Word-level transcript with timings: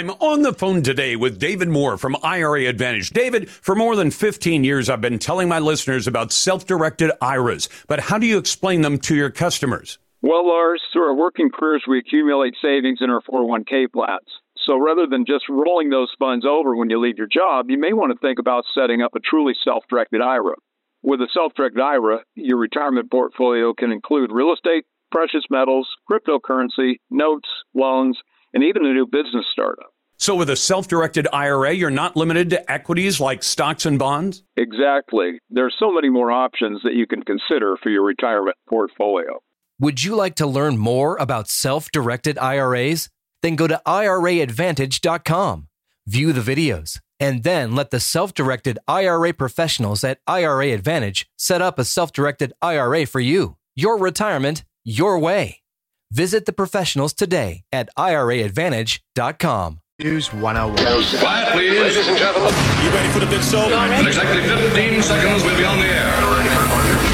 I'm 0.00 0.08
on 0.12 0.40
the 0.40 0.54
phone 0.54 0.80
today 0.80 1.14
with 1.14 1.38
David 1.38 1.68
Moore 1.68 1.98
from 1.98 2.16
IRA 2.22 2.64
Advantage. 2.64 3.10
David, 3.10 3.50
for 3.50 3.74
more 3.74 3.96
than 3.96 4.10
15 4.10 4.64
years, 4.64 4.88
I've 4.88 5.02
been 5.02 5.18
telling 5.18 5.46
my 5.46 5.58
listeners 5.58 6.06
about 6.06 6.32
self-directed 6.32 7.10
IRAs, 7.20 7.68
but 7.86 8.00
how 8.00 8.16
do 8.16 8.26
you 8.26 8.38
explain 8.38 8.80
them 8.80 8.96
to 9.00 9.14
your 9.14 9.28
customers? 9.28 9.98
Well, 10.22 10.48
Lars, 10.48 10.80
through 10.90 11.02
our 11.02 11.14
working 11.14 11.50
careers, 11.50 11.84
we 11.86 11.98
accumulate 11.98 12.54
savings 12.62 13.00
in 13.02 13.10
our 13.10 13.20
401k 13.20 13.92
plans. 13.92 14.24
So 14.66 14.78
rather 14.78 15.06
than 15.06 15.26
just 15.26 15.44
rolling 15.50 15.90
those 15.90 16.08
funds 16.18 16.46
over 16.48 16.74
when 16.74 16.88
you 16.88 16.98
leave 16.98 17.18
your 17.18 17.28
job, 17.30 17.68
you 17.68 17.78
may 17.78 17.92
want 17.92 18.10
to 18.10 18.18
think 18.26 18.38
about 18.38 18.64
setting 18.74 19.02
up 19.02 19.14
a 19.14 19.20
truly 19.20 19.52
self-directed 19.62 20.22
IRA. 20.22 20.54
With 21.02 21.20
a 21.20 21.28
self-directed 21.34 21.78
IRA, 21.78 22.20
your 22.36 22.56
retirement 22.56 23.10
portfolio 23.10 23.74
can 23.74 23.92
include 23.92 24.32
real 24.32 24.54
estate, 24.54 24.86
precious 25.12 25.44
metals, 25.50 25.86
cryptocurrency, 26.10 27.00
notes, 27.10 27.48
loans, 27.74 28.16
and 28.52 28.64
even 28.64 28.84
a 28.84 28.92
new 28.92 29.06
business 29.06 29.44
startup. 29.52 29.89
So, 30.20 30.34
with 30.34 30.50
a 30.50 30.56
self 30.56 30.86
directed 30.86 31.26
IRA, 31.32 31.72
you're 31.72 31.90
not 31.90 32.14
limited 32.14 32.50
to 32.50 32.70
equities 32.70 33.20
like 33.20 33.42
stocks 33.42 33.86
and 33.86 33.98
bonds? 33.98 34.42
Exactly. 34.54 35.40
There 35.48 35.64
are 35.64 35.72
so 35.78 35.90
many 35.90 36.10
more 36.10 36.30
options 36.30 36.82
that 36.84 36.92
you 36.92 37.06
can 37.06 37.22
consider 37.22 37.78
for 37.82 37.88
your 37.88 38.02
retirement 38.02 38.58
portfolio. 38.68 39.40
Would 39.78 40.04
you 40.04 40.14
like 40.14 40.34
to 40.34 40.46
learn 40.46 40.76
more 40.76 41.16
about 41.16 41.48
self 41.48 41.90
directed 41.90 42.36
IRAs? 42.36 43.08
Then 43.40 43.56
go 43.56 43.66
to 43.66 43.80
IRAadvantage.com, 43.86 45.68
view 46.06 46.32
the 46.34 46.54
videos, 46.54 47.00
and 47.18 47.42
then 47.42 47.74
let 47.74 47.88
the 47.88 47.98
self 47.98 48.34
directed 48.34 48.78
IRA 48.86 49.32
professionals 49.32 50.04
at 50.04 50.20
IRA 50.26 50.66
Advantage 50.74 51.30
set 51.38 51.62
up 51.62 51.78
a 51.78 51.84
self 51.86 52.12
directed 52.12 52.52
IRA 52.60 53.06
for 53.06 53.20
you, 53.20 53.56
your 53.74 53.96
retirement, 53.96 54.64
your 54.84 55.18
way. 55.18 55.62
Visit 56.10 56.44
the 56.44 56.52
professionals 56.52 57.14
today 57.14 57.62
at 57.72 57.88
IRAadvantage.com. 57.96 59.80
News 60.00 60.32
101. 60.32 60.80
Quiet, 61.20 61.52
please. 61.52 61.76
Ladies 61.76 62.08
and 62.08 62.16
gentlemen. 62.16 62.54
You 62.80 62.88
ready 62.88 63.12
for 63.12 63.20
the 63.20 63.28
big 63.28 63.42
show? 63.44 63.68
In 63.68 64.06
exactly 64.08 64.40
15 64.48 65.02
seconds, 65.02 65.44
we'll 65.44 65.58
be 65.60 65.64
on 65.68 65.76
the 65.76 65.84
air. 65.92 66.08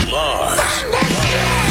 Lars. 0.07 0.63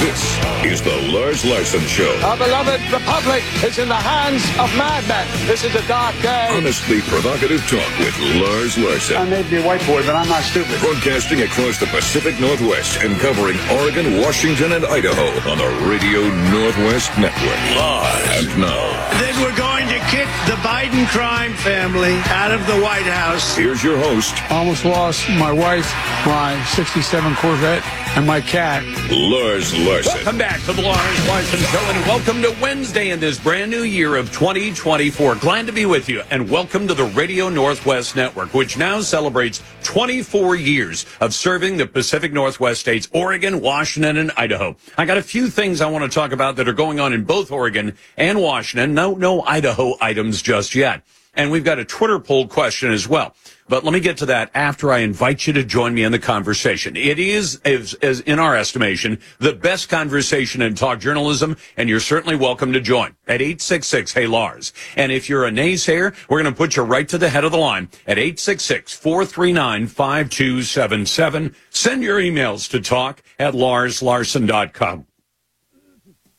This 0.04 0.20
is 0.68 0.82
the 0.84 0.92
Lars 1.16 1.46
Larson 1.46 1.80
Show. 1.88 2.12
Our 2.20 2.36
beloved 2.36 2.82
republic 2.92 3.44
is 3.64 3.80
in 3.80 3.88
the 3.88 3.96
hands 3.96 4.44
of 4.60 4.68
madmen. 4.76 5.24
This 5.48 5.64
is 5.64 5.74
a 5.74 5.88
dark 5.88 6.20
day. 6.22 6.48
Honestly 6.52 7.00
provocative 7.08 7.64
talk 7.72 7.88
with 8.04 8.12
Lars 8.36 8.78
Larson. 8.78 9.16
I 9.16 9.24
Larson. 9.24 9.30
may 9.32 9.44
be 9.50 9.56
a 9.56 9.66
white 9.66 9.82
boy, 9.88 10.04
but 10.06 10.16
I'm 10.20 10.28
not 10.28 10.44
stupid. 10.44 10.80
Broadcasting 10.84 11.42
across 11.48 11.80
the 11.80 11.88
Pacific 11.88 12.38
Northwest 12.42 13.00
and 13.02 13.16
covering 13.24 13.56
Oregon, 13.72 14.20
Washington, 14.20 14.74
and 14.74 14.84
Idaho 14.86 15.32
on 15.50 15.58
the 15.64 15.72
Radio 15.88 16.28
Northwest 16.52 17.16
Network. 17.18 17.60
Live. 17.80 18.44
And 18.44 18.50
now, 18.60 18.84
Then 19.24 19.34
we're 19.42 19.56
going 19.56 19.65
to 19.96 20.02
kick 20.08 20.28
the 20.46 20.60
Biden 20.60 21.08
crime 21.08 21.54
family 21.54 22.16
out 22.26 22.52
of 22.52 22.68
the 22.68 22.78
White 22.82 23.06
House. 23.06 23.56
here's 23.56 23.82
your 23.82 23.98
host, 23.98 24.36
Almost 24.52 24.84
lost 24.84 25.30
my 25.30 25.54
wife, 25.54 25.90
my 26.26 26.62
67 26.66 27.34
Corvette, 27.36 27.82
and 28.18 28.28
my 28.28 28.42
cat. 28.42 28.84
Lars 29.10 29.74
Larson. 29.78 30.16
Welcome 30.16 30.38
back 30.38 30.60
to 30.64 30.74
the 30.74 30.82
Lars 30.82 31.28
Larson 31.28 31.60
Show 31.60 31.80
and 31.80 32.06
welcome 32.08 32.42
to 32.42 32.54
Wednesday 32.62 33.12
in 33.12 33.22
this 33.22 33.40
brand 33.40 33.72
new 33.72 33.84
year 33.84 34.18
of 34.18 34.34
2024. 34.34 35.36
Glad 35.36 35.66
to 35.68 35.72
be 35.72 35.86
with 35.86 36.10
you 36.10 36.24
and 36.30 36.50
welcome 36.50 36.90
to 36.90 36.94
the 36.94 37.06
Radio 37.06 37.48
Northwest 37.48 38.18
Network, 38.18 38.54
which 38.54 38.78
now 38.78 39.00
celebrates 39.00 39.64
24 39.84 40.58
years 40.58 41.06
of 41.22 41.34
serving 41.34 41.78
the 41.78 41.86
Pacific 41.86 42.34
Northwest 42.34 42.82
states, 42.82 43.08
Oregon, 43.14 43.62
Washington, 43.62 44.18
and 44.18 44.32
Idaho. 44.36 44.76
I 44.98 45.06
got 45.06 45.18
a 45.18 45.22
few 45.22 45.48
things 45.48 45.80
I 45.80 45.90
want 45.90 46.04
to 46.04 46.14
talk 46.14 46.34
about 46.34 46.58
that 46.58 46.68
are 46.68 46.74
going 46.74 47.00
on 47.00 47.14
in 47.14 47.24
both 47.24 47.52
Oregon 47.52 47.98
and 48.18 48.42
Washington. 48.42 48.94
No, 48.94 49.16
no 49.16 49.42
Idaho 49.44 49.85
items 50.02 50.42
just 50.42 50.76
yet. 50.76 51.02
And 51.36 51.52
we've 51.52 51.64
got 51.64 51.80
a 51.80 51.86
Twitter 51.86 52.20
poll 52.20 52.48
question 52.48 52.92
as 52.92 53.08
well. 53.08 53.36
But 53.68 53.84
let 53.84 53.94
me 53.94 54.00
get 54.00 54.18
to 54.18 54.28
that 54.28 54.52
after 54.54 54.92
I 54.92 55.00
invite 55.00 55.48
you 55.48 55.54
to 55.54 55.64
join 55.64 55.96
me 55.96 56.04
in 56.04 56.12
the 56.12 56.20
conversation. 56.20 56.96
It 56.96 57.18
is, 57.18 57.60
as, 57.66 57.96
as 57.96 58.20
in 58.22 58.38
our 58.38 58.56
estimation, 58.56 59.20
the 59.40 59.54
best 59.54 59.90
conversation 59.90 60.62
in 60.62 60.76
talk 60.76 61.00
journalism, 61.00 61.58
and 61.76 61.90
you're 61.90 62.00
certainly 62.00 62.36
welcome 62.36 62.74
to 62.74 62.80
join 62.80 63.16
at 63.28 63.42
866 63.42 64.14
Hey 64.14 64.28
Lars. 64.28 64.72
And 64.96 65.12
if 65.12 65.28
you're 65.28 65.46
a 65.46 65.52
naysayer, 65.52 66.16
we're 66.30 66.44
going 66.44 66.54
to 66.54 66.58
put 66.58 66.76
you 66.76 66.84
right 66.84 67.10
to 67.10 67.18
the 67.18 67.30
head 67.30 67.44
of 67.44 67.52
the 67.52 67.58
line 67.58 67.90
at 68.06 68.20
866 68.20 68.94
439 68.94 69.88
5277. 69.88 71.56
Send 71.72 72.04
your 72.04 72.20
emails 72.20 72.70
to 72.70 72.80
talk 72.80 73.24
at 73.40 73.56
larslarson.com. 73.56 75.08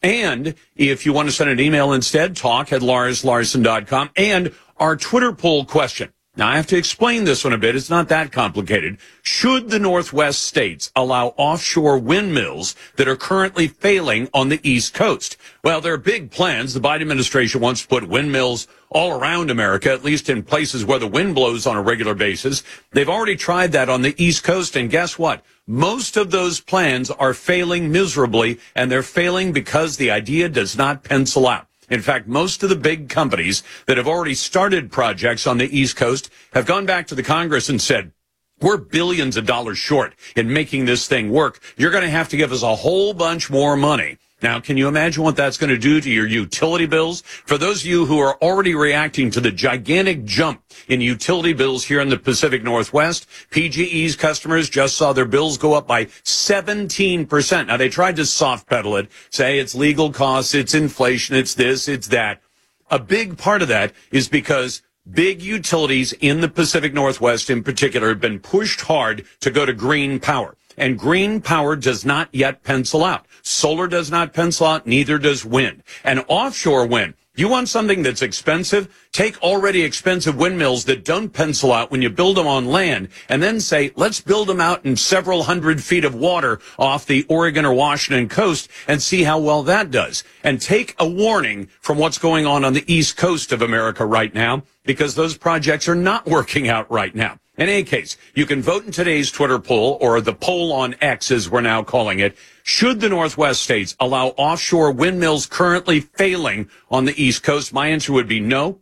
And 0.02 0.54
if 0.74 1.06
you 1.06 1.12
want 1.12 1.28
to 1.28 1.32
send 1.34 1.50
an 1.50 1.60
email 1.60 1.92
instead, 1.92 2.36
talk 2.36 2.72
at 2.72 2.82
larslarson.com. 2.82 4.10
And 4.16 4.54
our 4.76 4.96
Twitter 4.96 5.32
poll 5.32 5.64
question. 5.64 6.12
Now, 6.38 6.48
I 6.48 6.56
have 6.56 6.66
to 6.66 6.76
explain 6.76 7.24
this 7.24 7.44
one 7.44 7.54
a 7.54 7.58
bit. 7.58 7.76
It's 7.76 7.88
not 7.88 8.10
that 8.10 8.30
complicated. 8.30 8.98
Should 9.22 9.70
the 9.70 9.78
Northwest 9.78 10.44
states 10.44 10.92
allow 10.94 11.28
offshore 11.38 11.96
windmills 11.96 12.76
that 12.96 13.08
are 13.08 13.16
currently 13.16 13.68
failing 13.68 14.28
on 14.34 14.50
the 14.50 14.60
East 14.62 14.92
Coast? 14.92 15.38
Well, 15.64 15.80
there 15.80 15.94
are 15.94 15.98
big 15.98 16.30
plans. 16.30 16.74
The 16.74 16.80
Biden 16.80 17.00
administration 17.00 17.62
wants 17.62 17.80
to 17.82 17.88
put 17.88 18.06
windmills 18.06 18.68
all 18.90 19.18
around 19.18 19.50
America, 19.50 19.90
at 19.90 20.04
least 20.04 20.28
in 20.28 20.42
places 20.42 20.84
where 20.84 20.98
the 20.98 21.06
wind 21.06 21.34
blows 21.34 21.66
on 21.66 21.74
a 21.74 21.82
regular 21.82 22.14
basis. 22.14 22.62
They've 22.92 23.08
already 23.08 23.36
tried 23.36 23.72
that 23.72 23.88
on 23.88 24.02
the 24.02 24.14
East 24.22 24.44
Coast. 24.44 24.76
And 24.76 24.90
guess 24.90 25.18
what? 25.18 25.42
Most 25.68 26.16
of 26.16 26.30
those 26.30 26.60
plans 26.60 27.10
are 27.10 27.34
failing 27.34 27.90
miserably, 27.90 28.60
and 28.76 28.88
they're 28.88 29.02
failing 29.02 29.52
because 29.52 29.96
the 29.96 30.12
idea 30.12 30.48
does 30.48 30.78
not 30.78 31.02
pencil 31.02 31.48
out. 31.48 31.66
In 31.90 32.02
fact, 32.02 32.28
most 32.28 32.62
of 32.62 32.68
the 32.68 32.76
big 32.76 33.08
companies 33.08 33.64
that 33.86 33.96
have 33.96 34.06
already 34.06 34.34
started 34.34 34.92
projects 34.92 35.44
on 35.44 35.58
the 35.58 35.76
East 35.76 35.96
Coast 35.96 36.30
have 36.52 36.66
gone 36.66 36.86
back 36.86 37.08
to 37.08 37.16
the 37.16 37.22
Congress 37.24 37.68
and 37.68 37.82
said, 37.82 38.12
we're 38.60 38.76
billions 38.76 39.36
of 39.36 39.44
dollars 39.44 39.76
short 39.76 40.14
in 40.36 40.52
making 40.52 40.84
this 40.84 41.08
thing 41.08 41.30
work. 41.30 41.60
You're 41.76 41.90
going 41.90 42.04
to 42.04 42.10
have 42.10 42.28
to 42.28 42.36
give 42.36 42.52
us 42.52 42.62
a 42.62 42.76
whole 42.76 43.12
bunch 43.12 43.50
more 43.50 43.76
money. 43.76 44.18
Now, 44.42 44.60
can 44.60 44.76
you 44.76 44.86
imagine 44.86 45.22
what 45.22 45.34
that's 45.34 45.56
going 45.56 45.70
to 45.70 45.78
do 45.78 45.98
to 45.98 46.10
your 46.10 46.26
utility 46.26 46.84
bills? 46.84 47.22
For 47.22 47.56
those 47.56 47.80
of 47.80 47.86
you 47.86 48.04
who 48.04 48.18
are 48.18 48.36
already 48.42 48.74
reacting 48.74 49.30
to 49.30 49.40
the 49.40 49.50
gigantic 49.50 50.26
jump 50.26 50.62
in 50.88 51.00
utility 51.00 51.54
bills 51.54 51.84
here 51.84 52.02
in 52.02 52.10
the 52.10 52.18
Pacific 52.18 52.62
Northwest, 52.62 53.26
PGE's 53.50 54.14
customers 54.14 54.68
just 54.68 54.96
saw 54.96 55.14
their 55.14 55.24
bills 55.24 55.56
go 55.56 55.72
up 55.72 55.86
by 55.86 56.04
17%. 56.04 57.66
Now, 57.66 57.78
they 57.78 57.88
tried 57.88 58.16
to 58.16 58.26
soft 58.26 58.68
pedal 58.68 58.96
it, 58.96 59.08
say 59.30 59.58
it's 59.58 59.74
legal 59.74 60.12
costs, 60.12 60.54
it's 60.54 60.74
inflation, 60.74 61.34
it's 61.34 61.54
this, 61.54 61.88
it's 61.88 62.08
that. 62.08 62.42
A 62.90 62.98
big 62.98 63.38
part 63.38 63.62
of 63.62 63.68
that 63.68 63.94
is 64.10 64.28
because 64.28 64.82
big 65.10 65.40
utilities 65.40 66.12
in 66.12 66.42
the 66.42 66.48
Pacific 66.48 66.92
Northwest 66.92 67.48
in 67.48 67.62
particular 67.62 68.08
have 68.10 68.20
been 68.20 68.40
pushed 68.40 68.82
hard 68.82 69.24
to 69.40 69.50
go 69.50 69.64
to 69.64 69.72
green 69.72 70.20
power. 70.20 70.56
And 70.76 70.98
green 70.98 71.40
power 71.40 71.76
does 71.76 72.04
not 72.04 72.28
yet 72.32 72.62
pencil 72.62 73.04
out. 73.04 73.26
Solar 73.42 73.86
does 73.86 74.10
not 74.10 74.34
pencil 74.34 74.66
out, 74.66 74.86
neither 74.86 75.18
does 75.18 75.44
wind. 75.44 75.82
And 76.04 76.24
offshore 76.28 76.86
wind, 76.86 77.14
you 77.38 77.48
want 77.48 77.68
something 77.68 78.02
that's 78.02 78.22
expensive? 78.22 78.88
Take 79.12 79.42
already 79.42 79.82
expensive 79.82 80.36
windmills 80.36 80.86
that 80.86 81.04
don't 81.04 81.28
pencil 81.28 81.70
out 81.70 81.90
when 81.90 82.00
you 82.00 82.08
build 82.08 82.38
them 82.38 82.46
on 82.46 82.64
land 82.64 83.10
and 83.28 83.42
then 83.42 83.60
say, 83.60 83.92
let's 83.94 84.22
build 84.22 84.48
them 84.48 84.58
out 84.58 84.86
in 84.86 84.96
several 84.96 85.42
hundred 85.42 85.82
feet 85.82 86.06
of 86.06 86.14
water 86.14 86.60
off 86.78 87.04
the 87.04 87.26
Oregon 87.28 87.66
or 87.66 87.74
Washington 87.74 88.30
coast 88.30 88.70
and 88.88 89.02
see 89.02 89.24
how 89.24 89.38
well 89.38 89.62
that 89.64 89.90
does. 89.90 90.24
And 90.42 90.62
take 90.62 90.94
a 90.98 91.06
warning 91.06 91.68
from 91.82 91.98
what's 91.98 92.16
going 92.16 92.46
on 92.46 92.64
on 92.64 92.72
the 92.72 92.90
east 92.90 93.18
coast 93.18 93.52
of 93.52 93.60
America 93.60 94.06
right 94.06 94.34
now 94.34 94.62
because 94.84 95.14
those 95.14 95.36
projects 95.36 95.88
are 95.90 95.94
not 95.94 96.24
working 96.36 96.68
out 96.70 96.90
right 96.90 97.14
now. 97.14 97.38
In 97.58 97.70
any 97.70 97.84
case, 97.84 98.18
you 98.34 98.44
can 98.44 98.60
vote 98.60 98.84
in 98.84 98.92
today's 98.92 99.30
Twitter 99.30 99.58
poll 99.58 99.96
or 100.02 100.20
the 100.20 100.34
poll 100.34 100.74
on 100.74 100.94
X 101.00 101.30
as 101.30 101.48
we're 101.48 101.62
now 101.62 101.82
calling 101.82 102.18
it. 102.18 102.36
Should 102.62 103.00
the 103.00 103.08
Northwest 103.08 103.62
states 103.62 103.96
allow 103.98 104.28
offshore 104.36 104.92
windmills 104.92 105.46
currently 105.46 106.00
failing 106.00 106.68
on 106.90 107.06
the 107.06 107.22
East 107.22 107.42
Coast? 107.42 107.72
My 107.72 107.88
answer 107.88 108.12
would 108.12 108.28
be 108.28 108.40
no. 108.40 108.80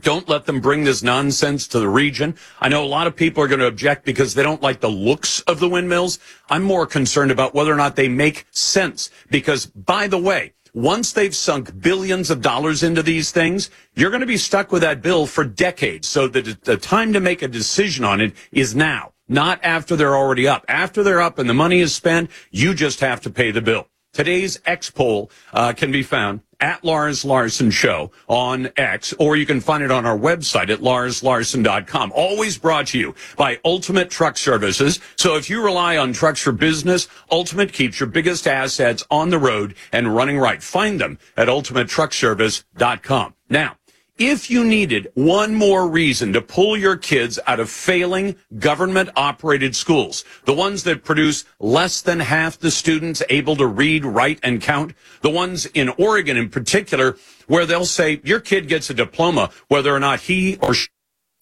Don't 0.00 0.28
let 0.28 0.46
them 0.46 0.60
bring 0.60 0.84
this 0.84 1.02
nonsense 1.02 1.66
to 1.68 1.78
the 1.78 1.88
region. 1.88 2.36
I 2.58 2.68
know 2.68 2.84
a 2.84 2.86
lot 2.86 3.06
of 3.06 3.16
people 3.16 3.42
are 3.42 3.48
going 3.48 3.60
to 3.60 3.66
object 3.66 4.06
because 4.06 4.34
they 4.34 4.42
don't 4.42 4.62
like 4.62 4.80
the 4.80 4.90
looks 4.90 5.40
of 5.42 5.60
the 5.60 5.68
windmills. 5.68 6.18
I'm 6.48 6.62
more 6.62 6.86
concerned 6.86 7.30
about 7.30 7.54
whether 7.54 7.72
or 7.72 7.76
not 7.76 7.96
they 7.96 8.08
make 8.08 8.46
sense. 8.50 9.10
Because, 9.30 9.66
by 9.66 10.06
the 10.06 10.18
way, 10.18 10.52
once 10.76 11.12
they've 11.12 11.34
sunk 11.34 11.80
billions 11.80 12.30
of 12.30 12.42
dollars 12.42 12.82
into 12.82 13.02
these 13.02 13.30
things, 13.30 13.70
you're 13.94 14.10
going 14.10 14.20
to 14.20 14.26
be 14.26 14.36
stuck 14.36 14.70
with 14.70 14.82
that 14.82 15.00
bill 15.00 15.26
for 15.26 15.42
decades. 15.42 16.06
So 16.06 16.28
the, 16.28 16.42
the 16.64 16.76
time 16.76 17.14
to 17.14 17.20
make 17.20 17.40
a 17.40 17.48
decision 17.48 18.04
on 18.04 18.20
it 18.20 18.34
is 18.52 18.76
now, 18.76 19.14
not 19.26 19.58
after 19.62 19.96
they're 19.96 20.14
already 20.14 20.46
up. 20.46 20.66
After 20.68 21.02
they're 21.02 21.22
up 21.22 21.38
and 21.38 21.48
the 21.48 21.54
money 21.54 21.80
is 21.80 21.94
spent, 21.94 22.30
you 22.50 22.74
just 22.74 23.00
have 23.00 23.22
to 23.22 23.30
pay 23.30 23.50
the 23.50 23.62
bill. 23.62 23.88
Today's 24.16 24.58
X 24.64 24.88
poll 24.88 25.30
uh, 25.52 25.74
can 25.74 25.92
be 25.92 26.02
found 26.02 26.40
at 26.58 26.82
Lars 26.82 27.22
Larson 27.22 27.70
Show 27.70 28.12
on 28.28 28.70
X, 28.74 29.12
or 29.18 29.36
you 29.36 29.44
can 29.44 29.60
find 29.60 29.84
it 29.84 29.90
on 29.90 30.06
our 30.06 30.16
website 30.16 30.70
at 30.70 30.78
larslarson.com. 30.78 32.12
Always 32.14 32.56
brought 32.56 32.86
to 32.86 32.98
you 32.98 33.14
by 33.36 33.60
Ultimate 33.62 34.08
Truck 34.08 34.38
Services. 34.38 35.00
So 35.16 35.36
if 35.36 35.50
you 35.50 35.62
rely 35.62 35.98
on 35.98 36.14
trucks 36.14 36.40
for 36.40 36.52
business, 36.52 37.08
Ultimate 37.30 37.74
keeps 37.74 38.00
your 38.00 38.08
biggest 38.08 38.46
assets 38.46 39.04
on 39.10 39.28
the 39.28 39.38
road 39.38 39.74
and 39.92 40.16
running 40.16 40.38
right. 40.38 40.62
Find 40.62 40.98
them 40.98 41.18
at 41.36 41.48
ultimatetruckservice.com. 41.48 43.34
Now, 43.50 43.76
if 44.18 44.50
you 44.50 44.64
needed 44.64 45.10
one 45.14 45.54
more 45.54 45.88
reason 45.88 46.32
to 46.32 46.40
pull 46.40 46.76
your 46.76 46.96
kids 46.96 47.38
out 47.46 47.60
of 47.60 47.68
failing 47.68 48.36
government 48.58 49.10
operated 49.14 49.76
schools, 49.76 50.24
the 50.44 50.54
ones 50.54 50.84
that 50.84 51.04
produce 51.04 51.44
less 51.60 52.00
than 52.00 52.20
half 52.20 52.58
the 52.58 52.70
students 52.70 53.22
able 53.28 53.56
to 53.56 53.66
read, 53.66 54.04
write, 54.04 54.40
and 54.42 54.62
count, 54.62 54.94
the 55.20 55.30
ones 55.30 55.66
in 55.66 55.90
Oregon 55.98 56.36
in 56.36 56.48
particular, 56.48 57.16
where 57.46 57.66
they'll 57.66 57.84
say 57.84 58.20
your 58.24 58.40
kid 58.40 58.68
gets 58.68 58.88
a 58.88 58.94
diploma, 58.94 59.50
whether 59.68 59.94
or 59.94 60.00
not 60.00 60.20
he 60.20 60.56
or 60.62 60.72
she, 60.72 60.88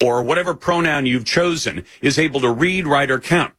or 0.02 0.22
whatever 0.22 0.54
pronoun 0.54 1.06
you've 1.06 1.24
chosen 1.24 1.84
is 2.02 2.18
able 2.18 2.40
to 2.40 2.50
read, 2.50 2.86
write, 2.86 3.10
or 3.10 3.20
count. 3.20 3.54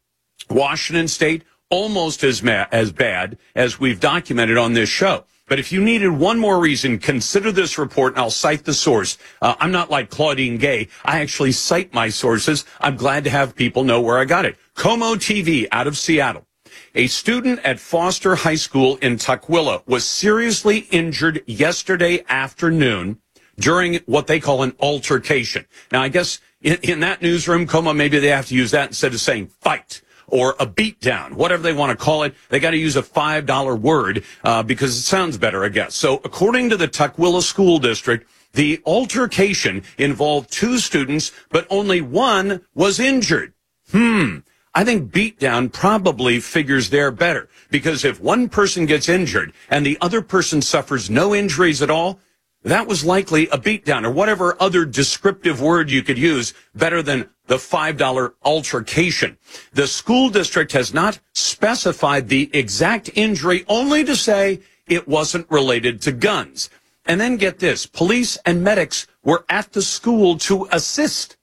Washington 0.49 1.07
State, 1.07 1.43
almost 1.69 2.23
as, 2.23 2.43
ma- 2.43 2.67
as 2.71 2.91
bad 2.91 3.37
as 3.55 3.79
we've 3.79 3.99
documented 3.99 4.57
on 4.57 4.73
this 4.73 4.89
show. 4.89 5.23
But 5.47 5.59
if 5.59 5.71
you 5.71 5.83
needed 5.83 6.09
one 6.09 6.39
more 6.39 6.59
reason, 6.59 6.97
consider 6.97 7.51
this 7.51 7.77
report, 7.77 8.13
and 8.13 8.21
I'll 8.21 8.31
cite 8.31 8.65
the 8.65 8.73
source. 8.73 9.17
Uh, 9.41 9.53
I'm 9.59 9.71
not 9.71 9.91
like 9.91 10.09
Claudine 10.09 10.57
Gay. 10.57 10.87
I 11.03 11.19
actually 11.19 11.51
cite 11.51 11.93
my 11.93 12.09
sources. 12.09 12.65
I'm 12.81 12.95
glad 12.95 13.23
to 13.25 13.29
have 13.29 13.55
people 13.55 13.83
know 13.83 14.01
where 14.01 14.17
I 14.17 14.25
got 14.25 14.45
it. 14.45 14.57
KOMO 14.75 15.15
TV 15.17 15.67
out 15.71 15.85
of 15.85 15.97
Seattle. 15.97 16.47
A 16.95 17.05
student 17.07 17.59
at 17.63 17.79
Foster 17.79 18.35
High 18.35 18.55
School 18.55 18.97
in 18.97 19.17
Tukwila 19.17 19.85
was 19.85 20.03
seriously 20.03 20.87
injured 20.89 21.43
yesterday 21.45 22.23
afternoon 22.27 23.19
during 23.59 23.99
what 24.07 24.25
they 24.25 24.39
call 24.39 24.63
an 24.63 24.75
altercation. 24.79 25.65
Now, 25.91 26.01
I 26.01 26.09
guess 26.09 26.39
in, 26.61 26.79
in 26.81 27.01
that 27.01 27.21
newsroom, 27.21 27.67
KOMO, 27.67 27.95
maybe 27.95 28.17
they 28.17 28.29
have 28.29 28.47
to 28.47 28.55
use 28.55 28.71
that 28.71 28.87
instead 28.89 29.13
of 29.13 29.21
saying 29.21 29.47
fight 29.61 30.01
or 30.27 30.55
a 30.59 30.65
beatdown, 30.65 31.33
whatever 31.33 31.63
they 31.63 31.73
want 31.73 31.97
to 31.97 32.03
call 32.03 32.23
it. 32.23 32.35
They 32.49 32.59
got 32.59 32.71
to 32.71 32.77
use 32.77 32.95
a 32.95 33.03
$5 33.03 33.79
word 33.79 34.23
uh, 34.43 34.63
because 34.63 34.97
it 34.97 35.01
sounds 35.01 35.37
better, 35.37 35.63
I 35.63 35.69
guess. 35.69 35.95
So 35.95 36.21
according 36.23 36.69
to 36.71 36.77
the 36.77 36.87
Tukwila 36.87 37.41
School 37.41 37.79
District, 37.79 38.27
the 38.53 38.81
altercation 38.85 39.83
involved 39.97 40.51
two 40.51 40.79
students, 40.79 41.31
but 41.49 41.67
only 41.69 42.01
one 42.01 42.61
was 42.73 42.99
injured. 42.99 43.53
Hmm. 43.91 44.39
I 44.73 44.83
think 44.83 45.11
beatdown 45.11 45.71
probably 45.71 46.41
figures 46.41 46.89
there 46.89 47.09
better 47.09 47.47
because 47.69 48.03
if 48.03 48.19
one 48.19 48.49
person 48.49 48.85
gets 48.85 49.07
injured 49.07 49.53
and 49.69 49.85
the 49.85 49.97
other 50.01 50.21
person 50.21 50.61
suffers 50.61 51.09
no 51.09 51.33
injuries 51.33 51.81
at 51.81 51.89
all, 51.89 52.19
that 52.63 52.87
was 52.87 53.05
likely 53.05 53.47
a 53.49 53.57
beatdown 53.57 54.03
or 54.05 54.11
whatever 54.11 54.57
other 54.59 54.83
descriptive 54.83 55.61
word 55.61 55.91
you 55.91 56.01
could 56.01 56.17
use 56.17 56.53
better 56.73 57.01
than 57.01 57.29
the 57.47 57.57
$5 57.57 58.33
altercation. 58.43 59.37
The 59.73 59.87
school 59.87 60.29
district 60.29 60.71
has 60.73 60.93
not 60.93 61.19
specified 61.33 62.27
the 62.27 62.49
exact 62.53 63.09
injury 63.15 63.65
only 63.67 64.03
to 64.03 64.15
say 64.15 64.61
it 64.87 65.07
wasn't 65.07 65.49
related 65.49 66.01
to 66.03 66.11
guns. 66.11 66.69
And 67.05 67.21
then 67.21 67.37
get 67.37 67.59
this, 67.59 67.85
police 67.85 68.37
and 68.45 68.63
medics 68.63 69.05
were 69.23 69.45
at 69.47 69.73
the 69.73 69.81
school 69.81 70.37
to 70.39 70.67
assist. 70.71 71.37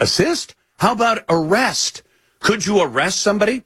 Assist? 0.00 0.54
How 0.78 0.92
about 0.92 1.24
arrest? 1.28 2.02
Could 2.40 2.66
you 2.66 2.80
arrest 2.80 3.20
somebody? 3.20 3.64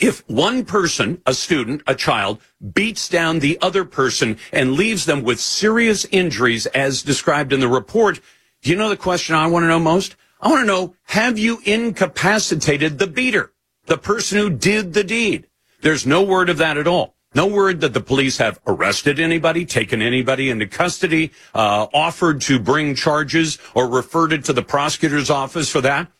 If 0.00 0.28
one 0.28 0.64
person, 0.64 1.22
a 1.24 1.34
student, 1.34 1.82
a 1.86 1.94
child, 1.94 2.40
beats 2.74 3.08
down 3.08 3.38
the 3.38 3.58
other 3.62 3.84
person 3.84 4.38
and 4.52 4.72
leaves 4.72 5.06
them 5.06 5.22
with 5.22 5.40
serious 5.40 6.04
injuries 6.06 6.66
as 6.66 7.02
described 7.02 7.52
in 7.52 7.60
the 7.60 7.68
report, 7.68 8.20
do 8.62 8.70
you 8.70 8.76
know 8.76 8.88
the 8.88 8.96
question 8.96 9.36
I 9.36 9.46
want 9.46 9.62
to 9.62 9.68
know 9.68 9.78
most? 9.78 10.16
I 10.44 10.48
want 10.48 10.60
to 10.60 10.66
know, 10.66 10.94
have 11.04 11.38
you 11.38 11.60
incapacitated 11.64 12.98
the 12.98 13.06
beater, 13.06 13.54
the 13.86 13.96
person 13.96 14.36
who 14.36 14.50
did 14.50 14.92
the 14.92 15.02
deed? 15.02 15.48
There's 15.80 16.06
no 16.06 16.22
word 16.22 16.50
of 16.50 16.58
that 16.58 16.76
at 16.76 16.86
all. 16.86 17.16
No 17.34 17.46
word 17.46 17.80
that 17.80 17.94
the 17.94 18.00
police 18.02 18.36
have 18.36 18.60
arrested 18.66 19.18
anybody, 19.18 19.64
taken 19.64 20.02
anybody 20.02 20.50
into 20.50 20.66
custody, 20.66 21.32
uh, 21.54 21.86
offered 21.94 22.42
to 22.42 22.58
bring 22.58 22.94
charges, 22.94 23.58
or 23.72 23.88
referred 23.88 24.34
it 24.34 24.44
to 24.44 24.52
the 24.52 24.62
prosecutor's 24.62 25.30
office 25.30 25.70
for 25.70 25.80
that. 25.80 26.12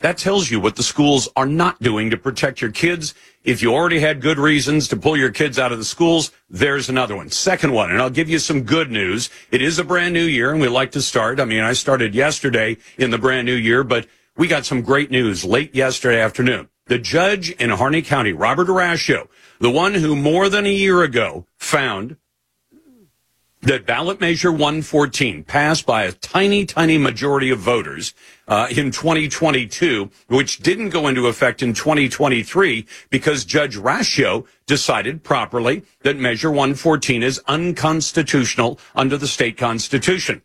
That 0.00 0.16
tells 0.16 0.50
you 0.50 0.60
what 0.60 0.76
the 0.76 0.82
schools 0.82 1.28
are 1.36 1.46
not 1.46 1.80
doing 1.82 2.08
to 2.08 2.16
protect 2.16 2.62
your 2.62 2.70
kids. 2.70 3.14
If 3.44 3.60
you 3.60 3.74
already 3.74 4.00
had 4.00 4.22
good 4.22 4.38
reasons 4.38 4.88
to 4.88 4.96
pull 4.96 5.14
your 5.14 5.30
kids 5.30 5.58
out 5.58 5.72
of 5.72 5.78
the 5.78 5.84
schools, 5.84 6.32
there's 6.48 6.88
another 6.88 7.14
one. 7.14 7.28
Second 7.28 7.72
one, 7.72 7.90
and 7.90 8.00
I'll 8.00 8.08
give 8.08 8.30
you 8.30 8.38
some 8.38 8.62
good 8.62 8.90
news. 8.90 9.28
It 9.50 9.60
is 9.60 9.78
a 9.78 9.84
brand 9.84 10.14
new 10.14 10.24
year 10.24 10.52
and 10.52 10.60
we 10.60 10.68
like 10.68 10.92
to 10.92 11.02
start. 11.02 11.38
I 11.38 11.44
mean, 11.44 11.60
I 11.60 11.74
started 11.74 12.14
yesterday 12.14 12.78
in 12.96 13.10
the 13.10 13.18
brand 13.18 13.44
new 13.44 13.54
year, 13.54 13.84
but 13.84 14.06
we 14.38 14.48
got 14.48 14.64
some 14.64 14.80
great 14.80 15.10
news 15.10 15.44
late 15.44 15.74
yesterday 15.74 16.20
afternoon. 16.20 16.70
The 16.86 16.98
judge 16.98 17.50
in 17.50 17.68
Harney 17.68 18.00
County, 18.00 18.32
Robert 18.32 18.68
Raschio, 18.68 19.28
the 19.60 19.70
one 19.70 19.92
who 19.92 20.16
more 20.16 20.48
than 20.48 20.64
a 20.64 20.72
year 20.72 21.02
ago 21.02 21.46
found 21.58 22.16
that 23.62 23.84
ballot 23.84 24.20
measure 24.20 24.50
114 24.50 25.44
passed 25.44 25.84
by 25.84 26.04
a 26.04 26.12
tiny, 26.12 26.64
tiny 26.64 26.96
majority 26.96 27.50
of 27.50 27.58
voters 27.58 28.14
uh, 28.48 28.68
in 28.70 28.90
2022, 28.90 30.10
which 30.28 30.58
didn't 30.58 30.88
go 30.88 31.06
into 31.08 31.26
effect 31.26 31.62
in 31.62 31.74
2023 31.74 32.86
because 33.10 33.44
Judge 33.44 33.76
Raschio 33.76 34.46
decided 34.66 35.22
properly 35.22 35.82
that 36.02 36.16
measure 36.16 36.50
114 36.50 37.22
is 37.22 37.40
unconstitutional 37.46 38.78
under 38.94 39.18
the 39.18 39.28
state 39.28 39.58
constitution. 39.58 40.42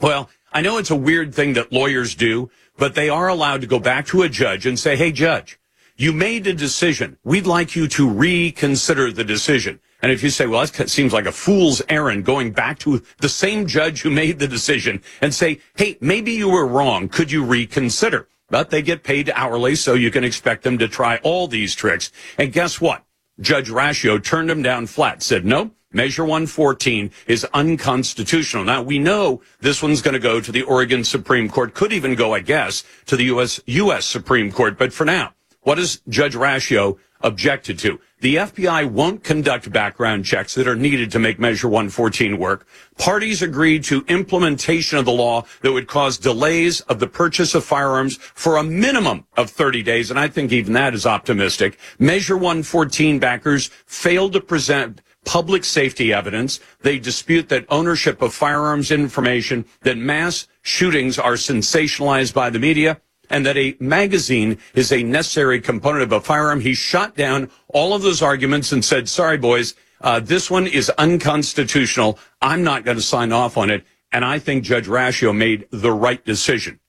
Well, 0.00 0.28
I 0.52 0.60
know 0.60 0.78
it's 0.78 0.90
a 0.90 0.96
weird 0.96 1.34
thing 1.34 1.54
that 1.54 1.72
lawyers 1.72 2.14
do, 2.14 2.50
but 2.76 2.94
they 2.94 3.08
are 3.08 3.28
allowed 3.28 3.62
to 3.62 3.66
go 3.66 3.78
back 3.78 4.06
to 4.08 4.22
a 4.22 4.28
judge 4.28 4.66
and 4.66 4.78
say, 4.78 4.94
hey, 4.94 5.10
judge, 5.10 5.58
you 5.96 6.12
made 6.12 6.46
a 6.46 6.52
decision. 6.52 7.16
We'd 7.24 7.46
like 7.46 7.74
you 7.74 7.88
to 7.88 8.08
reconsider 8.08 9.10
the 9.10 9.24
decision. 9.24 9.80
And 10.00 10.12
if 10.12 10.22
you 10.22 10.30
say, 10.30 10.46
well, 10.46 10.64
that 10.64 10.90
seems 10.90 11.12
like 11.12 11.26
a 11.26 11.32
fool's 11.32 11.82
errand 11.88 12.24
going 12.24 12.52
back 12.52 12.78
to 12.80 13.02
the 13.18 13.28
same 13.28 13.66
judge 13.66 14.02
who 14.02 14.10
made 14.10 14.38
the 14.38 14.46
decision 14.46 15.02
and 15.20 15.34
say, 15.34 15.60
hey, 15.76 15.98
maybe 16.00 16.32
you 16.32 16.48
were 16.48 16.66
wrong. 16.66 17.08
Could 17.08 17.32
you 17.32 17.44
reconsider? 17.44 18.28
But 18.48 18.70
they 18.70 18.80
get 18.80 19.02
paid 19.02 19.30
hourly, 19.34 19.74
so 19.74 19.94
you 19.94 20.10
can 20.10 20.24
expect 20.24 20.62
them 20.62 20.78
to 20.78 20.88
try 20.88 21.18
all 21.18 21.48
these 21.48 21.74
tricks. 21.74 22.12
And 22.38 22.52
guess 22.52 22.80
what? 22.80 23.04
Judge 23.40 23.68
Raschio 23.68 24.22
turned 24.22 24.50
him 24.50 24.62
down 24.62 24.86
flat, 24.86 25.22
said, 25.22 25.44
no, 25.44 25.72
Measure 25.92 26.24
114 26.24 27.10
is 27.26 27.46
unconstitutional. 27.54 28.64
Now, 28.64 28.82
we 28.82 28.98
know 28.98 29.40
this 29.60 29.82
one's 29.82 30.02
going 30.02 30.14
to 30.14 30.20
go 30.20 30.38
to 30.38 30.52
the 30.52 30.62
Oregon 30.62 31.02
Supreme 31.02 31.48
Court, 31.48 31.72
could 31.72 31.94
even 31.94 32.14
go, 32.14 32.34
I 32.34 32.40
guess, 32.40 32.84
to 33.06 33.16
the 33.16 33.24
U.S. 33.24 33.60
U.S. 33.66 34.04
Supreme 34.04 34.52
Court. 34.52 34.76
But 34.76 34.92
for 34.92 35.06
now, 35.06 35.32
what 35.62 35.78
has 35.78 36.02
Judge 36.08 36.34
Raschio 36.34 36.98
objected 37.22 37.78
to? 37.80 38.00
The 38.20 38.34
FBI 38.34 38.90
won't 38.90 39.22
conduct 39.22 39.70
background 39.70 40.24
checks 40.24 40.56
that 40.56 40.66
are 40.66 40.74
needed 40.74 41.12
to 41.12 41.20
make 41.20 41.38
Measure 41.38 41.68
114 41.68 42.36
work. 42.36 42.66
Parties 42.98 43.42
agreed 43.42 43.84
to 43.84 44.04
implementation 44.08 44.98
of 44.98 45.04
the 45.04 45.12
law 45.12 45.44
that 45.60 45.70
would 45.70 45.86
cause 45.86 46.18
delays 46.18 46.80
of 46.82 46.98
the 46.98 47.06
purchase 47.06 47.54
of 47.54 47.64
firearms 47.64 48.16
for 48.16 48.56
a 48.56 48.64
minimum 48.64 49.24
of 49.36 49.50
30 49.50 49.84
days. 49.84 50.10
And 50.10 50.18
I 50.18 50.26
think 50.26 50.50
even 50.50 50.72
that 50.72 50.94
is 50.94 51.06
optimistic. 51.06 51.78
Measure 52.00 52.36
114 52.36 53.20
backers 53.20 53.68
failed 53.86 54.32
to 54.32 54.40
present 54.40 55.00
public 55.24 55.62
safety 55.62 56.12
evidence. 56.12 56.58
They 56.80 56.98
dispute 56.98 57.48
that 57.50 57.66
ownership 57.68 58.20
of 58.20 58.34
firearms 58.34 58.90
information, 58.90 59.64
that 59.82 59.96
mass 59.96 60.48
shootings 60.62 61.20
are 61.20 61.34
sensationalized 61.34 62.34
by 62.34 62.50
the 62.50 62.58
media 62.58 63.00
and 63.30 63.44
that 63.46 63.56
a 63.56 63.76
magazine 63.80 64.58
is 64.74 64.92
a 64.92 65.02
necessary 65.02 65.60
component 65.60 66.02
of 66.02 66.12
a 66.12 66.20
firearm. 66.20 66.60
He 66.60 66.74
shot 66.74 67.16
down 67.16 67.50
all 67.68 67.94
of 67.94 68.02
those 68.02 68.22
arguments 68.22 68.72
and 68.72 68.84
said, 68.84 69.08
sorry, 69.08 69.38
boys, 69.38 69.74
uh, 70.00 70.20
this 70.20 70.50
one 70.50 70.66
is 70.66 70.90
unconstitutional. 70.90 72.18
I'm 72.40 72.62
not 72.62 72.84
going 72.84 72.96
to 72.96 73.02
sign 73.02 73.32
off 73.32 73.56
on 73.56 73.70
it. 73.70 73.84
And 74.12 74.24
I 74.24 74.38
think 74.38 74.64
Judge 74.64 74.86
Raschio 74.86 75.36
made 75.36 75.66
the 75.70 75.92
right 75.92 76.24
decision. 76.24 76.80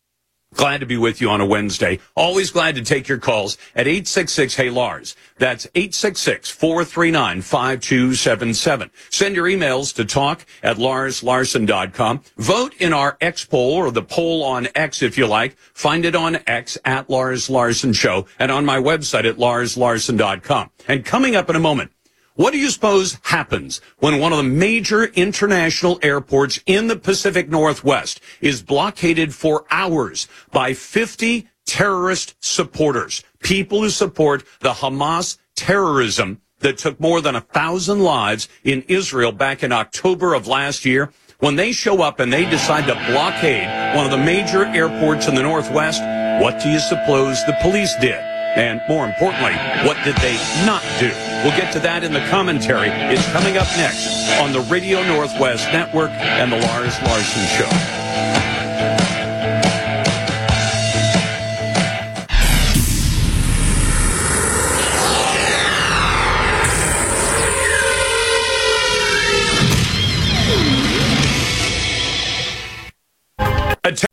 Glad 0.55 0.79
to 0.79 0.85
be 0.87 0.97
with 0.97 1.21
you 1.21 1.29
on 1.29 1.41
a 1.41 1.45
Wednesday. 1.45 1.99
Always 2.15 2.49
glad 2.49 2.73
to 2.75 2.81
take 2.81 3.07
your 3.07 3.19
calls 3.19 3.55
at 3.75 3.87
866 3.87 4.55
Hey 4.55 4.69
Lars. 4.71 5.15
That's 5.37 5.67
866 5.75 6.49
439 6.49 7.41
5277. 7.41 8.91
Send 9.11 9.35
your 9.35 9.45
emails 9.45 9.93
to 9.95 10.05
talk 10.05 10.45
at 10.63 10.77
larslarson.com. 10.77 12.23
Vote 12.37 12.73
in 12.79 12.93
our 12.93 13.15
X 13.21 13.45
poll 13.45 13.73
or 13.73 13.91
the 13.91 14.01
poll 14.01 14.43
on 14.43 14.67
X 14.73 15.03
if 15.03 15.17
you 15.19 15.27
like. 15.27 15.55
Find 15.73 16.03
it 16.03 16.15
on 16.15 16.39
X 16.47 16.79
at 16.83 17.09
Lars 17.09 17.49
Larson 17.49 17.93
Show 17.93 18.25
and 18.39 18.51
on 18.51 18.65
my 18.65 18.77
website 18.77 19.29
at 19.29 19.37
larslarson.com. 19.37 20.71
And 20.87 21.05
coming 21.05 21.35
up 21.35 21.49
in 21.51 21.55
a 21.55 21.59
moment, 21.59 21.91
what 22.39 22.53
do 22.53 22.57
you 22.57 22.69
suppose 22.69 23.19
happens 23.23 23.81
when 23.97 24.17
one 24.17 24.31
of 24.31 24.37
the 24.37 24.43
major 24.43 25.03
international 25.03 25.99
airports 26.01 26.57
in 26.65 26.87
the 26.87 26.95
Pacific 26.95 27.49
Northwest 27.49 28.21
is 28.39 28.63
blockaded 28.63 29.35
for 29.35 29.65
hours 29.69 30.25
by 30.49 30.73
50 30.73 31.49
terrorist 31.65 32.35
supporters, 32.39 33.25
people 33.43 33.81
who 33.81 33.89
support 33.89 34.45
the 34.61 34.71
Hamas 34.71 35.37
terrorism 35.57 36.39
that 36.59 36.77
took 36.77 36.97
more 36.97 37.19
than 37.19 37.35
a 37.35 37.41
thousand 37.41 37.99
lives 37.99 38.47
in 38.63 38.85
Israel 38.87 39.33
back 39.33 39.61
in 39.61 39.73
October 39.73 40.33
of 40.33 40.47
last 40.47 40.85
year? 40.85 41.11
When 41.39 41.57
they 41.57 41.73
show 41.73 42.01
up 42.01 42.21
and 42.21 42.31
they 42.31 42.49
decide 42.49 42.87
to 42.87 43.11
blockade 43.11 43.97
one 43.97 44.05
of 44.05 44.11
the 44.11 44.25
major 44.25 44.63
airports 44.63 45.27
in 45.27 45.35
the 45.35 45.43
Northwest, 45.43 46.01
what 46.41 46.63
do 46.63 46.69
you 46.69 46.79
suppose 46.79 47.45
the 47.45 47.57
police 47.61 47.93
did? 47.99 48.28
And 48.55 48.81
more 48.89 49.05
importantly, 49.05 49.53
what 49.85 49.97
did 50.03 50.15
they 50.17 50.35
not 50.65 50.83
do? 50.99 51.11
We'll 51.43 51.57
get 51.57 51.71
to 51.73 51.79
that 51.81 52.03
in 52.03 52.13
the 52.13 52.25
commentary. 52.27 52.89
It's 52.89 53.25
coming 53.31 53.57
up 53.57 53.67
next 53.77 54.29
on 54.41 54.51
the 54.51 54.61
Radio 54.61 55.03
Northwest 55.03 55.71
Network 55.71 56.11
and 56.11 56.51
the 56.51 56.57
Lars 56.57 56.99
Larson 57.03 57.45
Show. 57.57 58.48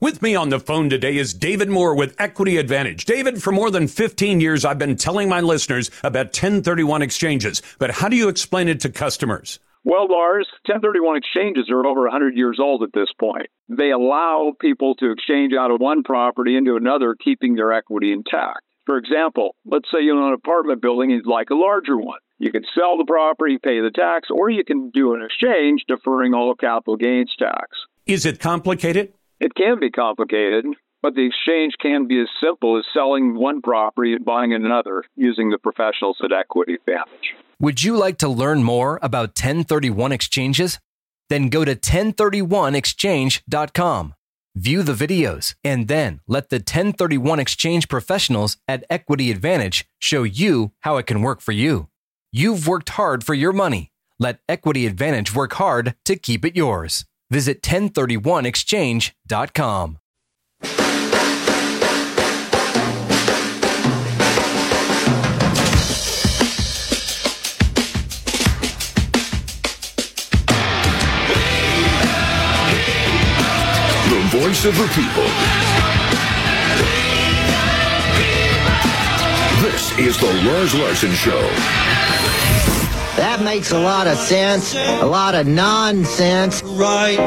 With 0.00 0.22
me 0.22 0.34
on 0.34 0.48
the 0.48 0.58
phone 0.58 0.88
today 0.88 1.18
is 1.18 1.34
David 1.34 1.68
Moore 1.68 1.94
with 1.94 2.14
Equity 2.18 2.56
Advantage. 2.56 3.04
David, 3.04 3.42
for 3.42 3.52
more 3.52 3.70
than 3.70 3.88
15 3.88 4.40
years, 4.40 4.64
I've 4.64 4.78
been 4.78 4.96
telling 4.96 5.28
my 5.28 5.40
listeners 5.40 5.90
about 6.02 6.26
1031 6.28 7.02
exchanges, 7.02 7.60
but 7.78 7.90
how 7.90 8.08
do 8.08 8.16
you 8.16 8.28
explain 8.28 8.68
it 8.68 8.80
to 8.80 8.88
customers? 8.88 9.58
Well, 9.84 10.08
Lars, 10.08 10.48
1031 10.64 11.16
exchanges 11.16 11.68
are 11.70 11.84
over 11.84 12.02
100 12.02 12.36
years 12.36 12.58
old 12.58 12.82
at 12.84 12.94
this 12.94 13.08
point. 13.20 13.48
They 13.68 13.90
allow 13.90 14.52
people 14.58 14.94
to 14.96 15.10
exchange 15.10 15.52
out 15.52 15.70
of 15.70 15.80
one 15.80 16.02
property 16.02 16.56
into 16.56 16.76
another, 16.76 17.14
keeping 17.14 17.54
their 17.54 17.72
equity 17.72 18.12
intact. 18.12 18.62
For 18.86 18.96
example, 18.96 19.56
let's 19.66 19.90
say 19.92 20.00
you 20.00 20.16
own 20.16 20.28
an 20.28 20.32
apartment 20.32 20.80
building 20.80 21.12
and 21.12 21.18
you'd 21.18 21.30
like 21.30 21.50
a 21.50 21.54
larger 21.54 21.98
one. 21.98 22.20
You 22.38 22.50
can 22.50 22.64
sell 22.74 22.96
the 22.96 23.04
property, 23.04 23.58
pay 23.62 23.80
the 23.80 23.90
tax, 23.90 24.28
or 24.30 24.48
you 24.48 24.64
can 24.64 24.90
do 24.90 25.14
an 25.14 25.22
exchange 25.22 25.82
deferring 25.86 26.32
all 26.32 26.54
capital 26.54 26.96
gains 26.96 27.34
tax. 27.38 27.68
Is 28.06 28.24
it 28.24 28.38
complicated? 28.38 29.12
It 29.38 29.54
can 29.54 29.78
be 29.78 29.90
complicated, 29.90 30.64
but 31.02 31.14
the 31.14 31.26
exchange 31.26 31.74
can 31.80 32.06
be 32.06 32.18
as 32.20 32.28
simple 32.42 32.78
as 32.78 32.84
selling 32.94 33.34
one 33.34 33.60
property 33.60 34.14
and 34.14 34.24
buying 34.24 34.54
another 34.54 35.04
using 35.14 35.50
the 35.50 35.58
professionals 35.58 36.16
at 36.24 36.32
Equity 36.32 36.72
Advantage. 36.74 37.34
Would 37.60 37.82
you 37.82 37.96
like 37.96 38.18
to 38.18 38.28
learn 38.28 38.62
more 38.62 39.00
about 39.02 39.30
1031 39.30 40.12
exchanges? 40.12 40.78
Then 41.28 41.48
go 41.48 41.64
to 41.64 41.74
1031exchange.com, 41.74 44.14
view 44.54 44.82
the 44.82 44.92
videos, 44.92 45.54
and 45.64 45.88
then 45.88 46.20
let 46.26 46.50
the 46.50 46.56
1031 46.56 47.40
exchange 47.40 47.88
professionals 47.88 48.56
at 48.66 48.84
Equity 48.88 49.30
Advantage 49.30 49.86
show 49.98 50.22
you 50.22 50.72
how 50.80 50.96
it 50.96 51.06
can 51.06 51.20
work 51.20 51.40
for 51.40 51.52
you. 51.52 51.88
You've 52.32 52.66
worked 52.66 52.88
hard 52.90 53.24
for 53.24 53.34
your 53.34 53.52
money. 53.52 53.92
Let 54.18 54.40
Equity 54.48 54.86
Advantage 54.86 55.34
work 55.34 55.52
hard 55.54 55.94
to 56.04 56.16
keep 56.16 56.44
it 56.44 56.56
yours. 56.56 57.04
Visit 57.30 57.62
1031exchange.com. 57.62 59.98
The 74.08 74.20
voice 74.30 74.64
of 74.64 74.76
the 74.76 74.86
people. 74.94 75.26
This 79.62 79.98
is 79.98 80.16
the 80.20 80.32
Lars 80.48 80.74
Larson 80.74 81.12
Show. 81.14 81.50
That 83.16 83.40
makes 83.42 83.72
a 83.72 83.78
lot 83.78 84.06
of 84.06 84.18
sense. 84.18 84.74
A 84.74 85.06
lot 85.06 85.34
of 85.34 85.46
nonsense. 85.46 86.62
Right, 86.62 87.18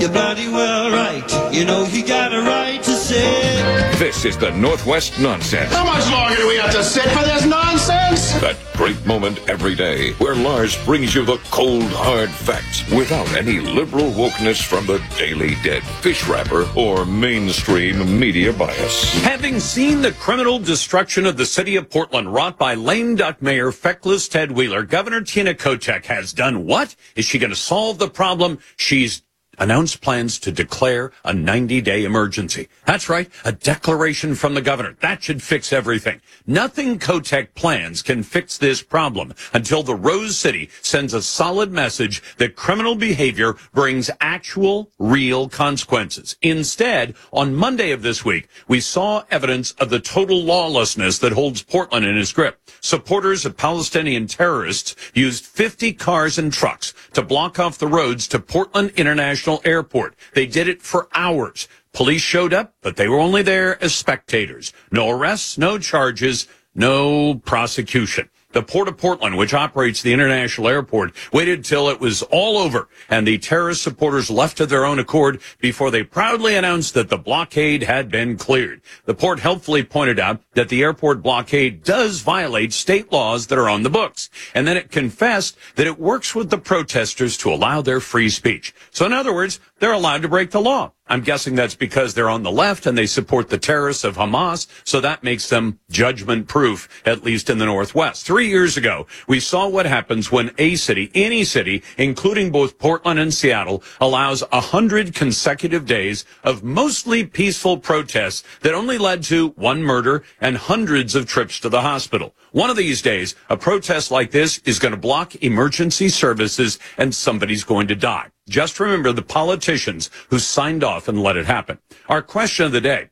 you're 0.00 0.10
bloody 0.10 0.48
well 0.48 0.90
right. 0.90 1.54
You 1.54 1.64
know 1.64 1.84
you 1.84 2.04
got 2.04 2.32
a 2.32 2.40
right 2.42 2.82
to. 2.82 2.97
This 3.08 4.26
is 4.26 4.36
the 4.36 4.50
Northwest 4.50 5.18
Nonsense. 5.18 5.72
How 5.72 5.86
much 5.86 6.10
longer 6.10 6.36
do 6.36 6.46
we 6.46 6.56
have 6.56 6.70
to 6.72 6.84
sit 6.84 7.04
for 7.04 7.24
this 7.24 7.46
nonsense? 7.46 8.32
That 8.42 8.58
great 8.74 9.02
moment 9.06 9.40
every 9.48 9.74
day 9.74 10.12
where 10.14 10.34
Lars 10.34 10.76
brings 10.84 11.14
you 11.14 11.24
the 11.24 11.38
cold, 11.50 11.84
hard 11.84 12.28
facts 12.28 12.86
without 12.90 13.26
any 13.34 13.60
liberal 13.60 14.10
wokeness 14.10 14.62
from 14.62 14.84
the 14.84 15.02
Daily 15.16 15.54
Dead, 15.64 15.82
fish 16.02 16.28
wrapper, 16.28 16.68
or 16.76 17.06
mainstream 17.06 18.20
media 18.20 18.52
bias. 18.52 19.10
Having 19.22 19.60
seen 19.60 20.02
the 20.02 20.12
criminal 20.12 20.58
destruction 20.58 21.24
of 21.24 21.38
the 21.38 21.46
city 21.46 21.76
of 21.76 21.88
Portland 21.88 22.30
wrought 22.34 22.58
by 22.58 22.74
lame 22.74 23.16
duck 23.16 23.40
mayor 23.40 23.72
feckless 23.72 24.28
Ted 24.28 24.52
Wheeler, 24.52 24.82
Governor 24.82 25.22
Tina 25.22 25.54
Kotek 25.54 26.04
has 26.04 26.34
done 26.34 26.66
what? 26.66 26.94
Is 27.16 27.24
she 27.24 27.38
going 27.38 27.50
to 27.50 27.56
solve 27.56 27.98
the 27.98 28.10
problem? 28.10 28.58
She's 28.76 29.22
announced 29.58 30.00
plans 30.00 30.38
to 30.40 30.52
declare 30.52 31.12
a 31.24 31.32
90 31.32 31.80
day 31.80 32.04
emergency. 32.04 32.68
That's 32.86 33.08
right, 33.08 33.30
a 33.44 33.52
declaration 33.52 34.34
from 34.34 34.54
the 34.54 34.62
governor. 34.62 34.96
That 35.00 35.22
should 35.22 35.42
fix 35.42 35.72
everything. 35.72 36.20
Nothing 36.46 36.98
Kotek 36.98 37.54
plans 37.54 38.02
can 38.02 38.22
fix 38.22 38.58
this 38.58 38.82
problem 38.82 39.34
until 39.52 39.82
the 39.82 39.94
Rose 39.94 40.38
City 40.38 40.70
sends 40.82 41.14
a 41.14 41.22
solid 41.22 41.72
message 41.72 42.22
that 42.36 42.56
criminal 42.56 42.94
behavior 42.94 43.56
brings 43.72 44.10
actual, 44.20 44.90
real 44.98 45.48
consequences. 45.48 46.36
Instead, 46.42 47.14
on 47.32 47.54
Monday 47.54 47.90
of 47.90 48.02
this 48.02 48.24
week, 48.24 48.48
we 48.68 48.80
saw 48.80 49.24
evidence 49.30 49.72
of 49.72 49.90
the 49.90 50.00
total 50.00 50.42
lawlessness 50.42 51.18
that 51.18 51.32
holds 51.32 51.62
Portland 51.62 52.06
in 52.06 52.16
its 52.16 52.32
grip. 52.32 52.60
Supporters 52.80 53.44
of 53.44 53.56
Palestinian 53.56 54.26
terrorists 54.26 54.94
used 55.14 55.44
50 55.44 55.92
cars 55.94 56.38
and 56.38 56.52
trucks 56.52 56.94
to 57.12 57.22
block 57.22 57.58
off 57.58 57.78
the 57.78 57.86
roads 57.86 58.28
to 58.28 58.38
Portland 58.38 58.92
International 58.96 59.47
Airport. 59.64 60.14
They 60.34 60.46
did 60.46 60.68
it 60.68 60.82
for 60.82 61.08
hours. 61.14 61.68
Police 61.92 62.22
showed 62.22 62.52
up, 62.52 62.74
but 62.82 62.96
they 62.96 63.08
were 63.08 63.18
only 63.18 63.42
there 63.42 63.82
as 63.82 63.94
spectators. 63.94 64.72
No 64.92 65.08
arrests, 65.10 65.58
no 65.58 65.78
charges, 65.78 66.46
no 66.74 67.36
prosecution. 67.44 68.28
The 68.58 68.64
Port 68.64 68.88
of 68.88 68.96
Portland, 68.96 69.36
which 69.36 69.54
operates 69.54 70.02
the 70.02 70.12
international 70.12 70.66
airport, 70.66 71.14
waited 71.32 71.64
till 71.64 71.88
it 71.90 72.00
was 72.00 72.22
all 72.22 72.58
over 72.58 72.88
and 73.08 73.24
the 73.24 73.38
terrorist 73.38 73.82
supporters 73.82 74.30
left 74.30 74.58
of 74.58 74.68
their 74.68 74.84
own 74.84 74.98
accord 74.98 75.40
before 75.60 75.92
they 75.92 76.02
proudly 76.02 76.56
announced 76.56 76.94
that 76.94 77.08
the 77.08 77.16
blockade 77.16 77.84
had 77.84 78.10
been 78.10 78.36
cleared. 78.36 78.80
The 79.04 79.14
port 79.14 79.38
helpfully 79.38 79.84
pointed 79.84 80.18
out 80.18 80.40
that 80.54 80.70
the 80.70 80.82
airport 80.82 81.22
blockade 81.22 81.84
does 81.84 82.22
violate 82.22 82.72
state 82.72 83.12
laws 83.12 83.46
that 83.46 83.58
are 83.58 83.68
on 83.68 83.84
the 83.84 83.90
books. 83.90 84.28
And 84.56 84.66
then 84.66 84.76
it 84.76 84.90
confessed 84.90 85.56
that 85.76 85.86
it 85.86 86.00
works 86.00 86.34
with 86.34 86.50
the 86.50 86.58
protesters 86.58 87.36
to 87.36 87.52
allow 87.52 87.80
their 87.80 88.00
free 88.00 88.28
speech. 88.28 88.74
So 88.90 89.06
in 89.06 89.12
other 89.12 89.32
words, 89.32 89.60
they're 89.78 89.92
allowed 89.92 90.22
to 90.22 90.28
break 90.28 90.50
the 90.50 90.60
law. 90.60 90.94
I'm 91.08 91.22
guessing 91.22 91.54
that's 91.54 91.74
because 91.74 92.14
they're 92.14 92.28
on 92.28 92.42
the 92.42 92.50
left 92.50 92.86
and 92.86 92.96
they 92.96 93.06
support 93.06 93.48
the 93.48 93.58
terrorists 93.58 94.04
of 94.04 94.16
Hamas, 94.16 94.66
so 94.84 95.00
that 95.00 95.22
makes 95.22 95.48
them 95.48 95.78
judgment 95.90 96.48
proof, 96.48 96.88
at 97.06 97.24
least 97.24 97.48
in 97.48 97.58
the 97.58 97.64
Northwest. 97.64 98.26
Three 98.26 98.48
years 98.48 98.76
ago, 98.76 99.06
we 99.26 99.40
saw 99.40 99.68
what 99.68 99.86
happens 99.86 100.30
when 100.30 100.50
a 100.58 100.76
city, 100.76 101.10
any 101.14 101.44
city, 101.44 101.82
including 101.96 102.50
both 102.50 102.78
Portland 102.78 103.18
and 103.18 103.32
Seattle, 103.32 103.82
allows 104.00 104.42
a 104.52 104.60
hundred 104.60 105.14
consecutive 105.14 105.86
days 105.86 106.24
of 106.44 106.62
mostly 106.62 107.24
peaceful 107.24 107.78
protests 107.78 108.44
that 108.60 108.74
only 108.74 108.98
led 108.98 109.22
to 109.24 109.48
one 109.50 109.82
murder 109.82 110.22
and 110.40 110.56
hundreds 110.56 111.14
of 111.14 111.26
trips 111.26 111.58
to 111.60 111.68
the 111.68 111.82
hospital. 111.82 112.34
One 112.58 112.70
of 112.70 112.76
these 112.76 113.02
days, 113.02 113.36
a 113.48 113.56
protest 113.56 114.10
like 114.10 114.32
this 114.32 114.58
is 114.64 114.80
going 114.80 114.90
to 114.90 114.98
block 114.98 115.36
emergency 115.44 116.08
services 116.08 116.80
and 116.96 117.14
somebody's 117.14 117.62
going 117.62 117.86
to 117.86 117.94
die. 117.94 118.30
Just 118.48 118.80
remember 118.80 119.12
the 119.12 119.22
politicians 119.22 120.10
who 120.30 120.40
signed 120.40 120.82
off 120.82 121.06
and 121.06 121.22
let 121.22 121.36
it 121.36 121.46
happen. 121.46 121.78
Our 122.08 122.20
question 122.20 122.66
of 122.66 122.72
the 122.72 122.80
day, 122.80 123.10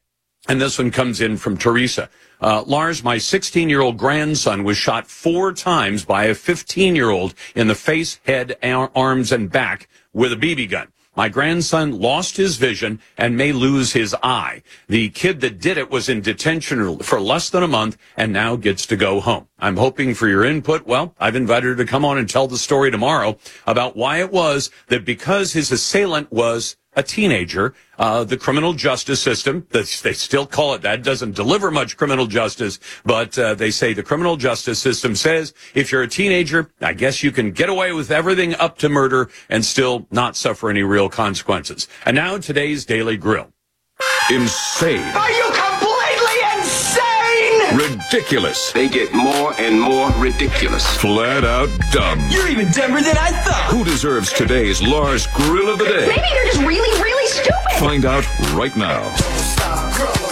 and 0.49 0.61
this 0.61 0.79
one 0.79 0.91
comes 0.91 1.21
in 1.21 1.37
from 1.37 1.57
Teresa. 1.57 2.11
Uh, 2.41 2.65
Lars, 2.67 3.05
my 3.05 3.19
16 3.19 3.69
year 3.69 3.83
old 3.83 3.99
grandson 3.99 4.65
was 4.65 4.79
shot 4.79 5.07
four 5.07 5.53
times 5.53 6.05
by 6.05 6.25
a 6.25 6.35
15 6.35 6.97
year 6.97 7.11
old 7.11 7.33
in 7.55 7.69
the 7.69 7.77
face, 7.77 8.19
head, 8.27 8.57
arms, 8.65 9.31
and 9.31 9.49
back 9.49 9.89
with 10.13 10.33
a 10.33 10.37
BB 10.37 10.71
gun. 10.71 10.89
My 11.17 11.31
grandson 11.31 11.99
lost 11.99 12.37
his 12.37 12.59
vision 12.59 13.01
and 13.17 13.39
may 13.39 13.51
lose 13.51 13.95
his 13.95 14.15
eye. 14.23 14.63
The 14.87 15.09
kid 15.09 15.41
that 15.41 15.59
did 15.59 15.79
it 15.79 15.91
was 15.91 16.11
in 16.11 16.21
detention 16.21 16.99
for 16.99 17.19
less 17.19 17.49
than 17.49 17.63
a 17.63 17.69
month 17.69 17.97
and 18.19 18.35
now 18.35 18.57
gets 18.57 18.85
to 18.87 18.97
go 18.97 19.21
home. 19.21 19.49
I'm 19.59 19.79
hoping 19.79 20.13
for 20.13 20.29
your 20.29 20.45
input. 20.45 20.87
Well, 20.87 21.15
I've 21.19 21.35
invited 21.35 21.69
her 21.69 21.77
to 21.77 21.87
come 21.87 22.05
on 22.05 22.19
and 22.19 22.29
tell 22.29 22.49
the 22.49 22.59
story 22.59 22.91
tomorrow 22.91 23.39
about 23.67 23.97
why 23.97 24.21
it 24.21 24.31
was 24.31 24.71
that 24.89 25.07
because 25.07 25.55
his 25.55 25.73
assailant 25.73 26.31
was 26.31 26.77
a 26.97 27.03
teenager, 27.03 27.75
uh, 27.99 28.25
the 28.25 28.37
criminal 28.37 28.73
justice 28.73 29.21
system, 29.21 29.67
they 29.71 29.85
still 29.85 30.47
call 30.47 30.75
it 30.75 30.83
that, 30.83 31.03
doesn't 31.03 31.35
deliver 31.35 31.71
much 31.71 31.97
criminal 31.97 32.27
justice, 32.27 32.81
but 33.05 33.39
uh, 33.39 33.55
they 33.55 33.71
say 33.71 33.93
the 33.93 34.03
criminal 34.03 34.37
justice 34.37 34.79
system 34.79 35.15
says 35.15 35.55
if 35.75 35.93
you're 35.93 36.03
a 36.03 36.09
teenager, 36.09 36.73
I 36.81 36.95
guess 36.95 37.23
you 37.23 37.31
can 37.31 37.53
get 37.53 37.69
away 37.69 37.93
with 37.93 38.11
everything 38.11 38.55
up 38.55 38.79
to 38.79 38.89
murder 38.89 39.31
and 39.49 39.65
still 39.65 40.07
not 40.11 40.37
suffer 40.37 40.71
any 40.71 40.83
real 40.83 41.09
consequences. 41.09 41.87
And 42.05 42.17
now 42.17 42.39
today's 42.39 42.85
Daily 42.85 43.17
Grill. 43.17 43.53
Insane. 44.31 45.13
Ridiculous. 47.87 48.73
They 48.73 48.89
get 48.89 49.13
more 49.13 49.55
and 49.61 49.81
more 49.81 50.11
ridiculous. 50.19 50.85
Flat 50.97 51.45
out 51.45 51.69
dumb. 51.93 52.19
You're 52.31 52.49
even 52.49 52.71
dumber 52.73 53.01
than 53.01 53.17
I 53.17 53.31
thought. 53.31 53.71
Who 53.71 53.85
deserves 53.85 54.33
today's 54.33 54.83
Lars 54.83 55.29
Grill 55.29 55.73
of 55.73 55.79
the 55.79 55.85
Day? 55.85 56.09
Maybe 56.09 56.27
you're 56.35 56.47
just 56.47 56.61
really, 56.63 57.01
really 57.01 57.27
stupid. 57.29 57.79
Find 57.79 58.05
out 58.05 58.25
right 58.55 58.77
now. 58.77 59.03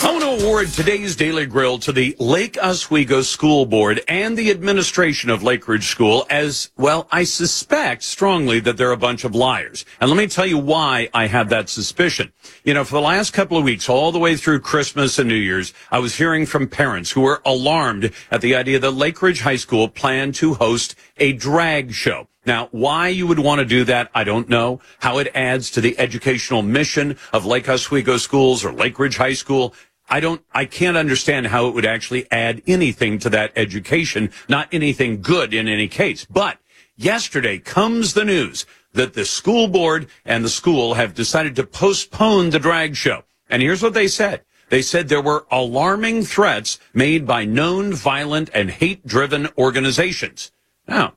I 0.04 0.10
want 0.10 0.22
to 0.22 0.44
award 0.44 0.68
today's 0.68 1.16
Daily 1.16 1.46
Grill 1.46 1.78
to 1.78 1.90
the 1.90 2.14
Lake 2.18 2.58
Oswego 2.62 3.22
School 3.22 3.64
Board 3.64 4.02
and 4.06 4.36
the 4.36 4.50
administration 4.50 5.30
of 5.30 5.42
Lake 5.42 5.66
Ridge 5.66 5.86
School 5.86 6.26
as, 6.28 6.68
well, 6.76 7.08
I 7.10 7.24
suspect 7.24 8.02
strongly 8.02 8.60
that 8.60 8.76
they're 8.76 8.92
a 8.92 8.98
bunch 8.98 9.24
of 9.24 9.34
liars. 9.34 9.86
And 10.02 10.10
let 10.10 10.18
me 10.18 10.26
tell 10.26 10.44
you 10.44 10.58
why 10.58 11.08
I 11.14 11.26
have 11.28 11.48
that 11.48 11.70
suspicion. 11.70 12.34
You 12.64 12.74
know, 12.74 12.84
for 12.84 12.96
the 12.96 13.00
last 13.00 13.32
couple 13.32 13.56
of 13.56 13.64
weeks, 13.64 13.88
all 13.88 14.12
the 14.12 14.18
way 14.18 14.36
through 14.36 14.60
Christmas 14.60 15.18
and 15.18 15.26
New 15.26 15.36
Year's, 15.36 15.72
I 15.90 16.00
was 16.00 16.16
hearing 16.16 16.44
from 16.44 16.68
parents 16.68 17.12
who 17.12 17.22
were 17.22 17.40
alarmed 17.46 18.12
at 18.30 18.42
the 18.42 18.56
idea 18.56 18.78
that 18.80 18.90
Lake 18.90 19.22
Ridge 19.22 19.40
High 19.40 19.56
School 19.56 19.88
planned 19.88 20.34
to 20.34 20.52
host 20.52 20.96
a 21.16 21.32
drag 21.32 21.92
show. 21.94 22.28
Now, 22.44 22.68
why 22.72 23.08
you 23.08 23.26
would 23.26 23.38
want 23.38 23.60
to 23.60 23.64
do 23.64 23.84
that, 23.84 24.10
I 24.14 24.24
don't 24.24 24.50
know. 24.50 24.80
How 24.98 25.16
it 25.16 25.32
adds 25.34 25.70
to 25.70 25.80
the 25.80 25.98
educational 25.98 26.60
mission 26.60 27.16
of 27.32 27.46
Lake 27.46 27.70
Oswego 27.70 28.18
schools 28.18 28.66
or 28.66 28.70
Lake 28.70 28.98
Ridge 28.98 29.16
High 29.16 29.32
School, 29.32 29.72
I 30.08 30.20
don't, 30.20 30.42
I 30.52 30.64
can't 30.64 30.96
understand 30.96 31.46
how 31.46 31.66
it 31.66 31.74
would 31.74 31.86
actually 31.86 32.30
add 32.30 32.62
anything 32.66 33.18
to 33.20 33.30
that 33.30 33.52
education, 33.56 34.30
not 34.48 34.68
anything 34.72 35.22
good 35.22 35.54
in 35.54 35.66
any 35.66 35.88
case. 35.88 36.26
But 36.28 36.58
yesterday 36.96 37.58
comes 37.58 38.14
the 38.14 38.24
news 38.24 38.66
that 38.92 39.14
the 39.14 39.24
school 39.24 39.66
board 39.66 40.06
and 40.24 40.44
the 40.44 40.48
school 40.48 40.94
have 40.94 41.14
decided 41.14 41.56
to 41.56 41.64
postpone 41.64 42.50
the 42.50 42.58
drag 42.58 42.96
show. 42.96 43.24
And 43.48 43.62
here's 43.62 43.82
what 43.82 43.94
they 43.94 44.08
said. 44.08 44.42
They 44.68 44.82
said 44.82 45.08
there 45.08 45.22
were 45.22 45.46
alarming 45.50 46.24
threats 46.24 46.78
made 46.92 47.26
by 47.26 47.44
known 47.44 47.92
violent 47.92 48.50
and 48.54 48.70
hate 48.70 49.06
driven 49.06 49.48
organizations. 49.58 50.52
Now, 50.88 51.14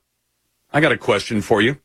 I 0.72 0.82
got 0.82 0.92
a 0.92 0.98
question 0.98 1.42
for 1.42 1.62
you. 1.62 1.78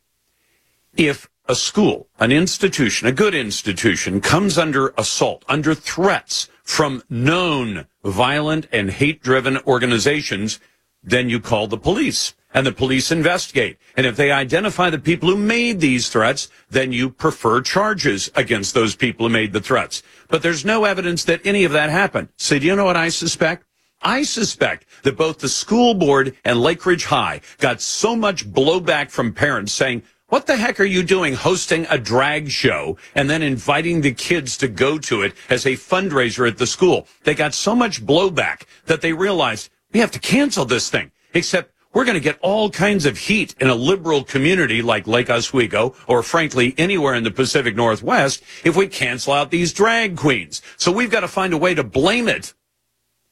If 0.97 1.28
a 1.49 1.54
school, 1.54 2.09
an 2.18 2.32
institution, 2.32 3.09
a 3.09 3.12
good 3.12 3.35
institution 3.35 4.21
comes 4.21 4.59
under 4.59 4.92
assault, 4.99 5.44
under 5.49 5.75
threats 5.75 6.49
from 6.62 7.02
known 7.09 7.87
violent 8.04 8.66
and 8.73 8.90
hate 8.90 9.23
driven 9.23 9.59
organizations, 9.59 10.61
then 11.02 11.28
you 11.28 11.40
call 11.40 11.66
the 11.66 11.78
police 11.78 12.35
and 12.54 12.66
the 12.66 12.73
police 12.73 13.11
investigate. 13.11 13.78
And 13.97 14.07
if 14.07 14.16
they 14.16 14.31
identify 14.31 14.90
the 14.90 14.99
people 14.99 15.31
who 15.31 15.37
made 15.37 15.81
these 15.81 16.09
threats, 16.09 16.49
then 16.71 16.92
you 16.92 17.11
prefer 17.11 17.61
charges 17.61 18.31
against 18.35 18.75
those 18.75 18.95
people 18.95 19.26
who 19.26 19.33
made 19.33 19.52
the 19.52 19.61
threats. 19.61 20.02
But 20.28 20.42
there's 20.42 20.64
no 20.64 20.85
evidence 20.85 21.25
that 21.25 21.45
any 21.45 21.64
of 21.64 21.73
that 21.73 21.90
happened. 21.90 22.28
So 22.37 22.59
do 22.59 22.66
you 22.66 22.76
know 22.76 22.85
what 22.85 22.97
I 22.97 23.09
suspect? 23.09 23.64
I 24.02 24.25
suspect 24.25 24.87
that 25.04 25.16
both 25.16 25.38
the 25.38 25.49
school 25.49 25.95
board 25.95 26.37
and 26.45 26.61
Lake 26.61 26.85
Ridge 26.85 27.04
High 27.04 27.40
got 27.59 27.81
so 27.81 28.16
much 28.16 28.50
blowback 28.50 29.11
from 29.11 29.33
parents 29.33 29.73
saying, 29.73 30.02
what 30.33 30.47
the 30.47 30.57
heck 30.57 30.81
are 30.81 30.85
you 30.85 31.03
doing 31.03 31.35
hosting 31.35 31.87
a 31.91 31.99
drag 31.99 32.49
show 32.49 32.97
and 33.15 33.29
then 33.29 33.43
inviting 33.43 34.01
the 34.01 34.15
kids 34.15 34.57
to 34.57 34.67
go 34.67 34.97
to 34.97 35.21
it 35.21 35.35
as 35.51 35.67
a 35.67 35.73
fundraiser 35.73 36.49
at 36.49 36.57
the 36.57 36.67
school? 36.67 37.07
They 37.25 37.35
got 37.35 37.53
so 37.53 37.77
much 37.77 38.07
blowback 38.07 38.62
that 38.87 39.03
they 39.03 39.12
realized 39.12 39.69
we 39.93 40.01
have 40.01 40.11
to 40.12 40.19
cancel 40.19 40.65
this 40.65 40.89
thing. 40.89 41.12
Except 41.35 41.71
we're 41.93 42.07
going 42.07 42.15
to 42.15 42.21
get 42.21 42.39
all 42.41 42.71
kinds 42.71 43.05
of 43.05 43.19
heat 43.19 43.55
in 43.61 43.69
a 43.69 43.75
liberal 43.75 44.25
community 44.25 44.81
like 44.81 45.07
Lake 45.07 45.29
Oswego 45.29 45.95
or 46.09 46.23
frankly 46.23 46.75
anywhere 46.79 47.12
in 47.12 47.25
the 47.25 47.31
Pacific 47.31 47.77
Northwest 47.77 48.43
if 48.65 48.75
we 48.75 48.87
cancel 48.87 49.35
out 49.35 49.51
these 49.51 49.75
drag 49.75 50.17
queens. 50.17 50.62
So 50.79 50.91
we've 50.91 51.11
got 51.11 51.21
to 51.21 51.29
find 51.29 51.53
a 51.53 51.59
way 51.59 51.75
to 51.75 51.85
blame 51.85 52.27
it 52.27 52.55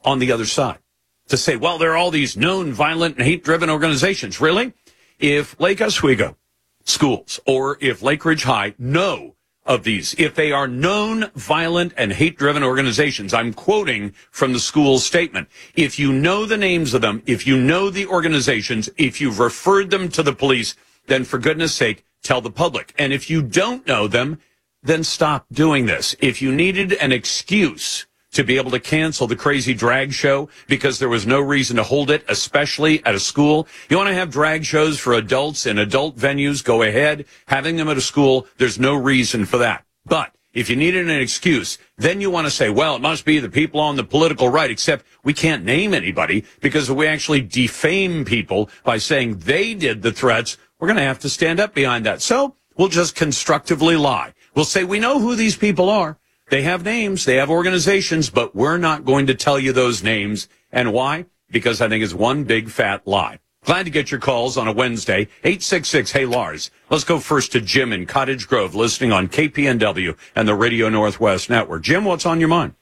on 0.04 0.18
the 0.18 0.32
other 0.32 0.44
side 0.44 0.80
to 1.28 1.38
say, 1.38 1.56
well, 1.56 1.78
there 1.78 1.92
are 1.92 1.96
all 1.96 2.10
these 2.10 2.36
known 2.36 2.74
violent 2.74 3.16
and 3.16 3.24
hate 3.24 3.42
driven 3.42 3.70
organizations. 3.70 4.38
Really? 4.38 4.74
If 5.18 5.58
Lake 5.58 5.80
Oswego 5.80 6.36
schools 6.84 7.40
or 7.46 7.78
if 7.80 8.02
Lake 8.02 8.24
Ridge 8.24 8.44
High 8.44 8.74
know 8.78 9.36
of 9.66 9.84
these, 9.84 10.14
if 10.18 10.34
they 10.34 10.50
are 10.52 10.66
known 10.66 11.30
violent 11.34 11.92
and 11.96 12.12
hate 12.12 12.36
driven 12.36 12.62
organizations, 12.62 13.32
I'm 13.32 13.52
quoting 13.52 14.14
from 14.30 14.52
the 14.52 14.60
school's 14.60 15.04
statement. 15.04 15.48
If 15.76 15.98
you 15.98 16.12
know 16.12 16.46
the 16.46 16.56
names 16.56 16.94
of 16.94 17.02
them, 17.02 17.22
if 17.26 17.46
you 17.46 17.56
know 17.56 17.90
the 17.90 18.06
organizations, 18.06 18.88
if 18.96 19.20
you've 19.20 19.38
referred 19.38 19.90
them 19.90 20.08
to 20.10 20.22
the 20.22 20.32
police, 20.32 20.74
then 21.06 21.24
for 21.24 21.38
goodness 21.38 21.74
sake, 21.74 22.04
tell 22.22 22.40
the 22.40 22.50
public. 22.50 22.94
And 22.98 23.12
if 23.12 23.30
you 23.30 23.42
don't 23.42 23.86
know 23.86 24.08
them, 24.08 24.38
then 24.82 25.04
stop 25.04 25.46
doing 25.52 25.86
this. 25.86 26.16
If 26.20 26.40
you 26.40 26.52
needed 26.52 26.94
an 26.94 27.12
excuse 27.12 28.06
to 28.40 28.46
be 28.46 28.56
able 28.56 28.70
to 28.70 28.80
cancel 28.80 29.26
the 29.26 29.36
crazy 29.36 29.74
drag 29.74 30.12
show 30.12 30.48
because 30.66 30.98
there 30.98 31.08
was 31.08 31.26
no 31.26 31.40
reason 31.40 31.76
to 31.76 31.82
hold 31.82 32.10
it, 32.10 32.24
especially 32.28 33.04
at 33.04 33.14
a 33.14 33.20
school. 33.20 33.68
You 33.88 33.96
want 33.96 34.08
to 34.08 34.14
have 34.14 34.30
drag 34.30 34.64
shows 34.64 34.98
for 34.98 35.12
adults 35.12 35.66
in 35.66 35.78
adult 35.78 36.16
venues? 36.16 36.64
Go 36.64 36.82
ahead. 36.82 37.26
Having 37.46 37.76
them 37.76 37.88
at 37.88 37.96
a 37.96 38.00
school, 38.00 38.46
there's 38.58 38.78
no 38.78 38.94
reason 38.94 39.44
for 39.44 39.58
that. 39.58 39.84
But 40.06 40.34
if 40.52 40.68
you 40.68 40.74
needed 40.74 41.08
an 41.08 41.20
excuse, 41.20 41.78
then 41.96 42.20
you 42.20 42.30
want 42.30 42.46
to 42.46 42.50
say, 42.50 42.70
well, 42.70 42.96
it 42.96 43.02
must 43.02 43.24
be 43.24 43.38
the 43.38 43.48
people 43.48 43.78
on 43.78 43.96
the 43.96 44.02
political 44.02 44.48
right, 44.48 44.70
except 44.70 45.06
we 45.22 45.32
can't 45.32 45.64
name 45.64 45.94
anybody 45.94 46.44
because 46.60 46.90
we 46.90 47.06
actually 47.06 47.40
defame 47.40 48.24
people 48.24 48.68
by 48.82 48.98
saying 48.98 49.38
they 49.38 49.74
did 49.74 50.02
the 50.02 50.12
threats, 50.12 50.56
we're 50.78 50.88
going 50.88 50.96
to 50.96 51.02
have 51.02 51.20
to 51.20 51.28
stand 51.28 51.60
up 51.60 51.74
behind 51.74 52.04
that. 52.06 52.20
So 52.20 52.56
we'll 52.76 52.88
just 52.88 53.14
constructively 53.14 53.96
lie. 53.96 54.32
We'll 54.54 54.64
say 54.64 54.82
we 54.82 54.98
know 54.98 55.20
who 55.20 55.36
these 55.36 55.56
people 55.56 55.88
are. 55.88 56.18
They 56.50 56.62
have 56.62 56.84
names, 56.84 57.24
they 57.24 57.36
have 57.36 57.48
organizations, 57.48 58.28
but 58.28 58.56
we're 58.56 58.76
not 58.76 59.04
going 59.04 59.28
to 59.28 59.36
tell 59.36 59.58
you 59.58 59.72
those 59.72 60.02
names. 60.02 60.48
And 60.72 60.92
why? 60.92 61.26
Because 61.48 61.80
I 61.80 61.88
think 61.88 62.02
it's 62.02 62.12
one 62.12 62.42
big 62.42 62.70
fat 62.70 63.06
lie. 63.06 63.38
Glad 63.64 63.84
to 63.84 63.90
get 63.90 64.10
your 64.10 64.18
calls 64.18 64.56
on 64.56 64.66
a 64.66 64.72
Wednesday. 64.72 65.28
866 65.44 66.10
Hey 66.10 66.26
Lars. 66.26 66.72
Let's 66.88 67.04
go 67.04 67.20
first 67.20 67.52
to 67.52 67.60
Jim 67.60 67.92
in 67.92 68.04
Cottage 68.04 68.48
Grove, 68.48 68.74
listening 68.74 69.12
on 69.12 69.28
KPNW 69.28 70.16
and 70.34 70.48
the 70.48 70.56
Radio 70.56 70.88
Northwest 70.88 71.50
Network. 71.50 71.82
Jim, 71.82 72.04
what's 72.04 72.26
on 72.26 72.40
your 72.40 72.48
mind? 72.48 72.74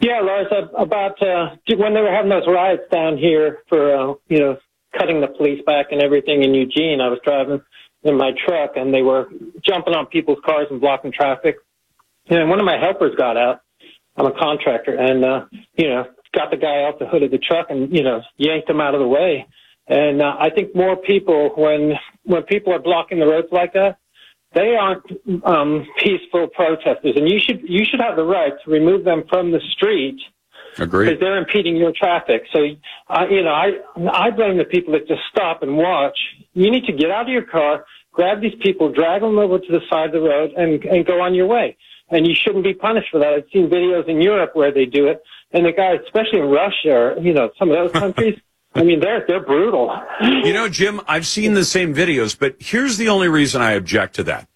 Yeah, 0.00 0.20
Lars, 0.20 0.48
about 0.76 1.22
uh, 1.22 1.56
when 1.78 1.94
they 1.94 2.02
were 2.02 2.12
having 2.12 2.28
those 2.28 2.46
riots 2.46 2.82
down 2.92 3.16
here 3.16 3.60
for, 3.68 3.96
uh, 3.96 4.14
you 4.28 4.40
know, 4.40 4.58
cutting 4.98 5.22
the 5.22 5.28
police 5.28 5.62
back 5.64 5.86
and 5.90 6.02
everything 6.02 6.42
in 6.42 6.52
Eugene, 6.52 7.00
I 7.00 7.08
was 7.08 7.20
driving 7.24 7.62
in 8.02 8.18
my 8.18 8.32
truck 8.44 8.72
and 8.76 8.92
they 8.92 9.00
were 9.00 9.28
jumping 9.64 9.94
on 9.94 10.04
people's 10.06 10.40
cars 10.44 10.66
and 10.70 10.82
blocking 10.82 11.12
traffic. 11.12 11.56
And 12.28 12.48
one 12.48 12.58
of 12.58 12.64
my 12.64 12.78
helpers 12.78 13.14
got 13.16 13.36
out. 13.36 13.60
I'm 14.16 14.26
a 14.26 14.32
contractor, 14.32 14.94
and 14.94 15.24
uh, 15.24 15.44
you 15.76 15.88
know, 15.88 16.04
got 16.34 16.50
the 16.50 16.56
guy 16.56 16.84
off 16.84 16.98
the 16.98 17.06
hood 17.06 17.22
of 17.22 17.30
the 17.30 17.38
truck 17.38 17.66
and 17.70 17.92
you 17.94 18.02
know, 18.02 18.22
yanked 18.36 18.70
him 18.70 18.80
out 18.80 18.94
of 18.94 19.00
the 19.00 19.08
way. 19.08 19.46
And 19.86 20.22
uh, 20.22 20.36
I 20.38 20.50
think 20.50 20.74
more 20.74 20.96
people, 20.96 21.50
when 21.56 21.94
when 22.22 22.42
people 22.44 22.72
are 22.72 22.78
blocking 22.78 23.18
the 23.18 23.26
roads 23.26 23.48
like 23.50 23.72
that, 23.74 23.98
they 24.54 24.76
aren't 24.80 25.04
um, 25.44 25.86
peaceful 25.98 26.48
protesters, 26.48 27.14
and 27.16 27.28
you 27.28 27.40
should 27.40 27.60
you 27.68 27.84
should 27.84 28.00
have 28.00 28.16
the 28.16 28.24
right 28.24 28.52
to 28.64 28.70
remove 28.70 29.04
them 29.04 29.24
from 29.28 29.50
the 29.50 29.60
street. 29.72 30.18
Agree. 30.78 31.06
Because 31.06 31.20
they're 31.20 31.38
impeding 31.38 31.76
your 31.76 31.92
traffic. 31.92 32.42
So, 32.52 32.58
uh, 33.08 33.26
you 33.30 33.42
know, 33.42 33.50
I 33.50 33.72
I 34.10 34.30
blame 34.30 34.58
the 34.58 34.64
people 34.64 34.92
that 34.94 35.06
just 35.06 35.20
stop 35.30 35.62
and 35.62 35.76
watch. 35.76 36.18
You 36.52 36.70
need 36.70 36.84
to 36.86 36.92
get 36.92 37.10
out 37.10 37.22
of 37.22 37.28
your 37.28 37.44
car, 37.44 37.84
grab 38.12 38.40
these 38.40 38.54
people, 38.60 38.90
drag 38.90 39.20
them 39.20 39.38
over 39.38 39.58
to 39.58 39.72
the 39.72 39.80
side 39.90 40.06
of 40.06 40.12
the 40.12 40.20
road, 40.20 40.52
and 40.56 40.82
and 40.84 41.04
go 41.04 41.20
on 41.20 41.34
your 41.34 41.46
way 41.46 41.76
and 42.10 42.26
you 42.26 42.34
shouldn't 42.34 42.64
be 42.64 42.74
punished 42.74 43.10
for 43.10 43.18
that. 43.20 43.34
I've 43.34 43.44
seen 43.52 43.68
videos 43.68 44.08
in 44.08 44.20
Europe 44.20 44.50
where 44.54 44.72
they 44.72 44.84
do 44.84 45.06
it, 45.06 45.22
and 45.52 45.64
the 45.64 45.72
guys, 45.72 46.00
especially 46.04 46.40
in 46.40 46.46
Russia, 46.46 46.92
or, 46.92 47.18
you 47.18 47.32
know, 47.32 47.50
some 47.58 47.70
of 47.70 47.76
those 47.76 47.92
countries. 48.00 48.38
I 48.76 48.82
mean, 48.82 48.98
they're 48.98 49.24
they're 49.28 49.44
brutal. 49.44 49.96
You 50.20 50.52
know, 50.52 50.68
Jim, 50.68 51.00
I've 51.06 51.28
seen 51.28 51.54
the 51.54 51.64
same 51.64 51.94
videos, 51.94 52.36
but 52.36 52.56
here's 52.58 52.96
the 52.96 53.08
only 53.08 53.28
reason 53.28 53.62
I 53.62 53.72
object 53.72 54.16
to 54.16 54.24
that. 54.24 54.48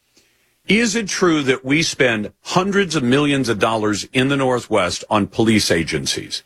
Is 0.66 0.96
it 0.96 1.08
true 1.08 1.42
that 1.44 1.64
we 1.64 1.82
spend 1.82 2.32
hundreds 2.42 2.96
of 2.96 3.02
millions 3.02 3.48
of 3.48 3.58
dollars 3.58 4.08
in 4.12 4.28
the 4.28 4.36
Northwest 4.36 5.04
on 5.08 5.28
police 5.28 5.70
agencies? 5.70 6.42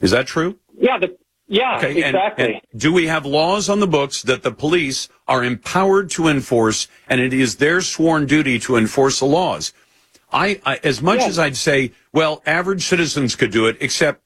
Is 0.00 0.12
that 0.12 0.26
true? 0.26 0.58
Yeah, 0.78 0.98
the, 0.98 1.18
yeah, 1.48 1.76
okay, 1.78 1.98
exactly. 1.98 2.44
And, 2.44 2.54
and 2.54 2.80
do 2.80 2.92
we 2.92 3.08
have 3.08 3.26
laws 3.26 3.68
on 3.68 3.80
the 3.80 3.86
books 3.86 4.22
that 4.22 4.42
the 4.42 4.52
police 4.52 5.08
are 5.26 5.42
empowered 5.42 6.08
to 6.10 6.28
enforce, 6.28 6.88
and 7.08 7.20
it 7.20 7.32
is 7.34 7.56
their 7.56 7.80
sworn 7.80 8.26
duty 8.26 8.58
to 8.60 8.76
enforce 8.76 9.18
the 9.18 9.26
laws? 9.26 9.72
I, 10.30 10.60
I 10.64 10.80
as 10.84 11.00
much 11.00 11.20
as 11.20 11.38
I'd 11.38 11.56
say, 11.56 11.92
well, 12.12 12.42
average 12.46 12.84
citizens 12.84 13.34
could 13.36 13.50
do 13.50 13.66
it, 13.66 13.76
except, 13.80 14.22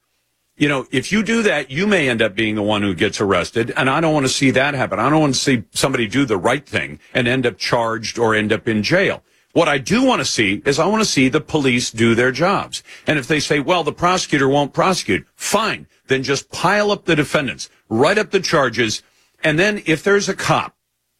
you 0.55 0.67
know, 0.67 0.85
if 0.91 1.11
you 1.11 1.23
do 1.23 1.43
that, 1.43 1.71
you 1.71 1.87
may 1.87 2.09
end 2.09 2.21
up 2.21 2.35
being 2.35 2.55
the 2.55 2.61
one 2.61 2.81
who 2.81 2.93
gets 2.93 3.21
arrested. 3.21 3.73
And 3.75 3.89
I 3.89 4.01
don't 4.01 4.13
want 4.13 4.25
to 4.25 4.31
see 4.31 4.51
that 4.51 4.73
happen. 4.73 4.99
I 4.99 5.09
don't 5.09 5.21
want 5.21 5.33
to 5.33 5.39
see 5.39 5.63
somebody 5.71 6.07
do 6.07 6.25
the 6.25 6.37
right 6.37 6.65
thing 6.65 6.99
and 7.13 7.27
end 7.27 7.45
up 7.45 7.57
charged 7.57 8.19
or 8.19 8.35
end 8.35 8.53
up 8.53 8.67
in 8.67 8.83
jail. 8.83 9.23
What 9.53 9.69
I 9.69 9.77
do 9.77 10.03
want 10.03 10.19
to 10.19 10.25
see 10.25 10.63
is 10.65 10.79
I 10.79 10.87
want 10.87 11.03
to 11.03 11.09
see 11.09 11.29
the 11.29 11.39
police 11.39 11.91
do 11.91 12.15
their 12.15 12.31
jobs. 12.31 12.81
And 13.05 13.19
if 13.19 13.27
they 13.27 13.39
say, 13.39 13.59
well, 13.59 13.83
the 13.83 13.93
prosecutor 13.93 14.49
won't 14.49 14.73
prosecute, 14.73 15.27
fine. 15.35 15.87
Then 16.07 16.23
just 16.23 16.51
pile 16.51 16.91
up 16.91 17.05
the 17.05 17.15
defendants, 17.15 17.69
write 17.87 18.17
up 18.17 18.31
the 18.31 18.39
charges. 18.39 19.03
And 19.43 19.59
then 19.59 19.83
if 19.85 20.03
there's 20.03 20.27
a 20.27 20.35
cop, 20.35 20.75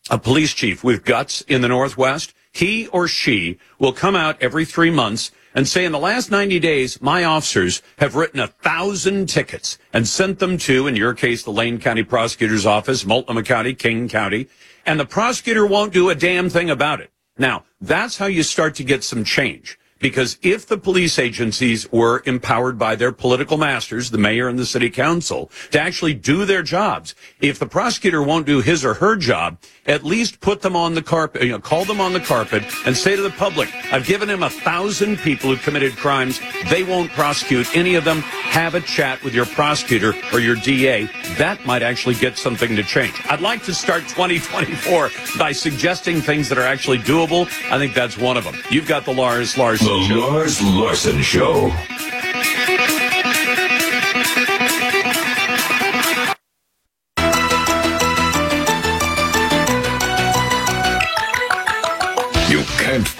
a 0.09 0.17
police 0.17 0.53
chief 0.53 0.83
with 0.83 1.05
guts 1.05 1.41
in 1.41 1.61
the 1.61 1.67
Northwest, 1.67 2.33
he 2.53 2.87
or 2.87 3.07
she 3.07 3.57
will 3.79 3.91
come 3.91 4.15
out 4.15 4.41
every 4.41 4.63
three 4.63 4.91
months 4.91 5.31
and 5.55 5.67
say 5.67 5.85
in 5.85 5.91
the 5.91 5.99
last 5.99 6.31
90 6.31 6.59
days, 6.59 7.01
my 7.01 7.23
officers 7.23 7.81
have 7.97 8.15
written 8.15 8.39
a 8.39 8.47
thousand 8.47 9.27
tickets 9.27 9.77
and 9.91 10.07
sent 10.07 10.39
them 10.39 10.57
to, 10.59 10.87
in 10.87 10.95
your 10.95 11.13
case, 11.13 11.43
the 11.43 11.51
Lane 11.51 11.79
County 11.79 12.03
Prosecutor's 12.03 12.65
Office, 12.65 13.05
Multnomah 13.05 13.43
County, 13.43 13.73
King 13.73 14.07
County, 14.07 14.47
and 14.85 14.99
the 14.99 15.05
prosecutor 15.05 15.65
won't 15.65 15.93
do 15.93 16.09
a 16.09 16.15
damn 16.15 16.49
thing 16.49 16.69
about 16.69 17.01
it. 17.01 17.11
Now, 17.37 17.65
that's 17.81 18.17
how 18.17 18.27
you 18.27 18.43
start 18.43 18.75
to 18.75 18.83
get 18.83 19.03
some 19.03 19.23
change 19.23 19.79
Because 20.03 20.37
if 20.41 20.67
the 20.67 20.77
police 20.77 21.17
agencies 21.17 21.89
were 21.89 22.21
empowered 22.25 22.77
by 22.77 22.97
their 22.97 23.13
political 23.13 23.55
masters, 23.55 24.11
the 24.11 24.17
mayor 24.17 24.49
and 24.49 24.59
the 24.59 24.65
city 24.65 24.89
council, 24.89 25.49
to 25.71 25.79
actually 25.79 26.13
do 26.13 26.43
their 26.43 26.61
jobs, 26.61 27.15
if 27.39 27.57
the 27.57 27.65
prosecutor 27.65 28.21
won't 28.21 28.45
do 28.45 28.59
his 28.59 28.83
or 28.83 28.95
her 28.95 29.15
job, 29.15 29.59
at 29.85 30.03
least 30.03 30.39
put 30.39 30.61
them 30.61 30.75
on 30.75 30.93
the 30.93 31.01
carpet, 31.01 31.43
you 31.43 31.49
know, 31.49 31.59
call 31.59 31.85
them 31.85 31.99
on 31.99 32.13
the 32.13 32.19
carpet 32.19 32.63
and 32.85 32.95
say 32.95 33.15
to 33.15 33.21
the 33.21 33.29
public, 33.31 33.69
I've 33.91 34.05
given 34.05 34.29
him 34.29 34.43
a 34.43 34.49
thousand 34.49 35.17
people 35.17 35.49
who 35.49 35.57
committed 35.57 35.95
crimes. 35.97 36.39
They 36.69 36.83
won't 36.83 37.11
prosecute 37.11 37.75
any 37.75 37.95
of 37.95 38.05
them. 38.05 38.21
Have 38.21 38.75
a 38.75 38.81
chat 38.81 39.21
with 39.23 39.33
your 39.33 39.45
prosecutor 39.45 40.13
or 40.31 40.39
your 40.39 40.55
DA. 40.55 41.05
That 41.37 41.65
might 41.65 41.83
actually 41.83 42.15
get 42.15 42.37
something 42.37 42.75
to 42.75 42.83
change. 42.83 43.13
I'd 43.29 43.41
like 43.41 43.63
to 43.63 43.73
start 43.73 44.03
2024 44.03 45.09
by 45.37 45.51
suggesting 45.51 46.21
things 46.21 46.49
that 46.49 46.57
are 46.57 46.61
actually 46.61 46.99
doable. 46.99 47.45
I 47.71 47.77
think 47.77 47.93
that's 47.93 48.17
one 48.17 48.37
of 48.37 48.43
them. 48.43 48.55
You've 48.69 48.87
got 48.87 49.05
the 49.05 49.13
Lars 49.13 49.57
Larson 49.57 49.87
The 49.87 50.07
show. 50.07 50.15
Lars 50.15 50.61
Larson 50.61 51.21
Show. 51.21 51.71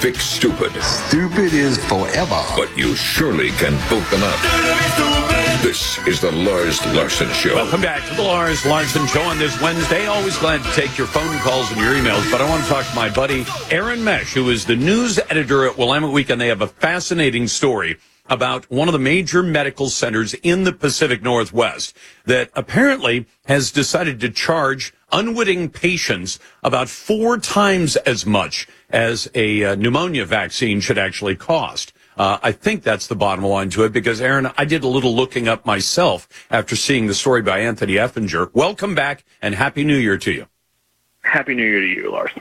Fix 0.04 0.26
stupid. 0.26 0.74
Stupid 0.84 1.54
is 1.54 1.78
forever. 1.86 2.44
But 2.58 2.78
you 2.78 2.94
surely 2.94 3.52
can 3.52 3.72
vote 3.88 4.04
them 4.12 4.22
out. 4.22 5.64
This 5.64 5.98
is 6.06 6.20
the 6.20 6.30
Lars 6.30 6.86
Larson 6.88 7.30
Show. 7.30 7.56
Welcome 7.56 7.82
back 7.82 8.06
to 8.10 8.16
the 8.16 8.22
Lars 8.22 8.66
Larson 8.66 9.08
Show 9.08 9.22
on 9.22 9.40
this 9.40 9.62
Wednesday. 9.62 10.06
Always 10.08 10.38
glad 10.40 10.62
to 10.62 10.70
take 10.74 10.98
your 10.98 11.08
phone 11.08 11.40
calls 11.40 11.72
and 11.72 11.80
your 11.80 11.94
emails, 11.94 12.30
but 12.30 12.42
I 12.42 12.50
want 12.50 12.64
to 12.64 12.70
talk 12.70 12.86
to 12.86 12.94
my 12.94 13.10
buddy 13.10 13.46
Aaron 13.72 14.04
Mesh, 14.04 14.34
who 14.34 14.50
is 14.50 14.66
the 14.66 14.76
news 14.76 15.20
editor 15.30 15.66
at 15.66 15.78
Willamette 15.78 16.12
Week, 16.12 16.30
and 16.30 16.42
they 16.42 16.50
have 16.50 16.62
a 16.62 16.68
fascinating 16.68 17.48
story 17.48 17.98
about 18.30 18.70
one 18.70 18.90
of 18.90 18.94
the 18.94 19.00
major 19.00 19.42
medical 19.42 19.90
centers 19.90 20.34
in 20.34 20.66
the 20.66 20.74
Pacific 20.74 21.22
Northwest 21.22 21.96
that 22.26 22.50
apparently 22.56 23.26
has 23.46 23.72
decided 23.72 24.20
to 24.20 24.30
charge 24.30 24.94
unwitting 25.14 25.70
patients 25.70 26.40
about 26.62 26.90
four 26.90 27.38
times 27.38 27.96
as 27.98 28.26
much 28.26 28.68
as 28.90 29.30
a 29.34 29.64
uh, 29.64 29.76
pneumonia 29.76 30.26
vaccine 30.26 30.80
should 30.80 30.98
actually 30.98 31.36
cost. 31.36 31.94
Uh, 32.18 32.38
I 32.44 32.52
think 32.52 32.84
that's 32.84 33.08
the 33.08 33.16
bottom 33.16 33.44
line 33.44 33.70
to 33.72 33.84
it 33.86 33.94
because, 33.94 34.22
Aaron, 34.22 34.52
I 34.58 34.66
did 34.66 34.84
a 34.84 34.88
little 34.88 35.16
looking 35.16 35.48
up 35.48 35.66
myself 35.66 36.28
after 36.52 36.76
seeing 36.76 37.08
the 37.08 37.14
story 37.14 37.42
by 37.42 37.60
Anthony 37.60 37.94
Effinger. 37.94 38.54
Welcome 38.54 38.94
back 38.94 39.26
and 39.42 39.56
Happy 39.56 39.84
New 39.84 39.98
Year 39.98 40.18
to 40.20 40.32
you. 40.32 40.48
Happy 41.22 41.56
New 41.56 41.66
Year 41.66 41.80
to 41.80 41.88
you, 41.88 42.12
Lars. 42.12 42.32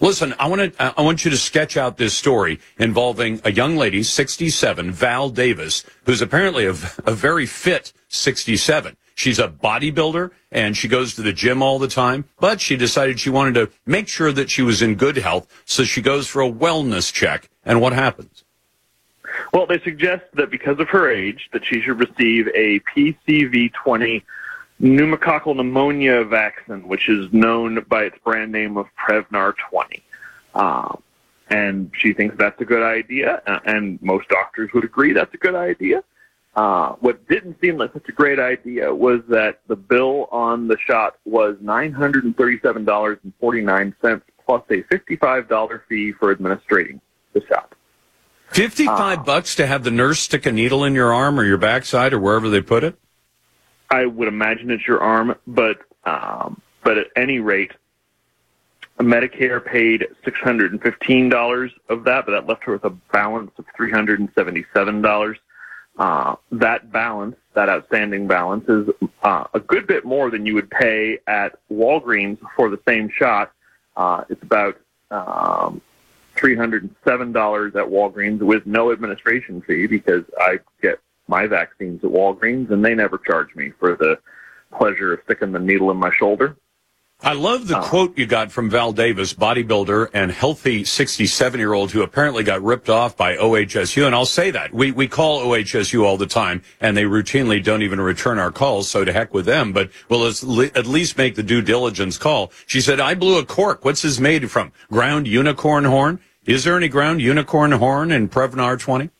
Listen, 0.00 0.34
I 0.40 0.48
want 0.48 0.76
to, 0.76 0.94
I 0.98 1.00
want 1.02 1.24
you 1.24 1.30
to 1.30 1.36
sketch 1.36 1.76
out 1.76 1.96
this 1.96 2.12
story 2.12 2.58
involving 2.76 3.40
a 3.44 3.52
young 3.52 3.76
lady, 3.76 4.02
67, 4.02 4.90
Val 4.90 5.30
Davis, 5.30 5.84
who's 6.04 6.20
apparently 6.20 6.66
a, 6.66 6.70
a 6.70 7.12
very 7.12 7.46
fit 7.46 7.92
67. 8.08 8.96
She's 9.14 9.38
a 9.38 9.48
bodybuilder 9.48 10.30
and 10.50 10.76
she 10.76 10.88
goes 10.88 11.14
to 11.14 11.22
the 11.22 11.32
gym 11.32 11.62
all 11.62 11.78
the 11.78 11.88
time, 11.88 12.24
but 12.40 12.60
she 12.60 12.76
decided 12.76 13.20
she 13.20 13.30
wanted 13.30 13.54
to 13.54 13.70
make 13.86 14.08
sure 14.08 14.32
that 14.32 14.50
she 14.50 14.62
was 14.62 14.82
in 14.82 14.94
good 14.94 15.16
health. 15.16 15.46
So 15.64 15.84
she 15.84 16.02
goes 16.02 16.26
for 16.26 16.42
a 16.42 16.50
wellness 16.50 17.12
check. 17.12 17.48
And 17.64 17.80
what 17.80 17.92
happens? 17.92 18.44
Well, 19.52 19.66
they 19.66 19.80
suggest 19.80 20.24
that 20.34 20.50
because 20.50 20.78
of 20.78 20.88
her 20.88 21.10
age, 21.10 21.48
that 21.52 21.64
she 21.64 21.80
should 21.80 21.98
receive 21.98 22.48
a 22.54 22.80
PCV20 22.80 24.22
pneumococcal 24.80 25.54
pneumonia 25.54 26.24
vaccine, 26.24 26.86
which 26.88 27.08
is 27.08 27.32
known 27.32 27.84
by 27.88 28.04
its 28.04 28.18
brand 28.24 28.52
name 28.52 28.76
of 28.76 28.86
Prevnar 28.96 29.54
20. 29.70 30.02
Um, 30.54 31.02
and 31.48 31.90
she 31.96 32.12
thinks 32.12 32.36
that's 32.36 32.60
a 32.60 32.64
good 32.64 32.82
idea, 32.82 33.42
and 33.64 34.00
most 34.02 34.28
doctors 34.28 34.72
would 34.72 34.84
agree 34.84 35.12
that's 35.12 35.34
a 35.34 35.38
good 35.38 35.54
idea. 35.54 36.02
Uh, 36.54 36.92
what 37.00 37.26
didn't 37.28 37.58
seem 37.60 37.76
like 37.78 37.92
such 37.94 38.08
a 38.08 38.12
great 38.12 38.38
idea 38.38 38.94
was 38.94 39.22
that 39.28 39.60
the 39.68 39.76
bill 39.76 40.28
on 40.30 40.68
the 40.68 40.76
shot 40.86 41.16
was 41.24 41.56
$937.49 41.56 44.22
plus 44.44 44.62
a 44.68 44.82
$55 44.82 45.80
fee 45.88 46.12
for 46.12 46.30
administrating 46.30 47.00
the 47.32 47.42
shot. 47.46 47.72
55 48.50 49.18
uh, 49.18 49.22
bucks 49.22 49.54
to 49.54 49.66
have 49.66 49.82
the 49.82 49.90
nurse 49.90 50.20
stick 50.20 50.44
a 50.44 50.52
needle 50.52 50.84
in 50.84 50.94
your 50.94 51.14
arm 51.14 51.40
or 51.40 51.44
your 51.44 51.56
backside 51.56 52.12
or 52.12 52.18
wherever 52.18 52.50
they 52.50 52.60
put 52.60 52.84
it? 52.84 52.98
I 53.90 54.04
would 54.04 54.28
imagine 54.28 54.70
it's 54.70 54.86
your 54.86 55.00
arm, 55.00 55.34
but 55.46 55.78
um, 56.04 56.60
but 56.82 56.98
at 56.98 57.06
any 57.16 57.38
rate, 57.38 57.72
Medicare 58.98 59.64
paid 59.64 60.06
$615 60.24 61.70
of 61.88 62.04
that, 62.04 62.26
but 62.26 62.32
that 62.32 62.46
left 62.46 62.64
her 62.64 62.72
with 62.72 62.84
a 62.84 62.90
balance 62.90 63.50
of 63.58 63.64
$377. 63.78 65.36
Uh, 65.98 66.36
that 66.50 66.90
balance, 66.90 67.36
that 67.54 67.68
outstanding 67.68 68.26
balance, 68.26 68.66
is 68.68 68.88
uh, 69.22 69.44
a 69.52 69.60
good 69.60 69.86
bit 69.86 70.04
more 70.04 70.30
than 70.30 70.46
you 70.46 70.54
would 70.54 70.70
pay 70.70 71.18
at 71.26 71.58
Walgreens 71.70 72.38
for 72.56 72.70
the 72.70 72.80
same 72.88 73.10
shot. 73.10 73.52
Uh, 73.96 74.24
it's 74.30 74.42
about 74.42 74.78
um, 75.10 75.82
three 76.34 76.56
hundred 76.56 76.82
and 76.82 76.94
seven 77.04 77.30
dollars 77.30 77.76
at 77.76 77.84
Walgreens 77.84 78.38
with 78.38 78.66
no 78.66 78.90
administration 78.90 79.60
fee 79.60 79.86
because 79.86 80.24
I 80.38 80.60
get 80.80 80.98
my 81.28 81.46
vaccines 81.46 82.02
at 82.02 82.10
Walgreens, 82.10 82.70
and 82.70 82.82
they 82.84 82.94
never 82.94 83.18
charge 83.18 83.54
me 83.54 83.70
for 83.78 83.94
the 83.94 84.18
pleasure 84.76 85.12
of 85.12 85.20
sticking 85.24 85.52
the 85.52 85.58
needle 85.58 85.90
in 85.90 85.98
my 85.98 86.10
shoulder. 86.14 86.56
I 87.24 87.34
love 87.34 87.68
the 87.68 87.78
uh, 87.78 87.84
quote 87.84 88.18
you 88.18 88.26
got 88.26 88.50
from 88.50 88.68
Val 88.68 88.92
Davis, 88.92 89.32
bodybuilder 89.32 90.10
and 90.12 90.32
healthy 90.32 90.82
67 90.82 91.60
year 91.60 91.72
old 91.72 91.92
who 91.92 92.02
apparently 92.02 92.42
got 92.42 92.60
ripped 92.62 92.90
off 92.90 93.16
by 93.16 93.36
OHSU. 93.36 94.04
And 94.04 94.14
I'll 94.14 94.26
say 94.26 94.50
that 94.50 94.74
we, 94.74 94.90
we 94.90 95.06
call 95.06 95.40
OHSU 95.40 96.04
all 96.04 96.16
the 96.16 96.26
time 96.26 96.62
and 96.80 96.96
they 96.96 97.04
routinely 97.04 97.62
don't 97.62 97.82
even 97.82 98.00
return 98.00 98.40
our 98.40 98.50
calls. 98.50 98.90
So 98.90 99.04
to 99.04 99.12
heck 99.12 99.32
with 99.32 99.46
them, 99.46 99.72
but 99.72 99.90
we'll 100.08 100.26
at 100.26 100.86
least 100.86 101.16
make 101.16 101.36
the 101.36 101.44
due 101.44 101.62
diligence 101.62 102.18
call. 102.18 102.50
She 102.66 102.80
said, 102.80 102.98
I 102.98 103.14
blew 103.14 103.38
a 103.38 103.46
cork. 103.46 103.84
What's 103.84 104.02
this 104.02 104.18
made 104.18 104.50
from? 104.50 104.72
Ground 104.90 105.28
unicorn 105.28 105.84
horn? 105.84 106.18
Is 106.44 106.64
there 106.64 106.76
any 106.76 106.88
ground 106.88 107.22
unicorn 107.22 107.70
horn 107.70 108.10
in 108.10 108.28
Prevnar 108.28 108.80
20? 108.80 109.10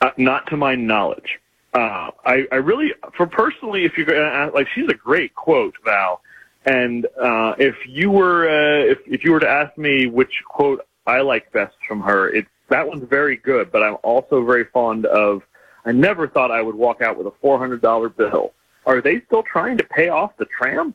Uh, 0.00 0.10
not 0.16 0.48
to 0.48 0.56
my 0.56 0.74
knowledge. 0.74 1.38
Uh, 1.74 2.10
I, 2.24 2.46
I 2.50 2.56
really, 2.56 2.92
for 3.16 3.26
personally, 3.26 3.84
if 3.84 3.96
you're 3.96 4.06
going 4.06 4.18
to 4.18 4.26
ask, 4.26 4.52
like, 4.52 4.66
she's 4.74 4.88
a 4.88 4.94
great 4.94 5.34
quote, 5.36 5.74
Val. 5.84 6.20
And 6.66 7.06
uh, 7.20 7.54
if 7.58 7.76
you 7.86 8.10
were, 8.10 8.48
uh, 8.48 8.84
if 8.84 8.98
if 9.06 9.24
you 9.24 9.32
were 9.32 9.40
to 9.40 9.48
ask 9.48 9.76
me 9.76 10.06
which 10.06 10.32
quote 10.48 10.86
I 11.06 11.20
like 11.20 11.52
best 11.52 11.74
from 11.86 12.00
her, 12.00 12.28
it's 12.30 12.48
that 12.70 12.86
one's 12.86 13.06
very 13.08 13.36
good. 13.36 13.70
But 13.70 13.82
I'm 13.82 13.96
also 14.02 14.44
very 14.44 14.64
fond 14.64 15.06
of. 15.06 15.42
I 15.86 15.92
never 15.92 16.26
thought 16.26 16.50
I 16.50 16.62
would 16.62 16.74
walk 16.74 17.02
out 17.02 17.18
with 17.18 17.26
a 17.26 17.32
four 17.42 17.58
hundred 17.58 17.82
dollar 17.82 18.08
bill. 18.08 18.52
Are 18.86 19.02
they 19.02 19.20
still 19.26 19.42
trying 19.42 19.76
to 19.78 19.84
pay 19.84 20.08
off 20.08 20.36
the 20.38 20.46
tram? 20.46 20.94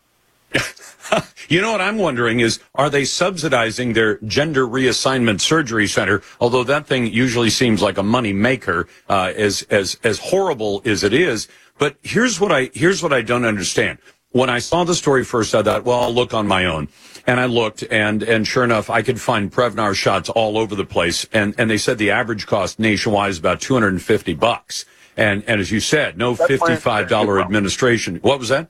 you 1.50 1.62
know 1.62 1.72
what 1.72 1.82
I'm 1.82 1.98
wondering 1.98 2.40
is, 2.40 2.60
are 2.76 2.90
they 2.90 3.06
subsidizing 3.06 3.94
their 3.94 4.18
gender 4.20 4.68
reassignment 4.68 5.42
surgery 5.42 5.88
center? 5.88 6.22
Although 6.40 6.64
that 6.66 6.88
thing 6.88 7.08
usually 7.08 7.50
seems 7.50 7.82
like 7.82 7.98
a 7.98 8.04
money 8.04 8.34
maker, 8.34 8.88
uh, 9.08 9.34
as 9.36 9.64
as 9.70 9.98
as 10.04 10.20
horrible 10.20 10.82
as 10.86 11.04
it 11.04 11.14
is. 11.14 11.48
But 11.78 11.98
here's 12.02 12.40
what 12.40 12.52
I 12.52 12.70
here's 12.74 13.04
what 13.04 13.14
I 13.14 13.22
don't 13.22 13.46
understand. 13.46 14.00
When 14.32 14.50
I 14.50 14.60
saw 14.60 14.84
the 14.84 14.94
story 14.94 15.24
first, 15.24 15.56
I 15.56 15.64
thought, 15.64 15.86
well, 15.86 16.02
I'll 16.02 16.14
look 16.14 16.36
on 16.36 16.48
my 16.48 16.66
own. 16.66 16.90
And 17.26 17.40
I 17.40 17.46
looked, 17.46 17.84
and 17.90 18.22
and 18.22 18.48
sure 18.48 18.64
enough, 18.64 18.90
I 18.90 19.02
could 19.02 19.20
find 19.20 19.52
Prevnar 19.52 19.96
shots 19.96 20.30
all 20.30 20.58
over 20.58 20.76
the 20.76 20.86
place. 20.86 21.26
And 21.34 21.56
and 21.58 21.70
they 21.70 21.78
said 21.78 21.98
the 21.98 22.12
average 22.12 22.46
cost 22.46 22.80
nationwide 22.80 23.32
is 23.32 23.40
about 23.40 23.60
250 23.60 24.34
bucks. 24.36 24.86
And 25.18 25.44
and 25.48 25.60
as 25.60 25.72
you 25.72 25.80
said, 25.80 26.18
no 26.18 26.36
$55 26.36 27.42
administration. 27.42 28.18
What 28.18 28.40
was 28.40 28.50
that? 28.50 28.70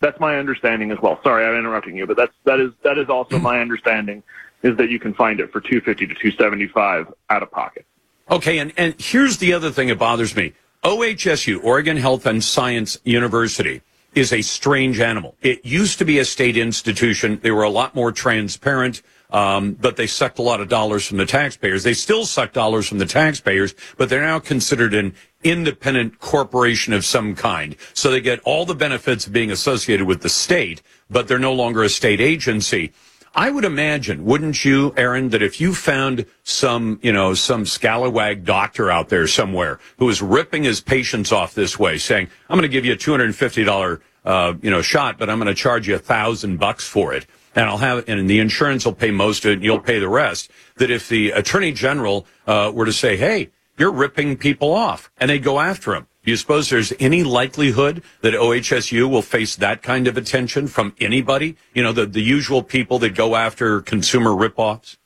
That's 0.00 0.18
my 0.20 0.36
understanding 0.36 0.90
as 0.90 0.98
well. 1.00 1.18
Sorry, 1.22 1.46
I'm 1.46 1.56
interrupting 1.56 1.96
you, 1.96 2.06
but 2.06 2.16
that's 2.16 2.34
that 2.44 2.60
is 2.60 2.72
that 2.82 2.98
is 2.98 3.08
also 3.08 3.38
my 3.38 3.60
understanding 3.60 4.22
is 4.62 4.76
that 4.78 4.90
you 4.90 4.98
can 4.98 5.14
find 5.14 5.38
it 5.38 5.52
for 5.52 5.60
250 5.60 6.08
to 6.08 6.14
275 6.14 7.12
out 7.30 7.42
of 7.42 7.50
pocket. 7.50 7.86
Okay, 8.30 8.58
and 8.58 8.72
and 8.76 8.94
here's 8.98 9.38
the 9.38 9.52
other 9.52 9.70
thing 9.70 9.88
that 9.88 9.98
bothers 9.98 10.34
me. 10.34 10.54
OHSU, 10.84 11.62
Oregon 11.64 11.96
Health 11.96 12.26
and 12.26 12.44
Science 12.44 12.98
University, 13.04 13.82
is 14.16 14.32
a 14.32 14.42
strange 14.42 14.98
animal. 14.98 15.36
It 15.42 15.64
used 15.64 15.98
to 15.98 16.04
be 16.04 16.18
a 16.18 16.24
state 16.24 16.56
institution. 16.56 17.38
They 17.42 17.50
were 17.52 17.62
a 17.62 17.70
lot 17.70 17.94
more 17.94 18.10
transparent. 18.10 19.02
Um, 19.28 19.72
but 19.72 19.96
they 19.96 20.06
sucked 20.06 20.38
a 20.38 20.42
lot 20.42 20.60
of 20.60 20.68
dollars 20.68 21.04
from 21.04 21.16
the 21.16 21.26
taxpayers. 21.26 21.82
They 21.82 21.94
still 21.94 22.26
suck 22.26 22.52
dollars 22.52 22.88
from 22.88 22.98
the 22.98 23.06
taxpayers, 23.06 23.74
but 23.96 24.08
they're 24.08 24.22
now 24.22 24.38
considered 24.38 24.94
an 24.94 25.16
independent 25.42 26.20
corporation 26.20 26.92
of 26.92 27.04
some 27.04 27.34
kind. 27.34 27.74
So 27.92 28.12
they 28.12 28.20
get 28.20 28.38
all 28.44 28.64
the 28.64 28.76
benefits 28.76 29.26
of 29.26 29.32
being 29.32 29.50
associated 29.50 30.06
with 30.06 30.22
the 30.22 30.28
state, 30.28 30.80
but 31.10 31.26
they're 31.26 31.40
no 31.40 31.52
longer 31.52 31.82
a 31.82 31.88
state 31.88 32.20
agency. 32.20 32.92
I 33.36 33.50
would 33.50 33.66
imagine, 33.66 34.24
wouldn't 34.24 34.64
you, 34.64 34.94
Aaron, 34.96 35.28
that 35.28 35.42
if 35.42 35.60
you 35.60 35.74
found 35.74 36.24
some, 36.42 36.98
you 37.02 37.12
know, 37.12 37.34
some 37.34 37.64
scalawag 37.64 38.44
doctor 38.44 38.90
out 38.90 39.10
there 39.10 39.26
somewhere 39.26 39.78
who 39.98 40.08
is 40.08 40.22
ripping 40.22 40.64
his 40.64 40.80
patients 40.80 41.32
off 41.32 41.54
this 41.54 41.78
way, 41.78 41.98
saying, 41.98 42.28
I'm 42.48 42.56
going 42.58 42.62
to 42.62 42.68
give 42.68 42.86
you 42.86 42.94
a 42.94 42.96
$250, 42.96 44.00
uh, 44.24 44.54
you 44.62 44.70
know, 44.70 44.80
shot, 44.80 45.18
but 45.18 45.28
I'm 45.28 45.38
going 45.38 45.54
to 45.54 45.54
charge 45.54 45.86
you 45.86 45.94
a 45.94 45.98
thousand 45.98 46.56
bucks 46.56 46.88
for 46.88 47.12
it 47.12 47.26
and 47.56 47.64
I'll 47.64 47.78
have, 47.78 48.08
and 48.08 48.28
the 48.28 48.38
insurance 48.38 48.84
will 48.84 48.92
pay 48.92 49.10
most 49.10 49.44
of 49.44 49.50
it, 49.50 49.54
and 49.54 49.64
you'll 49.64 49.80
pay 49.80 49.98
the 49.98 50.08
rest. 50.08 50.50
That 50.76 50.90
if 50.90 51.08
the 51.08 51.30
attorney 51.30 51.72
general 51.72 52.26
uh, 52.46 52.70
were 52.72 52.84
to 52.84 52.92
say, 52.92 53.16
"Hey, 53.16 53.50
you're 53.78 53.90
ripping 53.90 54.36
people 54.36 54.72
off," 54.72 55.10
and 55.16 55.30
they'd 55.30 55.42
go 55.42 55.58
after 55.58 55.94
him, 55.94 56.06
do 56.26 56.32
you 56.32 56.36
suppose 56.36 56.70
there's 56.70 56.92
any 56.98 57.22
likelihood 57.22 58.02
that 58.22 58.34
OHSU 58.34 59.08
will 59.08 59.22
face 59.22 59.54
that 59.54 59.80
kind 59.80 60.08
of 60.08 60.16
attention 60.16 60.66
from 60.66 60.92
anybody? 60.98 61.56
You 61.72 61.84
know, 61.84 61.92
the 61.92 62.04
the 62.04 62.20
usual 62.20 62.64
people 62.64 62.98
that 62.98 63.14
go 63.14 63.36
after 63.36 63.80
consumer 63.80 64.30
ripoffs. 64.30 64.96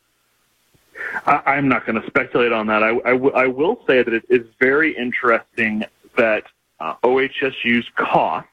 I, 1.26 1.58
am 1.58 1.68
not 1.68 1.84
going 1.84 2.00
to 2.00 2.06
speculate 2.06 2.52
on 2.52 2.66
that. 2.68 2.82
I, 2.82 2.96
I, 3.04 3.12
w- 3.12 3.32
I 3.34 3.46
will 3.48 3.82
say 3.86 4.02
that 4.02 4.14
it 4.14 4.24
is 4.30 4.46
very 4.58 4.96
interesting 4.96 5.84
that 6.16 6.44
uh, 6.78 6.94
OHSU's 7.04 7.86
costs, 7.96 8.48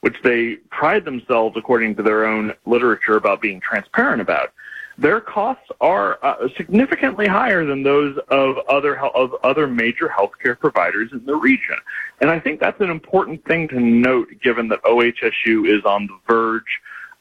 which 0.00 0.16
they 0.24 0.56
pride 0.70 1.04
themselves, 1.04 1.56
according 1.56 1.94
to 1.96 2.02
their 2.02 2.26
own 2.26 2.54
literature, 2.66 3.16
about 3.16 3.40
being 3.40 3.60
transparent 3.60 4.20
about, 4.20 4.52
their 5.00 5.20
costs 5.20 5.68
are 5.80 6.18
uh, 6.22 6.48
significantly 6.56 7.26
higher 7.26 7.64
than 7.64 7.82
those 7.82 8.18
of 8.28 8.58
other 8.68 8.98
of 8.98 9.34
other 9.42 9.66
major 9.66 10.08
healthcare 10.08 10.58
providers 10.58 11.08
in 11.12 11.24
the 11.24 11.34
region. 11.34 11.76
And 12.20 12.30
I 12.30 12.38
think 12.38 12.60
that's 12.60 12.80
an 12.80 12.90
important 12.90 13.44
thing 13.46 13.66
to 13.68 13.80
note, 13.80 14.28
given 14.42 14.68
that 14.68 14.82
OHSU 14.82 15.66
is 15.66 15.84
on 15.84 16.06
the 16.06 16.18
verge 16.28 16.80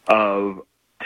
of 0.09 0.61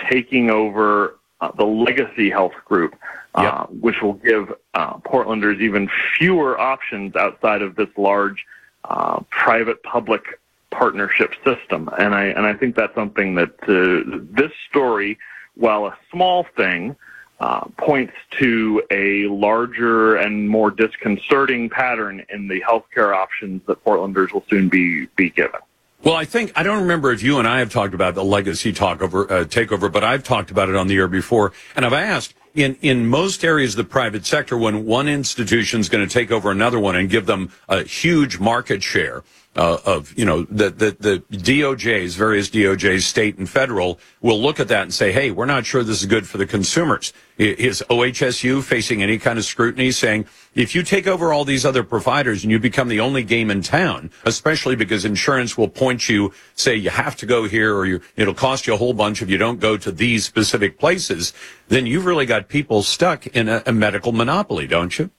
taking 0.09 0.49
over 0.49 1.19
uh, 1.41 1.51
the 1.51 1.65
legacy 1.65 2.29
health 2.29 2.55
group, 2.65 2.95
uh, 3.35 3.65
yep. 3.69 3.81
which 3.81 4.01
will 4.01 4.13
give 4.13 4.51
uh, 4.73 4.97
Portlanders 4.99 5.61
even 5.61 5.89
fewer 6.17 6.59
options 6.59 7.15
outside 7.15 7.61
of 7.61 7.75
this 7.75 7.89
large 7.97 8.45
uh, 8.85 9.19
private-public 9.29 10.39
partnership 10.71 11.35
system. 11.45 11.89
And 11.99 12.15
I 12.15 12.25
and 12.25 12.47
I 12.47 12.53
think 12.53 12.75
that's 12.75 12.95
something 12.95 13.35
that 13.35 13.53
uh, 13.63 14.19
this 14.31 14.51
story, 14.69 15.19
while 15.55 15.85
a 15.85 15.97
small 16.11 16.45
thing, 16.55 16.95
uh, 17.39 17.65
points 17.77 18.13
to 18.39 18.81
a 18.89 19.27
larger 19.27 20.15
and 20.15 20.47
more 20.47 20.71
disconcerting 20.71 21.69
pattern 21.69 22.25
in 22.29 22.47
the 22.47 22.61
healthcare 22.61 23.15
options 23.15 23.61
that 23.67 23.83
Portlanders 23.83 24.31
will 24.31 24.45
soon 24.49 24.69
be 24.69 25.07
be 25.17 25.29
given. 25.29 25.59
Well, 26.03 26.15
I 26.15 26.25
think 26.25 26.51
I 26.55 26.63
don't 26.63 26.81
remember 26.81 27.11
if 27.11 27.23
you 27.23 27.39
and 27.39 27.47
I 27.47 27.59
have 27.59 27.71
talked 27.71 27.93
about 27.93 28.15
the 28.15 28.23
legacy 28.23 28.73
talk 28.73 29.01
over, 29.01 29.23
uh, 29.31 29.43
takeover, 29.45 29.91
but 29.91 30.03
I've 30.03 30.23
talked 30.23 30.51
about 30.51 30.69
it 30.69 30.75
on 30.75 30.87
the 30.87 30.97
air 30.97 31.07
before, 31.07 31.53
and 31.75 31.85
I've 31.85 31.93
asked 31.93 32.33
in 32.55 32.77
in 32.81 33.07
most 33.07 33.43
areas 33.43 33.73
of 33.73 33.77
the 33.77 33.89
private 33.89 34.25
sector 34.25 34.57
when 34.57 34.85
one 34.85 35.07
institution 35.07 35.79
is 35.79 35.89
going 35.89 36.07
to 36.07 36.13
take 36.13 36.31
over 36.31 36.51
another 36.51 36.79
one 36.79 36.95
and 36.95 37.09
give 37.09 37.25
them 37.25 37.51
a 37.67 37.83
huge 37.83 38.39
market 38.39 38.83
share 38.83 39.23
uh, 39.55 39.77
of 39.85 40.17
you 40.17 40.25
know 40.25 40.43
the, 40.43 40.69
the 40.69 40.95
the 40.99 41.37
DOJ's 41.37 42.15
various 42.15 42.49
DOJ's 42.49 43.05
state 43.05 43.37
and 43.37 43.49
federal 43.49 43.99
will 44.21 44.41
look 44.41 44.59
at 44.59 44.67
that 44.67 44.81
and 44.83 44.93
say 44.93 45.11
hey 45.11 45.31
we're 45.31 45.45
not 45.45 45.65
sure 45.65 45.83
this 45.83 46.01
is 46.01 46.07
good 46.07 46.27
for 46.27 46.37
the 46.37 46.45
consumers. 46.45 47.13
Is 47.37 47.83
OHSU 47.89 48.61
facing 48.63 49.01
any 49.01 49.17
kind 49.17 49.39
of 49.39 49.45
scrutiny 49.45 49.91
saying 49.91 50.25
if 50.53 50.75
you 50.75 50.83
take 50.83 51.07
over 51.07 51.33
all 51.33 51.45
these 51.45 51.65
other 51.65 51.83
providers 51.83 52.43
and 52.43 52.51
you 52.51 52.59
become 52.59 52.89
the 52.89 52.99
only 52.99 53.23
game 53.23 53.49
in 53.49 53.61
town 53.61 54.11
especially 54.23 54.75
because 54.75 55.03
insurance 55.03 55.57
will 55.57 55.67
point 55.67 56.07
you 56.09 56.31
say 56.55 56.75
you 56.75 56.91
have 56.91 57.15
to 57.17 57.25
go 57.25 57.47
here 57.47 57.75
or 57.75 57.85
you, 57.87 58.01
it'll 58.15 58.35
cost 58.35 58.67
you 58.67 58.73
a 58.73 58.77
whole 58.77 58.93
bunch 58.93 59.21
if 59.21 59.29
you 59.29 59.37
don't 59.37 59.59
go 59.59 59.77
to 59.77 59.91
these 59.91 60.25
specific 60.25 60.77
places 60.77 61.33
then 61.69 61.87
you've 61.87 62.05
really 62.05 62.27
got 62.27 62.49
people 62.49 62.83
stuck 62.83 63.25
in 63.27 63.49
a, 63.49 63.63
a 63.65 63.73
medical 63.73 64.11
monopoly 64.11 64.67
don't 64.67 64.99
you? 64.99 65.09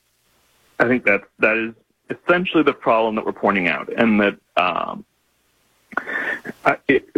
I 0.79 0.87
think 0.87 1.05
that 1.05 1.23
that 1.41 1.57
is 1.57 1.84
essentially 2.11 2.63
the 2.63 2.73
problem 2.73 3.15
that 3.17 3.25
we're 3.25 3.33
pointing 3.33 3.69
out, 3.69 3.93
and 3.97 4.21
that 4.21 4.37
um, 4.57 5.05
it, 6.89 7.09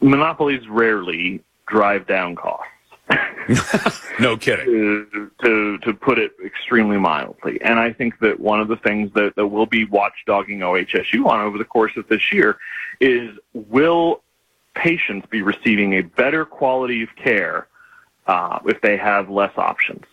monopolies 0.00 0.66
rarely 0.68 1.42
drive 1.66 2.06
down 2.06 2.34
costs. 2.34 2.68
no 4.20 4.36
kidding. 4.36 4.66
To, 4.66 5.30
to, 5.42 5.78
to 5.78 5.94
put 5.94 6.18
it 6.18 6.32
extremely 6.44 6.98
mildly, 6.98 7.60
and 7.62 7.78
I 7.78 7.92
think 7.92 8.18
that 8.20 8.40
one 8.40 8.60
of 8.60 8.68
the 8.68 8.76
things 8.76 9.12
that, 9.14 9.36
that 9.36 9.46
we'll 9.46 9.66
be 9.66 9.86
watchdogging 9.86 10.58
OHSU 10.58 11.26
on 11.26 11.40
over 11.40 11.58
the 11.58 11.64
course 11.64 11.92
of 11.96 12.08
this 12.08 12.32
year 12.32 12.58
is 13.00 13.36
will 13.52 14.22
patients 14.74 15.26
be 15.30 15.42
receiving 15.42 15.94
a 15.94 16.00
better 16.02 16.44
quality 16.44 17.02
of 17.02 17.14
care 17.16 17.68
uh, 18.26 18.58
if 18.64 18.80
they 18.80 18.96
have 18.96 19.28
less 19.28 19.52
options? 19.58 20.04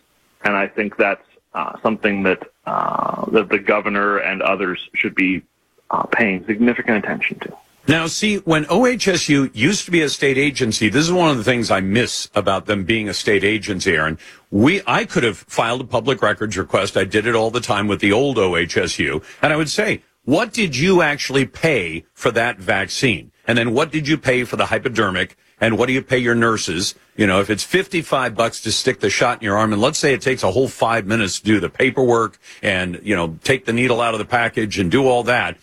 And 0.43 0.55
I 0.55 0.67
think 0.67 0.97
that's 0.97 1.25
uh, 1.53 1.77
something 1.81 2.23
that 2.23 2.51
uh, 2.65 3.25
that 3.31 3.49
the 3.49 3.59
governor 3.59 4.17
and 4.17 4.41
others 4.41 4.79
should 4.93 5.15
be 5.15 5.41
uh, 5.89 6.03
paying 6.03 6.45
significant 6.45 6.97
attention 7.03 7.39
to. 7.39 7.57
Now, 7.87 8.05
see, 8.05 8.37
when 8.37 8.65
OHSU 8.65 9.49
used 9.55 9.85
to 9.85 9.91
be 9.91 10.01
a 10.01 10.09
state 10.09 10.37
agency, 10.37 10.87
this 10.87 11.03
is 11.03 11.11
one 11.11 11.31
of 11.31 11.37
the 11.37 11.43
things 11.43 11.71
I 11.71 11.81
miss 11.81 12.29
about 12.35 12.67
them 12.67 12.83
being 12.83 13.09
a 13.09 13.13
state 13.13 13.43
agency, 13.43 13.93
Aaron. 13.93 14.19
We, 14.51 14.83
I 14.85 15.05
could 15.05 15.23
have 15.23 15.39
filed 15.39 15.81
a 15.81 15.85
public 15.85 16.21
records 16.21 16.57
request. 16.57 16.95
I 16.95 17.05
did 17.05 17.25
it 17.25 17.33
all 17.33 17.49
the 17.49 17.59
time 17.59 17.87
with 17.87 17.99
the 17.99 18.11
old 18.11 18.37
OHSU. 18.37 19.23
And 19.41 19.51
I 19.51 19.55
would 19.55 19.69
say, 19.69 20.03
what 20.25 20.53
did 20.53 20.77
you 20.77 21.01
actually 21.01 21.47
pay 21.47 22.05
for 22.13 22.29
that 22.31 22.59
vaccine? 22.59 23.31
And 23.47 23.57
then 23.57 23.73
what 23.73 23.91
did 23.91 24.07
you 24.07 24.17
pay 24.17 24.43
for 24.43 24.55
the 24.55 24.67
hypodermic? 24.67 25.35
And 25.61 25.77
what 25.77 25.85
do 25.85 25.93
you 25.93 26.01
pay 26.01 26.17
your 26.17 26.35
nurses? 26.35 26.95
You 27.15 27.27
know, 27.27 27.39
if 27.39 27.51
it's 27.51 27.63
55 27.63 28.35
bucks 28.35 28.61
to 28.61 28.71
stick 28.71 28.99
the 28.99 29.11
shot 29.11 29.41
in 29.41 29.45
your 29.45 29.57
arm, 29.57 29.71
and 29.71 29.81
let's 29.81 29.99
say 29.99 30.13
it 30.13 30.21
takes 30.21 30.41
a 30.41 30.51
whole 30.51 30.67
five 30.67 31.05
minutes 31.05 31.39
to 31.39 31.45
do 31.45 31.59
the 31.59 31.69
paperwork 31.69 32.39
and, 32.63 32.99
you 33.03 33.15
know, 33.15 33.37
take 33.43 33.65
the 33.65 33.73
needle 33.73 34.01
out 34.01 34.15
of 34.15 34.17
the 34.17 34.25
package 34.25 34.79
and 34.79 34.89
do 34.89 35.07
all 35.07 35.23
that. 35.23 35.57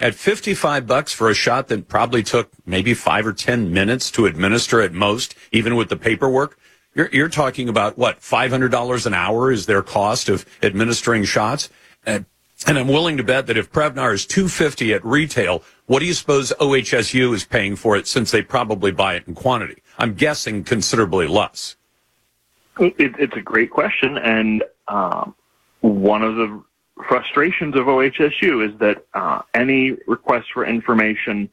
At 0.00 0.16
55 0.16 0.88
bucks 0.88 1.12
for 1.12 1.30
a 1.30 1.34
shot 1.34 1.68
that 1.68 1.86
probably 1.86 2.24
took 2.24 2.50
maybe 2.66 2.94
five 2.94 3.26
or 3.26 3.32
10 3.32 3.72
minutes 3.72 4.10
to 4.12 4.26
administer 4.26 4.80
at 4.80 4.92
most, 4.92 5.36
even 5.52 5.76
with 5.76 5.88
the 5.88 5.96
paperwork, 5.96 6.58
you're, 6.94 7.08
you're 7.12 7.28
talking 7.28 7.68
about 7.68 7.96
what, 7.96 8.20
$500 8.20 9.06
an 9.06 9.14
hour 9.14 9.52
is 9.52 9.66
their 9.66 9.82
cost 9.82 10.28
of 10.28 10.44
administering 10.64 11.24
shots? 11.24 11.70
And, 12.04 12.26
and 12.66 12.76
I'm 12.76 12.88
willing 12.88 13.16
to 13.18 13.24
bet 13.24 13.46
that 13.46 13.56
if 13.56 13.70
Prevnar 13.70 14.12
is 14.12 14.26
250 14.26 14.92
at 14.94 15.04
retail, 15.04 15.62
what 15.86 16.00
do 16.00 16.06
you 16.06 16.14
suppose 16.14 16.52
OHSU 16.60 17.34
is 17.34 17.44
paying 17.44 17.76
for 17.76 17.96
it 17.96 18.06
since 18.06 18.30
they 18.30 18.42
probably 18.42 18.90
buy 18.90 19.16
it 19.16 19.24
in 19.26 19.34
quantity? 19.34 19.82
I'm 19.98 20.14
guessing 20.14 20.64
considerably 20.64 21.26
less. 21.26 21.76
It, 22.78 23.14
it's 23.18 23.36
a 23.36 23.42
great 23.42 23.70
question. 23.70 24.16
And 24.18 24.64
um, 24.88 25.34
one 25.80 26.22
of 26.22 26.36
the 26.36 26.62
frustrations 27.06 27.76
of 27.76 27.86
OHSU 27.86 28.66
is 28.66 28.78
that 28.78 29.04
uh, 29.14 29.42
any 29.52 29.92
request 30.06 30.48
for 30.52 30.64
information, 30.64 31.50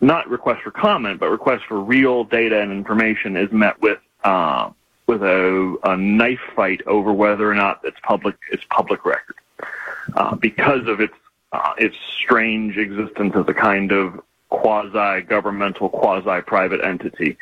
not 0.00 0.28
request 0.28 0.62
for 0.62 0.70
comment, 0.70 1.18
but 1.18 1.30
request 1.30 1.64
for 1.68 1.80
real 1.80 2.24
data 2.24 2.60
and 2.60 2.70
information 2.70 3.36
is 3.36 3.50
met 3.50 3.80
with 3.82 3.98
uh, 4.24 4.70
with 5.06 5.22
a, 5.22 5.76
a, 5.84 5.96
knife 5.96 6.40
fight 6.54 6.82
over 6.86 7.12
whether 7.12 7.50
or 7.50 7.54
not 7.54 7.80
it's 7.84 7.96
public 8.02 8.36
it's 8.50 8.64
public 8.68 9.04
record 9.06 9.36
uh, 10.16 10.34
because 10.34 10.86
of 10.86 11.00
its 11.00 11.14
uh, 11.52 11.74
its 11.78 11.96
strange 12.20 12.76
existence 12.76 13.34
as 13.36 13.46
a 13.48 13.54
kind 13.54 13.92
of 13.92 14.20
quasi-governmental, 14.50 15.88
quasi-private 15.90 16.84
entity, 16.84 17.36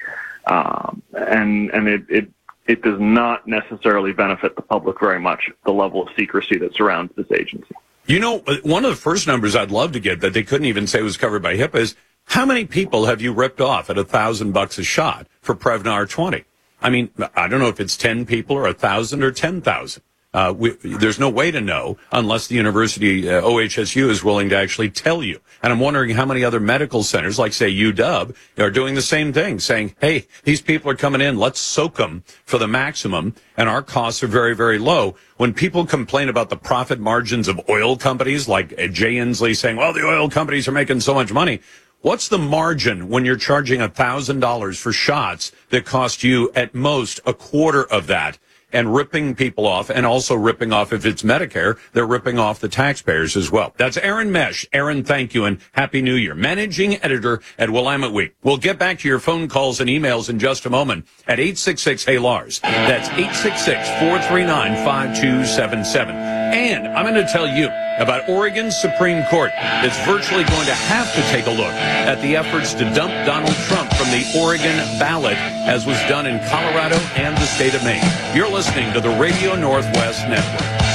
um, 0.47 1.03
and 1.15 1.71
and 1.71 1.89
it, 1.89 2.05
it 2.09 2.29
it 2.67 2.83
does 2.83 3.01
not 3.01 3.47
necessarily 3.47 4.13
benefit 4.13 4.57
the 4.57 4.63
public 4.63 4.99
very 5.01 5.21
much. 5.21 5.51
The 5.65 5.73
level 5.73 6.03
of 6.03 6.15
secrecy 6.17 6.59
that 6.59 6.75
surrounds 6.75 7.13
this 7.17 7.31
agency. 7.33 7.75
You 8.07 8.21
know, 8.21 8.43
uh, 8.47 8.57
one 8.63 8.85
of 8.85 8.91
the 8.91 8.97
first 8.97 9.27
numbers 9.27 9.57
I'd 9.57 9.71
love 9.71 9.93
to 9.93 10.01
get 10.01 10.21
that 10.21 10.33
they 10.33 10.45
couldn't 10.45 10.67
even 10.67 10.87
say 10.87 11.03
was 11.03 11.17
covered 11.17 11.43
by 11.43 11.57
HIPAA 11.57 11.79
is 11.81 11.97
how 12.27 12.45
many 12.45 12.65
people 12.65 13.07
have 13.07 13.21
you 13.21 13.33
ripped 13.33 13.61
off 13.61 13.91
at 13.91 13.99
a 13.99 14.05
thousand 14.05 14.53
bucks 14.53 14.79
a 14.79 14.85
shot 14.85 15.27
for 15.41 15.55
Prevnar 15.55 16.09
20? 16.09 16.45
I 16.83 16.91
mean, 16.91 17.11
I 17.35 17.49
don't 17.49 17.61
know 17.61 17.69
if 17.69 17.81
it's 17.81 17.97
10 17.97 18.27
people 18.27 18.57
or 18.57 18.67
a 18.67 18.75
thousand 18.75 19.23
or 19.23 19.33
10,000. 19.33 20.03
Uh, 20.37 20.53
we, 20.53 20.71
there's 20.83 21.19
no 21.19 21.31
way 21.31 21.51
to 21.51 21.63
know 21.63 21.97
unless 22.13 22.47
the 22.47 22.55
university 22.55 23.27
uh, 23.27 23.41
OHSU 23.41 24.11
is 24.11 24.23
willing 24.23 24.51
to 24.51 24.57
actually 24.57 24.91
tell 24.91 25.23
you. 25.23 25.41
And 25.63 25.73
I'm 25.73 25.81
wondering 25.81 26.11
how 26.11 26.27
many 26.27 26.45
other 26.45 26.61
medical 26.61 27.03
centers, 27.03 27.39
like 27.39 27.55
say 27.55 27.73
UW, 27.73 28.37
are 28.59 28.71
doing 28.71 28.95
the 28.95 29.01
same 29.01 29.33
thing, 29.33 29.59
saying, 29.59 29.95
"Hey, 29.99 30.27
these 30.45 30.61
people 30.61 30.91
are 30.91 30.95
coming 30.95 31.23
in. 31.23 31.39
Let's 31.39 31.59
soak 31.59 31.97
them 31.97 32.23
for 32.45 32.59
the 32.59 32.69
maximum, 32.69 33.35
and 33.57 33.67
our 33.67 33.81
costs 33.81 34.23
are 34.23 34.27
very, 34.27 34.55
very 34.55 34.79
low." 34.79 35.17
When 35.39 35.55
people 35.55 35.87
complain 35.87 36.29
about 36.29 36.51
the 36.51 36.59
profit 36.59 37.01
margins 37.01 37.49
of 37.49 37.59
oil 37.71 37.97
companies, 37.97 38.47
like 38.47 38.75
uh, 38.75 38.89
Jay 38.89 39.15
Inslee 39.15 39.57
saying, 39.57 39.77
"Well, 39.79 39.95
the 39.95 40.07
oil 40.07 40.29
companies 40.29 40.69
are 40.69 40.73
making 40.73 41.01
so 41.01 41.15
much 41.15 41.33
money." 41.33 41.61
What's 42.03 42.29
the 42.29 42.39
margin 42.39 43.09
when 43.09 43.25
you're 43.25 43.37
charging 43.37 43.81
$1,000 43.81 44.79
for 44.79 44.93
shots 44.93 45.51
that 45.71 45.87
cost 45.87 46.23
you 46.23 46.53
at 46.55 46.75
most 46.75 47.21
a 47.25 47.33
quarter 47.33 47.85
of 47.85 48.07
that? 48.09 48.39
And 48.77 48.95
ripping 48.95 49.35
people 49.35 49.67
off 49.67 49.89
and 49.89 50.05
also 50.05 50.35
ripping 50.35 50.71
off, 50.71 50.93
if 50.93 51.07
it's 51.07 51.23
Medicare, 51.23 51.79
they're 51.95 52.07
ripping 52.07 52.39
off 52.39 52.61
the 52.61 52.69
taxpayers 52.69 53.35
as 53.35 53.51
well. 53.51 53.73
That's 53.79 53.97
Aaron 53.97 54.31
Mesh. 54.31 54.67
Aaron, 54.71 55.03
thank 55.03 55.33
you 55.33 55.47
and 55.47 55.59
Happy 55.73 56.03
New 56.03 56.15
Year. 56.15 56.35
Managing 56.35 57.03
editor 57.03 57.41
at 57.59 57.71
Willamette 57.71 58.13
Week. 58.13 58.37
We'll 58.43 58.59
get 58.59 58.79
back 58.79 58.99
to 58.99 59.09
your 59.09 59.19
phone 59.19 59.49
calls 59.49 59.81
and 59.81 59.89
emails 59.89 60.29
in 60.29 60.39
just 60.39 60.67
a 60.67 60.71
moment 60.71 61.07
at 61.27 61.41
866 61.41 62.05
Hey 62.05 62.19
Lars. 62.19 62.61
That's 62.61 63.09
866 63.09 63.89
439 63.99 64.75
5277. 64.85 66.36
And 66.53 66.89
I'm 66.89 67.05
going 67.05 67.27
to 67.27 67.31
tell 67.31 67.47
you 67.47 67.67
about 67.99 68.29
Oregon's 68.29 68.77
Supreme 68.77 69.25
Court 69.25 69.53
that's 69.57 69.99
virtually 70.07 70.45
going 70.45 70.67
to 70.67 70.75
have 70.75 71.13
to 71.15 71.23
take 71.33 71.47
a 71.47 71.51
look 71.51 71.73
at 71.73 72.21
the 72.21 72.37
efforts 72.37 72.75
to 72.75 72.85
dump 72.95 73.13
Donald 73.27 73.55
Trump 73.67 73.93
from 73.95 74.11
the 74.11 74.25
Oregon 74.39 74.77
ballot, 74.99 75.37
as 75.67 75.87
was 75.87 75.99
done 76.09 76.27
in 76.27 76.39
Colorado 76.49 76.97
and 77.17 77.37
the 77.37 77.47
state 77.47 77.75
of 77.75 77.83
Maine. 77.85 78.05
You're 78.35 78.51
listening 78.51 78.93
to 78.93 79.01
the 79.01 79.11
Radio 79.19 79.57
Northwest 79.57 80.29
Network. 80.29 80.86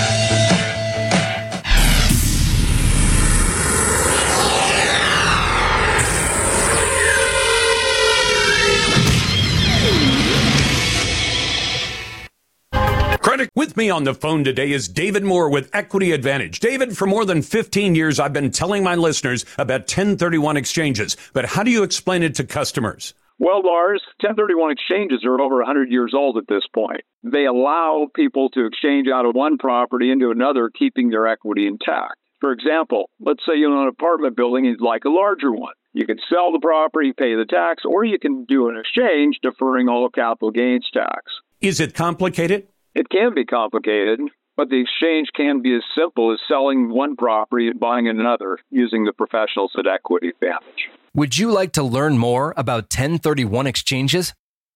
With 13.56 13.76
me 13.76 13.90
on 13.90 14.04
the 14.04 14.14
phone 14.14 14.44
today 14.44 14.72
is 14.72 14.88
David 14.88 15.24
Moore 15.24 15.50
with 15.50 15.70
Equity 15.74 16.12
Advantage. 16.12 16.60
David, 16.60 16.96
for 16.96 17.08
more 17.08 17.26
than 17.26 17.42
15 17.42 17.96
years, 17.96 18.20
I've 18.20 18.34
been 18.34 18.52
telling 18.52 18.84
my 18.84 18.96
listeners 18.96 19.46
about 19.58 19.82
1031 19.82 20.58
exchanges, 20.58 21.18
but 21.34 21.46
how 21.46 21.64
do 21.64 21.72
you 21.72 21.82
explain 21.84 22.22
it 22.22 22.36
to 22.36 22.44
customers? 22.44 23.16
Well, 23.40 23.64
Lars, 23.66 24.04
1031 24.22 24.72
exchanges 24.72 25.26
are 25.26 25.42
over 25.42 25.56
100 25.58 25.90
years 25.90 26.14
old 26.16 26.38
at 26.38 26.48
this 26.48 26.64
point. 26.76 27.02
They 27.24 27.46
allow 27.46 28.08
people 28.14 28.50
to 28.50 28.66
exchange 28.66 29.08
out 29.08 29.26
of 29.26 29.34
one 29.34 29.58
property 29.58 30.12
into 30.12 30.30
another, 30.30 30.70
keeping 30.70 31.10
their 31.10 31.28
equity 31.28 31.66
intact. 31.66 32.18
For 32.40 32.52
example, 32.52 33.10
let's 33.20 33.44
say 33.48 33.58
you 33.58 33.72
own 33.72 33.84
an 33.84 33.88
apartment 33.88 34.36
building 34.36 34.68
and 34.68 34.78
you'd 34.78 34.86
like 34.86 35.06
a 35.06 35.10
larger 35.10 35.52
one. 35.52 35.74
You 35.94 36.06
can 36.06 36.20
sell 36.30 36.52
the 36.52 36.60
property, 36.60 37.14
pay 37.18 37.36
the 37.36 37.46
tax, 37.46 37.84
or 37.86 38.04
you 38.04 38.20
can 38.20 38.46
do 38.46 38.70
an 38.70 38.78
exchange 38.78 39.38
deferring 39.42 39.90
all 39.90 40.10
capital 40.10 40.52
gains 40.52 40.88
tax. 40.94 41.24
Is 41.60 41.80
it 41.80 41.94
complicated? 41.94 42.68
It 42.94 43.10
can 43.10 43.34
be 43.34 43.46
complicated, 43.46 44.20
but 44.58 44.70
the 44.70 44.82
exchange 44.82 45.30
can 45.36 45.62
be 45.62 45.74
as 45.76 45.84
simple 45.98 46.34
as 46.34 46.40
selling 46.48 46.90
one 46.90 47.16
property 47.16 47.68
and 47.68 47.80
buying 47.80 48.10
another 48.10 48.58
using 48.70 49.06
the 49.06 49.14
professionals 49.14 49.72
at 49.78 49.88
Equity 49.88 50.28
Advantage. 50.30 50.90
Would 51.14 51.38
you 51.38 51.52
like 51.52 51.74
to 51.74 51.84
learn 51.84 52.18
more 52.18 52.56
about 52.58 52.84
1031 52.84 53.68
exchanges? 53.68 54.34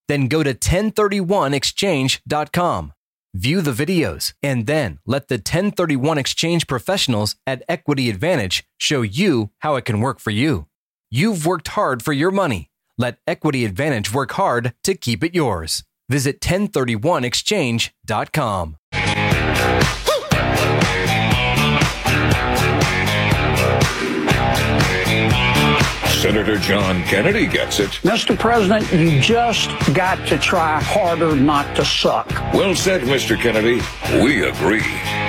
Then 0.08 0.28
go 0.28 0.43
to 0.43 0.54
1031exchange.com, 0.54 2.93
view 3.34 3.62
the 3.62 3.71
videos, 3.71 4.34
and 4.41 4.67
then 4.67 4.99
let 5.06 5.28
the 5.28 5.36
1031 5.36 6.17
exchange 6.17 6.67
professionals 6.67 7.36
at 7.45 7.63
Equity 7.67 8.10
Advantage 8.10 8.63
show 8.78 9.01
you 9.01 9.51
how 9.60 9.75
it 9.75 9.84
can 9.86 9.99
work 9.99 10.19
for 10.19 10.32
you. 10.32 10.67
You've 11.12 11.45
worked 11.45 11.67
hard 11.69 12.04
for 12.04 12.13
your 12.13 12.32
money. 12.32 12.71
Let 12.97 13.19
Equity 13.28 13.65
Advantage 13.65 14.13
work 14.13 14.32
hard 14.34 14.73
to 14.84 14.95
keep 14.95 15.23
it 15.23 15.36
yours. 15.36 15.84
Visit 16.09 16.41
1031exchange.com. 16.41 18.75
Senator 26.15 26.58
John 26.58 27.04
Kennedy 27.04 27.45
gets 27.45 27.80
it. 27.80 27.89
Mr. 28.01 28.39
President, 28.39 28.89
you 28.93 29.19
just 29.19 29.69
got 29.93 30.25
to 30.28 30.38
try 30.38 30.82
harder 30.82 31.36
not 31.36 31.75
to 31.75 31.84
suck. 31.84 32.30
Well 32.54 32.73
said, 32.73 33.01
Mr. 33.01 33.38
Kennedy. 33.38 33.82
We 34.23 34.47
agree. 34.47 34.80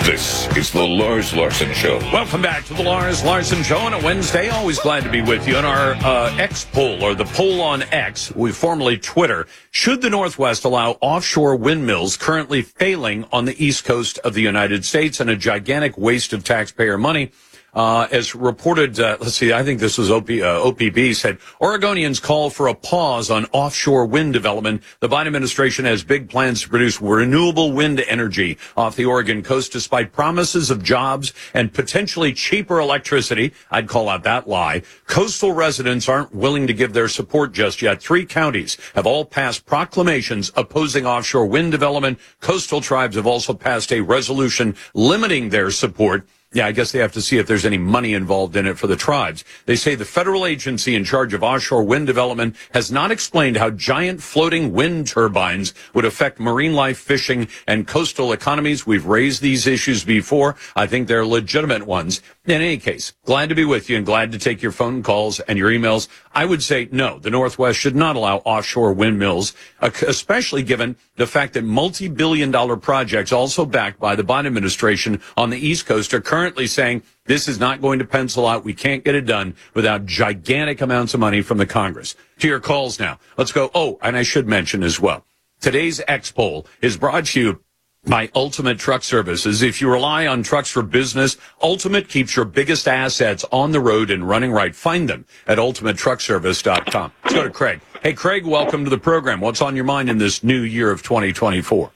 This 0.04 0.46
is 0.56 0.70
the 0.70 0.86
Lars 0.86 1.34
Larson 1.34 1.72
Show. 1.74 1.98
Welcome 2.12 2.40
back 2.40 2.64
to 2.66 2.74
the 2.74 2.84
Lars 2.84 3.24
Larson 3.24 3.64
Show 3.64 3.78
on 3.78 3.92
a 3.92 3.98
Wednesday. 3.98 4.48
Always 4.48 4.78
glad 4.78 5.02
to 5.02 5.10
be 5.10 5.20
with 5.20 5.48
you. 5.48 5.56
On 5.56 5.64
our 5.64 5.94
uh, 5.94 6.36
X 6.36 6.64
poll, 6.64 7.02
or 7.02 7.16
the 7.16 7.24
poll 7.24 7.60
on 7.60 7.82
X, 7.82 8.32
we 8.36 8.52
formerly 8.52 8.96
Twitter, 8.96 9.48
should 9.72 10.02
the 10.02 10.10
Northwest 10.10 10.64
allow 10.64 10.92
offshore 11.00 11.56
windmills 11.56 12.16
currently 12.16 12.62
failing 12.62 13.26
on 13.32 13.44
the 13.44 13.62
east 13.62 13.84
coast 13.84 14.18
of 14.18 14.34
the 14.34 14.42
United 14.42 14.84
States 14.84 15.18
and 15.18 15.28
a 15.28 15.36
gigantic 15.36 15.98
waste 15.98 16.32
of 16.32 16.44
taxpayer 16.44 16.96
money? 16.96 17.32
Uh, 17.76 18.08
as 18.10 18.34
reported, 18.34 18.98
uh, 18.98 19.18
let's 19.20 19.34
see, 19.34 19.52
I 19.52 19.62
think 19.62 19.80
this 19.80 19.98
was 19.98 20.10
OP, 20.10 20.30
uh, 20.30 20.64
OPB 20.64 21.14
said 21.14 21.38
Oregonians 21.60 22.22
call 22.22 22.48
for 22.48 22.68
a 22.68 22.74
pause 22.74 23.30
on 23.30 23.44
offshore 23.52 24.06
wind 24.06 24.32
development. 24.32 24.82
The 25.00 25.10
Biden 25.10 25.26
administration 25.26 25.84
has 25.84 26.02
big 26.02 26.30
plans 26.30 26.62
to 26.62 26.70
produce 26.70 27.02
renewable 27.02 27.72
wind 27.72 28.00
energy 28.00 28.56
off 28.78 28.96
the 28.96 29.04
Oregon 29.04 29.42
coast, 29.42 29.72
despite 29.72 30.14
promises 30.14 30.70
of 30.70 30.82
jobs 30.82 31.34
and 31.52 31.70
potentially 31.70 32.32
cheaper 32.32 32.80
electricity. 32.80 33.52
I'd 33.70 33.88
call 33.88 34.08
out 34.08 34.22
that 34.22 34.48
lie. 34.48 34.80
Coastal 35.06 35.52
residents 35.52 36.08
aren't 36.08 36.34
willing 36.34 36.66
to 36.68 36.72
give 36.72 36.94
their 36.94 37.08
support 37.08 37.52
just 37.52 37.82
yet. 37.82 38.00
Three 38.00 38.24
counties 38.24 38.78
have 38.94 39.06
all 39.06 39.26
passed 39.26 39.66
proclamations 39.66 40.50
opposing 40.56 41.04
offshore 41.04 41.44
wind 41.44 41.72
development. 41.72 42.20
Coastal 42.40 42.80
tribes 42.80 43.16
have 43.16 43.26
also 43.26 43.52
passed 43.52 43.92
a 43.92 44.00
resolution 44.00 44.74
limiting 44.94 45.50
their 45.50 45.70
support. 45.70 46.26
Yeah, 46.56 46.64
I 46.64 46.72
guess 46.72 46.90
they 46.90 47.00
have 47.00 47.12
to 47.12 47.20
see 47.20 47.36
if 47.36 47.46
there's 47.46 47.66
any 47.66 47.76
money 47.76 48.14
involved 48.14 48.56
in 48.56 48.66
it 48.66 48.78
for 48.78 48.86
the 48.86 48.96
tribes. 48.96 49.44
They 49.66 49.76
say 49.76 49.94
the 49.94 50.06
federal 50.06 50.46
agency 50.46 50.94
in 50.94 51.04
charge 51.04 51.34
of 51.34 51.42
offshore 51.42 51.82
wind 51.82 52.06
development 52.06 52.56
has 52.72 52.90
not 52.90 53.10
explained 53.10 53.58
how 53.58 53.68
giant 53.68 54.22
floating 54.22 54.72
wind 54.72 55.06
turbines 55.06 55.74
would 55.92 56.06
affect 56.06 56.40
marine 56.40 56.72
life, 56.72 56.96
fishing, 56.96 57.48
and 57.66 57.86
coastal 57.86 58.32
economies. 58.32 58.86
We've 58.86 59.04
raised 59.04 59.42
these 59.42 59.66
issues 59.66 60.02
before. 60.02 60.56
I 60.74 60.86
think 60.86 61.08
they're 61.08 61.26
legitimate 61.26 61.86
ones. 61.86 62.22
In 62.46 62.62
any 62.62 62.76
case, 62.76 63.12
glad 63.24 63.48
to 63.48 63.56
be 63.56 63.64
with 63.64 63.90
you 63.90 63.96
and 63.96 64.06
glad 64.06 64.30
to 64.30 64.38
take 64.38 64.62
your 64.62 64.70
phone 64.70 65.02
calls 65.02 65.40
and 65.40 65.58
your 65.58 65.68
emails. 65.68 66.06
I 66.32 66.44
would 66.44 66.62
say 66.62 66.88
no, 66.92 67.18
the 67.18 67.28
Northwest 67.28 67.76
should 67.76 67.96
not 67.96 68.14
allow 68.14 68.36
offshore 68.44 68.92
windmills, 68.92 69.52
uh, 69.80 69.90
especially 70.06 70.62
given 70.62 70.94
the 71.16 71.26
fact 71.26 71.54
that 71.54 71.64
multi-billion 71.64 72.52
dollar 72.52 72.76
projects 72.76 73.32
also 73.32 73.66
backed 73.66 73.98
by 73.98 74.14
the 74.14 74.22
Biden 74.22 74.46
administration 74.46 75.20
on 75.36 75.50
the 75.50 75.58
East 75.58 75.86
Coast 75.86 76.14
are 76.14 76.20
currently 76.20 76.68
saying 76.68 77.02
this 77.24 77.48
is 77.48 77.58
not 77.58 77.80
going 77.80 77.98
to 77.98 78.04
pencil 78.04 78.46
out. 78.46 78.64
We 78.64 78.74
can't 78.74 79.02
get 79.02 79.16
it 79.16 79.26
done 79.26 79.56
without 79.74 80.06
gigantic 80.06 80.80
amounts 80.80 81.14
of 81.14 81.20
money 81.20 81.42
from 81.42 81.58
the 81.58 81.66
Congress. 81.66 82.14
To 82.38 82.46
your 82.46 82.60
calls 82.60 83.00
now. 83.00 83.18
Let's 83.36 83.50
go. 83.50 83.72
Oh, 83.74 83.98
and 84.02 84.16
I 84.16 84.22
should 84.22 84.46
mention 84.46 84.84
as 84.84 85.00
well. 85.00 85.24
Today's 85.60 86.00
X 86.06 86.30
poll 86.30 86.64
is 86.80 86.96
brought 86.96 87.26
to 87.26 87.40
you 87.40 87.64
by 88.06 88.30
Ultimate 88.34 88.78
Truck 88.78 89.02
Services. 89.02 89.62
If 89.62 89.80
you 89.80 89.90
rely 89.90 90.26
on 90.26 90.42
trucks 90.42 90.70
for 90.70 90.82
business, 90.82 91.36
Ultimate 91.60 92.08
keeps 92.08 92.36
your 92.36 92.44
biggest 92.44 92.86
assets 92.86 93.44
on 93.50 93.72
the 93.72 93.80
road 93.80 94.10
and 94.10 94.26
running 94.28 94.52
right. 94.52 94.74
Find 94.74 95.08
them 95.08 95.26
at 95.46 95.58
ultimatetruckservice.com. 95.58 97.12
Let's 97.24 97.34
go 97.34 97.44
to 97.44 97.50
Craig. 97.50 97.80
Hey, 98.02 98.12
Craig, 98.12 98.46
welcome 98.46 98.84
to 98.84 98.90
the 98.90 98.98
program. 98.98 99.40
What's 99.40 99.60
on 99.60 99.74
your 99.74 99.84
mind 99.84 100.08
in 100.08 100.18
this 100.18 100.44
new 100.44 100.60
year 100.60 100.90
of 100.90 101.02
2024? 101.02 101.90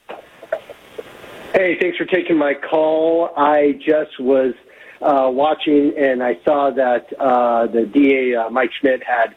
Hey, 1.53 1.77
thanks 1.79 1.97
for 1.97 2.05
taking 2.05 2.37
my 2.37 2.53
call. 2.53 3.31
I 3.37 3.79
just 3.85 4.19
was 4.19 4.53
uh, 5.01 5.29
watching 5.31 5.93
and 5.97 6.21
I 6.21 6.39
saw 6.45 6.71
that 6.71 7.07
uh, 7.19 7.67
the 7.67 7.85
DA, 7.85 8.35
uh, 8.35 8.49
Mike 8.49 8.71
Schmidt, 8.79 9.03
had 9.03 9.35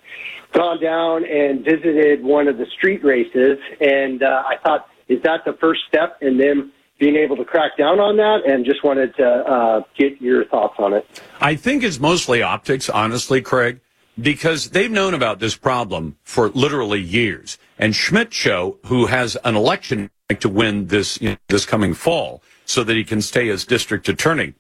gone 0.52 0.80
down 0.80 1.24
and 1.24 1.64
visited 1.64 2.22
one 2.22 2.48
of 2.48 2.58
the 2.58 2.66
street 2.66 3.04
races. 3.04 3.58
And 3.80 4.22
uh, 4.22 4.42
I 4.46 4.56
thought, 4.64 4.88
is 5.14 5.22
that 5.22 5.44
the 5.44 5.52
first 5.54 5.82
step 5.88 6.18
in 6.20 6.38
them 6.38 6.72
being 6.98 7.16
able 7.16 7.36
to 7.36 7.44
crack 7.44 7.76
down 7.76 8.00
on 8.00 8.16
that? 8.16 8.42
And 8.46 8.64
just 8.64 8.84
wanted 8.84 9.14
to 9.16 9.26
uh, 9.26 9.82
get 9.96 10.20
your 10.20 10.44
thoughts 10.46 10.74
on 10.78 10.92
it. 10.92 11.06
I 11.40 11.56
think 11.56 11.82
it's 11.82 12.00
mostly 12.00 12.42
optics, 12.42 12.88
honestly, 12.88 13.40
Craig, 13.40 13.80
because 14.20 14.70
they've 14.70 14.90
known 14.90 15.14
about 15.14 15.38
this 15.38 15.56
problem 15.56 16.16
for 16.24 16.48
literally 16.50 17.00
years. 17.00 17.58
And 17.78 17.94
Schmidt 17.94 18.32
show, 18.32 18.78
who 18.86 19.06
has 19.06 19.36
an 19.44 19.56
election 19.56 20.10
to 20.38 20.48
win 20.48 20.86
this 20.86 21.20
you 21.20 21.30
know, 21.30 21.36
this 21.48 21.66
coming 21.66 21.94
fall, 21.94 22.42
so 22.66 22.82
that 22.84 22.96
he 22.96 23.04
can 23.04 23.20
stay 23.20 23.48
as 23.50 23.64
district 23.64 24.08
attorney, 24.08 24.54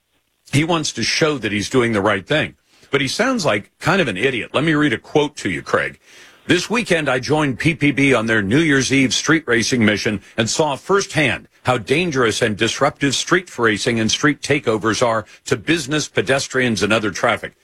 he 0.52 0.62
wants 0.62 0.92
to 0.92 1.02
show 1.02 1.38
that 1.38 1.52
he's 1.52 1.70
doing 1.70 1.92
the 1.92 2.02
right 2.02 2.26
thing. 2.26 2.56
But 2.90 3.00
he 3.00 3.08
sounds 3.08 3.44
like 3.44 3.76
kind 3.78 4.00
of 4.00 4.08
an 4.08 4.16
idiot. 4.16 4.50
Let 4.52 4.62
me 4.62 4.74
read 4.74 4.92
a 4.92 4.98
quote 4.98 5.36
to 5.36 5.50
you, 5.50 5.62
Craig. 5.62 5.98
This 6.46 6.68
weekend, 6.68 7.08
I 7.08 7.20
joined 7.20 7.58
PPB 7.58 8.16
on 8.16 8.26
their 8.26 8.42
New 8.42 8.60
Year's 8.60 8.92
Eve 8.92 9.14
street 9.14 9.44
racing 9.46 9.82
mission 9.82 10.20
and 10.36 10.50
saw 10.50 10.76
firsthand 10.76 11.48
how 11.62 11.78
dangerous 11.78 12.42
and 12.42 12.54
disruptive 12.54 13.14
street 13.14 13.58
racing 13.58 13.98
and 13.98 14.10
street 14.10 14.42
takeovers 14.42 15.02
are 15.02 15.24
to 15.46 15.56
business, 15.56 16.06
pedestrians, 16.06 16.82
and 16.82 16.92
other 16.92 17.10
traffic. 17.10 17.54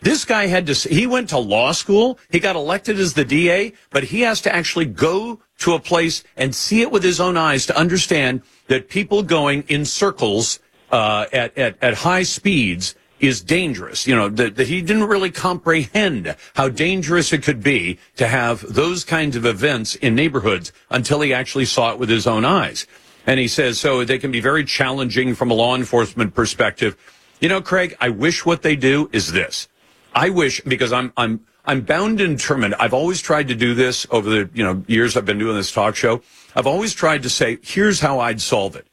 This 0.00 0.24
guy 0.24 0.48
had 0.48 0.66
to, 0.66 0.74
he 0.74 1.06
went 1.06 1.28
to 1.28 1.38
law 1.38 1.70
school. 1.70 2.18
He 2.28 2.40
got 2.40 2.56
elected 2.56 2.98
as 2.98 3.14
the 3.14 3.24
DA, 3.24 3.74
but 3.90 4.02
he 4.02 4.22
has 4.22 4.40
to 4.40 4.52
actually 4.52 4.86
go 4.86 5.38
to 5.58 5.74
a 5.74 5.78
place 5.78 6.24
and 6.36 6.52
see 6.52 6.82
it 6.82 6.90
with 6.90 7.04
his 7.04 7.20
own 7.20 7.36
eyes 7.36 7.64
to 7.66 7.78
understand 7.78 8.42
that 8.66 8.88
people 8.88 9.22
going 9.22 9.62
in 9.68 9.84
circles, 9.84 10.58
uh, 10.90 11.26
at, 11.32 11.56
at, 11.56 11.76
at 11.80 11.94
high 11.94 12.24
speeds 12.24 12.96
is 13.20 13.40
dangerous. 13.40 14.06
You 14.06 14.16
know, 14.16 14.28
that, 14.28 14.56
that 14.56 14.68
he 14.68 14.82
didn't 14.82 15.04
really 15.04 15.30
comprehend 15.30 16.36
how 16.54 16.68
dangerous 16.68 17.32
it 17.32 17.42
could 17.42 17.62
be 17.62 17.98
to 18.16 18.26
have 18.26 18.60
those 18.72 19.04
kinds 19.04 19.36
of 19.36 19.46
events 19.46 19.94
in 19.94 20.14
neighborhoods 20.14 20.72
until 20.90 21.20
he 21.20 21.32
actually 21.32 21.64
saw 21.64 21.92
it 21.92 21.98
with 21.98 22.08
his 22.08 22.26
own 22.26 22.44
eyes. 22.44 22.86
And 23.26 23.40
he 23.40 23.48
says, 23.48 23.80
so 23.80 24.04
they 24.04 24.18
can 24.18 24.30
be 24.30 24.40
very 24.40 24.64
challenging 24.64 25.34
from 25.34 25.50
a 25.50 25.54
law 25.54 25.74
enforcement 25.74 26.34
perspective. 26.34 26.96
You 27.40 27.48
know, 27.48 27.60
Craig, 27.60 27.96
I 28.00 28.10
wish 28.10 28.46
what 28.46 28.62
they 28.62 28.76
do 28.76 29.10
is 29.12 29.32
this. 29.32 29.68
I 30.14 30.30
wish 30.30 30.62
because 30.62 30.92
I'm 30.92 31.12
I'm 31.16 31.44
I'm 31.66 31.82
bound 31.82 32.20
and 32.20 32.38
determined. 32.38 32.74
I've 32.76 32.94
always 32.94 33.20
tried 33.20 33.48
to 33.48 33.54
do 33.54 33.74
this 33.74 34.06
over 34.10 34.30
the 34.30 34.50
you 34.54 34.64
know 34.64 34.82
years 34.86 35.16
I've 35.16 35.26
been 35.26 35.38
doing 35.38 35.56
this 35.56 35.72
talk 35.72 35.96
show. 35.96 36.22
I've 36.54 36.66
always 36.66 36.94
tried 36.94 37.24
to 37.24 37.28
say, 37.28 37.58
here's 37.62 38.00
how 38.00 38.20
I'd 38.20 38.40
solve 38.40 38.76
it. 38.76 38.86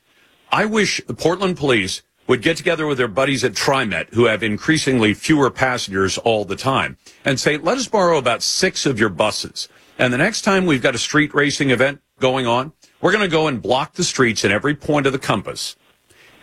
I 0.52 0.66
wish 0.66 1.02
the 1.08 1.14
Portland 1.14 1.56
police 1.56 2.02
would 2.28 2.42
get 2.42 2.58
together 2.58 2.88
with 2.88 2.98
their 2.98 3.08
buddies 3.08 3.44
at 3.44 3.54
TriMet, 3.54 4.14
who 4.14 4.26
have 4.26 4.44
increasingly 4.44 5.14
fewer 5.14 5.50
passengers 5.50 6.18
all 6.18 6.46
the 6.46 6.56
time, 6.56 6.98
and 7.26 7.40
say, 7.40 7.58
let 7.58 7.78
us 7.78 7.88
borrow 7.88 8.18
about 8.18 8.42
six 8.42 8.86
of 8.86 9.00
your 9.00 9.10
buses. 9.10 9.68
And 10.00 10.14
the 10.14 10.18
next 10.18 10.42
time 10.42 10.66
we've 10.66 10.82
got 10.82 10.96
a 10.96 11.00
street 11.00 11.34
racing 11.34 11.70
event 11.70 12.02
going 12.20 12.48
on, 12.48 12.74
we're 13.02 13.12
going 13.12 13.24
to 13.24 13.28
go 13.28 13.48
and 13.48 13.62
block 13.62 13.94
the 13.94 14.04
streets 14.04 14.44
in 14.44 14.52
every 14.52 14.76
point 14.76 15.06
of 15.06 15.14
the 15.14 15.20
compass. 15.20 15.76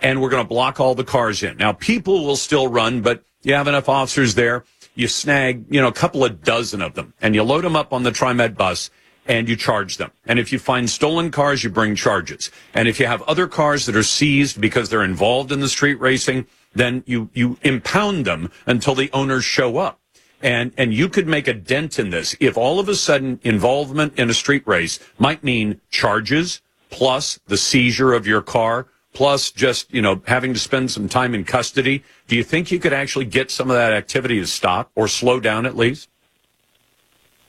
And 0.02 0.20
we're 0.20 0.30
going 0.30 0.44
to 0.44 0.48
block 0.48 0.80
all 0.80 0.94
the 0.94 1.04
cars 1.04 1.42
in. 1.42 1.56
Now, 1.56 1.72
people 1.72 2.24
will 2.24 2.36
still 2.36 2.68
run, 2.68 3.00
but 3.00 3.22
you 3.42 3.54
have 3.54 3.68
enough 3.68 3.88
officers 3.88 4.34
there. 4.34 4.64
You 4.94 5.08
snag, 5.08 5.64
you 5.70 5.80
know, 5.80 5.88
a 5.88 5.92
couple 5.92 6.24
of 6.24 6.42
dozen 6.42 6.82
of 6.82 6.94
them 6.94 7.14
and 7.22 7.34
you 7.34 7.42
load 7.42 7.64
them 7.64 7.76
up 7.76 7.92
on 7.92 8.02
the 8.02 8.10
TriMet 8.10 8.56
bus 8.56 8.90
and 9.30 9.48
you 9.48 9.54
charge 9.54 9.96
them. 9.96 10.10
And 10.26 10.40
if 10.40 10.52
you 10.52 10.58
find 10.58 10.90
stolen 10.90 11.30
cars, 11.30 11.62
you 11.62 11.70
bring 11.70 11.94
charges. 11.94 12.50
And 12.74 12.88
if 12.88 12.98
you 12.98 13.06
have 13.06 13.22
other 13.22 13.46
cars 13.46 13.86
that 13.86 13.94
are 13.94 14.02
seized 14.02 14.60
because 14.60 14.88
they're 14.88 15.04
involved 15.04 15.52
in 15.52 15.60
the 15.60 15.68
street 15.68 16.00
racing, 16.00 16.48
then 16.74 17.04
you, 17.06 17.30
you 17.32 17.56
impound 17.62 18.24
them 18.24 18.50
until 18.66 18.96
the 18.96 19.08
owners 19.12 19.44
show 19.44 19.78
up. 19.78 20.00
And, 20.42 20.72
and 20.76 20.92
you 20.92 21.08
could 21.08 21.28
make 21.28 21.46
a 21.46 21.54
dent 21.54 22.00
in 22.00 22.10
this 22.10 22.34
if 22.40 22.56
all 22.56 22.80
of 22.80 22.88
a 22.88 22.96
sudden 22.96 23.38
involvement 23.44 24.18
in 24.18 24.28
a 24.30 24.34
street 24.34 24.66
race 24.66 24.98
might 25.16 25.44
mean 25.44 25.80
charges 25.90 26.60
plus 26.88 27.38
the 27.46 27.56
seizure 27.56 28.12
of 28.12 28.26
your 28.26 28.42
car 28.42 28.88
plus 29.12 29.52
just, 29.52 29.94
you 29.94 30.02
know, 30.02 30.22
having 30.26 30.54
to 30.54 30.58
spend 30.58 30.90
some 30.90 31.08
time 31.08 31.36
in 31.36 31.44
custody. 31.44 32.02
Do 32.26 32.34
you 32.34 32.42
think 32.42 32.72
you 32.72 32.80
could 32.80 32.92
actually 32.92 33.26
get 33.26 33.52
some 33.52 33.70
of 33.70 33.76
that 33.76 33.92
activity 33.92 34.40
to 34.40 34.46
stop 34.48 34.90
or 34.96 35.06
slow 35.06 35.38
down 35.38 35.66
at 35.66 35.76
least? 35.76 36.08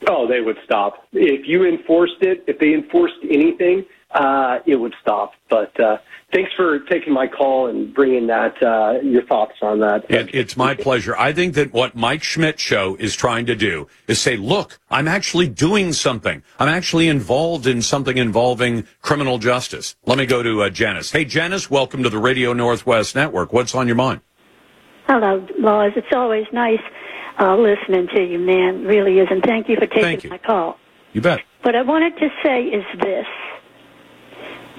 Oh, 0.08 0.26
they 0.26 0.40
would 0.40 0.58
stop. 0.64 1.06
If 1.12 1.46
you 1.46 1.64
enforced 1.64 2.20
it, 2.20 2.44
if 2.46 2.58
they 2.58 2.74
enforced 2.74 3.14
anything, 3.30 3.84
uh, 4.10 4.58
it 4.66 4.76
would 4.76 4.94
stop. 5.00 5.32
But 5.48 5.78
uh, 5.80 5.98
thanks 6.32 6.50
for 6.56 6.80
taking 6.80 7.12
my 7.12 7.26
call 7.26 7.68
and 7.68 7.94
bringing 7.94 8.26
that 8.26 8.62
uh, 8.62 9.00
your 9.02 9.24
thoughts 9.24 9.54
on 9.62 9.80
that. 9.80 10.10
It, 10.10 10.34
it's 10.34 10.56
my 10.56 10.74
pleasure. 10.74 11.16
I 11.16 11.32
think 11.32 11.54
that 11.54 11.72
what 11.72 11.94
Mike 11.94 12.22
Schmidt 12.22 12.58
show 12.58 12.96
is 12.96 13.14
trying 13.14 13.46
to 13.46 13.54
do 13.54 13.88
is 14.08 14.20
say, 14.20 14.36
look, 14.36 14.78
I'm 14.90 15.08
actually 15.08 15.48
doing 15.48 15.92
something. 15.92 16.42
I'm 16.58 16.68
actually 16.68 17.08
involved 17.08 17.66
in 17.66 17.82
something 17.82 18.18
involving 18.18 18.86
criminal 19.00 19.38
justice. 19.38 19.96
Let 20.04 20.18
me 20.18 20.26
go 20.26 20.42
to 20.42 20.62
uh, 20.64 20.70
Janice. 20.70 21.10
Hey, 21.10 21.24
Janice, 21.24 21.70
welcome 21.70 22.02
to 22.02 22.10
the 22.10 22.18
Radio 22.18 22.52
Northwest 22.52 23.14
Network. 23.14 23.52
What's 23.52 23.74
on 23.74 23.86
your 23.86 23.96
mind? 23.96 24.20
Hello, 25.06 25.46
Laws. 25.58 25.92
It's 25.96 26.06
always 26.14 26.46
nice 26.52 26.80
uh, 27.38 27.56
listening 27.56 28.08
to 28.14 28.22
you, 28.22 28.38
man. 28.38 28.84
Really 28.84 29.18
is. 29.18 29.28
And 29.30 29.42
thank 29.42 29.68
you 29.68 29.76
for 29.76 29.86
taking 29.86 30.24
you. 30.24 30.30
my 30.30 30.38
call. 30.38 30.78
You 31.12 31.20
bet. 31.20 31.40
What 31.62 31.76
I 31.76 31.82
wanted 31.82 32.16
to 32.18 32.28
say 32.42 32.64
is 32.64 32.84
this. 33.00 33.26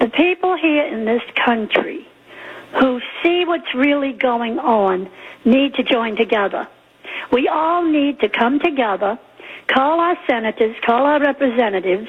The 0.00 0.08
people 0.08 0.56
here 0.56 0.86
in 0.86 1.04
this 1.04 1.22
country 1.44 2.06
who 2.80 3.00
see 3.22 3.44
what's 3.46 3.74
really 3.74 4.12
going 4.12 4.58
on 4.58 5.08
need 5.44 5.74
to 5.74 5.82
join 5.82 6.16
together. 6.16 6.66
We 7.32 7.48
all 7.48 7.84
need 7.84 8.20
to 8.20 8.28
come 8.28 8.58
together, 8.58 9.18
call 9.68 10.00
our 10.00 10.16
senators, 10.28 10.76
call 10.84 11.06
our 11.06 11.20
representatives, 11.20 12.08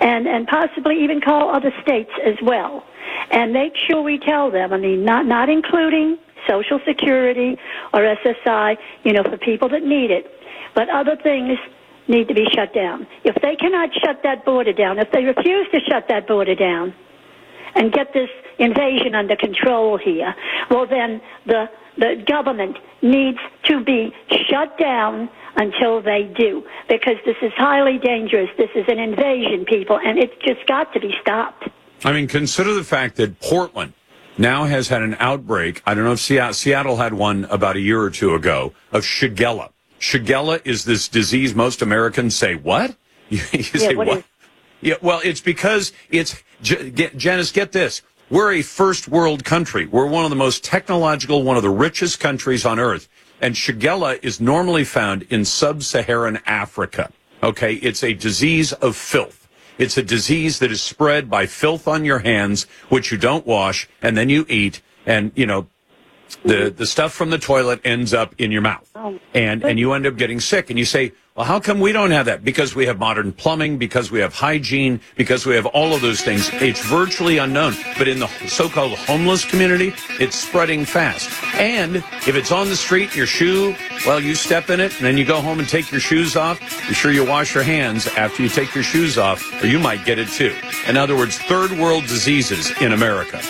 and, 0.00 0.26
and 0.26 0.46
possibly 0.46 1.02
even 1.02 1.20
call 1.20 1.54
other 1.54 1.72
states 1.82 2.10
as 2.24 2.36
well. 2.42 2.84
And 3.30 3.52
make 3.52 3.72
sure 3.88 4.02
we 4.02 4.18
tell 4.18 4.50
them, 4.50 4.72
I 4.72 4.76
mean, 4.78 5.04
not, 5.04 5.26
not 5.26 5.48
including 5.48 6.18
Social 6.48 6.80
Security 6.86 7.56
or 7.92 8.00
SSI, 8.00 8.76
you 9.04 9.12
know, 9.12 9.22
for 9.22 9.36
people 9.36 9.68
that 9.70 9.82
need 9.82 10.10
it, 10.10 10.26
but 10.74 10.88
other 10.90 11.16
things 11.16 11.58
need 12.08 12.28
to 12.28 12.34
be 12.34 12.46
shut 12.54 12.74
down. 12.74 13.06
If 13.24 13.36
they 13.42 13.56
cannot 13.56 13.90
shut 14.04 14.22
that 14.24 14.44
border 14.44 14.72
down, 14.72 14.98
if 14.98 15.10
they 15.12 15.24
refuse 15.24 15.68
to 15.72 15.80
shut 15.88 16.08
that 16.08 16.26
border 16.26 16.54
down, 16.54 16.94
and 17.74 17.92
get 17.92 18.12
this 18.12 18.28
invasion 18.58 19.14
under 19.14 19.36
control 19.36 19.96
here, 19.98 20.34
well 20.70 20.86
then 20.86 21.20
the 21.46 21.70
the 21.98 22.22
government 22.26 22.78
needs 23.02 23.38
to 23.64 23.84
be 23.84 24.14
shut 24.48 24.78
down 24.78 25.28
until 25.56 26.00
they 26.00 26.32
do 26.38 26.64
because 26.88 27.16
this 27.26 27.36
is 27.42 27.52
highly 27.56 27.98
dangerous. 27.98 28.48
This 28.56 28.70
is 28.74 28.84
an 28.88 28.98
invasion, 28.98 29.66
people, 29.66 29.98
and 30.02 30.18
it's 30.18 30.34
just 30.46 30.66
got 30.66 30.92
to 30.94 31.00
be 31.00 31.14
stopped. 31.20 31.68
I 32.04 32.12
mean, 32.12 32.28
consider 32.28 32.74
the 32.74 32.84
fact 32.84 33.16
that 33.16 33.38
Portland 33.40 33.92
now 34.38 34.64
has 34.64 34.88
had 34.88 35.02
an 35.02 35.16
outbreak. 35.18 35.82
I 35.86 35.94
don't 35.94 36.04
know 36.04 36.12
if 36.12 36.20
Seattle, 36.20 36.54
Seattle 36.54 36.96
had 36.96 37.14
one 37.14 37.44
about 37.46 37.76
a 37.76 37.80
year 37.80 38.00
or 38.00 38.10
two 38.10 38.34
ago 38.34 38.72
of 38.92 39.02
Shigella. 39.04 39.70
Shigella 40.00 40.60
is 40.66 40.84
this 40.84 41.08
disease 41.08 41.54
most 41.54 41.82
Americans 41.82 42.34
say, 42.36 42.54
what? 42.54 42.96
You, 43.30 43.40
you 43.52 43.62
say, 43.62 43.94
what 43.94 44.06
what? 44.06 44.18
is- 44.18 44.24
Yeah, 44.82 44.94
well, 45.00 45.20
it's 45.24 45.40
because 45.40 45.92
it's, 46.10 46.42
J- 46.60 46.90
get, 46.90 47.16
Janice, 47.16 47.50
get 47.50 47.72
this. 47.72 48.02
We're 48.28 48.52
a 48.52 48.62
first 48.62 49.08
world 49.08 49.44
country. 49.44 49.86
We're 49.86 50.06
one 50.06 50.24
of 50.24 50.30
the 50.30 50.36
most 50.36 50.62
technological, 50.64 51.42
one 51.42 51.56
of 51.56 51.62
the 51.62 51.70
richest 51.70 52.20
countries 52.20 52.66
on 52.66 52.78
earth. 52.78 53.08
And 53.40 53.54
Shigella 53.54 54.18
is 54.22 54.40
normally 54.40 54.84
found 54.84 55.22
in 55.30 55.44
sub-Saharan 55.44 56.40
Africa. 56.46 57.10
Okay. 57.42 57.74
It's 57.74 58.02
a 58.04 58.12
disease 58.12 58.72
of 58.74 58.96
filth. 58.96 59.41
It's 59.78 59.96
a 59.96 60.02
disease 60.02 60.58
that 60.58 60.70
is 60.70 60.82
spread 60.82 61.30
by 61.30 61.46
filth 61.46 61.88
on 61.88 62.04
your 62.04 62.20
hands, 62.20 62.66
which 62.88 63.10
you 63.10 63.18
don't 63.18 63.46
wash, 63.46 63.88
and 64.00 64.16
then 64.16 64.28
you 64.28 64.44
eat. 64.48 64.80
And, 65.06 65.32
you 65.34 65.46
know, 65.46 65.66
the, 66.44 66.70
the 66.70 66.86
stuff 66.86 67.12
from 67.12 67.30
the 67.30 67.38
toilet 67.38 67.80
ends 67.84 68.14
up 68.14 68.34
in 68.38 68.52
your 68.52 68.62
mouth. 68.62 68.88
Oh, 68.94 69.18
and, 69.34 69.64
and 69.64 69.78
you 69.78 69.92
end 69.92 70.06
up 70.06 70.16
getting 70.16 70.40
sick. 70.40 70.70
And 70.70 70.78
you 70.78 70.84
say, 70.84 71.12
well, 71.34 71.46
how 71.46 71.60
come 71.60 71.80
we 71.80 71.92
don't 71.92 72.10
have 72.10 72.26
that? 72.26 72.44
Because 72.44 72.74
we 72.74 72.84
have 72.84 72.98
modern 72.98 73.32
plumbing, 73.32 73.78
because 73.78 74.10
we 74.10 74.20
have 74.20 74.34
hygiene, 74.34 75.00
because 75.16 75.46
we 75.46 75.54
have 75.54 75.64
all 75.64 75.94
of 75.94 76.02
those 76.02 76.20
things. 76.20 76.50
It's 76.52 76.84
virtually 76.84 77.38
unknown. 77.38 77.74
But 77.96 78.06
in 78.06 78.18
the 78.18 78.26
so-called 78.48 78.98
homeless 78.98 79.42
community, 79.42 79.94
it's 80.20 80.36
spreading 80.36 80.84
fast. 80.84 81.30
And 81.54 81.96
if 81.96 82.34
it's 82.34 82.52
on 82.52 82.68
the 82.68 82.76
street, 82.76 83.16
your 83.16 83.24
shoe, 83.24 83.74
well, 84.04 84.20
you 84.20 84.34
step 84.34 84.68
in 84.68 84.78
it 84.78 84.94
and 84.96 85.06
then 85.06 85.16
you 85.16 85.24
go 85.24 85.40
home 85.40 85.58
and 85.58 85.66
take 85.66 85.90
your 85.90 86.02
shoes 86.02 86.36
off. 86.36 86.60
Be 86.86 86.92
sure 86.92 87.12
you 87.12 87.24
wash 87.24 87.54
your 87.54 87.64
hands 87.64 88.08
after 88.08 88.42
you 88.42 88.50
take 88.50 88.74
your 88.74 88.84
shoes 88.84 89.16
off 89.16 89.42
or 89.62 89.66
you 89.68 89.78
might 89.78 90.04
get 90.04 90.18
it 90.18 90.28
too. 90.28 90.54
In 90.86 90.98
other 90.98 91.16
words, 91.16 91.38
third 91.38 91.70
world 91.70 92.02
diseases 92.02 92.70
in 92.82 92.92
America. 92.92 93.40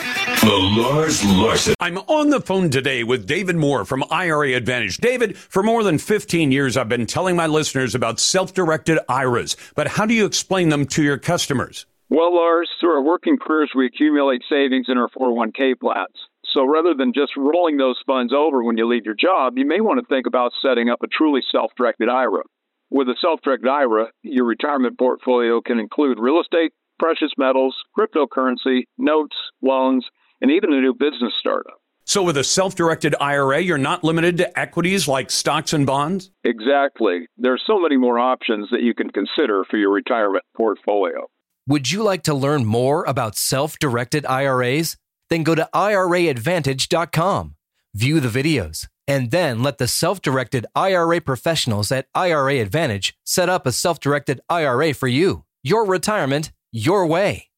The 0.40 0.50
Lars 0.50 1.24
Larson. 1.24 1.74
I'm 1.80 1.98
on 1.98 2.30
the 2.30 2.40
phone 2.40 2.70
today 2.70 3.02
with 3.04 3.26
David 3.26 3.56
Moore 3.56 3.84
from 3.84 4.04
IRA 4.10 4.54
Advantage. 4.54 4.98
David, 4.98 5.36
for 5.36 5.62
more 5.62 5.82
than 5.82 5.98
15 5.98 6.52
years, 6.52 6.76
I've 6.76 6.88
been 6.88 7.06
telling 7.06 7.36
my 7.36 7.46
listeners 7.46 7.71
about 7.94 8.20
self-directed 8.20 8.98
IRAs, 9.08 9.56
but 9.74 9.88
how 9.88 10.06
do 10.06 10.14
you 10.14 10.26
explain 10.26 10.68
them 10.68 10.86
to 10.86 11.02
your 11.02 11.18
customers? 11.18 11.86
Well, 12.08 12.34
Lars, 12.34 12.68
through 12.78 12.96
our 12.96 13.02
working 13.02 13.38
careers, 13.38 13.72
we 13.74 13.86
accumulate 13.86 14.42
savings 14.48 14.86
in 14.88 14.98
our 14.98 15.08
401k 15.08 15.80
plans. 15.80 16.14
So 16.52 16.66
rather 16.66 16.94
than 16.94 17.14
just 17.14 17.32
rolling 17.36 17.78
those 17.78 17.98
funds 18.06 18.32
over 18.32 18.62
when 18.62 18.76
you 18.76 18.86
leave 18.86 19.06
your 19.06 19.14
job, 19.14 19.54
you 19.56 19.66
may 19.66 19.80
want 19.80 20.00
to 20.00 20.06
think 20.06 20.26
about 20.26 20.52
setting 20.60 20.90
up 20.90 21.02
a 21.02 21.06
truly 21.06 21.40
self 21.50 21.72
directed 21.76 22.08
IRA. 22.08 22.42
With 22.90 23.08
a 23.08 23.16
self 23.20 23.40
directed 23.40 23.68
IRA, 23.68 24.08
your 24.22 24.44
retirement 24.44 24.98
portfolio 24.98 25.62
can 25.62 25.78
include 25.78 26.18
real 26.20 26.40
estate, 26.40 26.72
precious 26.98 27.32
metals, 27.38 27.74
cryptocurrency, 27.98 28.82
notes, 28.98 29.36
loans, 29.62 30.04
and 30.40 30.50
even 30.50 30.72
a 30.72 30.80
new 30.80 30.92
business 30.92 31.32
startup. 31.40 31.80
So 32.04 32.22
with 32.22 32.36
a 32.36 32.44
self-directed 32.44 33.14
IRA, 33.20 33.60
you're 33.60 33.78
not 33.78 34.04
limited 34.04 34.36
to 34.38 34.58
equities 34.58 35.06
like 35.06 35.30
stocks 35.30 35.72
and 35.72 35.86
bonds? 35.86 36.30
Exactly. 36.44 37.26
There 37.36 37.52
are 37.52 37.60
so 37.66 37.80
many 37.80 37.96
more 37.96 38.18
options 38.18 38.68
that 38.70 38.82
you 38.82 38.94
can 38.94 39.10
consider 39.10 39.64
for 39.70 39.76
your 39.76 39.92
retirement 39.92 40.44
portfolio. 40.56 41.28
Would 41.68 41.92
you 41.92 42.02
like 42.02 42.24
to 42.24 42.34
learn 42.34 42.64
more 42.64 43.04
about 43.04 43.36
self 43.36 43.78
directed 43.78 44.26
IRAs? 44.26 44.96
Then 45.30 45.44
go 45.44 45.54
to 45.54 45.68
IRAadvantage.com, 45.72 47.54
view 47.94 48.20
the 48.20 48.28
videos, 48.28 48.88
and 49.06 49.30
then 49.30 49.62
let 49.62 49.78
the 49.78 49.86
self 49.86 50.20
directed 50.20 50.66
IRA 50.74 51.20
professionals 51.20 51.92
at 51.92 52.06
IRA 52.14 52.56
Advantage 52.56 53.14
set 53.24 53.48
up 53.48 53.66
a 53.66 53.72
self 53.72 54.00
directed 54.00 54.40
IRA 54.48 54.92
for 54.92 55.08
you. 55.08 55.44
Your 55.62 55.86
retirement, 55.86 56.52
your 56.72 57.06
way. 57.06 57.48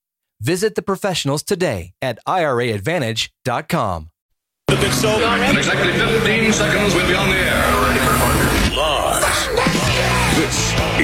Visit 0.41 0.75
the 0.75 0.83
professionals 0.83 1.43
today 1.43 1.95
at 2.03 2.19
IRAadvantage.com. 2.27 4.11
In 4.73 5.59
exactly 5.59 5.93
15 5.93 6.53
seconds, 6.53 6.95
we'll 6.95 7.07
be 7.07 7.15
on 7.15 7.29
the 7.29 7.37
air. 7.37 8.14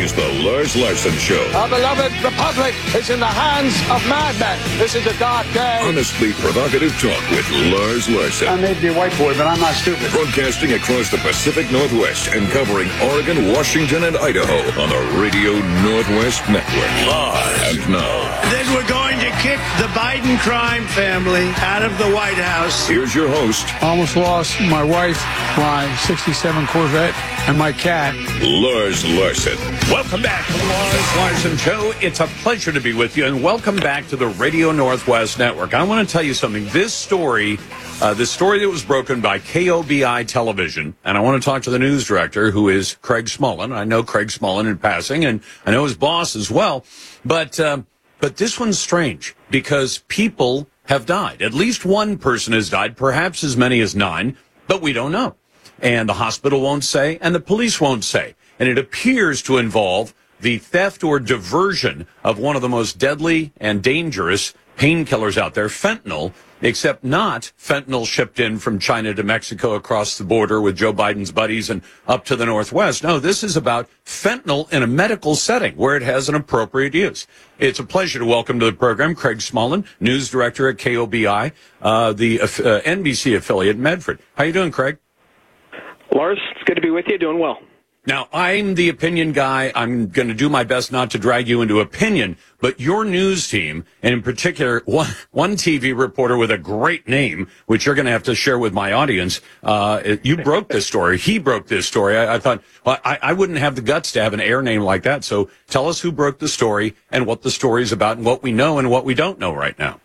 Lars. 0.00 0.10
This 0.10 0.12
is 0.12 0.16
the 0.16 0.42
Lars 0.44 0.76
Larson 0.76 1.12
Show. 1.18 1.44
Our 1.54 1.68
beloved 1.68 2.12
republic 2.24 2.74
is 2.94 3.10
in 3.10 3.20
the 3.20 3.26
hands 3.26 3.74
of 3.90 4.00
madmen. 4.08 4.58
This 4.78 4.94
is 4.94 5.06
a 5.06 5.16
dark 5.18 5.46
day. 5.52 5.80
Honestly 5.82 6.32
provocative 6.40 6.92
talk 7.00 7.20
with 7.30 7.44
Lars 7.72 8.08
Larson. 8.08 8.48
I 8.48 8.56
may 8.56 8.78
be 8.80 8.88
a 8.88 8.94
white 8.94 9.16
boy, 9.18 9.36
but 9.36 9.46
I'm 9.46 9.60
not 9.60 9.74
stupid. 9.74 10.10
Broadcasting 10.10 10.72
across 10.72 11.10
the 11.10 11.18
Pacific 11.18 11.70
Northwest 11.70 12.28
and 12.28 12.48
covering 12.50 12.88
Oregon, 13.12 13.52
Washington, 13.52 14.04
and 14.04 14.16
Idaho 14.16 14.58
on 14.80 14.88
the 14.88 15.20
Radio 15.20 15.52
Northwest 15.84 16.48
Network. 16.48 16.90
Live. 17.06 17.76
And 17.76 17.92
now, 17.92 18.50
Then 18.50 18.66
we're 18.74 18.88
going 18.88 19.18
to 19.20 19.30
kick 19.44 19.60
the 19.78 19.88
Biden 19.92 20.38
crime 20.40 20.86
family 20.88 21.52
out 21.60 21.82
of 21.82 21.96
the 21.98 22.08
White 22.10 22.38
House. 22.40 22.88
here's 22.88 23.14
your 23.14 23.28
host, 23.28 23.66
almost 23.82 24.16
lost 24.16 24.60
my 24.62 24.82
wife, 24.82 25.20
my 25.56 25.92
67 26.06 26.66
Corvette, 26.68 27.14
and 27.48 27.58
my 27.58 27.72
cat. 27.72 28.14
Lars 28.42 29.04
Larson. 29.04 29.58
Welcome 29.90 30.22
back. 30.22 30.48
Lars 30.48 31.16
Larson 31.16 31.56
Show. 31.56 31.92
It's 32.00 32.20
a 32.20 32.28
pleasure 32.28 32.70
to 32.70 32.80
be 32.80 32.92
with 32.92 33.16
you, 33.16 33.26
and 33.26 33.42
welcome 33.42 33.74
back 33.74 34.06
to 34.08 34.16
the 34.16 34.28
Radio 34.28 34.70
Northwest 34.70 35.36
Network. 35.40 35.74
I 35.74 35.82
want 35.82 36.08
to 36.08 36.12
tell 36.12 36.22
you 36.22 36.32
something. 36.32 36.64
This 36.66 36.94
story, 36.94 37.58
uh, 38.00 38.14
the 38.14 38.24
story 38.24 38.60
that 38.60 38.68
was 38.68 38.84
broken 38.84 39.20
by 39.20 39.40
KOBI 39.40 40.28
Television, 40.28 40.94
and 41.04 41.18
I 41.18 41.20
want 41.20 41.42
to 41.42 41.44
talk 41.44 41.62
to 41.62 41.70
the 41.70 41.78
news 41.80 42.06
director, 42.06 42.52
who 42.52 42.68
is 42.68 42.98
Craig 43.02 43.24
Smullen. 43.24 43.74
I 43.74 43.82
know 43.82 44.04
Craig 44.04 44.28
Smullen 44.28 44.70
in 44.70 44.78
passing, 44.78 45.24
and 45.24 45.40
I 45.66 45.72
know 45.72 45.82
his 45.82 45.96
boss 45.96 46.36
as 46.36 46.52
well. 46.52 46.84
But 47.24 47.58
uh, 47.58 47.82
but 48.20 48.36
this 48.36 48.60
one's 48.60 48.78
strange 48.78 49.34
because 49.50 49.98
people 50.06 50.68
have 50.84 51.04
died. 51.04 51.42
At 51.42 51.52
least 51.52 51.84
one 51.84 52.16
person 52.16 52.52
has 52.52 52.70
died, 52.70 52.96
perhaps 52.96 53.42
as 53.42 53.56
many 53.56 53.80
as 53.80 53.96
nine, 53.96 54.36
but 54.68 54.80
we 54.80 54.92
don't 54.92 55.10
know. 55.10 55.34
And 55.82 56.08
the 56.08 56.14
hospital 56.14 56.60
won't 56.60 56.84
say, 56.84 57.18
and 57.20 57.34
the 57.34 57.40
police 57.40 57.80
won't 57.80 58.04
say. 58.04 58.36
And 58.60 58.68
it 58.68 58.78
appears 58.78 59.40
to 59.42 59.56
involve 59.56 60.14
the 60.38 60.58
theft 60.58 61.02
or 61.02 61.18
diversion 61.18 62.06
of 62.22 62.38
one 62.38 62.56
of 62.56 62.62
the 62.62 62.68
most 62.68 62.98
deadly 62.98 63.52
and 63.56 63.82
dangerous 63.82 64.54
painkillers 64.76 65.36
out 65.36 65.54
there, 65.54 65.68
fentanyl, 65.68 66.32
except 66.62 67.04
not 67.04 67.52
fentanyl 67.58 68.06
shipped 68.06 68.38
in 68.38 68.58
from 68.58 68.78
China 68.78 69.14
to 69.14 69.22
Mexico 69.22 69.74
across 69.74 70.18
the 70.18 70.24
border 70.24 70.60
with 70.60 70.76
Joe 70.76 70.92
Biden's 70.92 71.32
buddies 71.32 71.70
and 71.70 71.82
up 72.06 72.24
to 72.26 72.36
the 72.36 72.46
Northwest. 72.46 73.02
No, 73.02 73.18
this 73.18 73.42
is 73.42 73.56
about 73.56 73.88
fentanyl 74.04 74.70
in 74.72 74.82
a 74.82 74.86
medical 74.86 75.34
setting 75.34 75.74
where 75.76 75.96
it 75.96 76.02
has 76.02 76.28
an 76.28 76.34
appropriate 76.34 76.94
use. 76.94 77.26
It's 77.58 77.78
a 77.78 77.84
pleasure 77.84 78.18
to 78.18 78.26
welcome 78.26 78.58
to 78.60 78.66
the 78.66 78.72
program 78.72 79.14
Craig 79.14 79.38
Smullen, 79.38 79.86
news 80.00 80.30
director 80.30 80.68
at 80.68 80.76
KOBI, 80.76 81.52
uh, 81.80 82.12
the 82.12 82.40
uh, 82.42 82.46
NBC 82.46 83.36
affiliate 83.36 83.76
in 83.76 83.82
Medford. 83.82 84.20
How 84.34 84.44
are 84.44 84.46
you 84.46 84.52
doing, 84.52 84.70
Craig? 84.70 84.98
Lars, 86.14 86.38
it's 86.52 86.64
good 86.64 86.74
to 86.74 86.82
be 86.82 86.90
with 86.90 87.06
you. 87.08 87.18
Doing 87.18 87.38
well. 87.38 87.58
Now, 88.06 88.28
I'm 88.32 88.76
the 88.76 88.88
opinion 88.88 89.32
guy. 89.32 89.72
I'm 89.74 90.08
going 90.08 90.28
to 90.28 90.34
do 90.34 90.48
my 90.48 90.64
best 90.64 90.90
not 90.90 91.10
to 91.10 91.18
drag 91.18 91.46
you 91.46 91.60
into 91.60 91.80
opinion, 91.80 92.38
but 92.58 92.80
your 92.80 93.04
news 93.04 93.46
team, 93.46 93.84
and 94.02 94.14
in 94.14 94.22
particular, 94.22 94.80
one, 94.86 95.10
one 95.32 95.56
TV 95.56 95.96
reporter 95.96 96.38
with 96.38 96.50
a 96.50 96.56
great 96.56 97.06
name, 97.06 97.46
which 97.66 97.84
you're 97.84 97.94
going 97.94 98.06
to 98.06 98.10
have 98.10 98.22
to 98.22 98.34
share 98.34 98.58
with 98.58 98.72
my 98.72 98.94
audience, 98.94 99.42
uh, 99.62 100.16
you 100.22 100.38
broke 100.38 100.70
this 100.70 100.86
story. 100.86 101.18
He 101.18 101.38
broke 101.38 101.66
this 101.66 101.86
story. 101.86 102.16
I, 102.16 102.36
I 102.36 102.38
thought, 102.38 102.62
well, 102.86 102.98
I, 103.04 103.18
I 103.20 103.32
wouldn't 103.34 103.58
have 103.58 103.76
the 103.76 103.82
guts 103.82 104.12
to 104.12 104.22
have 104.22 104.32
an 104.32 104.40
air 104.40 104.62
name 104.62 104.80
like 104.80 105.02
that. 105.02 105.22
So 105.22 105.50
tell 105.68 105.86
us 105.86 106.00
who 106.00 106.10
broke 106.10 106.38
the 106.38 106.48
story 106.48 106.96
and 107.12 107.26
what 107.26 107.42
the 107.42 107.50
story 107.50 107.82
is 107.82 107.92
about 107.92 108.16
and 108.16 108.24
what 108.24 108.42
we 108.42 108.50
know 108.50 108.78
and 108.78 108.90
what 108.90 109.04
we 109.04 109.12
don't 109.12 109.38
know 109.38 109.52
right 109.52 109.78
now. 109.78 110.00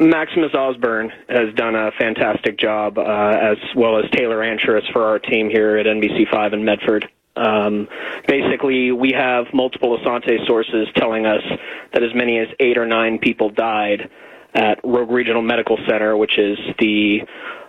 Maximus 0.00 0.54
Osborne 0.54 1.12
has 1.28 1.54
done 1.56 1.74
a 1.74 1.90
fantastic 1.98 2.58
job, 2.58 2.96
uh, 2.96 3.02
as 3.02 3.58
well 3.76 3.98
as 3.98 4.10
Taylor 4.12 4.38
Anschuris 4.38 4.90
for 4.92 5.04
our 5.04 5.18
team 5.18 5.50
here 5.50 5.76
at 5.76 5.84
NBC5 5.84 6.54
in 6.54 6.64
Medford. 6.64 7.06
Um, 7.36 7.86
basically, 8.26 8.92
we 8.92 9.12
have 9.12 9.44
multiple 9.52 9.98
Asante 9.98 10.46
sources 10.46 10.88
telling 10.96 11.26
us 11.26 11.42
that 11.92 12.02
as 12.02 12.14
many 12.14 12.38
as 12.38 12.48
eight 12.60 12.78
or 12.78 12.86
nine 12.86 13.18
people 13.18 13.50
died 13.50 14.08
at 14.54 14.80
Rogue 14.82 15.10
Regional 15.10 15.42
Medical 15.42 15.76
Center, 15.86 16.16
which 16.16 16.38
is 16.38 16.58
the 16.78 17.20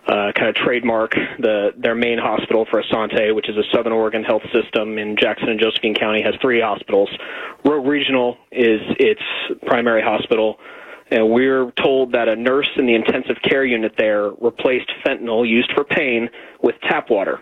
uh, 0.08 0.32
kind 0.34 0.48
of 0.48 0.56
trademark 0.56 1.12
the 1.38 1.72
their 1.78 1.96
main 1.96 2.18
hospital 2.18 2.66
for 2.72 2.82
Asante, 2.82 3.36
which 3.36 3.50
is 3.50 3.58
a 3.58 3.64
Southern 3.76 3.94
Oregon 3.94 4.24
health 4.24 4.42
system 4.54 4.98
in 4.98 5.18
Jackson 5.18 5.50
and 5.50 5.60
Josephine 5.60 5.96
County, 5.96 6.22
has 6.22 6.34
three 6.42 6.62
hospitals. 6.62 7.10
Rogue 7.66 7.86
Regional 7.86 8.38
is 8.52 8.80
its 8.98 9.22
primary 9.68 10.02
hospital 10.02 10.58
and 11.12 11.30
we're 11.30 11.72
told 11.72 12.14
that 12.14 12.30
a 12.30 12.36
nurse 12.36 12.70
in 12.78 12.86
the 12.86 12.95
intensive 12.95 13.36
care 13.43 13.66
unit 13.66 13.93
there 13.97 14.30
replaced 14.41 14.89
fentanyl 15.05 15.47
used 15.47 15.72
for 15.76 15.84
pain 15.84 16.30
with 16.64 16.76
tap 16.82 17.09
water. 17.09 17.41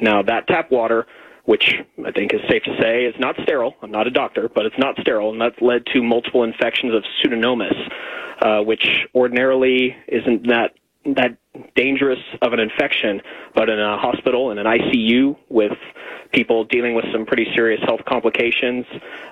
Now, 0.00 0.22
that 0.22 0.46
tap 0.46 0.70
water, 0.70 1.06
which 1.44 1.74
I 2.06 2.12
think 2.12 2.32
is 2.32 2.40
safe 2.48 2.62
to 2.62 2.76
say 2.80 3.04
is 3.04 3.14
not 3.18 3.34
sterile, 3.42 3.74
I'm 3.82 3.90
not 3.90 4.06
a 4.06 4.10
doctor, 4.10 4.48
but 4.48 4.66
it's 4.66 4.78
not 4.78 4.96
sterile, 5.00 5.32
and 5.32 5.40
that's 5.40 5.60
led 5.60 5.84
to 5.86 6.02
multiple 6.02 6.44
infections 6.44 6.94
of 6.94 7.02
pseudomonas, 7.20 7.90
uh, 8.40 8.62
which 8.62 8.86
ordinarily 9.14 9.96
isn't 10.06 10.46
that 10.46 10.74
that 11.16 11.38
dangerous 11.74 12.18
of 12.42 12.52
an 12.52 12.60
infection, 12.60 13.22
but 13.54 13.70
in 13.70 13.80
a 13.80 13.96
hospital 13.96 14.50
in 14.50 14.58
an 14.58 14.66
ICU 14.66 15.36
with 15.48 15.72
people 16.32 16.64
dealing 16.64 16.94
with 16.94 17.06
some 17.12 17.24
pretty 17.24 17.46
serious 17.54 17.80
health 17.86 18.00
complications 18.06 18.84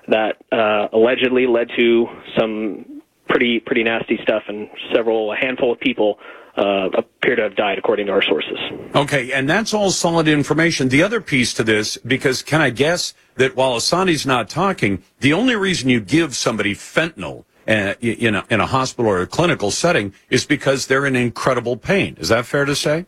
that 0.09 0.37
uh, 0.51 0.89
allegedly 0.93 1.47
led 1.47 1.69
to 1.77 2.07
some 2.39 2.96
pretty 3.29 3.61
pretty 3.61 3.83
nasty 3.83 4.19
stuff, 4.23 4.45
and 4.49 4.69
several 4.95 5.33
a 5.33 5.37
handful 5.37 5.73
of 5.73 5.81
people 5.81 6.19
uh, 6.57 6.89
appear 6.97 7.37
to 7.37 7.43
have 7.43 7.57
died, 7.57 7.79
according 7.79 8.07
to 8.07 8.13
our 8.13 8.23
sources. 8.23 8.59
Okay, 8.95 9.33
and 9.33 9.49
that's 9.49 9.75
all 9.75 9.91
solid 9.91 10.27
information. 10.27 10.89
The 10.89 11.03
other 11.03 11.21
piece 11.21 11.53
to 11.55 11.65
this, 11.65 11.99
because 11.99 12.43
can 12.43 12.61
I 12.61 12.71
guess 12.71 13.15
that 13.37 13.57
while 13.57 13.77
Asante's 13.77 14.27
not 14.27 14.49
talking, 14.49 15.03
the 15.21 15.33
only 15.33 15.55
reason 15.55 15.91
you 15.91 16.01
give 16.01 16.35
somebody 16.35 16.75
fentanyl 16.75 17.45
uh, 17.69 17.95
in, 18.01 18.35
a, 18.35 18.45
in 18.49 18.61
a 18.61 18.67
hospital 18.67 19.11
or 19.11 19.21
a 19.21 19.27
clinical 19.27 19.71
setting 19.71 20.15
is 20.31 20.47
because 20.47 20.87
they're 20.87 21.05
in 21.05 21.17
incredible 21.17 21.77
pain. 21.77 22.17
Is 22.19 22.29
that 22.29 22.47
fair 22.47 22.65
to 22.65 22.77
say? 22.77 23.07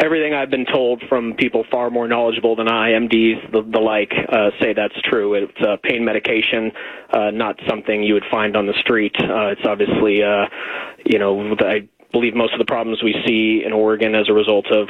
Everything 0.00 0.34
I've 0.34 0.50
been 0.50 0.66
told 0.66 1.02
from 1.08 1.34
people 1.34 1.64
far 1.70 1.90
more 1.90 2.06
knowledgeable 2.06 2.56
than 2.56 2.68
I, 2.68 2.90
MDs, 2.90 3.52
the, 3.52 3.62
the 3.62 3.80
like, 3.80 4.12
uh, 4.12 4.50
say 4.60 4.72
that's 4.72 4.98
true. 5.02 5.34
It's 5.34 5.60
a 5.60 5.76
pain 5.78 6.04
medication, 6.04 6.72
uh, 7.12 7.30
not 7.30 7.58
something 7.68 8.02
you 8.02 8.14
would 8.14 8.26
find 8.30 8.56
on 8.56 8.66
the 8.66 8.74
street. 8.80 9.14
Uh, 9.18 9.48
it's 9.48 9.64
obviously, 9.64 10.22
uh, 10.22 10.46
you 11.04 11.18
know, 11.18 11.54
I 11.60 11.88
believe 12.12 12.34
most 12.34 12.52
of 12.52 12.58
the 12.58 12.64
problems 12.64 13.02
we 13.02 13.14
see 13.26 13.62
in 13.66 13.72
Oregon 13.72 14.14
as 14.14 14.28
a 14.28 14.32
result 14.32 14.66
of 14.70 14.88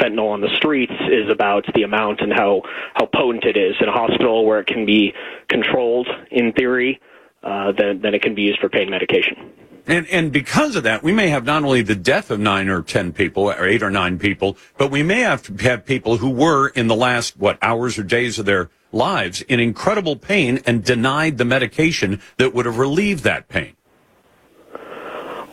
fentanyl 0.00 0.30
on 0.30 0.40
the 0.40 0.54
streets 0.56 0.92
is 1.10 1.30
about 1.30 1.64
the 1.74 1.82
amount 1.82 2.20
and 2.20 2.32
how, 2.32 2.62
how 2.94 3.06
potent 3.06 3.44
it 3.44 3.56
is. 3.56 3.76
In 3.80 3.88
a 3.88 3.92
hospital 3.92 4.44
where 4.44 4.60
it 4.60 4.66
can 4.66 4.84
be 4.84 5.14
controlled, 5.48 6.08
in 6.30 6.52
theory, 6.52 7.00
uh, 7.42 7.72
then, 7.76 8.00
then 8.02 8.14
it 8.14 8.22
can 8.22 8.34
be 8.34 8.42
used 8.42 8.60
for 8.60 8.68
pain 8.68 8.90
medication. 8.90 9.52
And, 9.86 10.06
and 10.08 10.32
because 10.32 10.76
of 10.76 10.82
that, 10.84 11.02
we 11.02 11.12
may 11.12 11.28
have 11.28 11.44
not 11.44 11.64
only 11.64 11.82
the 11.82 11.94
death 11.94 12.30
of 12.30 12.40
nine 12.40 12.68
or 12.68 12.82
ten 12.82 13.12
people, 13.12 13.44
or 13.44 13.66
eight 13.66 13.82
or 13.82 13.90
nine 13.90 14.18
people, 14.18 14.56
but 14.78 14.90
we 14.90 15.02
may 15.02 15.20
have 15.20 15.42
to 15.44 15.54
have 15.68 15.84
people 15.84 16.18
who 16.18 16.30
were 16.30 16.68
in 16.68 16.86
the 16.86 16.96
last, 16.96 17.36
what, 17.36 17.58
hours 17.62 17.98
or 17.98 18.02
days 18.02 18.38
of 18.38 18.46
their 18.46 18.70
lives 18.92 19.42
in 19.42 19.60
incredible 19.60 20.16
pain 20.16 20.60
and 20.66 20.84
denied 20.84 21.38
the 21.38 21.44
medication 21.44 22.20
that 22.38 22.54
would 22.54 22.66
have 22.66 22.78
relieved 22.78 23.24
that 23.24 23.48
pain. 23.48 23.76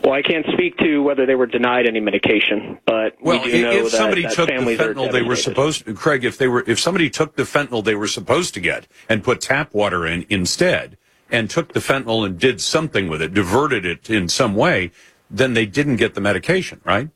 Well, 0.02 0.12
I 0.12 0.22
can't 0.22 0.46
speak 0.52 0.78
to 0.78 1.02
whether 1.02 1.26
they 1.26 1.34
were 1.34 1.46
denied 1.46 1.86
any 1.86 2.00
medication, 2.00 2.78
but 2.86 3.16
well, 3.20 3.42
we 3.44 3.50
do 3.50 3.62
know 3.62 3.72
if 3.72 3.90
that, 3.90 3.98
somebody 3.98 4.22
that 4.22 4.32
took 4.32 4.48
the 4.48 4.54
fentanyl 4.54 5.12
they 5.12 5.22
were 5.22 5.36
supposed, 5.36 5.84
to, 5.84 5.94
Craig, 5.94 6.24
if 6.24 6.38
they 6.38 6.48
were, 6.48 6.64
if 6.66 6.78
somebody 6.78 7.10
took 7.10 7.36
the 7.36 7.42
fentanyl 7.42 7.84
they 7.84 7.94
were 7.94 8.06
supposed 8.06 8.54
to 8.54 8.60
get 8.60 8.86
and 9.08 9.22
put 9.22 9.40
tap 9.40 9.74
water 9.74 10.06
in 10.06 10.24
instead, 10.30 10.96
and 11.30 11.50
took 11.50 11.72
the 11.72 11.80
fentanyl 11.80 12.24
and 12.24 12.38
did 12.38 12.60
something 12.60 13.08
with 13.08 13.22
it, 13.22 13.34
diverted 13.34 13.84
it 13.84 14.08
in 14.10 14.28
some 14.28 14.54
way, 14.54 14.90
then 15.30 15.54
they 15.54 15.66
didn't 15.66 15.96
get 15.96 16.14
the 16.14 16.20
medication, 16.20 16.80
right? 16.84 17.08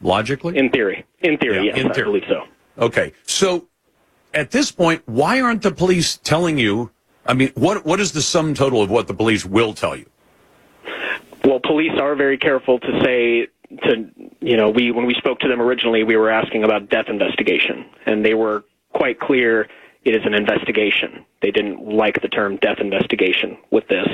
Logically? 0.00 0.56
In 0.56 0.70
theory. 0.70 1.04
In 1.20 1.38
theory, 1.38 1.56
yeah, 1.66 1.74
yes, 1.74 1.78
in 1.78 1.90
I 1.90 1.94
theory. 1.94 2.06
believe 2.06 2.24
so. 2.28 2.44
Okay. 2.78 3.12
So 3.24 3.68
at 4.34 4.50
this 4.50 4.70
point, 4.70 5.02
why 5.06 5.40
aren't 5.40 5.62
the 5.62 5.72
police 5.72 6.16
telling 6.18 6.58
you? 6.58 6.90
I 7.26 7.34
mean, 7.34 7.52
what 7.54 7.84
what 7.84 8.00
is 8.00 8.12
the 8.12 8.22
sum 8.22 8.54
total 8.54 8.82
of 8.82 8.90
what 8.90 9.06
the 9.06 9.14
police 9.14 9.44
will 9.44 9.74
tell 9.74 9.96
you? 9.96 10.08
Well, 11.44 11.60
police 11.60 11.98
are 12.00 12.14
very 12.14 12.38
careful 12.38 12.78
to 12.78 13.00
say 13.04 13.48
to 13.82 14.10
you 14.40 14.56
know 14.56 14.70
we 14.70 14.90
when 14.90 15.06
we 15.06 15.14
spoke 15.14 15.40
to 15.40 15.48
them 15.48 15.60
originally, 15.60 16.04
we 16.04 16.16
were 16.16 16.30
asking 16.30 16.64
about 16.64 16.88
death 16.88 17.06
investigation, 17.08 17.84
and 18.06 18.24
they 18.24 18.34
were 18.34 18.64
quite 18.92 19.20
clear 19.20 19.68
it 20.04 20.14
is 20.14 20.22
an 20.24 20.34
investigation. 20.34 21.24
They 21.42 21.50
didn't 21.50 21.84
like 21.84 22.22
the 22.22 22.28
term 22.28 22.56
death 22.56 22.78
investigation 22.80 23.58
with 23.70 23.86
this. 23.88 24.06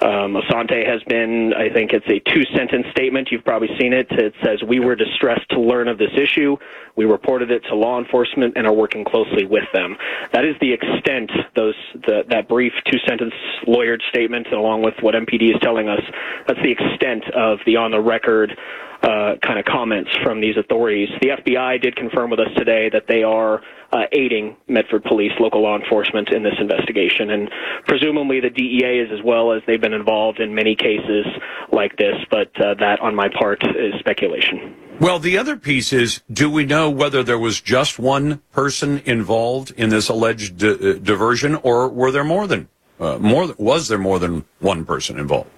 Um, 0.00 0.38
Asante 0.38 0.86
has 0.86 1.02
been, 1.08 1.52
I 1.54 1.72
think 1.72 1.92
it's 1.92 2.06
a 2.06 2.20
two 2.32 2.44
sentence 2.56 2.86
statement. 2.92 3.28
You've 3.32 3.44
probably 3.44 3.68
seen 3.80 3.92
it. 3.92 4.06
It 4.10 4.32
says, 4.44 4.62
We 4.62 4.78
were 4.78 4.94
distressed 4.94 5.48
to 5.50 5.60
learn 5.60 5.88
of 5.88 5.98
this 5.98 6.12
issue. 6.16 6.56
We 6.94 7.04
reported 7.04 7.50
it 7.50 7.62
to 7.68 7.74
law 7.74 7.98
enforcement 7.98 8.54
and 8.56 8.66
are 8.66 8.72
working 8.72 9.04
closely 9.04 9.44
with 9.44 9.64
them. 9.74 9.96
That 10.32 10.44
is 10.44 10.54
the 10.60 10.72
extent, 10.72 11.32
those, 11.56 11.74
the, 11.94 12.22
that 12.30 12.48
brief 12.48 12.72
two 12.86 12.98
sentence 13.08 13.34
lawyered 13.66 14.00
statement, 14.08 14.46
along 14.52 14.82
with 14.82 14.94
what 15.00 15.14
MPD 15.14 15.50
is 15.50 15.60
telling 15.62 15.88
us, 15.88 16.02
that's 16.46 16.60
the 16.62 16.70
extent 16.70 17.24
of 17.34 17.58
the 17.66 17.76
on 17.76 17.90
the 17.90 18.00
record 18.00 18.56
uh, 19.02 19.34
kind 19.42 19.58
of 19.58 19.64
comments 19.64 20.10
from 20.22 20.40
these 20.40 20.56
authorities. 20.56 21.08
The 21.20 21.28
FBI 21.28 21.80
did 21.82 21.96
confirm 21.96 22.30
with 22.30 22.40
us 22.40 22.48
today 22.56 22.88
that 22.92 23.06
they 23.08 23.22
are 23.22 23.62
uh, 23.92 24.02
aiding 24.12 24.56
Medford 24.68 25.04
Police, 25.04 25.32
local 25.40 25.62
law 25.62 25.78
enforcement, 25.78 26.28
in 26.30 26.42
this 26.42 26.54
investigation, 26.60 27.30
and 27.30 27.50
presumably 27.86 28.40
the 28.40 28.50
DEA 28.50 29.00
is 29.00 29.10
as 29.12 29.24
well, 29.24 29.52
as 29.52 29.62
they've 29.66 29.80
been 29.80 29.94
involved 29.94 30.40
in 30.40 30.54
many 30.54 30.74
cases 30.74 31.26
like 31.72 31.96
this. 31.96 32.16
But 32.30 32.48
uh, 32.60 32.74
that, 32.74 33.00
on 33.00 33.14
my 33.14 33.28
part, 33.28 33.62
is 33.64 33.94
speculation. 33.98 34.74
Well, 35.00 35.18
the 35.18 35.38
other 35.38 35.56
piece 35.56 35.92
is: 35.92 36.22
Do 36.30 36.50
we 36.50 36.64
know 36.64 36.90
whether 36.90 37.22
there 37.22 37.38
was 37.38 37.60
just 37.60 37.98
one 37.98 38.42
person 38.52 39.00
involved 39.06 39.70
in 39.76 39.90
this 39.90 40.08
alleged 40.08 40.58
di- 40.58 40.90
uh, 40.90 40.92
diversion, 40.94 41.54
or 41.56 41.88
were 41.88 42.10
there 42.10 42.24
more 42.24 42.46
than 42.46 42.68
uh, 43.00 43.18
more? 43.18 43.54
Was 43.58 43.88
there 43.88 43.98
more 43.98 44.18
than 44.18 44.44
one 44.58 44.84
person 44.84 45.18
involved? 45.18 45.50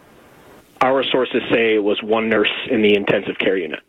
Our 0.83 1.05
sources 1.05 1.43
say 1.53 1.75
it 1.75 1.83
was 1.83 2.01
one 2.03 2.29
nurse 2.29 2.53
in 2.71 2.81
the 2.81 2.95
intensive 2.95 3.39
care 3.39 3.57
unit. 3.57 3.81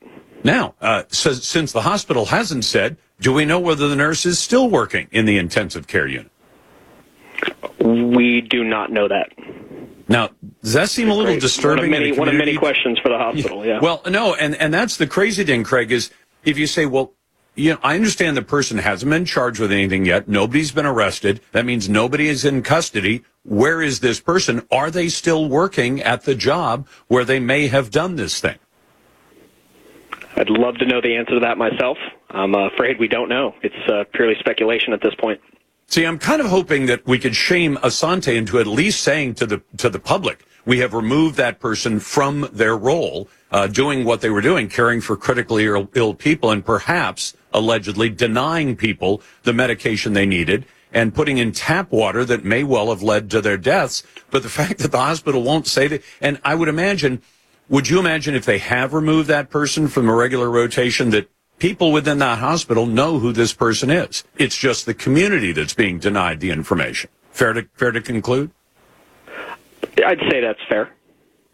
Now, 0.43 0.75
uh, 0.81 1.03
so, 1.09 1.33
since 1.33 1.71
the 1.71 1.81
hospital 1.81 2.25
hasn't 2.25 2.65
said, 2.65 2.97
do 3.19 3.33
we 3.33 3.45
know 3.45 3.59
whether 3.59 3.87
the 3.87 3.95
nurse 3.95 4.25
is 4.25 4.39
still 4.39 4.69
working 4.69 5.07
in 5.11 5.25
the 5.25 5.37
intensive 5.37 5.87
care 5.87 6.07
unit? 6.07 6.31
We 7.79 8.41
do 8.41 8.63
not 8.63 8.91
know 8.91 9.07
that. 9.07 9.31
Now, 10.07 10.29
does 10.61 10.73
that 10.73 10.89
seem 10.89 11.09
a 11.09 11.13
little 11.13 11.39
disturbing? 11.39 11.91
One 11.91 11.93
of 11.93 11.99
many, 12.01 12.17
one 12.17 12.27
of 12.27 12.35
many 12.35 12.57
questions 12.57 12.99
for 12.99 13.09
the 13.09 13.17
hospital. 13.17 13.65
Yeah. 13.65 13.79
Well, 13.79 14.01
no, 14.07 14.35
and 14.35 14.55
and 14.55 14.73
that's 14.73 14.97
the 14.97 15.07
crazy 15.07 15.43
thing, 15.43 15.63
Craig, 15.63 15.91
is 15.91 16.11
if 16.43 16.57
you 16.57 16.67
say, 16.67 16.85
well, 16.85 17.13
you 17.55 17.73
know, 17.73 17.79
I 17.83 17.95
understand 17.95 18.37
the 18.37 18.41
person 18.41 18.77
hasn't 18.77 19.09
been 19.09 19.25
charged 19.25 19.59
with 19.59 19.71
anything 19.71 20.05
yet. 20.05 20.27
Nobody's 20.27 20.71
been 20.71 20.85
arrested. 20.85 21.41
That 21.51 21.65
means 21.65 21.89
nobody 21.89 22.27
is 22.27 22.45
in 22.45 22.61
custody. 22.61 23.23
Where 23.43 23.81
is 23.81 23.99
this 23.99 24.19
person? 24.19 24.65
Are 24.71 24.91
they 24.91 25.09
still 25.09 25.47
working 25.47 26.01
at 26.01 26.23
the 26.23 26.35
job 26.35 26.87
where 27.07 27.25
they 27.25 27.39
may 27.39 27.67
have 27.67 27.91
done 27.91 28.15
this 28.15 28.39
thing? 28.39 28.57
I'd 30.41 30.49
love 30.49 30.75
to 30.79 30.87
know 30.87 31.01
the 31.01 31.15
answer 31.15 31.35
to 31.35 31.39
that 31.41 31.59
myself. 31.59 31.99
I'm 32.31 32.55
afraid 32.55 32.99
we 32.99 33.07
don't 33.07 33.29
know. 33.29 33.53
It's 33.61 33.75
uh, 33.87 34.05
purely 34.11 34.33
speculation 34.39 34.91
at 34.91 34.99
this 34.99 35.13
point. 35.13 35.39
See, 35.85 36.03
I'm 36.03 36.17
kind 36.17 36.41
of 36.41 36.47
hoping 36.47 36.87
that 36.87 37.05
we 37.05 37.19
could 37.19 37.35
shame 37.35 37.77
Asante 37.77 38.35
into 38.35 38.57
at 38.57 38.65
least 38.65 39.03
saying 39.03 39.35
to 39.35 39.45
the 39.45 39.61
to 39.77 39.87
the 39.87 39.99
public, 39.99 40.43
we 40.65 40.79
have 40.79 40.95
removed 40.95 41.35
that 41.35 41.59
person 41.59 41.99
from 41.99 42.49
their 42.51 42.75
role, 42.75 43.29
uh, 43.51 43.67
doing 43.67 44.03
what 44.03 44.21
they 44.21 44.31
were 44.31 44.41
doing, 44.41 44.67
caring 44.67 44.99
for 44.99 45.15
critically 45.15 45.65
Ill, 45.65 45.91
Ill 45.93 46.15
people, 46.15 46.49
and 46.49 46.65
perhaps 46.65 47.35
allegedly 47.53 48.09
denying 48.09 48.75
people 48.75 49.21
the 49.43 49.53
medication 49.53 50.13
they 50.13 50.25
needed 50.25 50.65
and 50.91 51.13
putting 51.13 51.37
in 51.37 51.51
tap 51.51 51.91
water 51.91 52.25
that 52.25 52.43
may 52.43 52.63
well 52.63 52.89
have 52.89 53.03
led 53.03 53.29
to 53.29 53.41
their 53.41 53.57
deaths. 53.57 54.01
But 54.31 54.41
the 54.41 54.49
fact 54.59 54.79
that 54.79 54.91
the 54.91 54.97
hospital 54.97 55.43
won't 55.43 55.67
say 55.67 55.87
that, 55.87 56.01
and 56.19 56.41
I 56.43 56.55
would 56.55 56.67
imagine, 56.67 57.21
would 57.71 57.87
you 57.89 57.99
imagine 57.99 58.35
if 58.35 58.45
they 58.45 58.57
have 58.57 58.93
removed 58.93 59.29
that 59.29 59.49
person 59.49 59.87
from 59.87 60.09
a 60.09 60.13
regular 60.13 60.49
rotation 60.49 61.09
that 61.11 61.31
people 61.57 61.93
within 61.93 62.19
that 62.19 62.37
hospital 62.39 62.85
know 62.85 63.17
who 63.17 63.31
this 63.31 63.53
person 63.53 63.89
is? 63.89 64.25
It's 64.37 64.57
just 64.57 64.85
the 64.85 64.93
community 64.93 65.53
that's 65.53 65.73
being 65.73 65.97
denied 65.97 66.41
the 66.41 66.51
information. 66.51 67.09
Fair 67.31 67.53
to 67.53 67.67
fair 67.73 67.91
to 67.91 68.01
conclude? 68.01 68.51
I'd 70.05 70.19
say 70.29 70.41
that's 70.41 70.59
fair. 70.67 70.93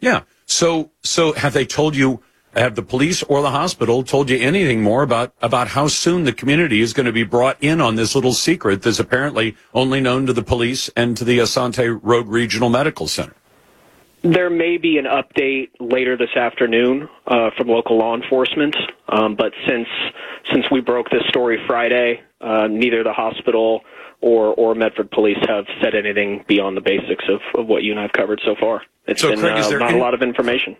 Yeah. 0.00 0.22
So 0.44 0.90
so 1.04 1.34
have 1.34 1.52
they 1.52 1.64
told 1.64 1.94
you 1.94 2.20
have 2.56 2.74
the 2.74 2.82
police 2.82 3.22
or 3.22 3.40
the 3.40 3.52
hospital 3.52 4.02
told 4.02 4.28
you 4.28 4.38
anything 4.38 4.82
more 4.82 5.04
about 5.04 5.32
about 5.40 5.68
how 5.68 5.86
soon 5.86 6.24
the 6.24 6.32
community 6.32 6.80
is 6.80 6.92
going 6.92 7.06
to 7.06 7.12
be 7.12 7.22
brought 7.22 7.56
in 7.60 7.80
on 7.80 7.94
this 7.94 8.16
little 8.16 8.32
secret 8.32 8.82
that's 8.82 8.98
apparently 8.98 9.56
only 9.72 10.00
known 10.00 10.26
to 10.26 10.32
the 10.32 10.42
police 10.42 10.90
and 10.96 11.16
to 11.16 11.24
the 11.24 11.38
Asante 11.38 11.96
Rogue 12.02 12.28
Regional 12.28 12.70
Medical 12.70 13.06
Center? 13.06 13.36
There 14.22 14.50
may 14.50 14.78
be 14.78 14.98
an 14.98 15.04
update 15.04 15.70
later 15.78 16.16
this 16.16 16.34
afternoon 16.36 17.08
uh, 17.26 17.50
from 17.56 17.68
local 17.68 17.98
law 17.98 18.16
enforcement, 18.16 18.76
um, 19.08 19.36
but 19.36 19.52
since 19.66 19.88
since 20.52 20.64
we 20.70 20.80
broke 20.80 21.10
this 21.10 21.22
story 21.28 21.58
Friday, 21.66 22.20
uh, 22.40 22.66
neither 22.68 23.04
the 23.04 23.12
hospital 23.12 23.82
or 24.20 24.54
or 24.54 24.74
Medford 24.74 25.10
Police 25.10 25.38
have 25.46 25.66
said 25.80 25.94
anything 25.94 26.44
beyond 26.48 26.76
the 26.76 26.80
basics 26.80 27.24
of, 27.28 27.40
of 27.58 27.66
what 27.68 27.84
you 27.84 27.92
and 27.92 28.00
I've 28.00 28.12
covered 28.12 28.40
so 28.44 28.56
far. 28.58 28.82
It's 29.06 29.20
so, 29.20 29.30
been 29.30 29.40
Craig, 29.40 29.52
uh, 29.52 29.70
not 29.78 29.90
any- 29.90 29.98
a 29.98 30.02
lot 30.02 30.14
of 30.14 30.22
information. 30.22 30.76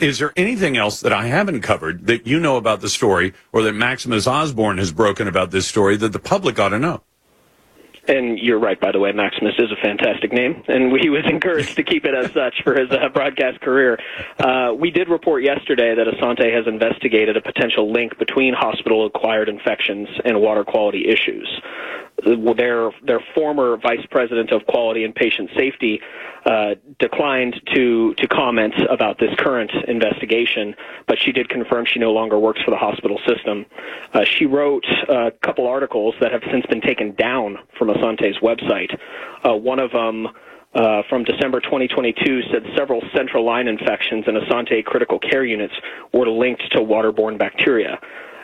Is 0.00 0.18
there 0.18 0.32
anything 0.36 0.76
else 0.76 1.00
that 1.00 1.12
I 1.12 1.26
haven't 1.26 1.60
covered 1.60 2.06
that 2.08 2.26
you 2.26 2.40
know 2.40 2.56
about 2.56 2.80
the 2.80 2.88
story 2.88 3.34
or 3.52 3.62
that 3.62 3.72
Maximus 3.72 4.26
Osborne 4.26 4.78
has 4.78 4.90
broken 4.90 5.28
about 5.28 5.52
this 5.52 5.66
story 5.68 5.96
that 5.98 6.12
the 6.12 6.18
public 6.18 6.58
ought 6.58 6.70
to 6.70 6.78
know? 6.80 7.02
And 8.08 8.38
you're 8.38 8.58
right, 8.58 8.80
by 8.80 8.92
the 8.92 8.98
way. 8.98 9.12
Maximus 9.12 9.54
is 9.58 9.70
a 9.72 9.76
fantastic 9.82 10.32
name, 10.32 10.62
and 10.68 10.96
he 11.00 11.10
was 11.16 11.24
encouraged 11.28 11.76
to 11.76 11.82
keep 11.82 12.04
it 12.04 12.14
as 12.14 12.32
such 12.32 12.62
for 12.62 12.78
his 12.78 12.90
uh, 12.90 13.08
broadcast 13.08 13.60
career. 13.60 13.98
Uh, 14.38 14.72
we 14.78 14.90
did 14.90 15.08
report 15.08 15.42
yesterday 15.42 15.94
that 15.94 16.06
Asante 16.06 16.52
has 16.54 16.66
investigated 16.66 17.36
a 17.36 17.40
potential 17.40 17.92
link 17.92 18.18
between 18.18 18.54
hospital-acquired 18.54 19.48
infections 19.48 20.08
and 20.24 20.40
water 20.40 20.64
quality 20.64 21.08
issues. 21.08 21.48
Their 22.24 22.90
their 23.02 23.20
former 23.34 23.76
vice 23.76 24.04
president 24.10 24.50
of 24.50 24.66
quality 24.66 25.04
and 25.04 25.14
patient 25.14 25.50
safety 25.54 26.00
uh, 26.46 26.76
declined 26.98 27.60
to 27.74 28.14
to 28.14 28.28
comment 28.28 28.74
about 28.88 29.18
this 29.18 29.34
current 29.38 29.70
investigation, 29.86 30.74
but 31.06 31.18
she 31.20 31.32
did 31.32 31.48
confirm 31.48 31.84
she 31.84 31.98
no 31.98 32.12
longer 32.12 32.38
works 32.38 32.62
for 32.62 32.70
the 32.70 32.76
hospital 32.76 33.20
system. 33.26 33.66
Uh, 34.14 34.24
she 34.24 34.46
wrote 34.46 34.86
a 35.08 35.30
couple 35.42 35.66
articles 35.66 36.14
that 36.20 36.32
have 36.32 36.42
since 36.50 36.64
been 36.66 36.80
taken 36.80 37.14
down 37.16 37.58
from 37.78 37.88
Asante's 37.88 38.38
website. 38.38 38.98
Uh, 39.46 39.54
one 39.54 39.78
of 39.78 39.92
them. 39.92 40.28
Uh, 40.74 41.00
from 41.08 41.24
December 41.24 41.58
2022 41.60 42.42
said 42.52 42.62
several 42.76 43.00
central 43.14 43.46
line 43.46 43.66
infections 43.66 44.24
in 44.26 44.34
Asante 44.34 44.84
critical 44.84 45.18
care 45.18 45.42
units 45.42 45.72
were 46.12 46.28
linked 46.28 46.70
to 46.70 46.80
waterborne 46.80 47.38
bacteria. 47.38 47.98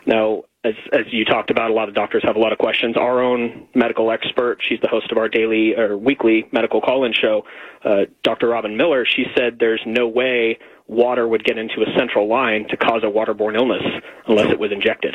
Now, 0.07 0.45
as, 0.65 0.75
as 0.93 1.07
you 1.11 1.25
talked 1.25 1.51
about, 1.51 1.71
a 1.71 1.75
lot 1.75 1.89
of 1.89 1.95
doctors 1.95 2.23
have 2.25 2.37
a 2.37 2.39
lot 2.39 2.53
of 2.53 2.59
questions. 2.59 2.97
Our 2.97 3.21
own 3.21 3.67
medical 3.75 4.11
expert, 4.11 4.59
she's 4.67 4.81
the 4.81 4.89
host 4.89 5.11
of 5.11 5.19
our 5.19 5.29
daily 5.29 5.75
or 5.77 5.97
weekly 5.97 6.47
medical 6.53 6.81
call-in 6.81 7.13
show, 7.13 7.45
uh, 7.85 8.05
Dr. 8.23 8.49
Robin 8.49 8.77
Miller. 8.77 9.05
She 9.05 9.25
said 9.37 9.59
there's 9.59 9.83
no 9.85 10.07
way 10.07 10.59
water 10.87 11.27
would 11.27 11.45
get 11.45 11.59
into 11.59 11.83
a 11.83 11.99
central 11.99 12.29
line 12.29 12.69
to 12.69 12.77
cause 12.77 13.03
a 13.03 13.07
waterborne 13.07 13.57
illness 13.57 13.83
unless 14.27 14.53
it 14.53 14.59
was 14.59 14.71
injected. 14.71 15.15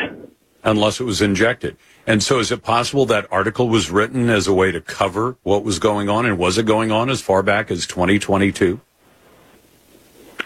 Unless 0.64 1.00
it 1.00 1.06
was 1.06 1.22
injected. 1.22 1.78
And 2.06 2.22
so 2.22 2.40
is 2.40 2.52
it 2.52 2.62
possible 2.62 3.06
that 3.06 3.28
article 3.32 3.70
was 3.70 3.90
written 3.90 4.30
as 4.30 4.48
a 4.48 4.54
way 4.54 4.72
to 4.74 4.82
cover 4.82 5.38
what 5.44 5.64
was 5.64 5.80
going 5.80 6.10
on? 6.10 6.26
And 6.26 6.38
was 6.38 6.58
it 6.58 6.66
going 6.66 6.92
on 6.92 7.10
as 7.10 7.22
far 7.22 7.42
back 7.42 7.72
as 7.72 7.88
2022? 7.88 8.82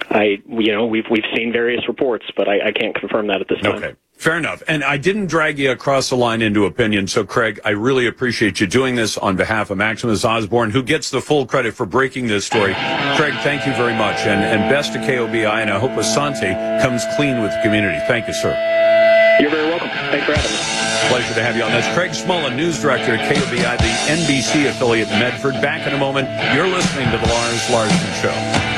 I, 0.10 0.42
you 0.48 0.74
know, 0.74 0.86
we've 0.86 1.06
we've 1.10 1.24
seen 1.34 1.54
various 1.54 1.88
reports, 1.88 2.26
but 2.36 2.48
I, 2.48 2.68
I 2.68 2.72
can't 2.74 2.94
confirm 2.94 3.28
that 3.28 3.40
at 3.40 3.48
this 3.48 3.62
time. 3.62 3.76
Okay. 3.76 3.96
Fair 4.22 4.38
enough. 4.38 4.62
And 4.68 4.84
I 4.84 4.98
didn't 4.98 5.26
drag 5.26 5.58
you 5.58 5.72
across 5.72 6.10
the 6.10 6.16
line 6.16 6.44
into 6.44 6.68
opinion. 6.68 7.08
So, 7.08 7.26
Craig, 7.26 7.60
I 7.66 7.72
really 7.72 8.06
appreciate 8.06 8.62
you 8.62 8.68
doing 8.68 8.94
this 8.94 9.18
on 9.18 9.36
behalf 9.36 9.72
of 9.72 9.80
Maximus 9.80 10.24
Osborne, 10.24 10.70
who 10.70 10.84
gets 10.84 11.10
the 11.10 11.20
full 11.22 11.48
credit 11.48 11.74
for 11.74 11.88
breaking 11.88 12.28
this 12.28 12.46
story. 12.46 12.76
Craig, 13.18 13.34
thank 13.42 13.66
you 13.66 13.74
very 13.74 13.96
much. 13.96 14.18
And, 14.20 14.44
and 14.44 14.70
best 14.70 14.94
to 14.94 15.00
KOBI. 15.00 15.64
And 15.64 15.72
I 15.72 15.80
hope 15.80 15.90
Asante 15.94 16.54
comes 16.84 17.04
clean 17.16 17.42
with 17.42 17.50
the 17.50 17.62
community. 17.64 17.98
Thank 18.06 18.28
you, 18.28 18.36
sir. 18.36 18.54
You're 19.40 19.50
very 19.50 19.68
welcome. 19.68 19.90
Thanks 19.90 20.28
for 20.28 20.36
having 20.36 20.52
me. 20.52 21.10
Pleasure 21.10 21.34
to 21.34 21.42
have 21.42 21.58
you 21.58 21.64
on. 21.64 21.72
That's 21.72 21.92
Craig 21.98 22.12
Smullen, 22.12 22.56
news 22.56 22.80
director 22.80 23.16
at 23.16 23.28
KOBI, 23.28 23.78
the 23.80 24.22
NBC 24.22 24.70
affiliate 24.70 25.10
in 25.10 25.18
Medford. 25.18 25.56
Back 25.64 25.88
in 25.88 25.96
a 25.96 25.98
moment. 25.98 26.30
You're 26.56 26.68
listening 26.68 27.10
to 27.10 27.18
the 27.18 27.28
Lars 27.28 27.70
Larson 27.72 28.22
Show. 28.22 28.71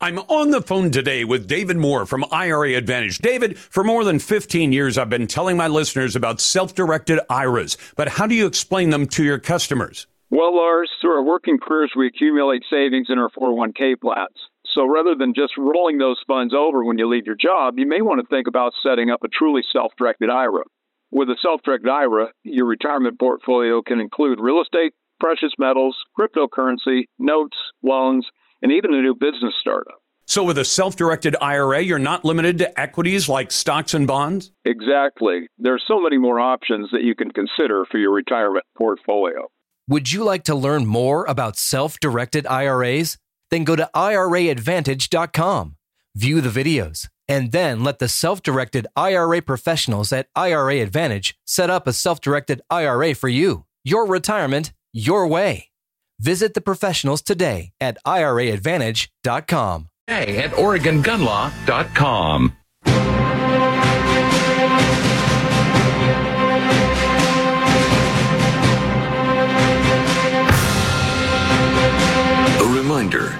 I'm 0.00 0.18
on 0.18 0.50
the 0.50 0.62
phone 0.62 0.90
today 0.90 1.24
with 1.24 1.46
David 1.46 1.76
Moore 1.76 2.06
from 2.06 2.24
IRA 2.30 2.74
Advantage. 2.74 3.18
David, 3.18 3.58
for 3.58 3.84
more 3.84 4.04
than 4.04 4.18
15 4.18 4.72
years, 4.72 4.98
I've 4.98 5.10
been 5.10 5.26
telling 5.26 5.56
my 5.56 5.68
listeners 5.68 6.16
about 6.16 6.40
self-directed 6.40 7.20
IRAs, 7.28 7.76
but 7.96 8.08
how 8.08 8.26
do 8.26 8.34
you 8.34 8.46
explain 8.46 8.90
them 8.90 9.06
to 9.08 9.24
your 9.24 9.38
customers? 9.38 10.06
Well, 10.30 10.56
Lars, 10.56 10.90
through 11.00 11.16
our 11.16 11.22
working 11.22 11.58
careers, 11.58 11.92
we 11.96 12.06
accumulate 12.06 12.62
savings 12.70 13.08
in 13.10 13.18
our 13.18 13.30
401k 13.30 14.00
plans. 14.00 14.36
So 14.74 14.86
rather 14.86 15.14
than 15.14 15.34
just 15.34 15.52
rolling 15.58 15.98
those 15.98 16.20
funds 16.26 16.54
over 16.54 16.84
when 16.84 16.98
you 16.98 17.08
leave 17.08 17.26
your 17.26 17.36
job, 17.36 17.78
you 17.78 17.86
may 17.86 18.00
want 18.00 18.20
to 18.20 18.26
think 18.26 18.46
about 18.46 18.72
setting 18.82 19.10
up 19.10 19.20
a 19.22 19.28
truly 19.28 19.62
self 19.72 19.92
directed 19.98 20.30
IRA. 20.30 20.64
With 21.10 21.28
a 21.28 21.36
self 21.42 21.60
directed 21.62 21.90
IRA, 21.90 22.28
your 22.42 22.66
retirement 22.66 23.18
portfolio 23.18 23.82
can 23.82 24.00
include 24.00 24.40
real 24.40 24.62
estate, 24.62 24.94
precious 25.20 25.52
metals, 25.58 25.96
cryptocurrency, 26.18 27.04
notes, 27.18 27.56
loans, 27.82 28.26
and 28.62 28.72
even 28.72 28.94
a 28.94 29.02
new 29.02 29.14
business 29.14 29.54
startup. 29.60 30.02
So 30.26 30.44
with 30.44 30.56
a 30.56 30.64
self-directed 30.64 31.36
IRA, 31.40 31.80
you're 31.80 31.98
not 31.98 32.24
limited 32.24 32.58
to 32.58 32.80
equities 32.80 33.28
like 33.28 33.50
stocks 33.50 33.92
and 33.92 34.06
bonds? 34.06 34.52
Exactly. 34.64 35.48
There 35.58 35.74
are 35.74 35.80
so 35.86 36.00
many 36.00 36.16
more 36.16 36.40
options 36.40 36.90
that 36.92 37.02
you 37.02 37.14
can 37.14 37.30
consider 37.32 37.84
for 37.90 37.98
your 37.98 38.12
retirement 38.12 38.64
portfolio. 38.78 39.48
Would 39.88 40.12
you 40.12 40.24
like 40.24 40.44
to 40.44 40.54
learn 40.54 40.86
more 40.86 41.26
about 41.26 41.58
self 41.58 41.98
directed 41.98 42.46
IRAs? 42.46 43.18
Then 43.50 43.64
go 43.64 43.76
to 43.76 43.90
IRAadvantage.com, 43.94 45.76
view 46.14 46.40
the 46.40 46.48
videos, 46.48 47.08
and 47.28 47.52
then 47.52 47.82
let 47.82 47.98
the 47.98 48.08
self 48.08 48.42
directed 48.42 48.86
IRA 48.96 49.42
professionals 49.42 50.12
at 50.12 50.28
IRA 50.36 50.76
Advantage 50.76 51.36
set 51.44 51.68
up 51.68 51.86
a 51.86 51.92
self 51.92 52.20
directed 52.20 52.62
IRA 52.70 53.14
for 53.14 53.28
you. 53.28 53.66
Your 53.84 54.06
retirement, 54.06 54.72
your 54.92 55.26
way. 55.26 55.71
Visit 56.22 56.54
the 56.54 56.60
professionals 56.60 57.20
today 57.20 57.72
at 57.80 57.98
IRAadvantage.com. 58.06 59.88
Hey, 60.06 60.38
at 60.38 60.52
OregonGunLaw.com. 60.52 62.56
A 72.60 72.64
reminder 72.72 73.36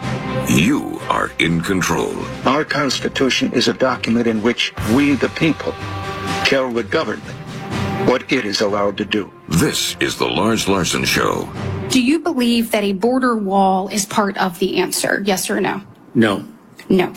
you 0.49 0.99
are 1.09 1.31
in 1.39 1.61
control. 1.61 2.13
Our 2.45 2.65
Constitution 2.65 3.53
is 3.53 3.69
a 3.69 3.75
document 3.75 4.27
in 4.27 4.43
which 4.43 4.75
we, 4.93 5.15
the 5.15 5.29
people, 5.29 5.73
tell 6.45 6.73
the 6.73 6.83
government 6.83 7.37
what 8.09 8.33
it 8.33 8.45
is 8.45 8.61
allowed 8.61 8.99
to 8.99 9.05
do. 9.05 9.33
This 9.49 9.95
is 10.01 10.19
the 10.19 10.27
Lars 10.27 10.67
Larson 10.67 11.05
Show. 11.05 11.49
Do 11.93 12.03
you 12.03 12.21
believe 12.21 12.71
that 12.71 12.85
a 12.85 12.95
border 12.95 13.37
wall 13.37 13.89
is 13.89 14.07
part 14.07 14.39
of 14.39 14.59
the 14.59 14.79
answer? 14.79 15.23
Yes 15.27 15.51
or 15.51 15.61
no? 15.61 15.83
No. 16.15 16.43
No. 16.89 17.13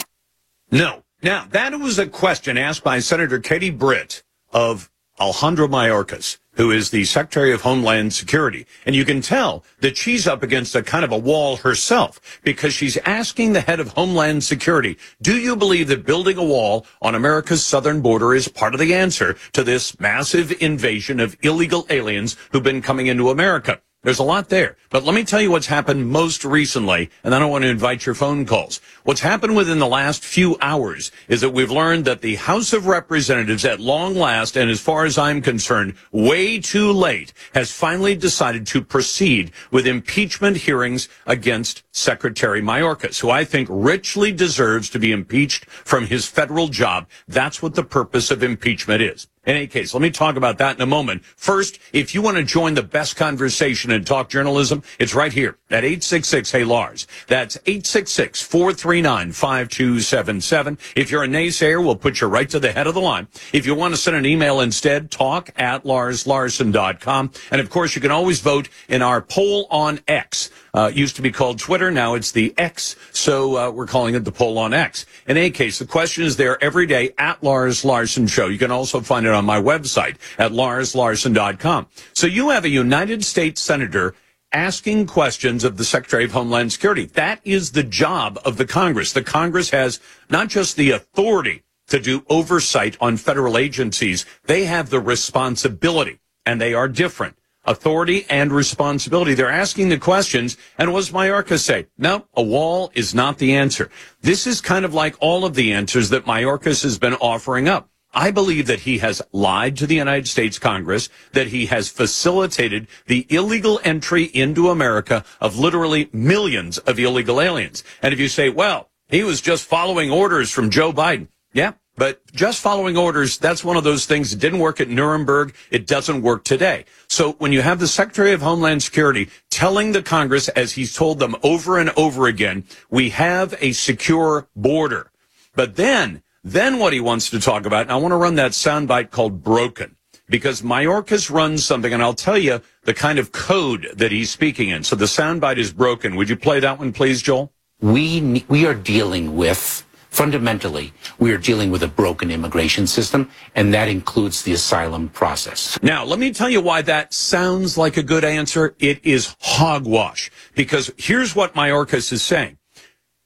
No. 0.69 1.01
Now, 1.23 1.45
that 1.51 1.79
was 1.79 1.97
a 1.97 2.07
question 2.07 2.57
asked 2.57 2.83
by 2.83 2.99
Senator 2.99 3.39
Katie 3.39 3.69
Britt 3.69 4.21
of 4.51 4.91
Alejandro 5.17 5.69
Mayorkas, 5.69 6.39
who 6.55 6.71
is 6.71 6.89
the 6.89 7.05
Secretary 7.05 7.53
of 7.53 7.61
Homeland 7.61 8.13
Security. 8.13 8.65
And 8.85 8.97
you 8.97 9.05
can 9.05 9.21
tell 9.21 9.63
that 9.79 9.95
she's 9.95 10.27
up 10.27 10.43
against 10.43 10.75
a 10.75 10.83
kind 10.83 11.05
of 11.05 11.11
a 11.13 11.17
wall 11.17 11.55
herself 11.55 12.19
because 12.43 12.73
she's 12.73 12.97
asking 13.05 13.53
the 13.53 13.61
head 13.61 13.79
of 13.79 13.93
Homeland 13.93 14.43
Security, 14.43 14.97
do 15.21 15.37
you 15.37 15.55
believe 15.55 15.87
that 15.87 16.05
building 16.05 16.37
a 16.37 16.43
wall 16.43 16.85
on 17.01 17.15
America's 17.15 17.65
southern 17.65 18.01
border 18.01 18.35
is 18.35 18.49
part 18.49 18.73
of 18.73 18.81
the 18.81 18.93
answer 18.93 19.37
to 19.53 19.63
this 19.63 19.97
massive 20.01 20.51
invasion 20.61 21.21
of 21.21 21.37
illegal 21.43 21.87
aliens 21.89 22.35
who've 22.51 22.61
been 22.61 22.81
coming 22.81 23.07
into 23.07 23.29
America? 23.29 23.79
There's 24.05 24.19
a 24.19 24.23
lot 24.23 24.49
there. 24.49 24.77
But 24.91 25.03
let 25.03 25.15
me 25.15 25.23
tell 25.23 25.41
you 25.41 25.49
what's 25.49 25.65
happened 25.65 26.11
most 26.11 26.45
recently, 26.45 27.09
and 27.23 27.33
I 27.33 27.43
want 27.43 27.63
to 27.63 27.69
invite 27.71 28.05
your 28.05 28.13
phone 28.13 28.45
calls. 28.45 28.79
What's 29.03 29.21
happened 29.21 29.55
within 29.55 29.79
the 29.79 29.87
last 29.87 30.23
few 30.23 30.57
hours 30.61 31.11
is 31.27 31.41
that 31.41 31.49
we've 31.49 31.71
learned 31.71 32.05
that 32.05 32.21
the 32.21 32.35
House 32.35 32.71
of 32.71 32.85
Representatives 32.85 33.65
at 33.65 33.79
long 33.79 34.13
last, 34.13 34.57
and 34.57 34.69
as 34.69 34.79
far 34.79 35.05
as 35.05 35.17
I'm 35.17 35.41
concerned, 35.41 35.95
way 36.11 36.59
too 36.59 36.91
late, 36.91 37.33
has 37.55 37.71
finally 37.71 38.15
decided 38.15 38.67
to 38.67 38.83
proceed 38.83 39.51
with 39.71 39.87
impeachment 39.87 40.57
hearings 40.57 41.09
against 41.25 41.81
Secretary 41.91 42.61
Mayorkas, 42.61 43.21
who 43.21 43.31
I 43.31 43.43
think 43.43 43.67
richly 43.71 44.31
deserves 44.31 44.87
to 44.91 44.99
be 44.99 45.13
impeached 45.13 45.65
from 45.65 46.05
his 46.05 46.27
federal 46.27 46.67
job. 46.67 47.07
That's 47.27 47.63
what 47.63 47.73
the 47.73 47.83
purpose 47.83 48.29
of 48.29 48.43
impeachment 48.43 49.01
is. 49.01 49.25
In 49.45 49.55
any 49.55 49.67
case, 49.67 49.93
let 49.93 50.01
me 50.01 50.09
talk 50.09 50.35
about 50.35 50.57
that 50.57 50.75
in 50.75 50.81
a 50.81 50.87
moment. 50.87 51.23
First, 51.23 51.79
if 51.93 52.15
you 52.15 52.21
want 52.21 52.37
to 52.37 52.43
join 52.43 52.73
the 52.73 52.83
best 52.83 53.15
conversation 53.15 53.91
in 53.91 54.03
talk 54.03 54.29
journalism, 54.29 54.81
it's 54.99 55.13
right 55.13 55.31
here 55.31 55.57
at 55.69 55.83
866 55.83 56.51
Hey 56.51 56.63
Lars. 56.63 57.07
That's 57.27 57.55
866 57.65 58.41
439 58.41 59.31
5277. 59.31 60.77
If 60.95 61.11
you're 61.11 61.23
a 61.23 61.27
naysayer, 61.27 61.83
we'll 61.83 61.95
put 61.95 62.21
you 62.21 62.27
right 62.27 62.49
to 62.49 62.59
the 62.59 62.71
head 62.71 62.87
of 62.87 62.93
the 62.95 63.01
line. 63.01 63.27
If 63.53 63.65
you 63.65 63.75
want 63.75 63.93
to 63.93 63.99
send 63.99 64.17
an 64.17 64.25
email 64.25 64.61
instead, 64.61 65.11
talk 65.11 65.51
at 65.55 65.83
larslarson.com. 65.83 67.31
And 67.51 67.61
of 67.61 67.69
course, 67.69 67.95
you 67.95 68.01
can 68.01 68.11
always 68.11 68.39
vote 68.39 68.69
in 68.89 69.01
our 69.01 69.21
poll 69.21 69.67
on 69.69 69.99
X. 70.07 70.49
Uh, 70.75 70.91
used 70.93 71.15
to 71.15 71.21
be 71.21 71.31
called 71.31 71.57
Twitter. 71.57 71.89
Now 71.89 72.15
it's 72.15 72.33
the 72.33 72.53
X. 72.57 72.97
So 73.13 73.57
uh, 73.57 73.71
we're 73.71 73.87
calling 73.87 74.13
it 74.13 74.25
the 74.25 74.31
poll 74.31 74.57
on 74.57 74.73
X. 74.73 75.05
In 75.25 75.37
any 75.37 75.49
case, 75.49 75.79
the 75.79 75.85
question 75.85 76.25
is 76.25 76.35
there 76.35 76.61
every 76.61 76.85
day 76.85 77.13
at 77.17 77.41
Lars 77.41 77.85
Larson 77.85 78.27
Show. 78.27 78.47
You 78.47 78.57
can 78.57 78.71
also 78.71 78.99
find 78.99 79.25
it 79.25 79.31
on 79.31 79.45
my 79.45 79.61
website 79.61 80.17
at 80.37 80.51
larslarson.com. 80.51 81.87
So 82.11 82.27
you 82.27 82.49
have 82.49 82.65
a 82.65 82.69
United 82.69 83.23
States 83.23 83.61
Senator 83.61 84.15
asking 84.51 85.07
questions 85.07 85.63
of 85.63 85.77
the 85.77 85.85
Secretary 85.85 86.25
of 86.25 86.33
Homeland 86.33 86.73
Security. 86.73 87.05
That 87.05 87.39
is 87.45 87.71
the 87.71 87.83
job 87.83 88.37
of 88.43 88.57
the 88.57 88.65
Congress. 88.65 89.13
The 89.13 89.23
Congress 89.23 89.69
has 89.69 90.01
not 90.29 90.49
just 90.49 90.75
the 90.75 90.91
authority 90.91 91.63
to 91.87 91.99
do 91.99 92.25
oversight 92.27 92.97
on 92.99 93.15
federal 93.15 93.57
agencies, 93.57 94.25
they 94.43 94.65
have 94.65 94.89
the 94.89 94.99
responsibility, 94.99 96.19
and 96.45 96.59
they 96.59 96.73
are 96.73 96.89
different 96.89 97.37
authority 97.65 98.25
and 98.29 98.51
responsibility. 98.51 99.33
They're 99.33 99.49
asking 99.49 99.89
the 99.89 99.97
questions. 99.97 100.57
And 100.77 100.93
what 100.93 100.99
does 100.99 101.11
Mayorkas 101.11 101.59
say? 101.59 101.87
No, 101.97 102.27
a 102.33 102.43
wall 102.43 102.91
is 102.93 103.15
not 103.15 103.37
the 103.37 103.55
answer. 103.55 103.89
This 104.21 104.47
is 104.47 104.61
kind 104.61 104.85
of 104.85 104.93
like 104.93 105.15
all 105.19 105.45
of 105.45 105.55
the 105.55 105.73
answers 105.73 106.09
that 106.09 106.25
Mayorkas 106.25 106.83
has 106.83 106.97
been 106.97 107.15
offering 107.15 107.67
up. 107.67 107.89
I 108.13 108.31
believe 108.31 108.67
that 108.67 108.81
he 108.81 108.99
has 108.99 109.21
lied 109.33 109.75
to 109.77 109.85
the 109.85 109.95
United 109.95 110.27
States 110.27 110.57
Congress, 110.57 111.09
that 111.33 111.47
he 111.47 111.65
has 111.65 111.89
facilitated 111.89 112.87
the 113.07 113.27
illegal 113.29 113.81
entry 113.83 114.23
into 114.23 114.69
America 114.69 115.25
of 115.41 115.59
literally 115.59 116.09
millions 116.13 116.77
of 116.77 116.97
illegal 116.97 117.41
aliens. 117.41 117.83
And 118.01 118.13
if 118.13 118.19
you 118.19 118.29
say, 118.29 118.49
well, 118.49 118.89
he 119.09 119.23
was 119.23 119.41
just 119.41 119.65
following 119.65 120.11
orders 120.11 120.49
from 120.49 120.69
Joe 120.69 120.93
Biden. 120.93 121.27
Yeah, 121.51 121.73
but 121.97 122.25
just 122.33 122.61
following 122.61 122.97
orders, 122.97 123.37
that's 123.37 123.63
one 123.63 123.77
of 123.77 123.83
those 123.83 124.05
things 124.05 124.31
that 124.31 124.39
didn't 124.39 124.59
work 124.59 124.81
at 124.81 124.89
Nuremberg. 124.89 125.55
It 125.71 125.87
doesn't 125.87 126.21
work 126.21 126.43
today. 126.43 126.85
So 127.07 127.33
when 127.33 127.53
you 127.53 127.61
have 127.61 127.79
the 127.79 127.87
Secretary 127.87 128.33
of 128.33 128.41
Homeland 128.41 128.83
Security 128.83 129.29
telling 129.49 129.93
the 129.93 130.03
Congress, 130.03 130.49
as 130.49 130.73
he's 130.73 130.93
told 130.93 131.19
them 131.19 131.35
over 131.43 131.77
and 131.79 131.91
over 131.91 132.27
again, 132.27 132.65
we 132.89 133.09
have 133.09 133.55
a 133.61 133.71
secure 133.71 134.47
border. 134.55 135.11
But 135.55 135.77
then, 135.77 136.21
then 136.43 136.79
what 136.79 136.91
he 136.91 136.99
wants 136.99 137.29
to 137.29 137.39
talk 137.39 137.65
about, 137.65 137.83
and 137.83 137.91
I 137.91 137.95
want 137.95 138.11
to 138.11 138.17
run 138.17 138.35
that 138.35 138.51
soundbite 138.51 139.11
called 139.11 139.43
broken 139.43 139.95
because 140.27 140.61
Mayorkas 140.61 141.29
runs 141.29 141.65
something, 141.65 141.93
and 141.93 142.01
I'll 142.01 142.13
tell 142.13 142.37
you 142.37 142.61
the 142.83 142.93
kind 142.93 143.19
of 143.19 143.31
code 143.31 143.87
that 143.95 144.11
he's 144.11 144.31
speaking 144.31 144.69
in. 144.69 144.83
So 144.83 144.95
the 144.95 145.05
soundbite 145.05 145.57
is 145.57 145.71
broken. 145.71 146.15
Would 146.15 146.29
you 146.29 146.35
play 146.35 146.59
that 146.59 146.79
one, 146.79 146.91
please, 146.91 147.21
Joel? 147.21 147.53
We, 147.79 148.43
we 148.47 148.65
are 148.65 148.73
dealing 148.73 149.35
with 149.35 149.84
Fundamentally, 150.15 150.93
we 151.19 151.33
are 151.33 151.37
dealing 151.37 151.71
with 151.71 151.83
a 151.83 151.89
broken 151.89 152.31
immigration 152.31 152.87
system, 152.87 153.29
and 153.53 153.73
that 153.73 153.89
includes 153.89 154.43
the 154.43 154.53
asylum 154.53 155.09
process. 155.09 155.77
Now, 155.83 156.05
let 156.05 156.19
me 156.19 156.31
tell 156.31 156.49
you 156.49 156.61
why 156.61 156.83
that 156.83 157.13
sounds 157.13 157.77
like 157.77 157.97
a 157.97 158.01
good 158.01 158.23
answer. 158.23 158.75
It 158.79 159.05
is 159.05 159.35
hogwash. 159.41 160.31
Because 160.55 160.89
here's 160.95 161.35
what 161.35 161.53
Mayorkas 161.53 162.13
is 162.13 162.23
saying. 162.23 162.57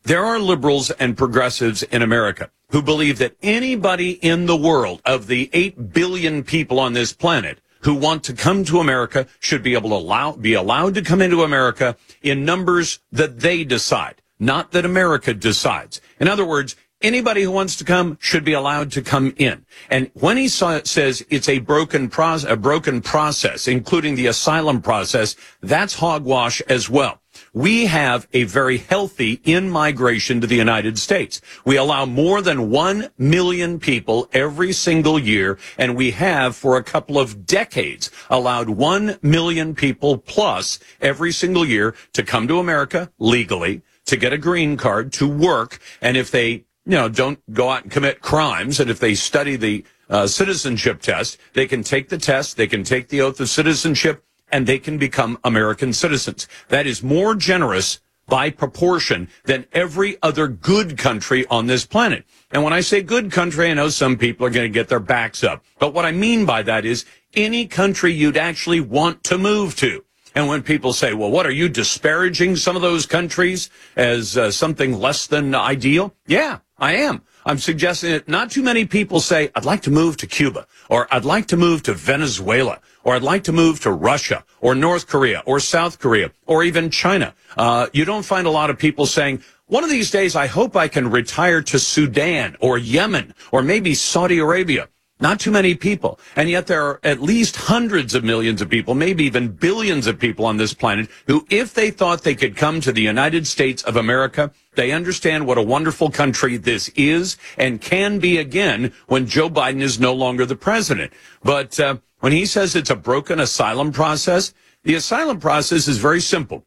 There 0.01 0.25
are 0.25 0.39
liberals 0.39 0.89
and 0.89 1.15
progressives 1.15 1.83
in 1.83 2.01
America 2.01 2.49
who 2.71 2.81
believe 2.81 3.19
that 3.19 3.35
anybody 3.43 4.13
in 4.13 4.47
the 4.47 4.57
world 4.57 4.99
of 5.05 5.27
the 5.27 5.51
8 5.53 5.93
billion 5.93 6.41
people 6.41 6.79
on 6.79 6.93
this 6.93 7.13
planet 7.13 7.59
who 7.81 7.93
want 7.93 8.23
to 8.23 8.33
come 8.33 8.65
to 8.65 8.79
America 8.79 9.27
should 9.39 9.61
be 9.61 9.75
able 9.75 9.91
to 9.91 9.95
allow, 9.95 10.31
be 10.31 10.55
allowed 10.55 10.95
to 10.95 11.03
come 11.03 11.21
into 11.21 11.43
America 11.43 11.95
in 12.23 12.43
numbers 12.43 12.97
that 13.11 13.41
they 13.41 13.63
decide 13.63 14.23
not 14.39 14.71
that 14.71 14.85
America 14.85 15.33
decides. 15.33 16.01
In 16.19 16.27
other 16.27 16.45
words, 16.45 16.75
anybody 17.01 17.43
who 17.43 17.51
wants 17.51 17.75
to 17.77 17.83
come 17.83 18.17
should 18.21 18.43
be 18.43 18.53
allowed 18.53 18.91
to 18.91 19.01
come 19.01 19.33
in. 19.37 19.65
And 19.89 20.11
when 20.13 20.37
he 20.37 20.47
saw, 20.47 20.81
says 20.83 21.25
it's 21.29 21.49
a 21.49 21.59
broken 21.59 22.11
a 22.17 22.57
broken 22.57 23.01
process, 23.01 23.67
including 23.67 24.15
the 24.15 24.27
asylum 24.27 24.81
process, 24.81 25.35
that's 25.61 25.95
hogwash 25.95 26.61
as 26.61 26.89
well. 26.89 27.21
We 27.53 27.85
have 27.85 28.27
a 28.33 28.43
very 28.43 28.77
healthy 28.77 29.39
in-migration 29.43 30.41
to 30.41 30.47
the 30.47 30.55
United 30.55 30.99
States. 30.99 31.41
We 31.63 31.77
allow 31.77 32.05
more 32.05 32.41
than 32.41 32.69
one 32.69 33.09
million 33.17 33.79
people 33.79 34.29
every 34.33 34.73
single 34.73 35.17
year, 35.17 35.57
and 35.77 35.95
we 35.95 36.11
have 36.11 36.55
for 36.55 36.75
a 36.77 36.83
couple 36.83 37.17
of 37.17 37.45
decades 37.45 38.11
allowed 38.29 38.69
one 38.69 39.17
million 39.21 39.73
people 39.73 40.17
plus 40.17 40.79
every 41.01 41.31
single 41.31 41.65
year 41.65 41.95
to 42.13 42.23
come 42.23 42.47
to 42.47 42.59
America 42.59 43.11
legally, 43.19 43.81
to 44.09 44.17
get 44.17 44.33
a 44.33 44.37
green 44.37 44.77
card 44.77 45.11
to 45.13 45.27
work. 45.27 45.79
And 46.01 46.17
if 46.17 46.29
they, 46.31 46.49
you 46.85 46.97
know, 46.97 47.09
don't 47.09 47.39
go 47.53 47.69
out 47.69 47.83
and 47.83 47.91
commit 47.91 48.21
crimes, 48.21 48.79
and 48.79 48.89
if 48.89 48.99
they 48.99 49.15
study 49.15 49.55
the 49.55 49.85
uh, 50.09 50.27
citizenship 50.27 51.01
test, 51.01 51.37
they 51.53 51.67
can 51.67 51.83
take 51.83 52.09
the 52.09 52.17
test, 52.17 52.57
they 52.57 52.67
can 52.67 52.83
take 52.83 53.09
the 53.09 53.21
oath 53.21 53.39
of 53.39 53.49
citizenship, 53.49 54.23
and 54.51 54.65
they 54.65 54.79
can 54.79 54.97
become 54.97 55.37
American 55.43 55.93
citizens. 55.93 56.47
That 56.69 56.87
is 56.87 57.03
more 57.03 57.35
generous 57.35 57.99
by 58.27 58.49
proportion 58.49 59.27
than 59.45 59.65
every 59.71 60.17
other 60.21 60.47
good 60.47 60.97
country 60.97 61.45
on 61.47 61.67
this 61.67 61.85
planet. 61.85 62.25
And 62.51 62.63
when 62.63 62.73
I 62.73 62.81
say 62.81 63.01
good 63.01 63.31
country, 63.31 63.69
I 63.69 63.73
know 63.73 63.89
some 63.89 64.17
people 64.17 64.45
are 64.45 64.51
going 64.51 64.71
to 64.71 64.73
get 64.73 64.87
their 64.87 64.99
backs 64.99 65.43
up. 65.43 65.63
But 65.79 65.93
what 65.93 66.05
I 66.05 66.11
mean 66.11 66.45
by 66.45 66.63
that 66.63 66.85
is 66.85 67.05
any 67.35 67.67
country 67.67 68.13
you'd 68.13 68.37
actually 68.37 68.79
want 68.79 69.23
to 69.25 69.37
move 69.37 69.75
to. 69.77 70.03
And 70.35 70.47
when 70.47 70.61
people 70.61 70.93
say, 70.93 71.13
well, 71.13 71.31
what 71.31 71.45
are 71.45 71.51
you 71.51 71.69
disparaging 71.69 72.55
some 72.55 72.75
of 72.75 72.81
those 72.81 73.05
countries 73.05 73.69
as 73.95 74.37
uh, 74.37 74.51
something 74.51 74.99
less 74.99 75.27
than 75.27 75.55
ideal? 75.55 76.13
Yeah, 76.27 76.59
I 76.77 76.93
am. 76.93 77.23
I'm 77.45 77.57
suggesting 77.57 78.11
that 78.11 78.27
not 78.27 78.51
too 78.51 78.61
many 78.61 78.85
people 78.85 79.21
say, 79.21 79.49
I'd 79.55 79.65
like 79.65 79.81
to 79.83 79.91
move 79.91 80.17
to 80.17 80.27
Cuba, 80.27 80.67
or 80.89 81.07
I'd 81.13 81.25
like 81.25 81.47
to 81.47 81.57
move 81.57 81.83
to 81.83 81.93
Venezuela, 81.93 82.79
or 83.03 83.15
I'd 83.15 83.23
like 83.23 83.43
to 83.45 83.51
move 83.51 83.79
to 83.81 83.91
Russia, 83.91 84.43
or 84.61 84.75
North 84.75 85.07
Korea, 85.07 85.41
or 85.45 85.59
South 85.59 85.99
Korea, 85.99 86.31
or 86.45 86.63
even 86.63 86.91
China. 86.91 87.33
Uh, 87.57 87.87
you 87.91 88.05
don't 88.05 88.25
find 88.25 88.45
a 88.45 88.51
lot 88.51 88.69
of 88.69 88.77
people 88.77 89.05
saying, 89.05 89.41
one 89.67 89.83
of 89.83 89.89
these 89.89 90.11
days, 90.11 90.35
I 90.35 90.47
hope 90.47 90.75
I 90.75 90.87
can 90.87 91.09
retire 91.09 91.61
to 91.61 91.79
Sudan, 91.79 92.57
or 92.59 92.77
Yemen, 92.77 93.33
or 93.51 93.61
maybe 93.63 93.93
Saudi 93.93 94.39
Arabia. 94.39 94.89
Not 95.21 95.41
too 95.41 95.51
many 95.51 95.75
people. 95.75 96.17
And 96.37 96.49
yet 96.49 96.67
there 96.67 96.85
are 96.85 96.99
at 97.03 97.21
least 97.21 97.57
hundreds 97.57 98.15
of 98.15 98.23
millions 98.23 98.61
of 98.61 98.69
people, 98.69 98.95
maybe 98.95 99.25
even 99.25 99.49
billions 99.49 100.07
of 100.07 100.17
people 100.17 100.45
on 100.45 100.55
this 100.55 100.73
planet 100.73 101.09
who, 101.27 101.45
if 101.49 101.73
they 101.73 101.91
thought 101.91 102.23
they 102.23 102.35
could 102.35 102.55
come 102.55 102.79
to 102.81 102.93
the 102.93 103.01
United 103.01 103.45
States 103.45 103.83
of 103.83 103.97
America, 103.97 104.51
they 104.75 104.93
understand 104.93 105.45
what 105.45 105.57
a 105.57 105.61
wonderful 105.61 106.09
country 106.09 106.55
this 106.55 106.87
is 106.95 107.35
and 107.57 107.81
can 107.81 108.19
be 108.19 108.37
again 108.37 108.93
when 109.07 109.27
Joe 109.27 109.49
Biden 109.49 109.81
is 109.81 109.99
no 109.99 110.13
longer 110.13 110.45
the 110.45 110.55
president. 110.55 111.11
But 111.43 111.77
uh, 111.79 111.97
when 112.21 112.31
he 112.31 112.45
says 112.45 112.75
it's 112.75 112.89
a 112.89 112.95
broken 112.95 113.41
asylum 113.41 113.91
process, 113.91 114.53
the 114.83 114.95
asylum 114.95 115.39
process 115.41 115.89
is 115.89 115.97
very 115.97 116.21
simple. 116.21 116.65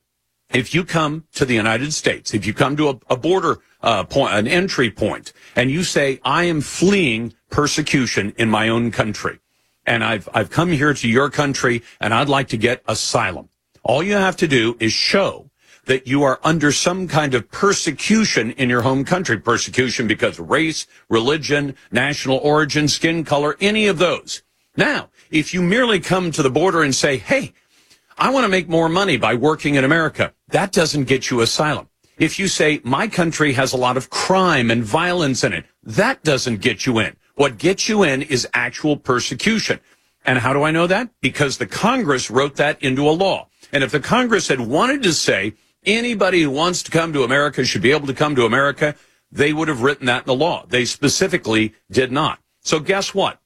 If 0.53 0.75
you 0.75 0.85
come 0.85 1.25
to 1.33 1.47
the 1.47 1.55
United 1.55 1.95
States, 1.95 2.35
if 2.35 2.45
you 2.45 2.53
come 2.53 2.77
to 2.77 2.91
a, 2.91 2.99
a 3.09 3.17
border 3.17 3.61
uh, 3.81 4.05
point, 4.05 4.35
an 4.35 4.47
entry 4.47 4.91
point, 4.91 5.33
and 5.57 5.71
you 5.71 5.83
say, 5.83 6.21
I 6.23 6.45
am 6.45 6.61
fleeing 6.61 7.33
persecution 7.53 8.35
in 8.37 8.51
my 8.51 8.69
own 8.69 8.91
country, 8.91 9.39
and 9.87 10.03
I've, 10.03 10.29
I've 10.35 10.51
come 10.51 10.73
here 10.73 10.93
to 10.93 11.09
your 11.09 11.31
country, 11.31 11.83
and 12.01 12.13
I'd 12.13 12.29
like 12.29 12.49
to 12.49 12.57
get 12.57 12.83
asylum. 12.89 13.49
All 13.85 14.03
you 14.03 14.15
have 14.15 14.37
to 14.39 14.49
do 14.49 14.77
is 14.81 14.93
show 14.93 15.51
that 15.87 16.07
you 16.07 16.23
are 16.23 16.41
under 16.45 16.71
some 16.71 17.09
kind 17.09 17.35
of 17.35 17.51
persecution 17.51 18.53
in 18.53 18.71
your 18.71 18.83
home 18.83 19.05
country. 19.05 19.39
Persecution 19.39 20.07
because 20.07 20.39
race, 20.39 20.87
religion, 21.09 21.75
national 21.91 22.39
origin, 22.39 22.89
skin 22.89 23.25
color, 23.25 23.57
any 23.61 23.87
of 23.89 23.99
those. 23.99 24.43
Now, 24.77 25.11
if 25.31 25.53
you 25.53 25.61
merely 25.61 26.01
come 26.01 26.31
to 26.33 26.43
the 26.43 26.51
border 26.51 26.83
and 26.83 26.95
say, 26.95 27.19
hey, 27.19 27.53
I 28.17 28.31
want 28.31 28.45
to 28.45 28.49
make 28.49 28.69
more 28.69 28.89
money 28.89 29.17
by 29.17 29.35
working 29.35 29.75
in 29.75 29.85
America, 29.85 30.33
that 30.49 30.73
doesn't 30.73 31.05
get 31.05 31.31
you 31.31 31.41
asylum. 31.41 31.89
If 32.19 32.39
you 32.39 32.47
say, 32.47 32.81
my 32.85 33.09
country 33.09 33.53
has 33.55 33.73
a 33.73 33.77
lot 33.77 33.97
of 33.97 34.11
crime 34.11 34.71
and 34.71 34.85
violence 34.85 35.43
in 35.43 35.53
it, 35.53 35.65
that 35.83 36.23
doesn't 36.23 36.61
get 36.61 36.87
you 36.87 37.01
in. 37.01 37.17
What 37.35 37.59
gets 37.59 37.89
you 37.89 38.03
in 38.03 38.22
is 38.22 38.49
actual 38.55 38.97
persecution. 38.97 39.80
And 40.24 40.39
how 40.39 40.53
do 40.53 40.62
I 40.62 40.70
know 40.70 40.87
that? 40.87 41.11
Because 41.20 41.59
the 41.59 41.66
Congress 41.66 42.30
wrote 42.30 42.57
that 42.57 42.83
into 42.83 43.09
a 43.09 43.11
law. 43.11 43.49
And 43.72 43.83
if 43.83 43.91
the 43.91 44.01
Congress 44.01 44.49
had 44.49 44.61
wanted 44.61 45.03
to 45.03 45.12
say 45.12 45.55
anybody 45.85 46.43
who 46.43 46.51
wants 46.51 46.83
to 46.85 46.91
come 46.91 47.12
to 47.12 47.24
America 47.24 47.64
should 47.64 47.83
be 47.83 47.91
able 47.91 48.07
to 48.07 48.14
come 48.14 48.37
to 48.37 48.45
America, 48.45 48.95
they 49.30 49.53
would 49.53 49.68
have 49.68 49.83
written 49.83 50.07
that 50.07 50.22
in 50.22 50.26
the 50.26 50.35
law. 50.35 50.64
They 50.68 50.85
specifically 50.85 51.74
did 51.91 52.12
not. 52.12 52.39
So 52.61 52.78
guess 52.78 53.14
what? 53.14 53.41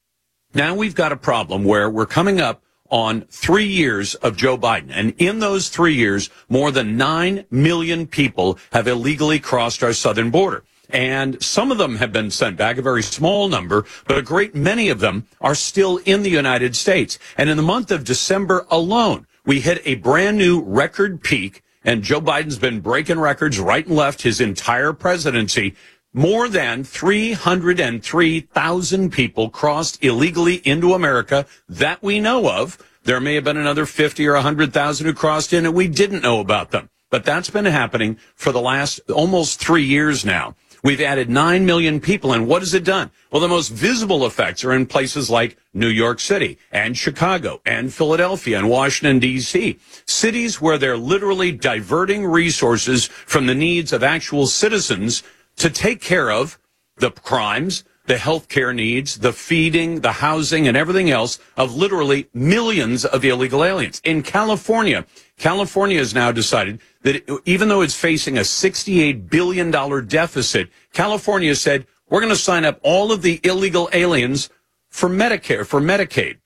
Now 0.53 0.75
we've 0.75 0.95
got 0.95 1.11
a 1.11 1.17
problem 1.17 1.63
where 1.63 1.89
we're 1.89 2.05
coming 2.05 2.39
up 2.39 2.61
on 2.89 3.21
three 3.29 3.67
years 3.67 4.15
of 4.15 4.37
Joe 4.37 4.57
Biden. 4.57 4.89
And 4.91 5.13
in 5.17 5.39
those 5.39 5.69
three 5.69 5.95
years, 5.95 6.29
more 6.49 6.71
than 6.71 6.97
9 6.97 7.45
million 7.49 8.07
people 8.07 8.57
have 8.71 8.87
illegally 8.87 9.39
crossed 9.39 9.83
our 9.83 9.93
southern 9.93 10.29
border. 10.29 10.63
And 10.89 11.43
some 11.43 11.71
of 11.71 11.77
them 11.77 11.97
have 11.97 12.13
been 12.13 12.31
sent 12.31 12.57
back, 12.57 12.77
a 12.77 12.81
very 12.81 13.03
small 13.03 13.49
number, 13.49 13.85
but 14.07 14.17
a 14.17 14.21
great 14.21 14.55
many 14.55 14.89
of 14.89 14.99
them 14.99 15.27
are 15.41 15.55
still 15.55 15.97
in 16.05 16.23
the 16.23 16.29
United 16.29 16.75
States. 16.75 17.19
And 17.37 17.49
in 17.49 17.57
the 17.57 17.63
month 17.63 17.91
of 17.91 18.03
December 18.03 18.65
alone, 18.69 19.27
we 19.45 19.59
hit 19.59 19.81
a 19.85 19.95
brand 19.95 20.37
new 20.37 20.61
record 20.61 21.21
peak 21.21 21.63
and 21.87 22.03
Joe 22.03 22.19
Biden's 22.19 22.57
been 22.57 22.81
breaking 22.81 23.19
records 23.19 23.59
right 23.59 23.87
and 23.87 23.95
left 23.95 24.23
his 24.23 24.41
entire 24.41 24.91
presidency. 24.91 25.73
More 26.13 26.49
than 26.49 26.83
303,000 26.83 29.11
people 29.11 29.49
crossed 29.49 30.03
illegally 30.03 30.55
into 30.65 30.93
America 30.93 31.45
that 31.69 32.03
we 32.03 32.19
know 32.19 32.49
of. 32.49 32.77
There 33.03 33.21
may 33.21 33.35
have 33.35 33.45
been 33.45 33.55
another 33.55 33.85
50 33.85 34.27
or 34.27 34.33
100,000 34.33 35.05
who 35.05 35.13
crossed 35.13 35.53
in 35.53 35.65
and 35.65 35.73
we 35.73 35.87
didn't 35.87 36.23
know 36.23 36.41
about 36.41 36.71
them. 36.71 36.89
But 37.09 37.23
that's 37.23 37.49
been 37.49 37.63
happening 37.63 38.17
for 38.35 38.51
the 38.51 38.59
last 38.59 38.99
almost 39.09 39.61
three 39.61 39.85
years 39.85 40.25
now. 40.25 40.57
We've 40.83 41.01
added 41.01 41.29
9 41.29 41.65
million 41.65 41.99
people, 41.99 42.33
and 42.33 42.47
what 42.47 42.61
has 42.61 42.73
it 42.73 42.83
done? 42.83 43.11
Well, 43.31 43.41
the 43.41 43.47
most 43.47 43.69
visible 43.69 44.25
effects 44.25 44.63
are 44.63 44.73
in 44.73 44.85
places 44.85 45.29
like 45.29 45.57
New 45.73 45.87
York 45.87 46.19
City 46.19 46.57
and 46.71 46.97
Chicago 46.97 47.61
and 47.65 47.93
Philadelphia 47.93 48.57
and 48.57 48.69
Washington, 48.69 49.19
D.C. 49.19 49.79
Cities 50.05 50.61
where 50.61 50.77
they're 50.77 50.97
literally 50.97 51.51
diverting 51.51 52.25
resources 52.25 53.07
from 53.07 53.47
the 53.47 53.55
needs 53.55 53.91
of 53.91 54.03
actual 54.03 54.47
citizens 54.47 55.23
to 55.57 55.69
take 55.69 56.01
care 56.01 56.31
of 56.31 56.59
the 56.97 57.11
crimes, 57.11 57.83
the 58.05 58.15
healthcare 58.15 58.73
needs, 58.73 59.19
the 59.19 59.33
feeding, 59.33 60.01
the 60.01 60.13
housing, 60.13 60.67
and 60.67 60.77
everything 60.77 61.09
else 61.11 61.39
of 61.57 61.75
literally 61.75 62.29
millions 62.33 63.05
of 63.05 63.23
illegal 63.25 63.63
aliens. 63.63 64.01
In 64.03 64.23
California, 64.23 65.05
California 65.37 65.99
has 65.99 66.15
now 66.15 66.31
decided 66.31 66.79
that 67.01 67.23
even 67.45 67.67
though 67.67 67.81
it's 67.81 67.95
facing 67.95 68.37
a 68.37 68.41
$68 68.41 69.29
billion 69.29 69.71
deficit, 70.07 70.69
California 70.93 71.55
said, 71.55 71.85
we're 72.09 72.21
going 72.21 72.33
to 72.33 72.35
sign 72.35 72.65
up 72.65 72.79
all 72.83 73.11
of 73.11 73.21
the 73.21 73.39
illegal 73.43 73.89
aliens 73.93 74.49
for 74.89 75.09
Medicare, 75.09 75.65
for 75.65 75.79
Medicaid. 75.79 76.37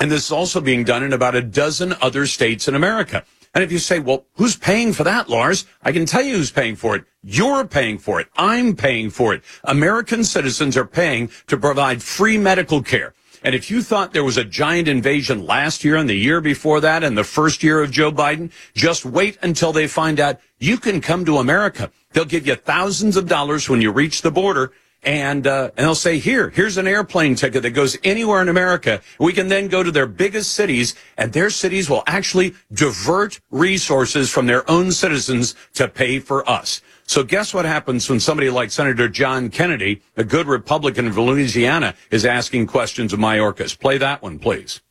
And 0.00 0.10
this 0.10 0.26
is 0.26 0.32
also 0.32 0.60
being 0.60 0.84
done 0.84 1.02
in 1.02 1.12
about 1.12 1.34
a 1.34 1.42
dozen 1.42 1.94
other 2.00 2.26
states 2.26 2.68
in 2.68 2.74
America. 2.74 3.24
And 3.54 3.64
if 3.64 3.72
you 3.72 3.78
say, 3.78 3.98
well, 3.98 4.26
who's 4.34 4.56
paying 4.56 4.92
for 4.92 5.04
that, 5.04 5.28
Lars? 5.28 5.66
I 5.82 5.90
can 5.90 6.06
tell 6.06 6.22
you 6.22 6.36
who's 6.36 6.50
paying 6.50 6.76
for 6.76 6.94
it. 6.94 7.04
You're 7.22 7.66
paying 7.66 7.98
for 7.98 8.20
it. 8.20 8.28
I'm 8.36 8.76
paying 8.76 9.10
for 9.10 9.34
it. 9.34 9.42
American 9.64 10.22
citizens 10.22 10.76
are 10.76 10.84
paying 10.84 11.30
to 11.48 11.56
provide 11.56 12.02
free 12.02 12.38
medical 12.38 12.82
care. 12.82 13.14
And 13.42 13.54
if 13.54 13.70
you 13.70 13.82
thought 13.82 14.12
there 14.12 14.24
was 14.24 14.36
a 14.36 14.44
giant 14.44 14.88
invasion 14.88 15.46
last 15.46 15.84
year 15.84 15.96
and 15.96 16.08
the 16.08 16.14
year 16.14 16.40
before 16.40 16.80
that 16.80 17.04
and 17.04 17.16
the 17.16 17.24
first 17.24 17.62
year 17.62 17.82
of 17.82 17.90
Joe 17.90 18.10
Biden, 18.10 18.50
just 18.74 19.04
wait 19.04 19.38
until 19.42 19.72
they 19.72 19.86
find 19.86 20.18
out 20.18 20.40
you 20.58 20.76
can 20.76 21.00
come 21.00 21.24
to 21.24 21.38
America. 21.38 21.90
They'll 22.12 22.24
give 22.24 22.46
you 22.46 22.54
thousands 22.54 23.16
of 23.16 23.28
dollars 23.28 23.68
when 23.68 23.80
you 23.80 23.92
reach 23.92 24.22
the 24.22 24.30
border 24.30 24.72
and 25.02 25.46
uh, 25.46 25.70
and 25.76 25.86
they'll 25.86 25.94
say, 25.94 26.18
"Here, 26.18 26.50
here's 26.50 26.76
an 26.76 26.88
airplane 26.88 27.34
ticket 27.34 27.62
that 27.62 27.70
goes 27.70 27.96
anywhere 28.02 28.42
in 28.42 28.48
America." 28.48 29.00
We 29.18 29.32
can 29.32 29.48
then 29.48 29.68
go 29.68 29.82
to 29.82 29.90
their 29.90 30.06
biggest 30.06 30.52
cities, 30.54 30.94
and 31.16 31.32
their 31.32 31.50
cities 31.50 31.88
will 31.88 32.02
actually 32.06 32.54
divert 32.72 33.40
resources 33.50 34.30
from 34.30 34.46
their 34.46 34.68
own 34.68 34.90
citizens 34.90 35.54
to 35.74 35.88
pay 35.88 36.18
for 36.18 36.48
us. 36.50 36.80
So 37.08 37.24
guess 37.24 37.54
what 37.54 37.64
happens 37.64 38.08
when 38.10 38.20
somebody 38.20 38.50
like 38.50 38.70
Senator 38.70 39.08
John 39.08 39.48
Kennedy, 39.48 40.02
a 40.18 40.24
good 40.24 40.46
Republican 40.46 41.06
of 41.06 41.16
Louisiana, 41.16 41.94
is 42.10 42.26
asking 42.26 42.66
questions 42.66 43.14
of 43.14 43.18
Mayorkas? 43.18 43.78
Play 43.80 43.96
that 43.96 44.20
one, 44.20 44.38
please. 44.38 44.82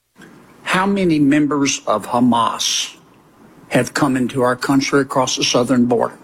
How 0.64 0.88
many 0.88 1.20
members 1.20 1.80
of 1.86 2.08
Hamas 2.08 2.98
have 3.70 3.94
come 3.94 4.18
into 4.18 4.42
our 4.42 4.56
country 4.56 5.02
across 5.02 5.36
the 5.36 5.44
southern 5.44 5.86
border? 5.86 6.18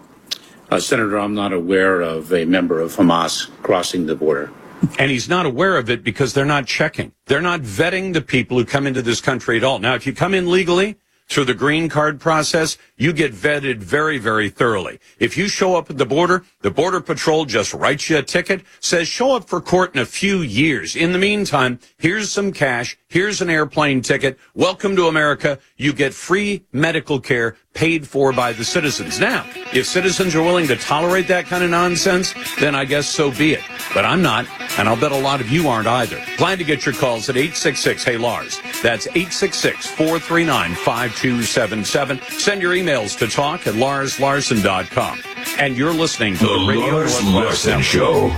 Uh, 0.72 0.80
Senator, 0.80 1.20
I'm 1.20 1.36
not 1.36 1.54
aware 1.54 2.02
of 2.02 2.34
a 2.34 2.44
member 2.46 2.80
of 2.80 2.96
Hamas 2.96 3.52
crossing 3.62 4.08
the 4.08 4.16
border. 4.16 4.52
And 4.98 5.12
he's 5.12 5.30
not 5.30 5.46
aware 5.46 5.78
of 5.78 5.91
it 5.91 6.04
because 6.04 6.34
they're 6.34 6.44
not 6.44 6.66
checking. 6.66 7.12
They're 7.28 7.39
not 7.39 7.62
vetting 7.62 8.14
the 8.14 8.22
people 8.22 8.58
who 8.58 8.66
come 8.66 8.88
into 8.88 9.04
this 9.04 9.22
country 9.22 9.58
at 9.58 9.64
all. 9.64 9.78
Now, 9.78 9.94
if 9.94 10.08
you 10.08 10.14
come 10.14 10.34
in 10.34 10.50
legally, 10.50 10.98
through 11.28 11.46
the 11.46 11.54
green 11.54 11.89
card 11.89 12.20
process, 12.20 12.78
you 13.04 13.12
get 13.12 13.34
vetted 13.34 13.80
very, 13.80 14.18
very 14.18 14.47
thoroughly. 14.47 14.97
If 15.20 15.36
you 15.36 15.49
show 15.49 15.76
up 15.76 15.89
at 15.89 15.97
the 15.97 16.06
border, 16.06 16.45
the 16.62 16.72
Border 16.72 17.01
Patrol 17.01 17.43
just 17.43 17.74
writes 17.74 18.10
you 18.10 18.18
a 18.18 18.24
ticket, 18.24 18.64
says 18.80 19.10
show 19.10 19.36
up 19.36 19.49
for 19.49 19.60
court 19.60 19.93
in 19.93 19.99
a 19.99 20.06
few 20.06 20.38
years. 20.38 20.95
In 20.95 21.12
the 21.12 21.20
meantime, 21.20 21.82
here's 21.97 22.32
some 22.32 22.54
cash, 22.54 22.97
here's 23.10 23.41
an 23.41 23.49
airplane 23.49 24.01
ticket, 24.01 24.39
welcome 24.56 24.95
to 24.95 25.08
America. 25.08 25.60
You 25.76 25.91
get 25.91 26.14
free 26.14 26.64
medical 26.72 27.20
care 27.20 27.58
paid 27.74 28.08
for 28.08 28.32
by 28.32 28.54
the 28.54 28.64
citizens. 28.64 29.20
Now, 29.20 29.45
if 29.74 29.86
citizens 29.86 30.36
are 30.36 30.43
willing 30.43 30.68
to 30.68 30.76
tolerate 30.76 31.28
that 31.28 31.45
kind 31.45 31.64
of 31.64 31.72
nonsense, 31.72 32.34
then 32.60 32.76
I 32.76 32.86
guess 32.86 33.08
so 33.08 33.32
be 33.32 33.54
it. 33.54 33.64
But 33.93 34.06
I'm 34.06 34.22
not, 34.22 34.45
and 34.78 34.88
I'll 34.88 34.99
bet 34.99 35.12
a 35.12 35.18
lot 35.18 35.41
of 35.41 35.49
you 35.49 35.68
aren't 35.68 35.88
either. 35.88 36.24
Glad 36.38 36.60
to 36.60 36.64
get 36.64 36.86
your 36.86 36.95
calls 36.95 37.30
at 37.30 37.36
866 37.36 38.04
Hey 38.04 38.18
Lars. 38.18 38.60
That's 38.82 39.08
866 39.08 39.88
439 39.88 40.76
5277. 40.76 42.22
Send 42.39 42.62
your 42.62 42.76
to 42.94 43.28
talk 43.28 43.66
at 43.66 43.74
larslarson.com. 43.74 45.20
And 45.58 45.76
you're 45.76 45.94
listening 45.94 46.36
to 46.38 46.46
the, 46.46 46.60
the 46.60 46.66
Radio 46.68 46.94
Lars 46.94 47.24
Larson 47.24 47.82
Show. 47.82 48.32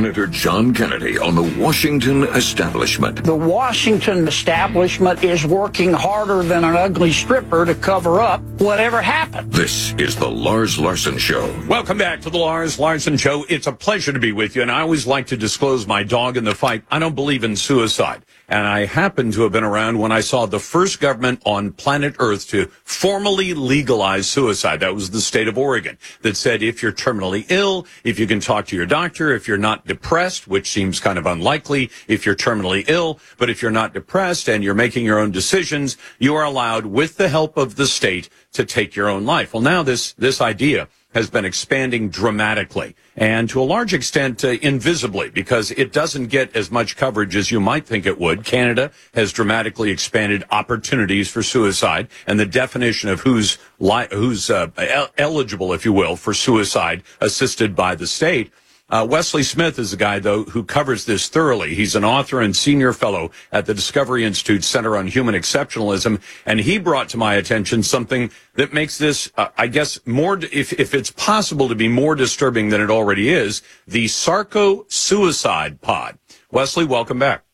Senator 0.00 0.26
John 0.28 0.72
Kennedy 0.72 1.18
on 1.18 1.34
the 1.34 1.42
Washington 1.62 2.22
establishment. 2.22 3.22
The 3.22 3.34
Washington 3.34 4.26
establishment 4.26 5.22
is 5.22 5.44
working 5.44 5.92
harder 5.92 6.42
than 6.42 6.64
an 6.64 6.74
ugly 6.74 7.12
stripper 7.12 7.66
to 7.66 7.74
cover 7.74 8.18
up 8.18 8.40
whatever 8.58 9.02
happened. 9.02 9.52
This 9.52 9.92
is 9.98 10.16
the 10.16 10.26
Lars 10.26 10.78
Larson 10.78 11.18
Show. 11.18 11.54
Welcome 11.68 11.98
back 11.98 12.22
to 12.22 12.30
the 12.30 12.38
Lars 12.38 12.78
Larson 12.78 13.18
Show. 13.18 13.44
It's 13.50 13.66
a 13.66 13.72
pleasure 13.72 14.14
to 14.14 14.18
be 14.18 14.32
with 14.32 14.56
you, 14.56 14.62
and 14.62 14.70
I 14.70 14.80
always 14.80 15.06
like 15.06 15.26
to 15.26 15.36
disclose 15.36 15.86
my 15.86 16.02
dog 16.02 16.38
in 16.38 16.44
the 16.44 16.54
fight. 16.54 16.82
I 16.90 16.98
don't 16.98 17.14
believe 17.14 17.44
in 17.44 17.54
suicide. 17.54 18.24
And 18.50 18.66
I 18.66 18.84
happen 18.84 19.30
to 19.30 19.42
have 19.42 19.52
been 19.52 19.62
around 19.62 20.00
when 20.00 20.10
I 20.10 20.20
saw 20.20 20.44
the 20.44 20.58
first 20.58 20.98
government 20.98 21.40
on 21.46 21.70
planet 21.70 22.16
Earth 22.18 22.48
to 22.48 22.66
formally 22.82 23.54
legalize 23.54 24.28
suicide. 24.28 24.80
That 24.80 24.92
was 24.92 25.10
the 25.10 25.20
state 25.20 25.46
of 25.46 25.56
Oregon 25.56 25.96
that 26.22 26.36
said 26.36 26.60
if 26.60 26.82
you're 26.82 26.90
terminally 26.90 27.46
ill, 27.48 27.86
if 28.02 28.18
you 28.18 28.26
can 28.26 28.40
talk 28.40 28.66
to 28.66 28.76
your 28.76 28.86
doctor, 28.86 29.32
if 29.32 29.46
you're 29.46 29.56
not 29.56 29.86
depressed, 29.86 30.48
which 30.48 30.68
seems 30.68 30.98
kind 30.98 31.16
of 31.16 31.26
unlikely 31.26 31.92
if 32.08 32.26
you're 32.26 32.34
terminally 32.34 32.84
ill, 32.88 33.20
but 33.38 33.50
if 33.50 33.62
you're 33.62 33.70
not 33.70 33.94
depressed 33.94 34.48
and 34.48 34.64
you're 34.64 34.74
making 34.74 35.04
your 35.04 35.20
own 35.20 35.30
decisions, 35.30 35.96
you 36.18 36.34
are 36.34 36.44
allowed 36.44 36.86
with 36.86 37.18
the 37.18 37.28
help 37.28 37.56
of 37.56 37.76
the 37.76 37.86
state 37.86 38.28
to 38.52 38.64
take 38.64 38.96
your 38.96 39.08
own 39.08 39.24
life. 39.24 39.54
Well, 39.54 39.62
now 39.62 39.84
this, 39.84 40.12
this 40.14 40.40
idea 40.40 40.88
has 41.14 41.28
been 41.28 41.44
expanding 41.44 42.08
dramatically 42.08 42.94
and 43.16 43.48
to 43.48 43.60
a 43.60 43.64
large 43.64 43.92
extent 43.92 44.44
uh, 44.44 44.48
invisibly 44.62 45.28
because 45.30 45.70
it 45.72 45.92
doesn't 45.92 46.26
get 46.26 46.54
as 46.54 46.70
much 46.70 46.96
coverage 46.96 47.34
as 47.34 47.50
you 47.50 47.60
might 47.60 47.84
think 47.84 48.06
it 48.06 48.18
would. 48.18 48.44
Canada 48.44 48.90
has 49.14 49.32
dramatically 49.32 49.90
expanded 49.90 50.44
opportunities 50.50 51.28
for 51.28 51.42
suicide 51.42 52.08
and 52.26 52.38
the 52.38 52.46
definition 52.46 53.08
of 53.08 53.20
who's 53.20 53.58
li- 53.78 54.06
who's 54.10 54.50
uh, 54.50 54.68
el- 54.76 55.10
eligible, 55.18 55.72
if 55.72 55.84
you 55.84 55.92
will, 55.92 56.16
for 56.16 56.32
suicide 56.32 57.02
assisted 57.20 57.74
by 57.74 57.94
the 57.94 58.06
state. 58.06 58.52
Uh, 58.90 59.06
Wesley 59.08 59.44
Smith 59.44 59.78
is 59.78 59.92
a 59.92 59.96
guy, 59.96 60.18
though, 60.18 60.42
who 60.44 60.64
covers 60.64 61.04
this 61.04 61.28
thoroughly. 61.28 61.76
He's 61.76 61.94
an 61.94 62.04
author 62.04 62.40
and 62.40 62.56
senior 62.56 62.92
fellow 62.92 63.30
at 63.52 63.66
the 63.66 63.74
Discovery 63.74 64.24
Institute 64.24 64.64
Center 64.64 64.96
on 64.96 65.06
Human 65.06 65.36
Exceptionalism, 65.36 66.20
and 66.44 66.58
he 66.58 66.76
brought 66.78 67.08
to 67.10 67.16
my 67.16 67.34
attention 67.34 67.84
something 67.84 68.32
that 68.54 68.72
makes 68.72 68.98
this, 68.98 69.30
uh, 69.36 69.48
I 69.56 69.68
guess, 69.68 70.04
more, 70.06 70.38
if, 70.38 70.72
if 70.72 70.92
it's 70.92 71.12
possible 71.12 71.68
to 71.68 71.76
be 71.76 71.86
more 71.86 72.16
disturbing 72.16 72.70
than 72.70 72.80
it 72.80 72.90
already 72.90 73.28
is, 73.28 73.62
the 73.86 74.08
Sarco 74.08 74.84
suicide 74.88 75.80
pod. 75.80 76.18
Wesley, 76.50 76.84
welcome 76.84 77.20
back. 77.20 77.44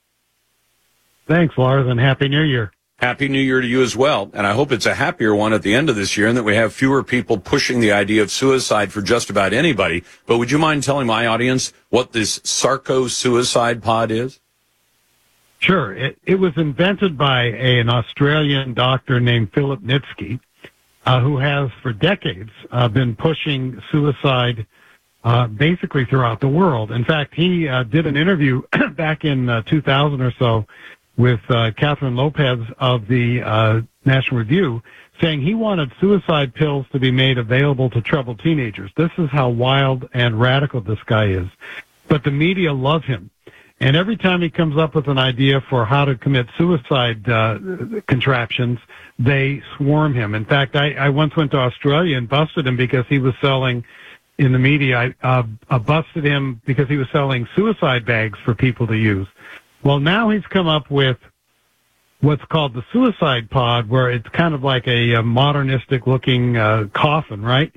Thanks, 1.27 1.59
Lars, 1.59 1.87
and 1.87 2.01
Happy 2.01 2.29
New 2.29 2.45
Year. 2.45 2.73
Happy 2.99 3.29
New 3.29 3.41
Year 3.41 3.61
to 3.61 3.67
you 3.67 3.83
as 3.83 3.95
well. 3.95 4.31
And 4.33 4.47
I 4.47 4.55
hope 4.55 4.73
it's 4.73 4.87
a 4.87 4.95
happier 4.95 5.35
one 5.35 5.53
at 5.53 5.61
the 5.61 5.75
end 5.75 5.91
of 5.91 5.97
this 5.97 6.17
year 6.17 6.29
and 6.29 6.37
that 6.39 6.45
we 6.45 6.57
have 6.57 6.73
fewer 6.73 7.03
people 7.03 7.37
pushing 7.37 7.81
the 7.81 7.93
idea 7.93 8.23
of 8.23 8.31
suicide 8.31 8.91
for 8.91 9.03
just 9.03 9.29
about 9.29 9.53
anybody. 9.53 10.03
But 10.25 10.39
would 10.39 10.51
you 10.51 10.59
mind 10.59 10.83
telling 10.83 11.07
my 11.07 11.27
audience 11.27 11.75
what 11.91 12.13
this 12.13 12.41
Sarco 12.43 13.07
suicide 13.07 13.83
pod 13.83 14.11
is? 14.11 14.41
Sure. 15.59 15.93
It, 15.93 16.19
it 16.25 16.37
was 16.37 16.57
invented 16.57 17.19
by 17.19 17.45
a, 17.45 17.81
an 17.81 17.91
Australian 17.91 18.73
doctor 18.73 19.21
named 19.21 19.53
Philip 19.53 19.83
Nitschke, 19.83 20.41
uh, 21.05 21.21
who 21.21 21.37
has 21.37 21.71
for 21.83 21.93
decades 21.93 22.51
uh, 22.71 22.89
been 22.89 23.15
pushing 23.15 23.79
suicide 23.93 24.67
uh, 25.23 25.47
basically 25.49 26.07
throughout 26.07 26.41
the 26.41 26.49
world. 26.49 26.93
In 26.93 27.05
fact, 27.05 27.35
he 27.35 27.69
uh, 27.69 27.83
did 27.83 28.07
an 28.07 28.17
interview 28.17 28.63
back 28.93 29.25
in 29.25 29.51
uh, 29.51 29.63
2000 29.63 30.23
or 30.23 30.33
so 30.39 30.65
with 31.17 31.41
uh, 31.49 31.71
Kathryn 31.73 32.17
Lopez 32.17 32.59
of 32.79 33.09
the 33.09 33.43
uh, 33.43 33.81
National 34.05 34.39
Review 34.39 34.83
saying 35.21 35.41
he 35.41 35.55
wanted 35.55 35.91
suicide 36.01 36.55
pills 36.55 36.87
to 36.93 36.99
be 36.99 37.11
made 37.11 37.39
available 37.39 37.89
to 37.91 38.01
troubled 38.03 38.41
teenagers. 38.41 38.91
This 38.97 39.11
is 39.19 39.31
how 39.31 39.49
wild 39.49 40.09
and 40.13 40.39
radical 40.39 40.81
this 40.81 41.03
guy 41.07 41.29
is. 41.29 41.47
But 42.09 42.23
the 42.25 42.31
media 42.31 42.73
love 42.73 43.05
him. 43.05 43.31
And 43.79 43.95
every 43.95 44.17
time 44.17 44.41
he 44.41 44.49
comes 44.49 44.79
up 44.79 44.95
with 44.95 45.07
an 45.09 45.19
idea 45.19 45.61
for 45.69 45.85
how 45.85 46.07
to 46.07 46.15
commit 46.17 46.47
suicide 46.57 47.29
uh, 47.29 47.59
contraptions, 48.07 48.79
they 49.19 49.63
swarm 49.77 50.15
him. 50.15 50.35
In 50.35 50.47
fact, 50.47 50.77
I, 50.77 50.93
I 50.93 51.09
once 51.11 51.37
went 51.37 51.51
to 51.51 51.59
Australia 51.59 52.17
and 52.17 52.29
busted 52.29 52.67
him 52.67 52.77
because 52.77 53.05
he 53.09 53.19
was 53.19 53.35
selling 53.41 53.85
in 54.39 54.53
the 54.53 54.59
media. 54.59 55.15
I 55.23 55.43
uh, 55.69 55.79
busted 55.79 56.25
him 56.25 56.63
because 56.65 56.89
he 56.89 56.97
was 56.97 57.07
selling 57.13 57.47
suicide 57.55 58.07
bags 58.07 58.39
for 58.45 58.55
people 58.55 58.87
to 58.87 58.97
use. 58.97 59.27
Well, 59.87 60.01
now 60.01 60.31
he's 60.31 60.45
come 60.49 60.67
up 60.67 60.91
with 60.91 61.17
what's 62.21 62.45
called 62.47 62.75
the 62.75 62.83
suicide 62.93 63.49
pod, 63.51 63.89
where 63.89 64.11
it's 64.11 64.29
kind 64.31 64.53
of 64.53 64.65
like 64.65 64.89
a, 64.89 65.13
a 65.13 65.23
modernistic 65.23 66.09
looking 66.09 66.57
uh, 66.57 66.89
coffin, 66.93 67.41
right? 67.41 67.73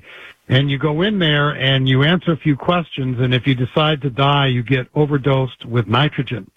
And 0.48 0.68
you 0.68 0.76
go 0.76 1.02
in 1.02 1.20
there 1.20 1.50
and 1.50 1.88
you 1.88 2.02
answer 2.02 2.32
a 2.32 2.36
few 2.36 2.56
questions, 2.56 3.20
and 3.20 3.32
if 3.32 3.46
you 3.46 3.54
decide 3.54 4.02
to 4.02 4.10
die, 4.10 4.48
you 4.48 4.64
get 4.64 4.88
overdosed 4.96 5.64
with 5.64 5.86
nitrogen. 5.86 6.50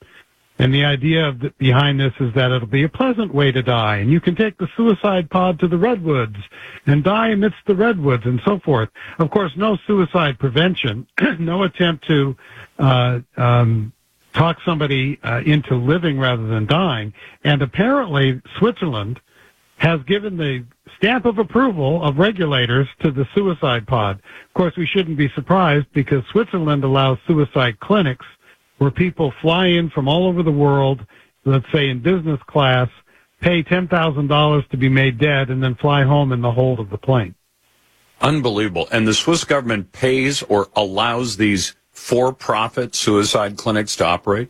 And 0.57 0.73
the 0.73 0.85
idea 0.85 1.31
the, 1.33 1.53
behind 1.59 1.99
this 1.99 2.13
is 2.19 2.33
that 2.33 2.49
it'll 2.49 2.67
be 2.67 2.85
a 2.85 2.89
pleasant 2.89 3.31
way 3.31 3.51
to 3.51 3.61
die, 3.61 3.97
and 3.97 4.09
you 4.09 4.19
can 4.19 4.35
take 4.35 4.57
the 4.57 4.69
suicide 4.75 5.29
pod 5.29 5.59
to 5.59 5.67
the 5.67 5.77
redwoods 5.77 6.37
and 6.87 7.03
die 7.03 7.29
amidst 7.29 7.59
the 7.67 7.75
redwoods 7.75 8.25
and 8.25 8.41
so 8.43 8.57
forth. 8.65 8.89
Of 9.19 9.29
course, 9.29 9.51
no 9.55 9.77
suicide 9.85 10.39
prevention, 10.39 11.05
no 11.37 11.61
attempt 11.61 12.07
to 12.07 12.35
uh, 12.79 13.19
um, 13.37 13.93
talk 14.33 14.57
somebody 14.65 15.19
uh, 15.23 15.41
into 15.45 15.75
living 15.75 16.19
rather 16.19 16.47
than 16.47 16.65
dying. 16.65 17.13
And 17.43 17.61
apparently, 17.61 18.41
Switzerland 18.57 19.19
has 19.77 19.99
given 20.07 20.37
the 20.37 20.65
stamp 20.97 21.25
of 21.25 21.37
approval 21.37 22.03
of 22.03 22.17
regulators 22.17 22.87
to 23.01 23.11
the 23.11 23.27
suicide 23.35 23.85
pod. 23.85 24.17
Of 24.17 24.53
course, 24.53 24.73
we 24.77 24.85
shouldn't 24.85 25.17
be 25.17 25.29
surprised 25.35 25.87
because 25.93 26.23
Switzerland 26.31 26.83
allows 26.83 27.17
suicide 27.27 27.79
clinics 27.79 28.25
where 28.77 28.91
people 28.91 29.33
fly 29.41 29.67
in 29.67 29.89
from 29.89 30.07
all 30.07 30.27
over 30.27 30.43
the 30.43 30.51
world, 30.51 31.05
let's 31.45 31.65
say 31.73 31.89
in 31.89 32.01
business 32.01 32.39
class, 32.47 32.89
pay 33.41 33.61
$10,000 33.63 34.69
to 34.69 34.77
be 34.77 34.89
made 34.89 35.17
dead, 35.17 35.49
and 35.49 35.61
then 35.61 35.75
fly 35.75 36.03
home 36.03 36.31
in 36.31 36.41
the 36.41 36.51
hold 36.51 36.79
of 36.79 36.89
the 36.89 36.97
plane. 36.97 37.35
Unbelievable. 38.21 38.87
And 38.91 39.05
the 39.05 39.13
Swiss 39.13 39.43
government 39.43 39.91
pays 39.91 40.41
or 40.43 40.69
allows 40.75 41.35
these 41.35 41.75
for-profit 41.93 42.95
suicide 42.95 43.57
clinics 43.57 43.95
to 43.95 44.05
operate? 44.05 44.49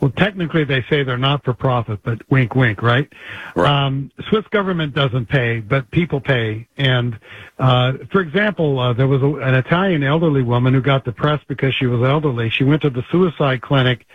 Well, 0.00 0.12
technically 0.12 0.62
they 0.62 0.84
say 0.88 1.02
they're 1.02 1.18
not 1.18 1.44
for 1.44 1.52
profit, 1.52 2.00
but 2.04 2.22
wink, 2.30 2.54
wink, 2.54 2.82
right? 2.82 3.12
right. 3.56 3.86
Um, 3.86 4.12
Swiss 4.28 4.46
government 4.48 4.94
doesn't 4.94 5.28
pay, 5.28 5.58
but 5.58 5.90
people 5.90 6.20
pay. 6.20 6.68
And, 6.76 7.18
uh, 7.58 7.94
for 8.12 8.20
example, 8.20 8.78
uh, 8.78 8.92
there 8.92 9.08
was 9.08 9.22
a, 9.22 9.34
an 9.36 9.54
Italian 9.56 10.04
elderly 10.04 10.42
woman 10.42 10.72
who 10.72 10.80
got 10.80 11.04
depressed 11.04 11.48
because 11.48 11.74
she 11.74 11.86
was 11.86 12.08
elderly. 12.08 12.48
She 12.48 12.62
went 12.62 12.82
to 12.82 12.90
the 12.90 13.04
suicide 13.10 13.60
clinic, 13.60 14.06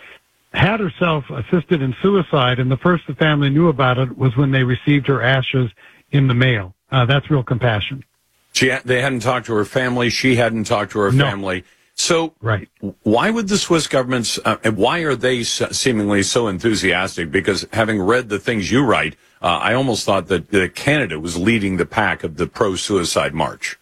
had 0.54 0.80
herself 0.80 1.26
assisted 1.30 1.82
in 1.82 1.94
suicide, 2.02 2.60
and 2.60 2.72
the 2.72 2.78
first 2.78 3.06
the 3.06 3.16
family 3.16 3.50
knew 3.50 3.68
about 3.68 3.98
it 3.98 4.18
was 4.18 4.38
when 4.38 4.52
they 4.52 4.64
received 4.64 5.08
her 5.08 5.22
ashes 5.22 5.70
in 6.12 6.28
the 6.30 6.34
mail. 6.34 6.74
Uh, 6.94 7.06
that's 7.06 7.30
real 7.30 7.44
compassion. 7.44 8.06
She, 8.54 8.74
they 8.86 9.02
hadn't 9.02 9.22
talked 9.22 9.48
to 9.48 9.54
her 9.56 9.66
family. 9.66 10.10
She 10.10 10.36
hadn't 10.38 10.66
talked 10.66 10.92
to 10.94 11.00
her 11.00 11.12
no. 11.12 11.26
family. 11.26 11.66
So, 11.96 12.34
right. 12.42 12.68
why 13.04 13.30
would 13.30 13.48
the 13.48 13.58
Swiss 13.58 13.88
governments, 13.88 14.40
uh, 14.44 14.58
and 14.64 14.78
why 14.78 15.00
are 15.00 15.16
they 15.16 15.44
seemingly 15.44 16.24
so 16.24 16.48
enthusiastic? 16.48 17.32
Because 17.32 17.68
having 17.72 18.02
read 18.02 18.30
the 18.30 18.40
things 18.40 18.72
you 18.72 18.84
write, 18.84 19.16
uh, 19.42 19.60
I 19.62 19.74
almost 19.74 20.06
thought 20.06 20.28
that, 20.28 20.50
that 20.50 20.76
Canada 20.76 21.20
was 21.20 21.38
leading 21.38 21.78
the 21.78 21.86
pack 21.86 22.24
of 22.24 22.38
the 22.38 22.48
pro-suicide 22.48 23.34
march. 23.34 23.78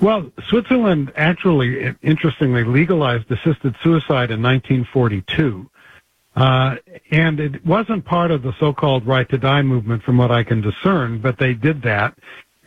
Well, 0.00 0.30
Switzerland 0.48 1.12
actually, 1.16 1.94
interestingly, 2.02 2.64
legalized 2.64 3.30
assisted 3.30 3.74
suicide 3.82 4.30
in 4.30 4.40
1942. 4.40 5.68
Uh, 6.36 6.76
and 7.10 7.40
it 7.40 7.66
wasn't 7.66 8.04
part 8.04 8.30
of 8.30 8.42
the 8.42 8.54
so-called 8.58 9.06
right 9.06 9.28
to 9.28 9.36
die 9.36 9.62
movement 9.62 10.02
from 10.04 10.16
what 10.16 10.30
I 10.30 10.44
can 10.44 10.60
discern, 10.60 11.18
but 11.18 11.38
they 11.38 11.52
did 11.52 11.82
that 11.82 12.16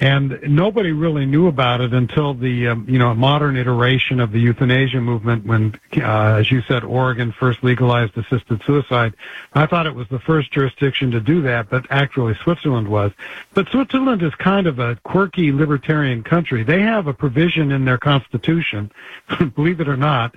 and 0.03 0.37
nobody 0.43 0.91
really 0.91 1.25
knew 1.25 1.47
about 1.47 1.79
it 1.79 1.93
until 1.93 2.33
the 2.33 2.67
um, 2.67 2.85
you 2.89 2.99
know 2.99 3.13
modern 3.13 3.55
iteration 3.55 4.19
of 4.19 4.33
the 4.33 4.39
euthanasia 4.39 4.99
movement 4.99 5.45
when 5.45 5.79
uh, 5.95 6.39
as 6.39 6.51
you 6.51 6.61
said 6.63 6.83
Oregon 6.83 7.31
first 7.31 7.63
legalized 7.63 8.17
assisted 8.17 8.61
suicide. 8.65 9.13
I 9.53 9.65
thought 9.65 9.87
it 9.87 9.95
was 9.95 10.09
the 10.09 10.19
first 10.19 10.51
jurisdiction 10.51 11.11
to 11.11 11.21
do 11.21 11.41
that 11.43 11.69
but 11.69 11.85
actually 11.89 12.35
Switzerland 12.43 12.89
was. 12.89 13.13
But 13.53 13.69
Switzerland 13.69 14.21
is 14.23 14.35
kind 14.35 14.67
of 14.67 14.79
a 14.79 14.97
quirky 15.05 15.53
libertarian 15.53 16.21
country. 16.21 16.63
They 16.63 16.81
have 16.81 17.07
a 17.07 17.13
provision 17.13 17.71
in 17.71 17.85
their 17.85 17.97
constitution 17.97 18.91
believe 19.55 19.79
it 19.79 19.87
or 19.87 19.97
not 19.97 20.35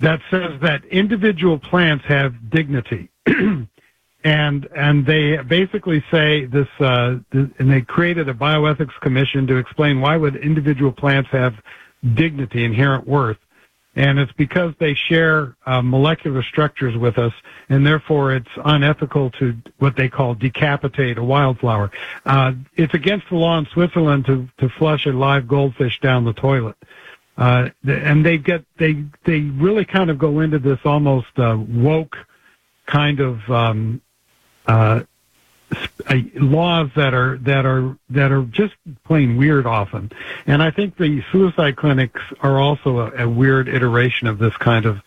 that 0.00 0.20
says 0.28 0.60
that 0.60 0.84
individual 0.86 1.56
plants 1.56 2.04
have 2.06 2.50
dignity 2.50 3.10
and 4.24 4.66
and 4.74 5.04
they 5.06 5.36
basically 5.36 6.02
say 6.10 6.46
this, 6.46 6.66
uh, 6.80 7.16
th- 7.30 7.50
and 7.58 7.70
they 7.70 7.82
created 7.82 8.28
a 8.28 8.34
bioethics 8.34 8.98
commission 9.00 9.46
to 9.46 9.56
explain 9.56 10.00
why 10.00 10.16
would 10.16 10.36
individual 10.36 10.90
plants 10.90 11.28
have 11.30 11.54
dignity, 12.14 12.64
inherent 12.64 13.06
worth, 13.06 13.36
and 13.94 14.18
it's 14.18 14.32
because 14.32 14.72
they 14.80 14.94
share 14.94 15.56
uh, 15.66 15.82
molecular 15.82 16.42
structures 16.42 16.96
with 16.96 17.18
us, 17.18 17.34
and 17.68 17.86
therefore 17.86 18.32
it's 18.32 18.48
unethical 18.64 19.30
to 19.32 19.54
what 19.78 19.94
they 19.94 20.08
call 20.08 20.34
decapitate 20.34 21.18
a 21.18 21.22
wildflower. 21.22 21.90
Uh, 22.24 22.52
it's 22.76 22.94
against 22.94 23.28
the 23.28 23.36
law 23.36 23.58
in 23.58 23.66
Switzerland 23.66 24.24
to 24.24 24.48
to 24.58 24.70
flush 24.78 25.04
a 25.04 25.10
live 25.10 25.46
goldfish 25.46 26.00
down 26.00 26.24
the 26.24 26.32
toilet. 26.32 26.76
Uh, 27.36 27.68
and 27.86 28.24
they 28.24 28.38
get 28.38 28.64
they 28.78 29.04
they 29.26 29.40
really 29.40 29.84
kind 29.84 30.08
of 30.08 30.16
go 30.16 30.40
into 30.40 30.58
this 30.58 30.78
almost 30.86 31.38
uh, 31.38 31.58
woke 31.68 32.16
kind 32.86 33.20
of 33.20 33.38
um, 33.50 34.00
uh, 34.66 35.00
laws 36.34 36.90
that 36.96 37.14
are 37.14 37.38
that 37.38 37.66
are 37.66 37.96
that 38.10 38.32
are 38.32 38.42
just 38.44 38.74
plain 39.04 39.36
weird 39.36 39.66
often. 39.66 40.10
And 40.46 40.62
I 40.62 40.70
think 40.70 40.96
the 40.96 41.22
suicide 41.32 41.76
clinics 41.76 42.20
are 42.40 42.60
also 42.60 42.98
a, 42.98 43.24
a 43.24 43.28
weird 43.28 43.68
iteration 43.68 44.26
of 44.26 44.38
this 44.38 44.56
kind 44.56 44.86
of 44.86 45.00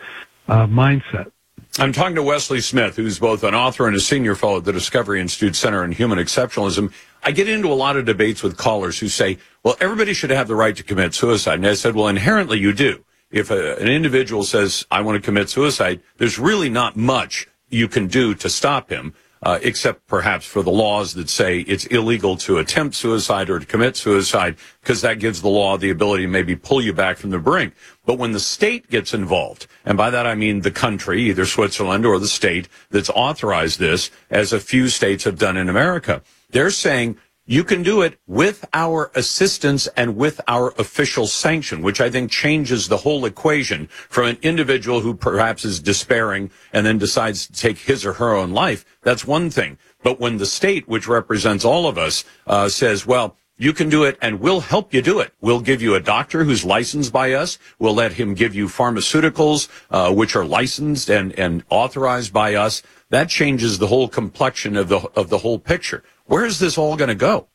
uh, 0.48 0.68
mindset. 0.68 1.32
I'm 1.80 1.94
talking 1.94 2.16
to 2.16 2.24
Wesley 2.24 2.60
Smith, 2.60 2.96
who's 2.96 3.20
both 3.20 3.44
an 3.44 3.54
author 3.54 3.86
and 3.86 3.96
a 3.96 4.00
senior 4.00 4.34
fellow 4.34 4.58
at 4.58 4.66
the 4.66 4.74
Discovery 4.74 5.22
Institute 5.22 5.56
Center 5.56 5.84
on 5.84 5.92
Human 5.92 6.18
Exceptionalism. 6.18 6.92
I 7.24 7.32
get 7.32 7.48
into 7.48 7.72
a 7.72 7.76
lot 7.76 7.98
of 7.98 8.06
debates 8.06 8.42
with 8.42 8.58
callers 8.58 8.98
who 8.98 9.10
say, 9.10 9.38
well, 9.64 9.78
everybody 9.80 10.14
should 10.14 10.32
have 10.32 10.48
the 10.48 10.56
right 10.56 10.76
to 10.76 10.84
commit 10.84 11.14
suicide. 11.14 11.56
And 11.56 11.68
I 11.68 11.76
said, 11.76 11.94
well, 11.94 12.08
inherently 12.08 12.58
you 12.58 12.74
do. 12.74 13.04
If 13.30 13.52
a, 13.52 13.78
an 13.78 13.90
individual 13.90 14.44
says, 14.44 14.88
I 14.90 15.02
want 15.02 15.22
to 15.22 15.26
commit 15.26 15.50
suicide, 15.50 16.02
there's 16.18 16.40
really 16.40 16.70
not 16.70 16.96
much 16.96 17.48
you 17.70 17.88
can 17.88 18.08
do 18.08 18.34
to 18.36 18.50
stop 18.50 18.90
him 18.90 19.14
uh, 19.44 19.60
except 19.62 20.08
perhaps 20.08 20.46
for 20.46 20.64
the 20.64 20.72
laws 20.72 21.14
that 21.14 21.30
say 21.30 21.60
it's 21.62 21.86
illegal 21.88 22.38
to 22.38 22.58
attempt 22.58 22.96
suicide 22.96 23.50
or 23.50 23.60
to 23.60 23.66
commit 23.66 23.96
suicide, 23.96 24.56
because 24.82 25.02
that 25.02 25.20
gives 25.20 25.42
the 25.42 25.48
law 25.48 25.78
the 25.78 25.90
ability 25.90 26.24
to 26.24 26.30
maybe 26.30 26.56
pull 26.56 26.82
you 26.82 26.94
back 26.94 27.18
from 27.18 27.30
the 27.30 27.40
brink. 27.40 27.74
But 28.06 28.18
when 28.18 28.32
the 28.32 28.40
state 28.40 28.90
gets 28.90 29.14
involved, 29.14 29.68
and 29.86 29.98
by 29.98 30.10
that 30.10 30.26
I 30.26 30.36
mean 30.36 30.62
the 30.62 30.72
country, 30.72 31.22
either 31.24 31.46
Switzerland 31.46 32.06
or 32.06 32.20
the 32.20 32.28
state 32.28 32.68
that's 32.90 33.10
authorized 33.10 33.80
this, 33.80 34.12
as 34.30 34.54
a 34.54 34.60
few 34.60 34.90
states 34.90 35.24
have 35.24 35.38
done 35.38 35.58
in 35.58 35.70
America, 35.70 36.22
they're 36.50 36.72
saying 36.72 37.18
you 37.50 37.64
can 37.64 37.82
do 37.82 38.02
it 38.02 38.20
with 38.28 38.66
our 38.74 39.10
assistance 39.16 39.88
and 39.96 40.18
with 40.18 40.42
our 40.50 40.74
official 40.78 41.28
sanction, 41.28 41.82
which 41.82 42.02
I 42.02 42.10
think 42.10 42.30
changes 42.30 42.88
the 42.88 42.98
whole 42.98 43.26
equation 43.26 43.88
from 43.88 44.28
an 44.28 44.38
individual 44.42 45.00
who 45.00 45.14
perhaps 45.14 45.64
is 45.64 45.80
despairing 45.80 46.52
and 46.74 46.86
then 46.86 46.98
decides 46.98 47.48
to 47.48 47.54
take 47.54 47.78
his 47.78 48.06
or 48.06 48.14
her 48.14 48.36
own 48.36 48.52
life. 48.52 48.86
That's 49.02 49.26
one 49.26 49.50
thing. 49.50 49.78
But 50.04 50.20
when 50.20 50.38
the 50.38 50.46
state, 50.46 50.90
which 50.90 51.08
represents 51.08 51.64
all 51.64 51.88
of 51.88 51.98
us, 51.98 52.26
uh, 52.46 52.68
says, 52.68 53.08
well, 53.08 53.38
you 53.58 53.74
can 53.74 53.90
do 53.90 54.04
it 54.04 54.18
and 54.22 54.40
we'll 54.40 54.60
help 54.60 54.94
you 54.94 55.02
do 55.02 55.20
it. 55.20 55.34
We'll 55.42 55.62
give 55.62 55.82
you 55.82 55.96
a 55.96 56.00
doctor 56.00 56.44
who's 56.44 56.64
licensed 56.64 57.12
by 57.12 57.34
us. 57.34 57.58
We'll 57.80 57.96
let 57.96 58.14
him 58.14 58.34
give 58.34 58.54
you 58.54 58.68
pharmaceuticals, 58.68 59.68
uh, 59.90 60.14
which 60.14 60.36
are 60.36 60.46
licensed 60.46 61.10
and, 61.10 61.38
and 61.38 61.64
authorized 61.70 62.32
by 62.32 62.56
us. 62.56 62.84
That 63.10 63.30
changes 63.30 63.80
the 63.80 63.88
whole 63.88 64.08
complexion 64.08 64.78
of 64.78 64.90
the, 64.90 65.00
of 65.16 65.30
the 65.30 65.40
whole 65.40 65.60
picture. 65.60 66.04
Where 66.26 66.46
is 66.46 66.60
this 66.60 66.78
all 66.78 66.96
going 66.96 67.10
to 67.10 67.16
go? 67.16 67.48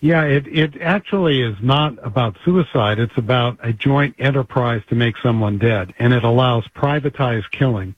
Yeah, 0.00 0.24
it, 0.24 0.46
it 0.46 0.80
actually 0.80 1.42
is 1.42 1.56
not 1.62 1.94
about 2.04 2.36
suicide. 2.44 2.98
It's 2.98 3.16
about 3.16 3.58
a 3.62 3.72
joint 3.72 4.14
enterprise 4.18 4.82
to 4.88 4.94
make 4.94 5.16
someone 5.22 5.58
dead. 5.58 5.94
And 5.98 6.12
it 6.12 6.22
allows 6.22 6.64
privatized 6.76 7.50
killing 7.50 7.94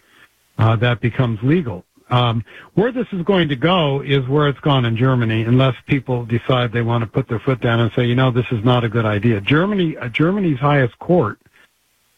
uh, 0.59 0.77
that 0.77 1.01
becomes 1.01 1.39
legal. 1.43 1.85
Um, 2.11 2.45
where 2.75 2.91
this 2.91 3.07
is 3.13 3.23
going 3.23 3.49
to 3.51 3.57
go 3.57 4.01
is 4.01 4.27
where 4.29 4.49
it's 4.49 4.61
gone 4.61 4.85
in 4.87 4.97
Germany, 4.97 5.43
unless 5.43 5.75
people 5.87 6.25
decide 6.25 6.73
they 6.73 6.83
want 6.83 7.03
to 7.03 7.07
put 7.07 7.29
their 7.29 7.39
foot 7.39 7.61
down 7.61 7.81
and 7.81 7.93
say, 7.93 8.07
you 8.07 8.15
know, 8.15 8.31
this 8.31 8.47
is 8.51 8.65
not 8.65 8.83
a 8.83 8.89
good 8.89 9.05
idea. 9.05 9.41
Germany, 9.41 9.97
uh, 9.97 10.09
Germany's 10.09 10.59
highest 10.59 10.99
court 10.99 11.39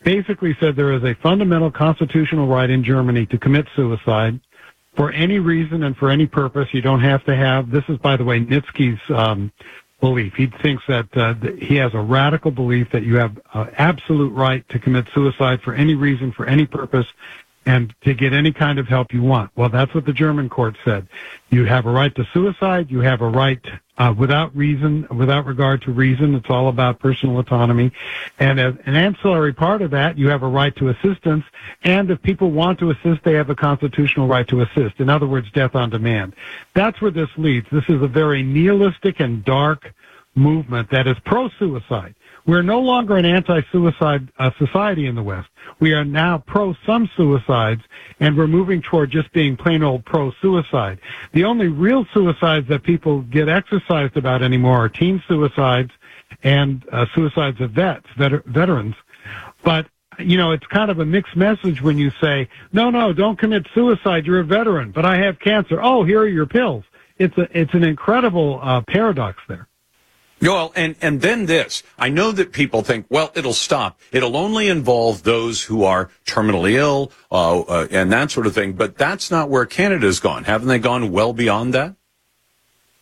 basically 0.02 0.56
said 0.60 0.76
there 0.76 0.92
is 0.92 1.02
a 1.04 1.14
fundamental 1.16 1.70
constitutional 1.70 2.46
right 2.46 2.70
in 2.70 2.84
Germany 2.84 3.26
to 3.26 3.38
commit 3.38 3.66
suicide 3.74 4.40
for 4.96 5.12
any 5.12 5.38
reason 5.38 5.82
and 5.82 5.96
for 5.96 6.10
any 6.10 6.26
purpose. 6.26 6.68
You 6.72 6.82
don't 6.82 7.00
have 7.00 7.24
to 7.24 7.34
have. 7.34 7.70
This 7.70 7.84
is, 7.88 7.98
by 7.98 8.16
the 8.16 8.24
way, 8.24 8.40
Nitschke's 8.40 9.00
um, 9.10 9.52
belief. 10.00 10.34
He 10.34 10.46
thinks 10.46 10.82
that, 10.88 11.06
uh, 11.16 11.34
that 11.42 11.62
he 11.62 11.76
has 11.76 11.92
a 11.94 12.00
radical 12.00 12.50
belief 12.50 12.90
that 12.92 13.02
you 13.02 13.16
have 13.16 13.38
uh, 13.52 13.66
absolute 13.76 14.32
right 14.32 14.66
to 14.70 14.78
commit 14.78 15.06
suicide 15.14 15.60
for 15.62 15.74
any 15.74 15.94
reason, 15.94 16.32
for 16.32 16.46
any 16.46 16.66
purpose, 16.66 17.06
and 17.66 17.94
to 18.02 18.14
get 18.14 18.32
any 18.32 18.52
kind 18.52 18.78
of 18.78 18.88
help 18.88 19.12
you 19.12 19.22
want. 19.22 19.50
Well, 19.54 19.68
that's 19.68 19.94
what 19.94 20.06
the 20.06 20.12
German 20.12 20.48
court 20.48 20.76
said. 20.84 21.06
You 21.50 21.66
have 21.66 21.86
a 21.86 21.90
right 21.90 22.14
to 22.14 22.26
suicide. 22.32 22.90
You 22.90 23.00
have 23.00 23.20
a 23.20 23.28
right 23.28 23.60
uh, 23.98 24.14
without 24.16 24.56
reason, 24.56 25.06
without 25.10 25.44
regard 25.44 25.82
to 25.82 25.92
reason. 25.92 26.34
It's 26.34 26.48
all 26.48 26.68
about 26.68 27.00
personal 27.00 27.38
autonomy. 27.38 27.92
And 28.38 28.58
as 28.58 28.74
an 28.86 28.96
ancillary 28.96 29.52
part 29.52 29.82
of 29.82 29.90
that, 29.90 30.16
you 30.16 30.28
have 30.28 30.42
a 30.42 30.48
right 30.48 30.74
to 30.76 30.88
assistance. 30.88 31.44
And 31.84 32.10
if 32.10 32.22
people 32.22 32.50
want 32.50 32.78
to 32.78 32.90
assist, 32.90 33.22
they 33.24 33.34
have 33.34 33.50
a 33.50 33.54
constitutional 33.54 34.26
right 34.26 34.48
to 34.48 34.62
assist. 34.62 34.98
In 34.98 35.10
other 35.10 35.26
words, 35.26 35.50
death 35.52 35.74
on 35.74 35.90
demand. 35.90 36.34
That's 36.74 37.00
where 37.02 37.10
this 37.10 37.28
leads. 37.36 37.66
This 37.70 37.84
is 37.88 38.00
a 38.00 38.08
very 38.08 38.42
nihilistic 38.42 39.20
and 39.20 39.44
dark 39.44 39.92
movement 40.34 40.90
that 40.90 41.06
is 41.06 41.16
pro-suicide. 41.24 42.14
We're 42.46 42.62
no 42.62 42.80
longer 42.80 43.16
an 43.16 43.24
anti-suicide 43.24 44.28
uh, 44.38 44.50
society 44.58 45.06
in 45.06 45.14
the 45.14 45.22
West. 45.22 45.48
We 45.78 45.92
are 45.92 46.04
now 46.04 46.38
pro 46.46 46.74
some 46.86 47.08
suicides, 47.16 47.82
and 48.18 48.36
we're 48.36 48.46
moving 48.46 48.82
toward 48.82 49.10
just 49.10 49.32
being 49.32 49.56
plain 49.56 49.82
old 49.82 50.04
pro-suicide. 50.04 51.00
The 51.32 51.44
only 51.44 51.68
real 51.68 52.06
suicides 52.12 52.68
that 52.68 52.82
people 52.82 53.22
get 53.22 53.48
exercised 53.48 54.16
about 54.16 54.42
anymore 54.42 54.84
are 54.84 54.88
teen 54.88 55.22
suicides 55.28 55.90
and 56.42 56.84
uh, 56.92 57.06
suicides 57.14 57.60
of 57.60 57.72
vets, 57.72 58.06
vet- 58.16 58.44
veterans. 58.46 58.94
But 59.64 59.86
you 60.18 60.36
know, 60.36 60.52
it's 60.52 60.66
kind 60.66 60.90
of 60.90 60.98
a 60.98 61.04
mixed 61.04 61.36
message 61.36 61.80
when 61.80 61.96
you 61.96 62.10
say, 62.20 62.48
no, 62.72 62.90
no, 62.90 63.12
don't 63.12 63.38
commit 63.38 63.66
suicide. 63.74 64.26
You're 64.26 64.40
a 64.40 64.44
veteran, 64.44 64.90
but 64.90 65.06
I 65.06 65.16
have 65.16 65.38
cancer. 65.38 65.80
Oh, 65.82 66.04
here 66.04 66.20
are 66.20 66.28
your 66.28 66.46
pills. 66.46 66.84
It's 67.18 67.36
a, 67.38 67.48
it's 67.58 67.72
an 67.74 67.84
incredible 67.84 68.60
uh, 68.62 68.82
paradox 68.86 69.38
there. 69.48 69.66
Well, 70.42 70.72
and, 70.74 70.96
and 71.02 71.20
then 71.20 71.46
this. 71.46 71.82
I 71.98 72.08
know 72.08 72.32
that 72.32 72.52
people 72.52 72.82
think, 72.82 73.06
well, 73.10 73.30
it'll 73.34 73.52
stop. 73.52 74.00
It'll 74.10 74.36
only 74.36 74.68
involve 74.68 75.22
those 75.22 75.62
who 75.62 75.84
are 75.84 76.10
terminally 76.24 76.72
ill, 76.72 77.12
uh, 77.30 77.60
uh, 77.60 77.88
and 77.90 78.10
that 78.12 78.30
sort 78.30 78.46
of 78.46 78.54
thing. 78.54 78.72
But 78.72 78.96
that's 78.96 79.30
not 79.30 79.50
where 79.50 79.66
Canada's 79.66 80.18
gone. 80.18 80.44
Haven't 80.44 80.68
they 80.68 80.78
gone 80.78 81.12
well 81.12 81.34
beyond 81.34 81.74
that? 81.74 81.94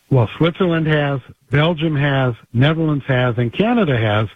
Well, 0.09 0.29
Switzerland 0.37 0.87
has, 0.87 1.21
Belgium 1.49 1.95
has, 1.95 2.33
Netherlands 2.51 3.05
has, 3.07 3.37
and 3.37 3.53
Canada 3.53 3.97
has. 3.97 4.27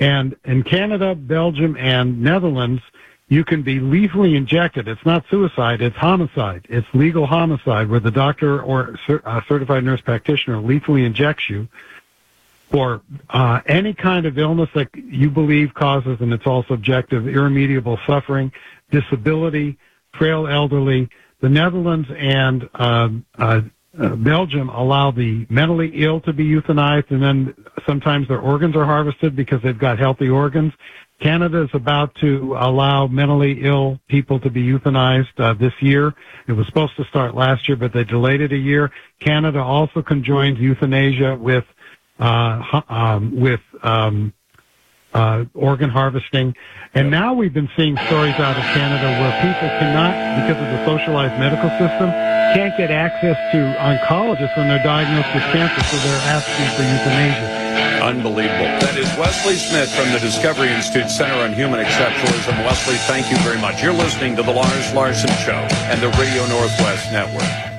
And 0.00 0.34
in 0.44 0.64
Canada, 0.64 1.14
Belgium, 1.14 1.76
and 1.76 2.22
Netherlands, 2.22 2.82
you 3.28 3.44
can 3.44 3.62
be 3.62 3.78
lethally 3.78 4.34
injected. 4.34 4.88
It's 4.88 5.04
not 5.06 5.24
suicide, 5.30 5.80
it's 5.80 5.96
homicide. 5.96 6.66
It's 6.68 6.86
legal 6.92 7.26
homicide 7.26 7.88
where 7.88 8.00
the 8.00 8.10
doctor 8.10 8.60
or 8.60 8.96
a 9.08 9.42
certified 9.46 9.84
nurse 9.84 10.00
practitioner 10.00 10.60
lethally 10.60 11.04
injects 11.04 11.48
you 11.48 11.68
for 12.72 13.02
uh, 13.30 13.60
any 13.66 13.92
kind 13.92 14.24
of 14.24 14.38
illness 14.38 14.70
that 14.74 14.88
you 14.94 15.30
believe 15.30 15.74
causes, 15.74 16.16
and 16.20 16.32
it's 16.32 16.46
all 16.46 16.64
subjective, 16.68 17.28
irremediable 17.28 17.98
suffering, 18.06 18.50
disability, 18.90 19.78
frail 20.18 20.48
elderly. 20.48 21.08
The 21.40 21.50
Netherlands 21.50 22.08
and 22.16 22.68
um, 22.74 23.24
uh, 23.38 23.60
uh, 24.00 24.16
Belgium 24.16 24.70
allow 24.70 25.10
the 25.10 25.46
mentally 25.50 25.90
ill 26.02 26.20
to 26.22 26.32
be 26.32 26.44
euthanized, 26.44 27.10
and 27.10 27.22
then 27.22 27.54
sometimes 27.86 28.26
their 28.26 28.40
organs 28.40 28.74
are 28.74 28.86
harvested 28.86 29.36
because 29.36 29.60
they've 29.62 29.78
got 29.78 29.98
healthy 29.98 30.30
organs. 30.30 30.72
Canada 31.20 31.62
is 31.62 31.70
about 31.74 32.14
to 32.16 32.56
allow 32.58 33.06
mentally 33.06 33.62
ill 33.62 34.00
people 34.08 34.40
to 34.40 34.50
be 34.50 34.62
euthanized 34.62 35.38
uh, 35.38 35.54
this 35.54 35.74
year. 35.80 36.14
It 36.48 36.52
was 36.52 36.66
supposed 36.66 36.96
to 36.96 37.04
start 37.04 37.34
last 37.34 37.68
year, 37.68 37.76
but 37.76 37.92
they 37.92 38.02
delayed 38.02 38.40
it 38.40 38.52
a 38.52 38.56
year. 38.56 38.90
Canada 39.20 39.60
also 39.60 40.02
conjoins 40.02 40.58
euthanasia 40.58 41.36
with 41.36 41.64
uh, 42.18 42.82
um, 42.88 43.40
with 43.40 43.60
um, 43.82 44.32
uh, 45.14 45.44
organ 45.54 45.90
harvesting. 45.90 46.54
And 46.94 47.10
now 47.10 47.34
we've 47.34 47.52
been 47.52 47.70
seeing 47.76 47.96
stories 48.08 48.34
out 48.36 48.56
of 48.56 48.64
Canada 48.74 49.08
where 49.20 49.32
people 49.40 49.68
cannot, 49.80 50.12
because 50.42 50.60
of 50.62 50.68
the 50.68 50.84
socialized 50.84 51.38
medical 51.38 51.70
system, 51.80 52.10
can't 52.52 52.76
get 52.76 52.90
access 52.90 53.36
to 53.52 53.58
oncologists 53.80 54.56
when 54.56 54.68
they're 54.68 54.82
diagnosed 54.84 55.32
with 55.32 55.42
cancer, 55.56 55.82
so 55.88 55.96
they're 56.04 56.26
asking 56.28 56.68
for 56.76 56.82
euthanasia. 56.82 58.04
Unbelievable. 58.04 58.68
That 58.84 58.98
is 58.98 59.08
Wesley 59.16 59.56
Smith 59.56 59.90
from 59.94 60.12
the 60.12 60.18
Discovery 60.18 60.68
Institute 60.68 61.08
Center 61.08 61.34
on 61.34 61.54
Human 61.54 61.80
Exceptionalism. 61.80 62.58
Wesley, 62.66 62.96
thank 63.08 63.30
you 63.30 63.38
very 63.38 63.58
much. 63.58 63.82
You're 63.82 63.94
listening 63.94 64.36
to 64.36 64.42
The 64.42 64.52
Lars 64.52 64.92
Larson 64.92 65.30
Show 65.46 65.64
and 65.88 66.02
the 66.02 66.10
Radio 66.20 66.44
Northwest 66.46 67.10
Network. 67.12 67.71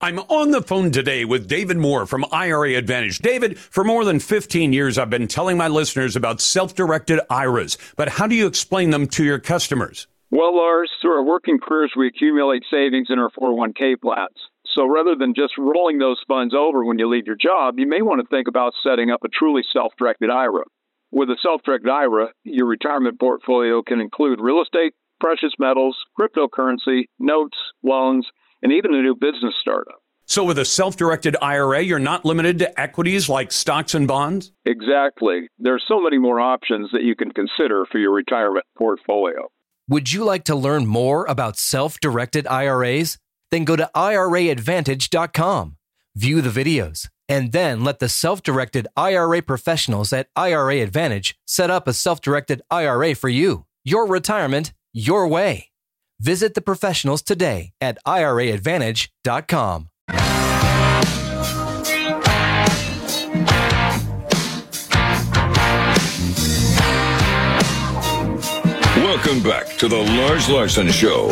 I'm 0.00 0.18
on 0.18 0.50
the 0.50 0.62
phone 0.62 0.90
today 0.90 1.26
with 1.26 1.46
David 1.46 1.76
Moore 1.76 2.06
from 2.06 2.24
IRA 2.32 2.74
Advantage. 2.74 3.18
David, 3.18 3.58
for 3.58 3.84
more 3.84 4.04
than 4.04 4.18
15 4.18 4.72
years, 4.72 4.96
I've 4.96 5.10
been 5.10 5.28
telling 5.28 5.58
my 5.58 5.68
listeners 5.68 6.16
about 6.16 6.40
self-directed 6.40 7.20
IRAs, 7.28 7.76
but 7.96 8.08
how 8.08 8.26
do 8.26 8.34
you 8.34 8.46
explain 8.46 8.90
them 8.90 9.06
to 9.08 9.24
your 9.24 9.38
customers? 9.38 10.06
Well, 10.30 10.56
Lars, 10.56 10.90
through 11.02 11.16
our 11.16 11.22
working 11.22 11.58
careers, 11.58 11.92
we 11.96 12.06
accumulate 12.06 12.62
savings 12.70 13.08
in 13.10 13.18
our 13.18 13.30
401k 13.30 14.00
plans. 14.00 14.36
So 14.74 14.86
rather 14.86 15.14
than 15.16 15.34
just 15.34 15.52
rolling 15.58 15.98
those 15.98 16.20
funds 16.26 16.54
over 16.54 16.84
when 16.84 16.98
you 16.98 17.08
leave 17.08 17.26
your 17.26 17.36
job, 17.36 17.78
you 17.78 17.86
may 17.86 18.00
want 18.00 18.20
to 18.20 18.26
think 18.28 18.48
about 18.48 18.72
setting 18.82 19.10
up 19.10 19.22
a 19.22 19.28
truly 19.28 19.62
self-directed 19.72 20.30
IRA. 20.30 20.64
With 21.12 21.28
a 21.28 21.36
self-directed 21.42 21.90
IRA, 21.90 22.28
your 22.42 22.66
retirement 22.66 23.20
portfolio 23.20 23.82
can 23.82 24.00
include 24.00 24.40
real 24.40 24.62
estate, 24.62 24.94
precious 25.20 25.52
metals, 25.58 25.96
cryptocurrency, 26.18 27.04
notes, 27.18 27.56
loans, 27.82 28.26
and 28.64 28.72
even 28.72 28.94
a 28.94 29.02
new 29.02 29.14
business 29.14 29.54
startup. 29.60 30.00
So, 30.26 30.42
with 30.42 30.58
a 30.58 30.64
self 30.64 30.96
directed 30.96 31.36
IRA, 31.42 31.82
you're 31.82 31.98
not 31.98 32.24
limited 32.24 32.58
to 32.60 32.80
equities 32.80 33.28
like 33.28 33.52
stocks 33.52 33.94
and 33.94 34.08
bonds? 34.08 34.52
Exactly. 34.64 35.48
There 35.58 35.74
are 35.74 35.80
so 35.86 36.00
many 36.00 36.18
more 36.18 36.40
options 36.40 36.90
that 36.92 37.02
you 37.02 37.14
can 37.14 37.30
consider 37.30 37.84
for 37.92 37.98
your 37.98 38.12
retirement 38.12 38.64
portfolio. 38.76 39.48
Would 39.86 40.12
you 40.14 40.24
like 40.24 40.44
to 40.44 40.56
learn 40.56 40.86
more 40.86 41.26
about 41.26 41.58
self 41.58 42.00
directed 42.00 42.46
IRAs? 42.46 43.18
Then 43.50 43.64
go 43.64 43.76
to 43.76 43.90
IRAadvantage.com, 43.94 45.76
view 46.16 46.40
the 46.40 46.64
videos, 46.64 47.08
and 47.28 47.52
then 47.52 47.84
let 47.84 47.98
the 47.98 48.08
self 48.08 48.42
directed 48.42 48.88
IRA 48.96 49.42
professionals 49.42 50.10
at 50.14 50.28
IRA 50.34 50.76
Advantage 50.76 51.36
set 51.46 51.70
up 51.70 51.86
a 51.86 51.92
self 51.92 52.22
directed 52.22 52.62
IRA 52.70 53.14
for 53.14 53.28
you. 53.28 53.66
Your 53.84 54.06
retirement, 54.06 54.72
your 54.94 55.28
way. 55.28 55.68
Visit 56.24 56.54
the 56.54 56.62
professionals 56.62 57.20
today 57.20 57.72
at 57.82 57.98
IRAadvantage.com. 58.06 59.88
Welcome 68.96 69.42
back 69.42 69.76
to 69.76 69.86
the 69.86 69.98
Lars 69.98 70.48
Larson 70.48 70.90
Show. 70.90 71.28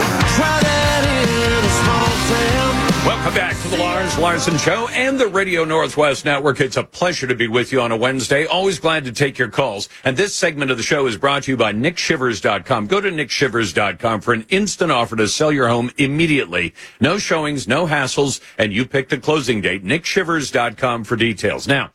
Welcome 3.05 3.35
back 3.35 3.61
to 3.63 3.69
the 3.69 3.79
Lars 3.79 4.17
Larson 4.17 4.57
Show 4.59 4.87
and 4.93 5.19
the 5.19 5.27
Radio 5.27 5.65
Northwest 5.65 6.25
Network. 6.25 6.61
It's 6.61 6.77
a 6.77 6.85
pleasure 6.85 7.27
to 7.27 7.35
be 7.35 7.49
with 7.49 7.73
you 7.73 7.81
on 7.81 7.91
a 7.91 7.97
Wednesday. 7.97 8.47
Always 8.47 8.79
glad 8.79 9.05
to 9.07 9.13
take 9.13 9.39
your 9.39 9.49
calls. 9.49 9.89
And 10.05 10.17
this 10.17 10.37
segment 10.37 10.71
of 10.71 10.77
the 10.77 10.85
show 10.85 11.09
is 11.09 11.17
brought 11.17 11.43
to 11.45 11.51
you 11.51 11.57
by 11.57 11.73
nickshivers.com. 11.73 12.87
Go 12.87 13.01
to 13.01 13.11
nickshivers.com 13.11 14.21
for 14.21 14.33
an 14.33 14.47
instant 14.51 14.93
offer 14.93 15.17
to 15.17 15.27
sell 15.27 15.51
your 15.51 15.67
home 15.67 15.91
immediately. 15.99 16.75
No 17.01 17.19
showings, 17.19 17.67
no 17.67 17.89
hassles, 17.89 18.41
and 18.57 18.73
you 18.73 18.87
pick 18.87 19.09
the 19.09 19.19
closing 19.19 19.61
date. 19.61 19.85
nickshivers.com 19.85 21.03
for 21.03 21.17
details. 21.17 21.67
Now, 21.67 21.91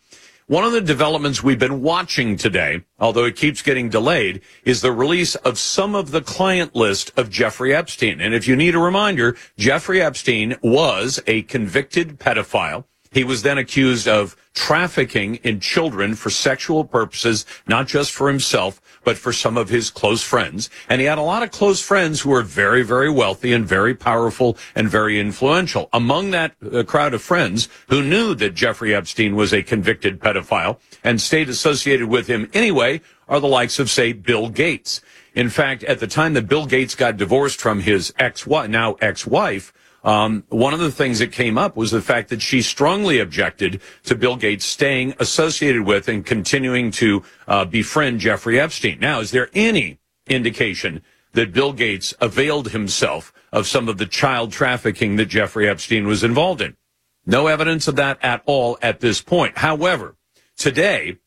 one 0.48 0.64
of 0.64 0.72
the 0.72 0.80
developments 0.80 1.44
we've 1.44 1.60
been 1.60 1.82
watching 1.82 2.38
today, 2.38 2.82
although 3.00 3.26
it 3.26 3.36
keeps 3.36 3.62
getting 3.62 3.90
delayed, 3.90 4.40
is 4.64 4.80
the 4.80 4.94
release 4.94 5.36
of 5.36 5.60
some 5.60 5.94
of 5.94 6.12
the 6.12 6.22
client 6.22 6.74
list 6.74 7.12
of 7.18 7.30
Jeffrey 7.30 7.76
Epstein. 7.76 8.22
And 8.22 8.34
if 8.34 8.48
you 8.48 8.56
need 8.56 8.74
a 8.74 8.80
reminder, 8.80 9.36
Jeffrey 9.58 10.02
Epstein 10.02 10.56
was 10.64 11.22
a 11.28 11.42
convicted 11.44 12.18
pedophile. 12.18 12.86
He 13.12 13.26
was 13.26 13.42
then 13.42 13.58
accused 13.58 14.08
of 14.08 14.38
trafficking 14.54 15.36
in 15.44 15.60
children 15.60 16.16
for 16.16 16.30
sexual 16.30 16.86
purposes, 16.86 17.46
not 17.68 17.88
just 17.88 18.14
for 18.14 18.30
himself, 18.30 18.82
but 19.08 19.18
for 19.18 19.32
some 19.32 19.56
of 19.56 19.70
his 19.70 19.90
close 19.90 20.22
friends. 20.22 20.70
And 20.90 21.00
he 21.00 21.08
had 21.08 21.18
a 21.18 21.22
lot 21.22 21.42
of 21.42 21.52
close 21.52 21.82
friends 21.82 22.20
who 22.20 22.30
were 22.32 22.42
very, 22.42 22.84
very 22.84 23.10
wealthy 23.10 23.54
and 23.54 23.66
very 23.66 23.96
powerful 23.96 24.58
and 24.76 24.90
very 24.90 25.18
influential. 25.18 25.88
Among 25.94 26.32
that 26.32 26.56
uh, 26.62 26.84
crowd 26.84 27.14
of 27.14 27.22
friends 27.22 27.70
who 27.88 28.04
knew 28.04 28.36
that 28.36 28.54
Jeffrey 28.54 28.94
Epstein 28.94 29.38
was 29.38 29.54
a 29.54 29.64
convicted 29.64 30.20
pedophile 30.20 30.78
and 31.06 31.22
stayed 31.22 31.48
associated 31.48 32.10
with 32.10 32.28
him 32.28 32.50
anyway 32.54 33.00
are 33.30 33.40
the 33.40 33.48
likes 33.48 33.80
of, 33.80 33.90
say, 33.90 34.12
Bill 34.12 34.50
Gates. 34.50 35.00
In 35.34 35.48
fact, 35.48 35.86
at 35.86 36.02
the 36.02 36.08
time 36.08 36.34
that 36.34 36.50
Bill 36.50 36.66
Gates 36.66 36.94
got 36.94 37.16
divorced 37.16 37.62
from 37.62 37.80
his 37.80 38.14
ex-wife, 38.20 38.70
now 38.70 38.98
ex-wife, 39.00 39.72
um, 40.08 40.46
one 40.48 40.74
of 40.74 40.80
the 40.80 40.92
things 40.92 41.20
that 41.20 41.34
came 41.34 41.58
up 41.58 41.76
was 41.76 41.92
the 41.92 42.02
fact 42.02 42.30
that 42.30 42.42
she 42.42 42.62
strongly 42.62 43.20
objected 43.20 43.82
to 44.06 44.16
Bill 44.16 44.38
Gates 44.38 44.64
staying 44.64 45.14
associated 45.20 45.82
with 45.82 46.08
and 46.08 46.26
continuing 46.26 46.92
to 46.92 47.24
uh, 47.46 47.66
befriend 47.66 48.22
Jeffrey 48.22 48.58
Epstein. 48.58 49.00
Now, 49.02 49.20
is 49.20 49.32
there 49.32 49.50
any 49.54 50.00
indication 50.26 51.04
that 51.34 51.52
Bill 51.52 51.74
Gates 51.74 52.14
availed 52.22 52.70
himself 52.70 53.34
of 53.52 53.68
some 53.68 53.90
of 53.90 53.98
the 53.98 54.06
child 54.06 54.54
trafficking 54.54 55.18
that 55.18 55.26
Jeffrey 55.26 55.68
Epstein 55.68 56.08
was 56.08 56.24
involved 56.24 56.62
in? 56.62 56.78
No 57.26 57.48
evidence 57.48 57.90
of 57.90 57.98
that 57.98 58.18
at 58.24 58.42
all 58.46 58.78
at 58.82 59.02
this 59.02 59.22
point. 59.22 59.58
However, 59.58 60.16
today, 60.56 61.18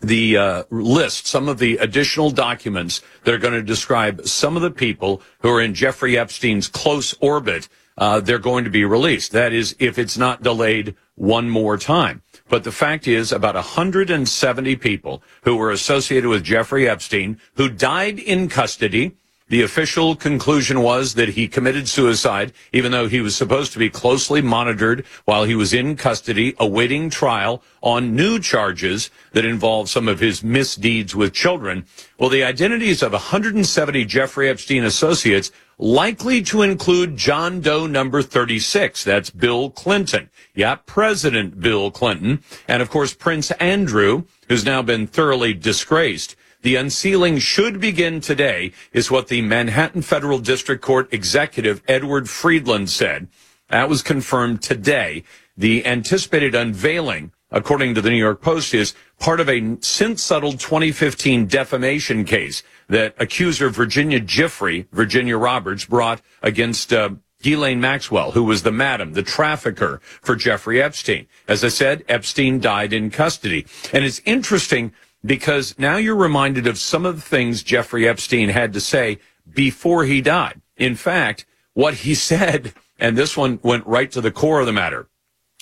the 0.00 0.36
uh, 0.36 0.64
list 0.70 1.28
some 1.28 1.48
of 1.48 1.58
the 1.58 1.76
additional 1.76 2.32
documents 2.32 3.00
that 3.22 3.32
are 3.32 3.38
going 3.38 3.54
to 3.54 3.62
describe 3.62 4.26
some 4.26 4.56
of 4.56 4.62
the 4.62 4.72
people 4.72 5.22
who 5.38 5.50
are 5.50 5.60
in 5.60 5.72
Jeffrey 5.72 6.18
Epstein's 6.18 6.66
close 6.66 7.14
orbit 7.20 7.68
uh, 7.96 8.20
they're 8.20 8.38
going 8.38 8.64
to 8.64 8.70
be 8.70 8.84
released. 8.84 9.32
That 9.32 9.52
is, 9.52 9.76
if 9.78 9.98
it's 9.98 10.18
not 10.18 10.42
delayed 10.42 10.94
one 11.14 11.48
more 11.48 11.76
time. 11.76 12.22
But 12.48 12.64
the 12.64 12.72
fact 12.72 13.06
is, 13.06 13.32
about 13.32 13.54
170 13.54 14.76
people 14.76 15.22
who 15.42 15.56
were 15.56 15.70
associated 15.70 16.28
with 16.28 16.44
Jeffrey 16.44 16.88
Epstein 16.88 17.40
who 17.54 17.68
died 17.68 18.18
in 18.18 18.48
custody. 18.48 19.16
The 19.48 19.60
official 19.60 20.16
conclusion 20.16 20.80
was 20.80 21.14
that 21.14 21.30
he 21.30 21.48
committed 21.48 21.86
suicide, 21.86 22.54
even 22.72 22.92
though 22.92 23.08
he 23.08 23.20
was 23.20 23.36
supposed 23.36 23.74
to 23.74 23.78
be 23.78 23.90
closely 23.90 24.40
monitored 24.40 25.04
while 25.26 25.44
he 25.44 25.54
was 25.54 25.74
in 25.74 25.96
custody, 25.96 26.54
awaiting 26.58 27.10
trial 27.10 27.62
on 27.82 28.16
new 28.16 28.38
charges 28.40 29.10
that 29.32 29.44
involve 29.44 29.90
some 29.90 30.08
of 30.08 30.18
his 30.18 30.42
misdeeds 30.42 31.14
with 31.14 31.34
children. 31.34 31.84
Well, 32.18 32.30
the 32.30 32.42
identities 32.42 33.02
of 33.02 33.12
170 33.12 34.06
Jeffrey 34.06 34.48
Epstein 34.48 34.82
associates 34.82 35.52
likely 35.78 36.42
to 36.42 36.62
include 36.62 37.16
John 37.16 37.60
Doe 37.60 37.86
number 37.86 38.22
36. 38.22 39.04
That's 39.04 39.30
Bill 39.30 39.70
Clinton. 39.70 40.30
Yeah, 40.54 40.76
President 40.76 41.60
Bill 41.60 41.90
Clinton. 41.90 42.42
And 42.68 42.82
of 42.82 42.90
course, 42.90 43.14
Prince 43.14 43.50
Andrew, 43.52 44.24
who's 44.48 44.64
now 44.64 44.82
been 44.82 45.06
thoroughly 45.06 45.54
disgraced. 45.54 46.36
The 46.62 46.76
unsealing 46.76 47.38
should 47.38 47.80
begin 47.80 48.20
today, 48.20 48.72
is 48.92 49.10
what 49.10 49.28
the 49.28 49.42
Manhattan 49.42 50.02
Federal 50.02 50.38
District 50.38 50.82
Court 50.82 51.12
executive 51.12 51.82
Edward 51.86 52.30
Friedland 52.30 52.88
said. 52.88 53.28
That 53.68 53.88
was 53.88 54.02
confirmed 54.02 54.62
today. 54.62 55.24
The 55.56 55.84
anticipated 55.84 56.54
unveiling 56.54 57.32
according 57.54 57.94
to 57.94 58.02
the 58.02 58.10
New 58.10 58.16
York 58.16 58.42
Post, 58.42 58.74
is 58.74 58.94
part 59.20 59.38
of 59.38 59.48
a 59.48 59.76
since 59.80 60.22
settled 60.22 60.58
2015 60.58 61.46
defamation 61.46 62.24
case 62.24 62.64
that 62.88 63.14
accuser 63.18 63.70
Virginia 63.70 64.20
Giuffre, 64.20 64.86
Virginia 64.92 65.36
Roberts, 65.36 65.84
brought 65.84 66.20
against 66.42 66.92
uh, 66.92 67.10
Ghislaine 67.42 67.80
Maxwell, 67.80 68.32
who 68.32 68.44
was 68.44 68.62
the 68.62 68.72
madam, 68.72 69.12
the 69.12 69.22
trafficker 69.22 70.00
for 70.22 70.34
Jeffrey 70.34 70.80
Epstein. 70.80 71.26
As 71.46 71.62
I 71.62 71.68
said, 71.68 72.04
Epstein 72.08 72.58
died 72.58 72.92
in 72.92 73.10
custody. 73.10 73.66
And 73.92 74.04
it's 74.04 74.22
interesting 74.24 74.92
because 75.24 75.78
now 75.78 75.96
you're 75.96 76.16
reminded 76.16 76.66
of 76.66 76.78
some 76.78 77.04
of 77.04 77.16
the 77.16 77.22
things 77.22 77.62
Jeffrey 77.62 78.08
Epstein 78.08 78.48
had 78.48 78.72
to 78.72 78.80
say 78.80 79.18
before 79.52 80.04
he 80.04 80.20
died. 80.20 80.60
In 80.76 80.94
fact, 80.94 81.46
what 81.74 81.94
he 81.94 82.14
said, 82.30 82.72
and 82.98 83.16
this 83.16 83.36
one 83.36 83.60
went 83.62 83.86
right 83.86 84.10
to 84.12 84.20
the 84.20 84.32
core 84.32 84.60
of 84.60 84.66
the 84.66 84.72
matter 84.72 85.08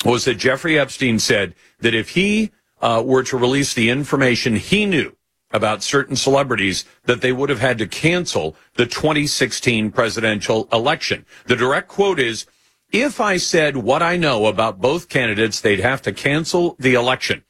was 0.04 0.24
that 0.24 0.34
Jeffrey 0.34 0.78
Epstein 0.78 1.18
said 1.18 1.54
that 1.80 1.94
if 1.94 2.10
he 2.10 2.50
uh, 2.80 3.02
were 3.04 3.22
to 3.22 3.36
release 3.36 3.74
the 3.74 3.90
information 3.90 4.56
he 4.56 4.86
knew 4.86 5.16
about 5.52 5.82
certain 5.82 6.16
celebrities, 6.16 6.84
that 7.04 7.20
they 7.20 7.32
would 7.32 7.50
have 7.50 7.60
had 7.60 7.78
to 7.78 7.86
cancel 7.86 8.56
the 8.74 8.86
2016 8.86 9.90
presidential 9.90 10.68
election. 10.72 11.24
The 11.46 11.56
direct 11.56 11.88
quote 11.88 12.18
is, 12.18 12.46
if 12.92 13.20
I 13.20 13.38
said 13.38 13.76
what 13.78 14.02
I 14.02 14.16
know 14.16 14.46
about 14.46 14.80
both 14.80 15.08
candidates, 15.08 15.60
they'd 15.60 15.80
have 15.80 16.02
to 16.02 16.12
cancel 16.12 16.76
the 16.78 16.94
election. 16.94 17.42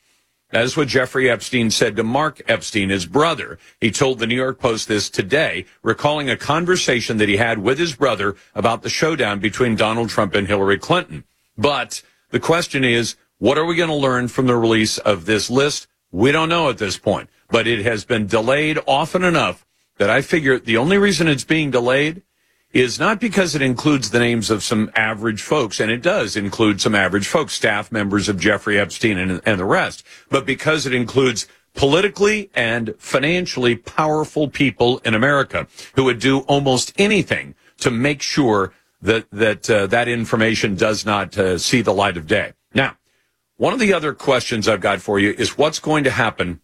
That 0.52 0.64
is 0.64 0.76
what 0.76 0.88
Jeffrey 0.88 1.30
Epstein 1.30 1.70
said 1.70 1.96
to 1.96 2.04
Mark 2.04 2.42
Epstein, 2.46 2.90
his 2.90 3.06
brother. 3.06 3.58
He 3.80 3.90
told 3.90 4.18
the 4.18 4.26
New 4.26 4.36
York 4.36 4.60
Post 4.60 4.86
this 4.86 5.08
today, 5.08 5.64
recalling 5.82 6.28
a 6.28 6.36
conversation 6.36 7.16
that 7.16 7.28
he 7.28 7.38
had 7.38 7.58
with 7.58 7.78
his 7.78 7.96
brother 7.96 8.36
about 8.54 8.82
the 8.82 8.90
showdown 8.90 9.40
between 9.40 9.76
Donald 9.76 10.10
Trump 10.10 10.34
and 10.34 10.46
Hillary 10.46 10.78
Clinton. 10.78 11.24
But 11.56 12.02
the 12.30 12.40
question 12.40 12.84
is, 12.84 13.16
what 13.38 13.56
are 13.56 13.64
we 13.64 13.76
going 13.76 13.88
to 13.88 13.94
learn 13.94 14.28
from 14.28 14.46
the 14.46 14.56
release 14.56 14.98
of 14.98 15.24
this 15.24 15.48
list? 15.48 15.88
We 16.12 16.30
don't 16.30 16.50
know 16.50 16.68
at 16.68 16.76
this 16.76 16.98
point, 16.98 17.30
but 17.52 17.68
it 17.68 17.84
has 17.84 18.04
been 18.04 18.26
delayed 18.26 18.80
often 18.88 19.22
enough 19.22 19.64
that 19.98 20.10
I 20.10 20.22
figure 20.22 20.58
the 20.58 20.78
only 20.78 20.98
reason 20.98 21.28
it's 21.28 21.44
being 21.44 21.70
delayed 21.70 22.22
is 22.72 22.98
not 22.98 23.20
because 23.20 23.54
it 23.54 23.60
includes 23.60 24.10
the 24.10 24.18
names 24.18 24.50
of 24.50 24.62
some 24.62 24.90
average 24.96 25.42
folks, 25.42 25.78
and 25.78 25.90
it 25.90 26.00
does 26.00 26.34
include 26.34 26.80
some 26.80 26.94
average 26.94 27.28
folks, 27.28 27.52
staff 27.52 27.92
members 27.92 28.30
of 28.30 28.40
Jeffrey 28.40 28.78
Epstein 28.78 29.18
and, 29.18 29.42
and 29.44 29.60
the 29.60 29.64
rest, 29.66 30.02
but 30.30 30.46
because 30.46 30.86
it 30.86 30.94
includes 30.94 31.46
politically 31.74 32.50
and 32.54 32.94
financially 32.98 33.76
powerful 33.76 34.48
people 34.48 34.98
in 35.04 35.14
America 35.14 35.66
who 35.94 36.04
would 36.04 36.18
do 36.18 36.40
almost 36.40 36.92
anything 36.96 37.54
to 37.78 37.90
make 37.90 38.22
sure 38.22 38.72
that 39.02 39.26
that 39.30 39.68
uh, 39.68 39.86
that 39.88 40.08
information 40.08 40.74
does 40.74 41.04
not 41.04 41.36
uh, 41.36 41.58
see 41.58 41.82
the 41.82 41.92
light 41.92 42.16
of 42.16 42.26
day. 42.26 42.52
Now, 42.74 42.96
one 43.56 43.74
of 43.74 43.80
the 43.80 43.92
other 43.92 44.14
questions 44.14 44.68
I've 44.68 44.80
got 44.80 45.00
for 45.00 45.18
you 45.18 45.34
is 45.36 45.58
what's 45.58 45.78
going 45.78 46.04
to 46.04 46.10
happen 46.10 46.60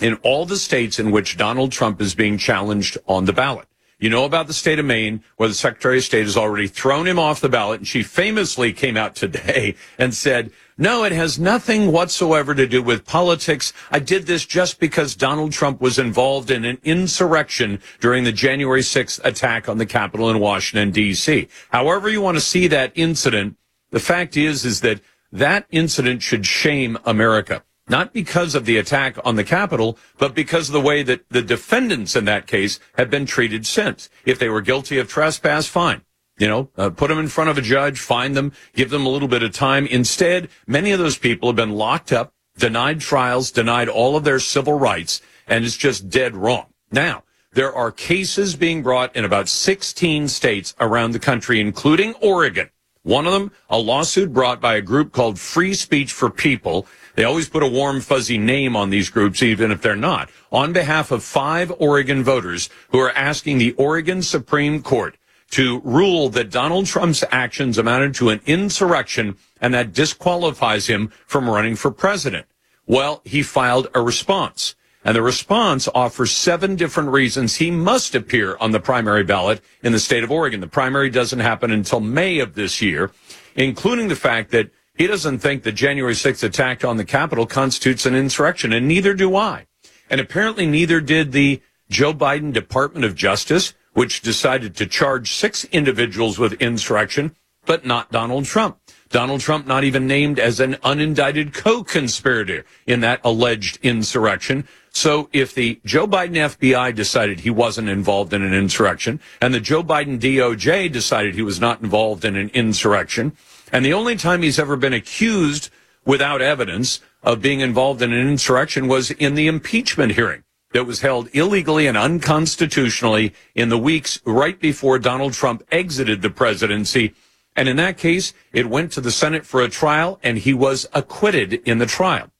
in 0.00 0.14
all 0.22 0.46
the 0.46 0.58
states 0.58 0.98
in 0.98 1.10
which 1.10 1.36
Donald 1.36 1.72
Trump 1.72 2.00
is 2.00 2.14
being 2.14 2.38
challenged 2.38 2.98
on 3.06 3.24
the 3.24 3.32
ballot. 3.32 3.66
You 3.98 4.10
know 4.10 4.26
about 4.26 4.46
the 4.46 4.52
state 4.52 4.78
of 4.78 4.84
Maine, 4.84 5.24
where 5.36 5.48
the 5.48 5.54
Secretary 5.54 5.98
of 5.98 6.04
State 6.04 6.24
has 6.24 6.36
already 6.36 6.68
thrown 6.68 7.06
him 7.06 7.18
off 7.18 7.40
the 7.40 7.48
ballot, 7.48 7.80
and 7.80 7.88
she 7.88 8.02
famously 8.02 8.74
came 8.74 8.94
out 8.94 9.14
today 9.14 9.74
and 9.98 10.12
said, 10.14 10.50
no, 10.76 11.04
it 11.04 11.12
has 11.12 11.38
nothing 11.38 11.90
whatsoever 11.90 12.54
to 12.54 12.66
do 12.66 12.82
with 12.82 13.06
politics. 13.06 13.72
I 13.90 13.98
did 13.98 14.26
this 14.26 14.44
just 14.44 14.78
because 14.78 15.14
Donald 15.14 15.52
Trump 15.52 15.80
was 15.80 15.98
involved 15.98 16.50
in 16.50 16.66
an 16.66 16.76
insurrection 16.84 17.80
during 17.98 18.24
the 18.24 18.32
January 18.32 18.82
6th 18.82 19.24
attack 19.24 19.66
on 19.66 19.78
the 19.78 19.86
Capitol 19.86 20.28
in 20.28 20.40
Washington, 20.40 20.90
D.C. 20.90 21.48
However 21.70 22.10
you 22.10 22.20
want 22.20 22.36
to 22.36 22.42
see 22.42 22.66
that 22.66 22.92
incident, 22.94 23.56
the 23.90 24.00
fact 24.00 24.36
is, 24.36 24.66
is 24.66 24.82
that 24.82 25.00
that 25.32 25.64
incident 25.70 26.22
should 26.22 26.44
shame 26.44 26.98
America 27.06 27.62
not 27.88 28.12
because 28.12 28.54
of 28.54 28.64
the 28.64 28.76
attack 28.76 29.16
on 29.24 29.36
the 29.36 29.44
Capitol, 29.44 29.98
but 30.18 30.34
because 30.34 30.68
of 30.68 30.72
the 30.72 30.80
way 30.80 31.02
that 31.02 31.28
the 31.28 31.42
defendants 31.42 32.16
in 32.16 32.24
that 32.24 32.46
case 32.46 32.80
have 32.96 33.10
been 33.10 33.26
treated 33.26 33.66
since. 33.66 34.08
If 34.24 34.38
they 34.38 34.48
were 34.48 34.60
guilty 34.60 34.98
of 34.98 35.08
trespass, 35.08 35.66
fine. 35.66 36.02
You 36.38 36.48
know, 36.48 36.68
uh, 36.76 36.90
put 36.90 37.08
them 37.08 37.18
in 37.18 37.28
front 37.28 37.48
of 37.48 37.56
a 37.56 37.62
judge, 37.62 37.98
find 37.98 38.36
them, 38.36 38.52
give 38.74 38.90
them 38.90 39.06
a 39.06 39.08
little 39.08 39.28
bit 39.28 39.42
of 39.42 39.52
time. 39.52 39.86
Instead, 39.86 40.48
many 40.66 40.90
of 40.90 40.98
those 40.98 41.16
people 41.16 41.48
have 41.48 41.56
been 41.56 41.70
locked 41.70 42.12
up, 42.12 42.32
denied 42.58 43.00
trials, 43.00 43.50
denied 43.50 43.88
all 43.88 44.16
of 44.16 44.24
their 44.24 44.38
civil 44.38 44.78
rights, 44.78 45.22
and 45.46 45.64
it's 45.64 45.76
just 45.76 46.10
dead 46.10 46.36
wrong. 46.36 46.66
Now, 46.92 47.22
there 47.52 47.74
are 47.74 47.90
cases 47.90 48.54
being 48.54 48.82
brought 48.82 49.16
in 49.16 49.24
about 49.24 49.48
16 49.48 50.28
states 50.28 50.74
around 50.78 51.12
the 51.12 51.18
country, 51.18 51.58
including 51.58 52.12
Oregon. 52.20 52.68
One 53.02 53.24
of 53.24 53.32
them, 53.32 53.52
a 53.70 53.78
lawsuit 53.78 54.32
brought 54.32 54.60
by 54.60 54.74
a 54.74 54.82
group 54.82 55.12
called 55.12 55.38
Free 55.38 55.72
Speech 55.72 56.12
for 56.12 56.28
People. 56.28 56.86
They 57.16 57.24
always 57.24 57.48
put 57.48 57.62
a 57.62 57.66
warm, 57.66 58.02
fuzzy 58.02 58.36
name 58.36 58.76
on 58.76 58.90
these 58.90 59.08
groups, 59.08 59.42
even 59.42 59.72
if 59.72 59.80
they're 59.80 59.96
not. 59.96 60.30
On 60.52 60.74
behalf 60.74 61.10
of 61.10 61.24
five 61.24 61.72
Oregon 61.78 62.22
voters 62.22 62.68
who 62.90 62.98
are 63.00 63.10
asking 63.12 63.56
the 63.56 63.72
Oregon 63.72 64.22
Supreme 64.22 64.82
Court 64.82 65.16
to 65.52 65.80
rule 65.80 66.28
that 66.30 66.50
Donald 66.50 66.86
Trump's 66.86 67.24
actions 67.30 67.78
amounted 67.78 68.14
to 68.16 68.28
an 68.28 68.40
insurrection 68.44 69.36
and 69.62 69.72
that 69.72 69.94
disqualifies 69.94 70.88
him 70.88 71.10
from 71.26 71.48
running 71.48 71.74
for 71.74 71.90
president. 71.90 72.46
Well, 72.86 73.22
he 73.24 73.42
filed 73.42 73.88
a 73.94 74.02
response. 74.02 74.74
And 75.02 75.16
the 75.16 75.22
response 75.22 75.88
offers 75.94 76.32
seven 76.32 76.74
different 76.74 77.10
reasons 77.10 77.56
he 77.56 77.70
must 77.70 78.14
appear 78.14 78.56
on 78.58 78.72
the 78.72 78.80
primary 78.80 79.22
ballot 79.22 79.60
in 79.82 79.92
the 79.92 80.00
state 80.00 80.24
of 80.24 80.32
Oregon. 80.32 80.60
The 80.60 80.66
primary 80.66 81.10
doesn't 81.10 81.38
happen 81.38 81.70
until 81.70 82.00
May 82.00 82.40
of 82.40 82.56
this 82.56 82.82
year, 82.82 83.12
including 83.54 84.08
the 84.08 84.16
fact 84.16 84.50
that 84.50 84.70
he 84.96 85.06
doesn't 85.06 85.38
think 85.38 85.62
the 85.62 85.72
January 85.72 86.14
6th 86.14 86.42
attack 86.42 86.84
on 86.84 86.96
the 86.96 87.04
Capitol 87.04 87.46
constitutes 87.46 88.06
an 88.06 88.14
insurrection, 88.14 88.72
and 88.72 88.88
neither 88.88 89.14
do 89.14 89.36
I. 89.36 89.66
And 90.08 90.20
apparently 90.20 90.66
neither 90.66 91.00
did 91.00 91.32
the 91.32 91.60
Joe 91.90 92.14
Biden 92.14 92.52
Department 92.52 93.04
of 93.04 93.14
Justice, 93.14 93.74
which 93.92 94.20
decided 94.20 94.76
to 94.76 94.86
charge 94.86 95.32
six 95.32 95.64
individuals 95.64 96.38
with 96.38 96.54
insurrection, 96.54 97.34
but 97.64 97.84
not 97.84 98.10
Donald 98.10 98.44
Trump. 98.44 98.78
Donald 99.10 99.40
Trump 99.40 99.66
not 99.66 99.84
even 99.84 100.06
named 100.06 100.38
as 100.38 100.60
an 100.60 100.74
unindicted 100.76 101.54
co-conspirator 101.54 102.64
in 102.86 103.00
that 103.00 103.20
alleged 103.22 103.78
insurrection. 103.82 104.66
So 104.90 105.28
if 105.32 105.54
the 105.54 105.80
Joe 105.84 106.06
Biden 106.06 106.36
FBI 106.36 106.94
decided 106.94 107.40
he 107.40 107.50
wasn't 107.50 107.88
involved 107.88 108.32
in 108.32 108.42
an 108.42 108.54
insurrection 108.54 109.20
and 109.40 109.54
the 109.54 109.60
Joe 109.60 109.82
Biden 109.82 110.18
DOJ 110.18 110.90
decided 110.90 111.34
he 111.34 111.42
was 111.42 111.60
not 111.60 111.80
involved 111.80 112.24
in 112.24 112.36
an 112.36 112.50
insurrection, 112.50 113.36
and 113.72 113.84
the 113.84 113.92
only 113.92 114.16
time 114.16 114.42
he's 114.42 114.58
ever 114.58 114.76
been 114.76 114.92
accused 114.92 115.70
without 116.04 116.40
evidence 116.40 117.00
of 117.22 117.42
being 117.42 117.60
involved 117.60 118.02
in 118.02 118.12
an 118.12 118.28
insurrection 118.28 118.88
was 118.88 119.10
in 119.12 119.34
the 119.34 119.46
impeachment 119.46 120.12
hearing 120.12 120.44
that 120.72 120.84
was 120.84 121.00
held 121.00 121.28
illegally 121.32 121.86
and 121.86 121.96
unconstitutionally 121.96 123.32
in 123.54 123.68
the 123.68 123.78
weeks 123.78 124.20
right 124.24 124.60
before 124.60 124.98
Donald 124.98 125.32
Trump 125.32 125.62
exited 125.70 126.22
the 126.22 126.30
presidency 126.30 127.14
and 127.56 127.68
in 127.70 127.76
that 127.76 127.96
case, 127.96 128.34
it 128.52 128.68
went 128.68 128.92
to 128.92 129.00
the 129.00 129.10
Senate 129.10 129.46
for 129.46 129.62
a 129.62 129.68
trial 129.68 130.20
and 130.22 130.36
he 130.36 130.52
was 130.52 130.86
acquitted 130.92 131.54
in 131.64 131.78
the 131.78 131.86
trial. 131.86 132.30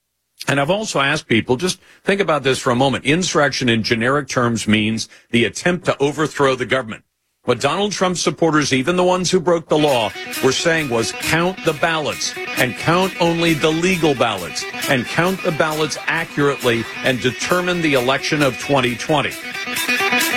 And 0.47 0.61
I've 0.61 0.71
also 0.71 1.01
asked 1.01 1.27
people, 1.27 1.57
just 1.57 1.81
think 2.05 2.21
about 2.21 2.43
this 2.43 2.59
for 2.59 2.71
a 2.71 2.77
moment. 2.77 3.07
Insurrection 3.07 3.71
in 3.71 3.83
generic 3.83 4.29
terms 4.29 4.69
means 4.69 5.09
the 5.31 5.47
attempt 5.47 5.87
to 5.87 5.97
overthrow 5.99 6.55
the 6.55 6.67
government. 6.67 7.05
What 7.47 7.61
Donald 7.61 7.93
Trump 7.93 8.17
supporters, 8.17 8.73
even 8.73 8.97
the 8.97 9.05
ones 9.05 9.31
who 9.31 9.39
broke 9.39 9.69
the 9.69 9.79
law, 9.79 10.11
were 10.43 10.51
saying 10.51 10.91
was 10.91 11.13
count 11.13 11.57
the 11.65 11.75
ballots 11.75 12.35
and 12.37 12.75
count 12.75 13.15
only 13.21 13.55
the 13.55 13.71
legal 13.71 14.17
ballots 14.17 14.65
and 14.89 15.07
count 15.07 15.41
the 15.45 15.53
ballots 15.53 15.97
accurately 16.07 16.85
and 17.05 17.21
determine 17.21 17.83
the 17.83 17.95
election 17.95 18.43
of 18.43 18.55
2020. 18.59 19.31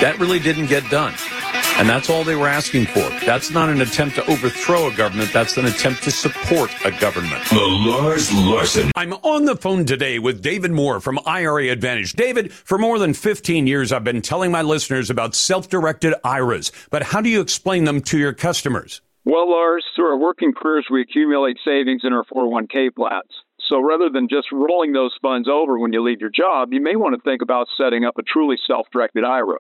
That 0.02 0.18
really 0.20 0.38
didn't 0.38 0.68
get 0.68 0.88
done. 0.92 1.16
And 1.80 1.88
that's 1.88 2.10
all 2.10 2.26
they 2.26 2.36
were 2.36 2.50
asking 2.50 2.88
for. 2.88 3.10
That's 3.26 3.52
not 3.52 3.70
an 3.70 3.80
attempt 3.80 4.16
to 4.16 4.30
overthrow 4.30 4.88
a 4.88 4.94
government. 4.94 5.32
That's 5.32 5.56
an 5.56 5.66
attempt 5.66 6.04
to 6.04 6.12
support 6.12 6.70
a 6.84 6.92
government. 6.92 7.42
The 7.50 7.56
Lars 7.56 8.34
Larson. 8.34 8.92
I'm 8.98 9.14
on 9.14 9.46
the 9.46 9.56
phone 9.56 9.86
today 9.86 10.20
with 10.20 10.42
David 10.42 10.72
Moore 10.72 11.00
from 11.00 11.22
IRA 11.26 11.70
Advantage. 11.70 12.12
David, 12.14 12.52
for 12.52 12.78
more 12.78 13.00
than 13.00 13.14
15 13.14 13.66
years, 13.66 13.94
I've 13.94 14.04
been 14.04 14.22
telling 14.22 14.52
my 14.52 14.62
listeners 14.62 15.10
about 15.10 15.36
self-directed 15.36 16.16
IRAs, 16.26 16.74
but 16.90 17.02
how 17.02 17.22
do 17.22 17.30
you 17.30 17.40
explain 17.40 17.86
them 17.86 18.02
to 18.02 18.18
your 18.18 18.34
customers? 18.34 19.00
Well, 19.24 19.50
Lars, 19.50 19.86
through 19.96 20.08
our 20.08 20.18
working 20.18 20.52
careers, 20.54 20.88
we 20.92 21.02
accumulate 21.02 21.60
savings 21.64 22.02
in 22.04 22.12
our 22.12 22.26
401k 22.26 22.94
plans. 22.94 23.32
So 23.70 23.80
rather 23.80 24.10
than 24.10 24.28
just 24.28 24.48
rolling 24.52 24.92
those 24.92 25.16
funds 25.22 25.48
over 25.48 25.80
when 25.80 25.94
you 25.94 26.04
leave 26.04 26.20
your 26.20 26.30
job, 26.30 26.74
you 26.74 26.82
may 26.82 26.98
want 26.98 27.16
to 27.16 27.22
think 27.22 27.42
about 27.42 27.68
setting 27.78 28.04
up 28.04 28.18
a 28.18 28.24
truly 28.24 28.58
self-directed 28.68 29.24
IRA. 29.24 29.60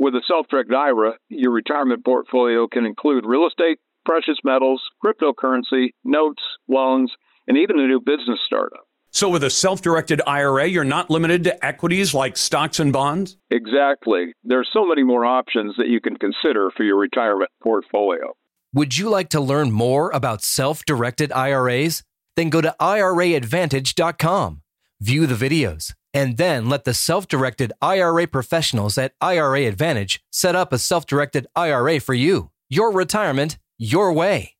With 0.00 0.14
a 0.14 0.22
self-directed 0.26 0.74
IRA, 0.74 1.12
your 1.28 1.50
retirement 1.50 2.06
portfolio 2.06 2.66
can 2.66 2.86
include 2.86 3.26
real 3.26 3.46
estate, 3.46 3.80
precious 4.06 4.38
metals, 4.42 4.80
cryptocurrency, 5.04 5.90
notes, 6.04 6.42
loans, 6.68 7.12
and 7.46 7.58
even 7.58 7.78
a 7.78 7.86
new 7.86 8.00
business 8.00 8.38
startup. 8.46 8.80
So 9.10 9.28
with 9.28 9.44
a 9.44 9.50
self-directed 9.50 10.22
IRA, 10.26 10.68
you're 10.68 10.84
not 10.84 11.10
limited 11.10 11.44
to 11.44 11.62
equities 11.62 12.14
like 12.14 12.38
stocks 12.38 12.80
and 12.80 12.94
bonds? 12.94 13.36
Exactly. 13.50 14.32
There 14.42 14.58
are 14.58 14.66
so 14.72 14.86
many 14.86 15.02
more 15.02 15.26
options 15.26 15.74
that 15.76 15.88
you 15.88 16.00
can 16.00 16.16
consider 16.16 16.70
for 16.74 16.82
your 16.82 16.96
retirement 16.96 17.50
portfolio. 17.62 18.32
Would 18.72 18.96
you 18.96 19.10
like 19.10 19.28
to 19.30 19.40
learn 19.40 19.70
more 19.70 20.10
about 20.12 20.42
self-directed 20.42 21.30
IRAs? 21.30 22.02
Then 22.36 22.48
go 22.48 22.62
to 22.62 22.74
iraadvantage.com. 22.80 24.62
View 25.02 25.26
the 25.26 25.34
videos 25.34 25.92
and 26.12 26.36
then 26.36 26.68
let 26.68 26.84
the 26.84 26.94
self 26.94 27.28
directed 27.28 27.72
IRA 27.80 28.26
professionals 28.26 28.98
at 28.98 29.12
IRA 29.20 29.66
Advantage 29.66 30.22
set 30.30 30.54
up 30.56 30.72
a 30.72 30.78
self 30.78 31.06
directed 31.06 31.46
IRA 31.54 32.00
for 32.00 32.14
you. 32.14 32.50
Your 32.68 32.92
retirement, 32.92 33.58
your 33.78 34.12
way. 34.12 34.54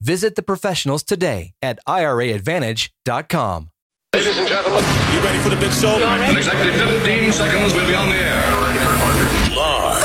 Visit 0.00 0.34
the 0.34 0.42
professionals 0.42 1.02
today 1.02 1.52
at 1.62 1.78
IRAadvantage.com. 1.88 3.70
Ladies 4.14 4.38
and 4.38 4.48
gentlemen, 4.48 4.84
you 5.12 5.20
ready 5.20 5.38
for 5.40 5.48
the 5.50 5.56
big 5.56 5.72
show? 5.72 5.96
In 5.96 6.36
exactly 6.36 6.72
15 6.72 7.32
seconds, 7.32 7.74
we'll 7.74 7.86
be 7.86 7.94
on 7.94 8.08
the 8.08 8.16
air. 8.16 9.56
Lars. 9.56 10.04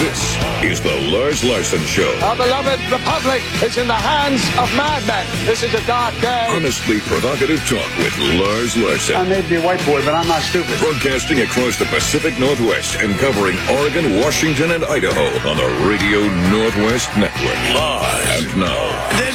This 0.00 0.36
is 0.64 0.80
the 0.80 0.96
Lars 1.12 1.44
Larson 1.44 1.80
Show. 1.80 2.10
Our 2.22 2.36
beloved 2.36 2.80
republic 3.20 3.42
is 3.62 3.76
in 3.76 3.86
the 3.86 3.94
hands 3.94 4.40
of 4.56 4.68
madmen. 4.76 5.26
This 5.44 5.62
is 5.62 5.74
a 5.74 5.84
dark 5.86 6.14
day. 6.20 6.46
Honestly 6.48 7.00
provocative 7.00 7.60
talk 7.68 7.88
with 7.98 8.16
Lars 8.40 8.76
Larson. 8.76 9.16
I 9.16 9.24
may 9.24 9.42
be 9.46 9.56
a 9.56 9.62
white 9.62 9.84
boy, 9.84 10.04
but 10.04 10.14
I'm 10.14 10.26
not 10.26 10.42
stupid. 10.42 10.78
Broadcasting 10.78 11.40
across 11.40 11.78
the 11.78 11.84
Pacific 11.86 12.38
Northwest 12.38 12.96
and 12.96 13.18
covering 13.18 13.56
Oregon, 13.68 14.20
Washington, 14.20 14.72
and 14.72 14.84
Idaho 14.84 15.26
on 15.48 15.56
the 15.56 15.68
Radio 15.88 16.20
Northwest 16.48 17.08
Network. 17.16 17.60
Live 17.76 18.30
and 18.40 18.60
now. 18.60 19.29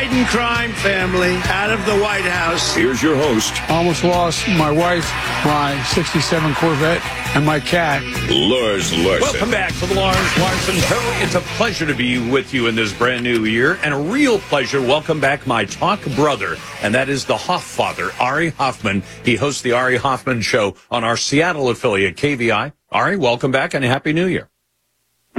Biden 0.00 0.26
crime 0.28 0.72
family 0.72 1.34
out 1.52 1.70
of 1.70 1.84
the 1.84 1.94
White 1.98 2.24
House. 2.24 2.74
Here's 2.74 3.02
your 3.02 3.16
host, 3.16 3.52
I 3.68 3.76
almost 3.76 4.02
lost 4.02 4.48
my 4.48 4.70
wife, 4.70 5.04
my 5.44 5.78
67 5.88 6.54
Corvette, 6.54 7.04
and 7.36 7.44
my 7.44 7.60
cat. 7.60 8.02
Lars 8.30 8.96
Larson. 8.96 9.20
Welcome 9.20 9.50
back 9.50 9.74
to 9.74 9.84
the 9.84 9.94
Lars 9.94 10.38
Larson 10.38 10.76
Show. 10.76 11.00
It's 11.22 11.34
a 11.34 11.42
pleasure 11.58 11.84
to 11.84 11.94
be 11.94 12.30
with 12.30 12.54
you 12.54 12.66
in 12.66 12.76
this 12.76 12.94
brand 12.94 13.24
new 13.24 13.44
year, 13.44 13.78
and 13.82 13.92
a 13.92 13.98
real 13.98 14.38
pleasure. 14.38 14.80
Welcome 14.80 15.20
back 15.20 15.46
my 15.46 15.66
talk 15.66 16.02
brother, 16.16 16.56
and 16.80 16.94
that 16.94 17.10
is 17.10 17.26
the 17.26 17.36
Hoff 17.36 17.64
father, 17.64 18.10
Ari 18.18 18.50
Hoffman. 18.52 19.02
He 19.22 19.36
hosts 19.36 19.60
the 19.60 19.72
Ari 19.72 19.98
Hoffman 19.98 20.40
Show 20.40 20.76
on 20.90 21.04
our 21.04 21.18
Seattle 21.18 21.68
affiliate, 21.68 22.16
KVI. 22.16 22.72
Ari, 22.90 23.18
welcome 23.18 23.50
back 23.50 23.74
and 23.74 23.84
Happy 23.84 24.14
New 24.14 24.28
Year. 24.28 24.49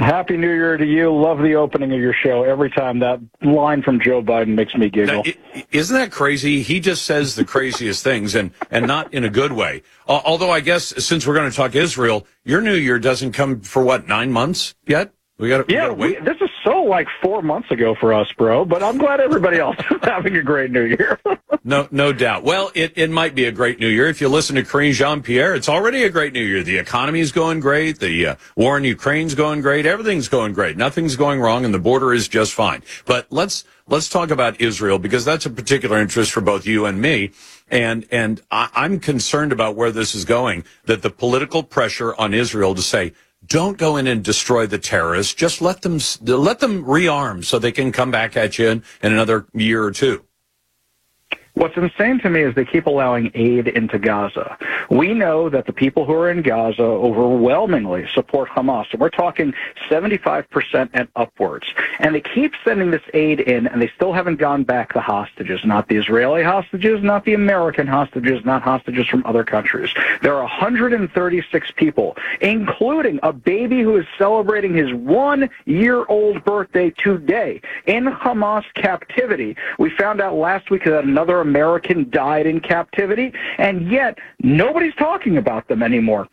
Happy 0.02 0.36
New 0.36 0.52
Year 0.52 0.76
to 0.76 0.84
you. 0.84 1.14
Love 1.14 1.38
the 1.38 1.54
opening 1.54 1.92
of 1.92 2.00
your 2.00 2.12
show. 2.12 2.42
Every 2.42 2.70
time 2.70 2.98
that 2.98 3.20
line 3.40 3.82
from 3.82 4.00
Joe 4.00 4.20
Biden 4.20 4.48
makes 4.48 4.74
me 4.74 4.90
giggle. 4.90 5.22
Now, 5.24 5.62
isn't 5.70 5.96
that 5.96 6.10
crazy? 6.10 6.62
He 6.62 6.80
just 6.80 7.04
says 7.04 7.36
the 7.36 7.44
craziest 7.44 8.02
things 8.04 8.34
and, 8.34 8.50
and 8.70 8.86
not 8.86 9.14
in 9.14 9.24
a 9.24 9.30
good 9.30 9.52
way. 9.52 9.82
Although 10.08 10.50
I 10.50 10.60
guess 10.60 10.92
since 11.04 11.26
we're 11.26 11.34
going 11.34 11.50
to 11.50 11.56
talk 11.56 11.76
Israel, 11.76 12.26
your 12.44 12.60
new 12.60 12.74
year 12.74 12.98
doesn't 12.98 13.32
come 13.32 13.60
for 13.60 13.84
what, 13.84 14.08
nine 14.08 14.32
months 14.32 14.74
yet? 14.86 15.12
We 15.38 15.48
got 15.48 15.68
yeah, 15.70 15.88
to. 15.88 15.94
We, 15.94 16.14
this 16.16 16.36
is 16.40 16.50
so 16.62 16.82
like 16.82 17.08
four 17.22 17.42
months 17.42 17.70
ago 17.70 17.94
for 17.98 18.12
us, 18.12 18.30
bro. 18.36 18.64
But 18.64 18.82
I'm 18.82 18.98
glad 18.98 19.18
everybody 19.18 19.58
else 19.58 19.76
is 19.90 19.98
having 20.02 20.36
a 20.36 20.42
great 20.42 20.70
New 20.70 20.84
Year. 20.84 21.18
no, 21.64 21.88
no 21.90 22.12
doubt. 22.12 22.44
Well, 22.44 22.70
it, 22.74 22.92
it 22.96 23.10
might 23.10 23.34
be 23.34 23.46
a 23.46 23.52
great 23.52 23.80
New 23.80 23.88
Year 23.88 24.06
if 24.06 24.20
you 24.20 24.28
listen 24.28 24.56
to 24.56 24.62
Karine 24.62 24.92
Jean 24.92 25.22
Pierre. 25.22 25.54
It's 25.54 25.68
already 25.68 26.04
a 26.04 26.10
great 26.10 26.32
New 26.32 26.44
Year. 26.44 26.62
The 26.62 26.78
economy's 26.78 27.32
going 27.32 27.60
great. 27.60 27.98
The 27.98 28.26
uh, 28.26 28.36
war 28.56 28.76
in 28.76 28.84
Ukraine's 28.84 29.34
going 29.34 29.62
great. 29.62 29.86
Everything's 29.86 30.28
going 30.28 30.52
great. 30.52 30.76
Nothing's 30.76 31.16
going 31.16 31.40
wrong, 31.40 31.64
and 31.64 31.72
the 31.72 31.78
border 31.78 32.12
is 32.12 32.28
just 32.28 32.52
fine. 32.52 32.82
But 33.06 33.26
let's 33.30 33.64
let's 33.88 34.08
talk 34.08 34.30
about 34.30 34.60
Israel 34.60 34.98
because 34.98 35.24
that's 35.24 35.46
a 35.46 35.50
particular 35.50 35.98
interest 35.98 36.30
for 36.30 36.42
both 36.42 36.66
you 36.66 36.84
and 36.84 37.00
me. 37.00 37.32
And 37.68 38.06
and 38.12 38.42
I, 38.50 38.68
I'm 38.74 39.00
concerned 39.00 39.50
about 39.50 39.76
where 39.76 39.90
this 39.90 40.14
is 40.14 40.24
going. 40.24 40.64
That 40.84 41.02
the 41.02 41.10
political 41.10 41.62
pressure 41.62 42.14
on 42.14 42.34
Israel 42.34 42.74
to 42.74 42.82
say 42.82 43.14
don't 43.52 43.76
go 43.76 43.98
in 43.98 44.06
and 44.06 44.24
destroy 44.24 44.66
the 44.66 44.78
terrorists. 44.78 45.34
Just 45.34 45.60
let 45.60 45.82
them 45.82 45.98
let 46.22 46.60
them 46.60 46.84
rearm 46.84 47.44
so 47.44 47.58
they 47.58 47.70
can 47.70 47.92
come 47.92 48.10
back 48.10 48.34
at 48.34 48.58
you 48.58 48.70
in, 48.70 48.82
in 49.02 49.12
another 49.12 49.46
year 49.52 49.84
or 49.84 49.90
two. 49.90 50.24
What's 51.54 51.76
insane 51.76 52.18
to 52.20 52.30
me 52.30 52.40
is 52.40 52.54
they 52.54 52.64
keep 52.64 52.86
allowing 52.86 53.30
aid 53.34 53.68
into 53.68 53.98
Gaza. 53.98 54.56
We 54.88 55.12
know 55.12 55.50
that 55.50 55.66
the 55.66 55.72
people 55.72 56.06
who 56.06 56.14
are 56.14 56.30
in 56.30 56.40
Gaza 56.40 56.82
overwhelmingly 56.82 58.08
support 58.14 58.48
Hamas, 58.48 58.86
and 58.90 59.00
we're 59.00 59.10
talking 59.10 59.52
75% 59.90 60.88
and 60.94 61.08
upwards. 61.14 61.66
And 61.98 62.14
they 62.14 62.22
keep 62.22 62.54
sending 62.64 62.90
this 62.90 63.02
aid 63.12 63.40
in, 63.40 63.66
and 63.66 63.82
they 63.82 63.90
still 63.94 64.14
haven't 64.14 64.36
gone 64.36 64.64
back 64.64 64.94
the 64.94 65.02
hostages, 65.02 65.60
not 65.62 65.88
the 65.88 65.96
Israeli 65.96 66.42
hostages, 66.42 67.02
not 67.02 67.26
the 67.26 67.34
American 67.34 67.86
hostages, 67.86 68.42
not 68.46 68.62
hostages 68.62 69.06
from 69.06 69.22
other 69.26 69.44
countries. 69.44 69.90
There 70.22 70.34
are 70.34 70.44
136 70.44 71.70
people, 71.76 72.16
including 72.40 73.20
a 73.22 73.32
baby 73.32 73.82
who 73.82 73.98
is 73.98 74.06
celebrating 74.16 74.74
his 74.74 74.92
one-year-old 74.94 76.44
birthday 76.44 76.90
today 76.90 77.60
in 77.84 78.04
Hamas 78.06 78.64
captivity. 78.74 79.54
We 79.78 79.90
found 79.90 80.22
out 80.22 80.34
last 80.34 80.70
week 80.70 80.84
that 80.84 81.04
another 81.04 81.41
American 81.42 82.08
died 82.10 82.46
in 82.46 82.60
captivity, 82.60 83.32
and 83.58 83.90
yet 83.90 84.18
nobody's 84.42 84.94
talking 84.94 85.36
about 85.36 85.68
them 85.68 85.82
anymore. 85.82 86.28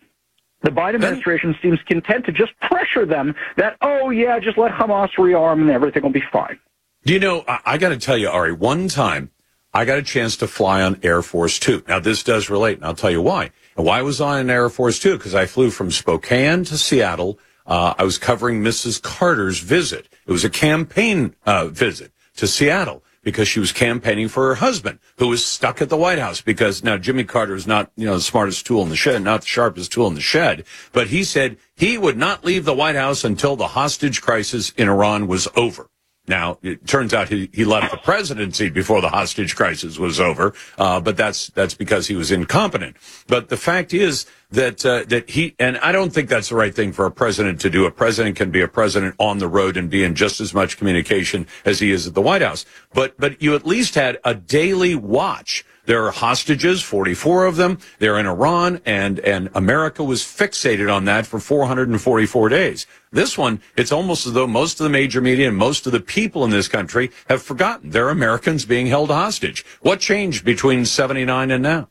The 0.61 0.71
Biden 0.71 0.95
administration 0.95 1.55
seems 1.61 1.79
content 1.87 2.25
to 2.25 2.31
just 2.31 2.57
pressure 2.59 3.05
them 3.05 3.35
that, 3.55 3.77
oh, 3.81 4.09
yeah, 4.09 4.39
just 4.39 4.57
let 4.57 4.71
Hamas 4.71 5.09
rearm 5.17 5.61
and 5.61 5.69
everything 5.69 6.03
will 6.03 6.09
be 6.09 6.23
fine. 6.31 6.59
Do 7.05 7.13
you 7.13 7.19
know, 7.19 7.45
I, 7.47 7.59
I 7.65 7.77
got 7.77 7.89
to 7.89 7.97
tell 7.97 8.17
you, 8.17 8.29
Ari, 8.29 8.53
one 8.53 8.89
time 8.89 9.31
I 9.73 9.85
got 9.85 9.99
a 9.99 10.03
chance 10.03 10.35
to 10.37 10.47
fly 10.47 10.81
on 10.81 10.99
Air 11.03 11.21
Force 11.21 11.59
Two. 11.59 11.83
Now, 11.87 11.99
this 11.99 12.23
does 12.23 12.49
relate, 12.49 12.77
and 12.77 12.85
I'll 12.85 12.95
tell 12.95 13.11
you 13.11 13.21
why. 13.21 13.51
And 13.77 13.85
why 13.85 14.01
was 14.01 14.19
I 14.19 14.39
on 14.39 14.49
Air 14.49 14.69
Force 14.69 14.99
Two? 14.99 15.17
Because 15.17 15.35
I 15.35 15.45
flew 15.45 15.69
from 15.69 15.91
Spokane 15.91 16.65
to 16.65 16.77
Seattle. 16.77 17.39
Uh, 17.65 17.93
I 17.97 18.03
was 18.03 18.17
covering 18.17 18.61
Mrs. 18.61 19.01
Carter's 19.01 19.59
visit. 19.59 20.09
It 20.25 20.31
was 20.31 20.43
a 20.43 20.49
campaign 20.49 21.35
uh, 21.45 21.67
visit 21.67 22.11
to 22.37 22.47
Seattle 22.47 23.03
because 23.23 23.47
she 23.47 23.59
was 23.59 23.71
campaigning 23.71 24.27
for 24.27 24.47
her 24.47 24.55
husband, 24.55 24.99
who 25.17 25.27
was 25.27 25.43
stuck 25.45 25.81
at 25.81 25.89
the 25.89 25.97
White 25.97 26.19
House. 26.19 26.41
Because 26.41 26.83
now 26.83 26.97
Jimmy 26.97 27.23
Carter 27.23 27.55
is 27.55 27.67
not, 27.67 27.91
you 27.95 28.05
know, 28.05 28.15
the 28.15 28.21
smartest 28.21 28.65
tool 28.65 28.81
in 28.83 28.89
the 28.89 28.95
shed, 28.95 29.21
not 29.21 29.41
the 29.41 29.47
sharpest 29.47 29.91
tool 29.91 30.07
in 30.07 30.15
the 30.15 30.21
shed, 30.21 30.65
but 30.91 31.07
he 31.07 31.23
said 31.23 31.57
he 31.75 31.97
would 31.97 32.17
not 32.17 32.45
leave 32.45 32.65
the 32.65 32.73
White 32.73 32.95
House 32.95 33.23
until 33.23 33.55
the 33.55 33.69
hostage 33.69 34.21
crisis 34.21 34.71
in 34.71 34.87
Iran 34.87 35.27
was 35.27 35.47
over. 35.55 35.89
Now, 36.29 36.59
it 36.61 36.85
turns 36.85 37.11
out 37.11 37.27
he, 37.27 37.49
he 37.51 37.65
left 37.65 37.91
the 37.91 37.97
presidency 37.97 38.69
before 38.69 39.01
the 39.01 39.09
hostage 39.09 39.55
crisis 39.55 39.97
was 39.97 40.19
over, 40.19 40.53
uh, 40.77 40.99
but 40.99 41.17
that's 41.17 41.47
that's 41.47 41.73
because 41.73 42.05
he 42.05 42.15
was 42.15 42.31
incompetent. 42.31 42.97
But 43.25 43.49
the 43.49 43.57
fact 43.57 43.95
is 43.95 44.27
that 44.51 44.85
uh, 44.85 45.05
that 45.07 45.27
he 45.31 45.55
and 45.57 45.79
I 45.79 45.91
don't 45.91 46.13
think 46.13 46.29
that's 46.29 46.49
the 46.49 46.55
right 46.55 46.73
thing 46.73 46.91
for 46.91 47.07
a 47.07 47.11
president 47.11 47.59
to 47.61 47.69
do. 47.71 47.87
A 47.87 47.91
president 47.91 48.35
can 48.35 48.51
be 48.51 48.61
a 48.61 48.67
president 48.67 49.15
on 49.17 49.39
the 49.39 49.47
road 49.47 49.75
and 49.75 49.89
be 49.89 50.03
in 50.03 50.13
just 50.13 50.39
as 50.39 50.53
much 50.53 50.77
communication 50.77 51.47
as 51.65 51.79
he 51.79 51.91
is 51.91 52.05
at 52.05 52.13
the 52.13 52.21
White 52.21 52.43
House. 52.43 52.63
But 52.93 53.17
but 53.17 53.41
you 53.41 53.55
at 53.55 53.65
least 53.65 53.95
had 53.95 54.19
a 54.23 54.35
daily 54.35 54.93
watch 54.93 55.65
there 55.89 56.05
are 56.05 56.11
hostages, 56.11 56.83
44 56.83 57.47
of 57.47 57.55
them. 57.55 57.79
They're 57.97 58.19
in 58.19 58.27
Iran, 58.27 58.79
and, 58.85 59.17
and 59.21 59.49
America 59.55 60.03
was 60.03 60.21
fixated 60.21 60.93
on 60.93 61.05
that 61.05 61.25
for 61.25 61.39
444 61.39 62.47
days. 62.49 62.85
This 63.11 63.39
one, 63.39 63.59
it's 63.75 63.91
almost 63.91 64.27
as 64.27 64.33
though 64.33 64.45
most 64.45 64.79
of 64.79 64.83
the 64.83 64.91
major 64.91 65.19
media 65.19 65.47
and 65.47 65.57
most 65.57 65.87
of 65.87 65.91
the 65.91 65.99
people 65.99 66.45
in 66.45 66.51
this 66.51 66.67
country 66.67 67.09
have 67.27 67.41
forgotten 67.41 67.89
there 67.89 68.05
are 68.05 68.11
Americans 68.11 68.65
being 68.65 68.85
held 68.85 69.09
hostage. 69.09 69.65
What 69.81 69.99
changed 69.99 70.45
between 70.45 70.85
79 70.85 71.49
and 71.49 71.63
now? 71.63 71.89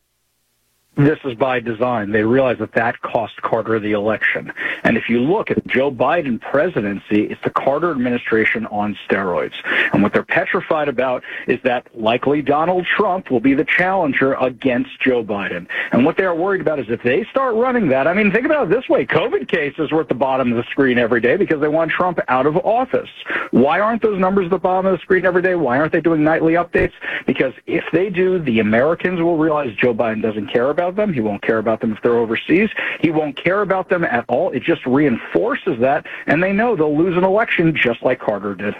This 0.99 1.19
is 1.25 1.35
by 1.35 1.61
design. 1.61 2.11
They 2.11 2.25
realize 2.25 2.59
that 2.59 2.73
that 2.73 3.01
cost 3.03 3.41
Carter 3.41 3.79
the 3.79 3.93
election. 3.93 4.53
And 4.83 4.97
if 4.97 5.09
you 5.09 5.21
look 5.21 5.49
at 5.49 5.65
Joe 5.67 5.93
Biden 5.93 6.41
presidency, 6.41 7.23
it's 7.23 7.41
the 7.45 7.51
Carter 7.51 7.93
administration 7.93 8.67
on 8.67 8.99
steroids. 9.09 9.55
And 9.93 10.03
what 10.03 10.13
they're 10.13 10.25
petrified 10.25 10.89
about 10.89 11.23
is 11.47 11.61
that 11.63 11.87
likely 11.97 12.43
Donald 12.43 12.85
Trump 12.85 13.31
will 13.31 13.39
be 13.39 13.55
the 13.55 13.65
challenger 13.65 14.35
against 14.35 15.01
Joe 15.01 15.23
Biden. 15.23 15.69
And 15.93 16.05
what 16.05 16.17
they 16.17 16.25
are 16.25 16.35
worried 16.35 16.61
about 16.61 16.81
is 16.81 16.87
if 16.89 17.03
they 17.05 17.25
start 17.31 17.55
running 17.55 17.89
that, 17.89 18.09
I 18.09 18.13
mean, 18.13 18.33
think 18.33 18.45
about 18.45 18.65
it 18.65 18.71
this 18.71 18.89
way. 18.89 19.07
COVID 19.07 19.47
cases 19.47 19.93
were 19.93 20.01
at 20.01 20.09
the 20.09 20.15
bottom 20.15 20.51
of 20.51 20.57
the 20.57 20.69
screen 20.71 20.99
every 20.99 21.21
day 21.21 21.37
because 21.37 21.61
they 21.61 21.69
want 21.69 21.93
Trump 21.93 22.19
out 22.27 22.47
of 22.47 22.57
office. 22.57 23.09
Why 23.53 23.79
aren't 23.79 24.03
those 24.03 24.19
numbers 24.19 24.47
at 24.47 24.51
the 24.51 24.59
bottom 24.59 24.87
of 24.87 24.99
the 24.99 25.03
screen 25.03 25.25
every 25.25 25.43
day? 25.43 25.55
Why 25.55 25.79
aren't 25.79 25.93
they 25.93 26.01
doing 26.01 26.25
nightly 26.25 26.55
updates? 26.55 26.93
Because 27.25 27.53
if 27.67 27.85
they 27.93 28.11
do, 28.11 28.41
the 28.41 28.59
Americans 28.59 29.21
will 29.21 29.37
realize 29.37 29.73
Joe 29.77 29.95
Biden 29.95 30.23
doesn't 30.23 30.49
care 30.49 30.71
about 30.71 30.88
them. 30.97 31.13
He 31.13 31.21
won't 31.21 31.43
care 31.43 31.59
about 31.59 31.81
them 31.81 31.93
if 31.93 32.03
they're 32.03 32.19
overseas. 32.19 32.71
He 33.01 33.11
won't 33.11 33.37
care 33.37 33.63
about 33.63 33.89
them 33.89 34.05
at 34.05 34.25
all. 34.29 34.51
It 34.51 34.63
just 34.63 34.85
reinforces 34.87 35.79
that, 35.81 36.07
and 36.27 36.43
they 36.43 36.53
know 36.53 36.77
they'll 36.77 36.97
lose 36.97 37.17
an 37.17 37.25
election 37.25 37.75
just 37.75 38.03
like 38.03 38.21
Carter 38.21 38.55
did. 38.55 38.75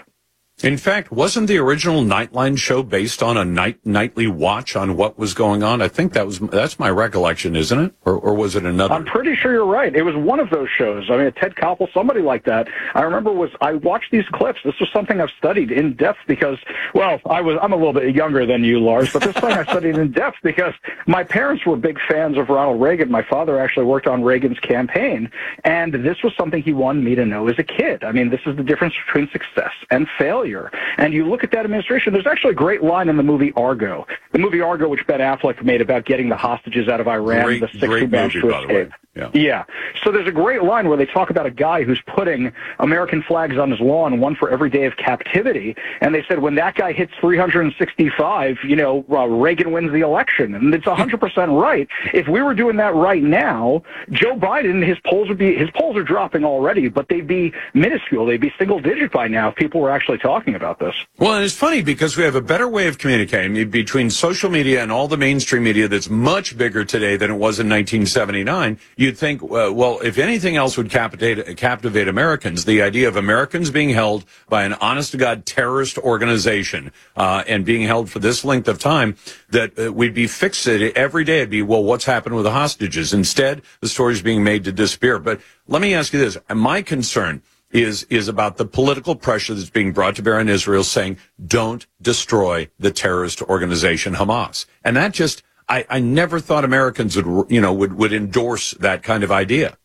In 0.61 0.75
fact, 0.75 1.09
wasn't 1.09 1.47
the 1.47 1.57
original 1.57 2.01
Nightline 2.03 2.57
show 2.57 2.83
based 2.83 3.23
on 3.23 3.37
a 3.37 3.45
night 3.45 3.79
nightly 3.85 4.27
watch 4.27 4.75
on 4.75 4.97
what 4.97 5.17
was 5.17 5.33
going 5.33 5.63
on? 5.63 5.81
I 5.81 5.87
think 5.87 6.11
that 6.13 6.25
was 6.25 6.39
that's 6.39 6.77
my 6.77 6.89
recollection, 6.89 7.55
isn't 7.55 7.79
it? 7.79 7.93
Or, 8.03 8.15
or 8.15 8.33
was 8.33 8.57
it 8.57 8.65
another? 8.65 8.93
I'm 8.93 9.05
pretty 9.05 9.35
sure 9.37 9.53
you're 9.53 9.65
right. 9.65 9.95
It 9.95 10.01
was 10.01 10.17
one 10.17 10.41
of 10.41 10.49
those 10.49 10.67
shows. 10.77 11.09
I 11.09 11.15
mean, 11.15 11.31
Ted 11.31 11.55
Koppel, 11.55 11.87
somebody 11.93 12.19
like 12.19 12.43
that. 12.43 12.67
I 12.93 13.03
remember 13.03 13.31
was 13.31 13.49
I 13.61 13.73
watched 13.75 14.11
these 14.11 14.25
clips. 14.33 14.59
This 14.65 14.77
was 14.81 14.89
something 14.91 15.21
I've 15.21 15.31
studied 15.37 15.71
in 15.71 15.93
depth 15.95 16.19
because, 16.27 16.57
well, 16.93 17.21
I 17.25 17.39
was 17.39 17.57
I'm 17.61 17.71
a 17.71 17.77
little 17.77 17.93
bit 17.93 18.13
younger 18.13 18.45
than 18.45 18.65
you, 18.65 18.81
Lars, 18.81 19.13
but 19.13 19.21
this 19.23 19.35
thing 19.35 19.53
I 19.53 19.63
studied 19.63 19.97
in 19.97 20.11
depth 20.11 20.39
because 20.43 20.73
my 21.07 21.23
parents 21.23 21.65
were 21.65 21.77
big 21.77 21.97
fans 22.09 22.37
of 22.37 22.49
Ronald 22.49 22.81
Reagan. 22.81 23.09
My 23.09 23.23
father 23.23 23.61
actually 23.61 23.85
worked 23.85 24.07
on 24.07 24.23
Reagan's 24.23 24.59
campaign, 24.59 25.31
and 25.63 25.93
this 25.93 26.21
was 26.21 26.33
something 26.37 26.61
he 26.61 26.73
wanted 26.73 27.05
me 27.05 27.15
to 27.15 27.25
know 27.25 27.47
as 27.47 27.57
a 27.57 27.63
kid. 27.63 28.03
I 28.03 28.11
mean, 28.11 28.29
this 28.29 28.41
is 28.45 28.57
the 28.57 28.63
difference 28.63 28.95
between 29.05 29.29
success 29.31 29.71
and 29.89 30.05
failure 30.17 30.48
failure. 30.49 30.71
And 30.97 31.13
you 31.13 31.27
look 31.27 31.43
at 31.43 31.51
that 31.51 31.65
administration, 31.65 32.13
there's 32.13 32.27
actually 32.27 32.51
a 32.51 32.55
great 32.55 32.83
line 32.83 33.09
in 33.09 33.17
the 33.17 33.23
movie 33.23 33.53
Argo. 33.55 34.05
The 34.31 34.39
movie 34.39 34.61
Argo, 34.61 34.87
which 34.87 35.05
Ben 35.07 35.19
Affleck 35.19 35.63
made 35.63 35.81
about 35.81 36.05
getting 36.05 36.29
the 36.29 36.37
hostages 36.37 36.87
out 36.87 36.99
of 36.99 37.07
Iran, 37.07 37.45
great, 37.45 37.61
the 37.61 37.67
six 37.67 37.85
who 37.85 38.07
managed 38.07 38.41
to 38.41 38.57
escape. 38.57 38.91
Yeah. 39.15 39.31
yeah. 39.33 39.63
So 40.03 40.11
there's 40.11 40.27
a 40.27 40.31
great 40.31 40.63
line 40.63 40.87
where 40.87 40.95
they 40.95 41.05
talk 41.05 41.29
about 41.29 41.45
a 41.45 41.51
guy 41.51 41.83
who's 41.83 42.01
putting 42.07 42.53
American 42.77 43.23
flags 43.23 43.57
on 43.57 43.71
his 43.71 43.79
lawn, 43.79 44.19
one 44.19 44.35
for 44.35 44.49
every 44.49 44.69
day 44.69 44.85
of 44.85 44.95
captivity. 44.97 45.75
And 45.99 46.13
they 46.13 46.23
said 46.27 46.39
when 46.39 46.55
that 46.55 46.75
guy 46.75 46.93
hits 46.93 47.11
365, 47.19 48.57
you 48.63 48.75
know, 48.75 49.03
uh, 49.11 49.25
Reagan 49.25 49.71
wins 49.71 49.91
the 49.91 50.01
election. 50.01 50.53
And 50.53 50.73
it's 50.73 50.85
100% 50.85 51.61
right. 51.61 51.87
If 52.13 52.27
we 52.27 52.41
were 52.41 52.53
doing 52.53 52.77
that 52.77 52.93
right 52.93 53.23
now, 53.23 53.81
Joe 54.11 54.35
Biden, 54.35 54.85
his 54.85 54.97
polls 55.05 55.27
would 55.27 55.39
be, 55.39 55.55
his 55.55 55.69
polls 55.71 55.97
are 55.97 56.03
dropping 56.03 56.45
already, 56.45 56.87
but 56.87 57.09
they'd 57.09 57.27
be 57.27 57.51
minuscule. 57.73 58.25
They'd 58.25 58.39
be 58.39 58.53
single 58.57 58.79
digit 58.79 59.11
by 59.11 59.27
now 59.27 59.49
if 59.49 59.55
people 59.55 59.81
were 59.81 59.91
actually 59.91 60.19
talking 60.19 60.38
about 60.47 60.79
this. 60.79 60.95
Well, 61.17 61.33
and 61.35 61.43
it's 61.43 61.55
funny 61.55 61.81
because 61.81 62.17
we 62.17 62.23
have 62.23 62.35
a 62.35 62.41
better 62.41 62.67
way 62.67 62.87
of 62.87 62.97
communicating 62.97 63.69
between 63.69 64.09
social 64.09 64.49
media 64.49 64.81
and 64.81 64.91
all 64.91 65.07
the 65.07 65.17
mainstream 65.17 65.63
media 65.63 65.87
that's 65.87 66.09
much 66.09 66.57
bigger 66.57 66.85
today 66.85 67.17
than 67.17 67.29
it 67.29 67.35
was 67.35 67.59
in 67.59 67.69
1979 67.69 68.79
you'd 68.95 69.17
think, 69.17 69.41
uh, 69.43 69.71
well, 69.73 69.99
if 70.03 70.17
anything 70.17 70.55
else 70.55 70.77
would 70.77 70.89
captivate, 70.89 71.57
captivate 71.57 72.07
Americans, 72.07 72.65
the 72.65 72.81
idea 72.81 73.07
of 73.07 73.15
Americans 73.15 73.71
being 73.71 73.89
held 73.89 74.25
by 74.47 74.63
an 74.63 74.73
honest 74.73 75.11
to 75.11 75.17
God 75.17 75.45
terrorist 75.45 75.97
organization 75.97 76.91
uh, 77.15 77.43
and 77.47 77.65
being 77.65 77.83
held 77.83 78.09
for 78.09 78.19
this 78.19 78.43
length 78.43 78.67
of 78.67 78.79
time, 78.79 79.15
that 79.49 79.77
uh, 79.79 79.91
we'd 79.91 80.13
be 80.13 80.25
fixated 80.25 80.93
every 80.93 81.23
day. 81.23 81.37
It'd 81.37 81.49
be, 81.49 81.61
well, 81.61 81.83
what's 81.83 82.05
happened 82.05 82.35
with 82.35 82.43
the 82.43 82.51
hostages? 82.51 83.13
Instead, 83.13 83.61
the 83.81 83.87
story's 83.87 84.21
being 84.21 84.43
made 84.43 84.63
to 84.65 84.71
disappear. 84.71 85.19
But 85.19 85.41
let 85.67 85.81
me 85.81 85.93
ask 85.93 86.13
you 86.13 86.19
this. 86.19 86.37
My 86.53 86.81
concern 86.81 87.41
is 87.71 88.03
is 88.03 88.27
about 88.27 88.57
the 88.57 88.65
political 88.65 89.15
pressure 89.15 89.53
that's 89.53 89.69
being 89.69 89.91
brought 89.91 90.15
to 90.15 90.23
bear 90.23 90.39
on 90.39 90.49
Israel 90.49 90.83
saying 90.83 91.17
don't 91.45 91.85
destroy 92.01 92.69
the 92.79 92.91
terrorist 92.91 93.41
organization 93.43 94.15
Hamas. 94.15 94.65
And 94.83 94.95
that 94.95 95.13
just 95.13 95.43
I, 95.69 95.85
I 95.87 95.99
never 95.99 96.39
thought 96.39 96.65
Americans 96.65 97.15
would, 97.15 97.51
you 97.51 97.61
know, 97.61 97.71
would, 97.71 97.93
would 97.93 98.11
endorse 98.11 98.71
that 98.71 99.03
kind 99.03 99.23
of 99.23 99.31
idea. 99.31 99.77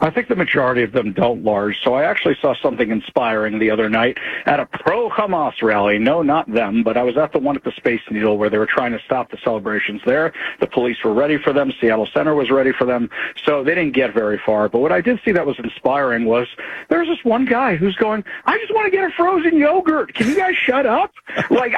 I 0.00 0.10
think 0.10 0.26
the 0.26 0.34
majority 0.34 0.82
of 0.82 0.90
them 0.90 1.12
don't, 1.12 1.44
Lars. 1.44 1.78
So 1.82 1.94
I 1.94 2.02
actually 2.02 2.36
saw 2.42 2.52
something 2.60 2.90
inspiring 2.90 3.60
the 3.60 3.70
other 3.70 3.88
night 3.88 4.18
at 4.44 4.58
a 4.58 4.66
pro 4.66 5.08
Hamas 5.08 5.62
rally. 5.62 5.98
No, 5.98 6.20
not 6.20 6.52
them, 6.52 6.82
but 6.82 6.96
I 6.96 7.04
was 7.04 7.16
at 7.16 7.32
the 7.32 7.38
one 7.38 7.54
at 7.54 7.62
the 7.62 7.70
Space 7.72 8.00
Needle 8.10 8.36
where 8.36 8.50
they 8.50 8.58
were 8.58 8.66
trying 8.66 8.90
to 8.90 8.98
stop 9.04 9.30
the 9.30 9.38
celebrations 9.44 10.02
there. 10.04 10.32
The 10.58 10.66
police 10.66 10.96
were 11.04 11.14
ready 11.14 11.38
for 11.38 11.52
them. 11.52 11.72
Seattle 11.80 12.08
Center 12.12 12.34
was 12.34 12.50
ready 12.50 12.72
for 12.72 12.84
them. 12.84 13.08
So 13.44 13.62
they 13.62 13.76
didn't 13.76 13.92
get 13.92 14.12
very 14.12 14.40
far. 14.44 14.68
But 14.68 14.80
what 14.80 14.90
I 14.90 15.00
did 15.00 15.20
see 15.24 15.30
that 15.30 15.46
was 15.46 15.58
inspiring 15.60 16.24
was 16.24 16.48
there's 16.88 17.06
this 17.06 17.24
one 17.24 17.44
guy 17.44 17.76
who's 17.76 17.94
going, 17.94 18.24
I 18.46 18.58
just 18.58 18.74
want 18.74 18.86
to 18.86 18.90
get 18.90 19.04
a 19.04 19.12
frozen 19.12 19.56
yogurt. 19.56 20.12
Can 20.14 20.26
you 20.26 20.36
guys 20.36 20.56
shut 20.56 20.86
up? 20.86 21.12
like, 21.50 21.72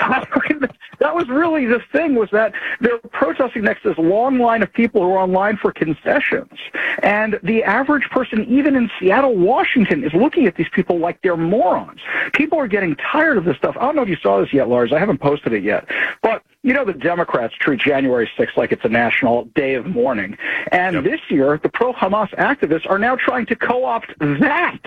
that 0.98 1.14
was 1.14 1.28
really 1.28 1.66
the 1.66 1.82
thing 1.92 2.14
was 2.14 2.30
that 2.30 2.54
they're 2.80 2.98
protesting 3.12 3.62
next 3.62 3.82
to 3.82 3.90
this 3.90 3.98
long 3.98 4.38
line 4.38 4.62
of 4.62 4.72
people 4.72 5.02
who 5.02 5.12
are 5.12 5.18
online 5.18 5.56
for 5.58 5.70
concessions. 5.72 6.58
And 7.02 7.38
the 7.42 7.62
average 7.62 8.05
person, 8.10 8.44
even 8.48 8.76
in 8.76 8.90
Seattle, 8.98 9.36
Washington, 9.36 10.04
is 10.04 10.12
looking 10.12 10.46
at 10.46 10.56
these 10.56 10.68
people 10.72 10.98
like 10.98 11.20
they're 11.22 11.36
morons. 11.36 12.00
People 12.32 12.58
are 12.58 12.68
getting 12.68 12.96
tired 12.96 13.36
of 13.36 13.44
this 13.44 13.56
stuff. 13.56 13.76
I 13.78 13.82
don't 13.82 13.96
know 13.96 14.02
if 14.02 14.08
you 14.08 14.16
saw 14.16 14.40
this 14.40 14.52
yet, 14.52 14.68
Lars. 14.68 14.92
I 14.92 14.98
haven't 14.98 15.18
posted 15.18 15.52
it 15.52 15.62
yet. 15.62 15.88
But 16.22 16.42
you 16.66 16.72
know, 16.72 16.84
the 16.84 16.92
Democrats 16.92 17.54
treat 17.60 17.78
January 17.78 18.28
6th 18.36 18.56
like 18.56 18.72
it's 18.72 18.84
a 18.84 18.88
national 18.88 19.44
day 19.54 19.74
of 19.74 19.86
mourning. 19.86 20.36
And 20.72 20.96
yep. 20.96 21.04
this 21.04 21.20
year, 21.28 21.60
the 21.62 21.68
pro 21.68 21.92
Hamas 21.92 22.28
activists 22.34 22.90
are 22.90 22.98
now 22.98 23.14
trying 23.14 23.46
to 23.46 23.54
co 23.54 23.84
opt 23.84 24.12
that 24.18 24.80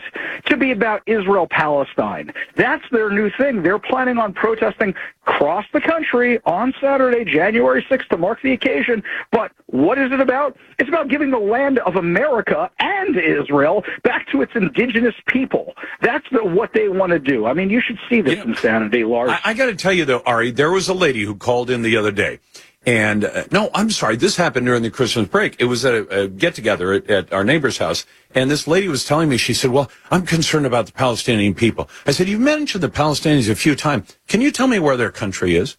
to 0.47 0.57
be 0.57 0.71
about 0.71 1.01
Israel 1.05 1.47
Palestine. 1.49 2.33
That's 2.57 2.83
their 2.91 3.09
new 3.09 3.29
thing. 3.29 3.63
They're 3.63 3.79
planning 3.79 4.17
on 4.17 4.33
protesting 4.33 4.93
across 5.25 5.65
the 5.73 5.79
country 5.79 6.39
on 6.45 6.73
Saturday, 6.81 7.23
January 7.23 7.85
6th, 7.89 8.07
to 8.09 8.17
mark 8.17 8.41
the 8.41 8.51
occasion. 8.51 9.03
But 9.31 9.51
what 9.67 9.97
is 9.97 10.11
it 10.11 10.19
about? 10.19 10.57
It's 10.79 10.89
about 10.89 11.07
giving 11.07 11.29
the 11.31 11.39
land 11.39 11.79
of 11.79 11.95
America 11.95 12.69
and 12.79 13.15
Israel 13.15 13.83
back 14.03 14.27
to 14.31 14.41
its 14.41 14.51
indigenous 14.55 15.13
people. 15.27 15.75
That's 16.01 16.25
the, 16.31 16.43
what 16.43 16.73
they 16.73 16.89
want 16.89 17.11
to 17.11 17.19
do. 17.19 17.45
I 17.45 17.53
mean, 17.53 17.69
you 17.69 17.79
should 17.79 17.99
see 18.09 18.21
this 18.21 18.43
insanity, 18.43 19.03
Lars. 19.03 19.31
I, 19.31 19.51
I 19.51 19.53
got 19.53 19.67
to 19.67 19.75
tell 19.75 19.93
you, 19.93 20.05
though, 20.05 20.23
Ari, 20.25 20.51
there 20.51 20.71
was 20.71 20.89
a 20.89 20.93
lady 20.93 21.23
who 21.23 21.35
called 21.35 21.68
called 21.69 21.75
in 21.75 21.81
the 21.83 21.97
other 21.97 22.11
day. 22.11 22.39
And 22.85 23.25
uh, 23.25 23.43
no, 23.51 23.69
I'm 23.73 23.91
sorry. 23.91 24.15
This 24.15 24.37
happened 24.37 24.65
during 24.65 24.83
the 24.83 24.89
Christmas 24.89 25.27
break. 25.27 25.57
It 25.59 25.65
was 25.65 25.83
at 25.85 25.93
a, 25.93 26.21
a 26.21 26.27
get 26.27 26.55
together 26.55 26.93
at, 26.93 27.09
at, 27.09 27.33
our 27.33 27.43
neighbor's 27.43 27.77
house. 27.77 28.05
And 28.33 28.49
this 28.49 28.67
lady 28.67 28.87
was 28.87 29.03
telling 29.03 29.29
me, 29.29 29.37
she 29.37 29.53
said, 29.53 29.71
well, 29.71 29.91
I'm 30.09 30.25
concerned 30.25 30.65
about 30.65 30.85
the 30.85 30.93
Palestinian 30.93 31.53
people. 31.53 31.89
I 32.05 32.11
said, 32.11 32.29
you've 32.29 32.39
mentioned 32.39 32.81
the 32.81 32.89
Palestinians 32.89 33.49
a 33.49 33.55
few 33.55 33.75
times. 33.75 34.17
Can 34.27 34.41
you 34.41 34.51
tell 34.51 34.67
me 34.67 34.79
where 34.79 34.97
their 34.97 35.11
country 35.11 35.55
is? 35.55 35.77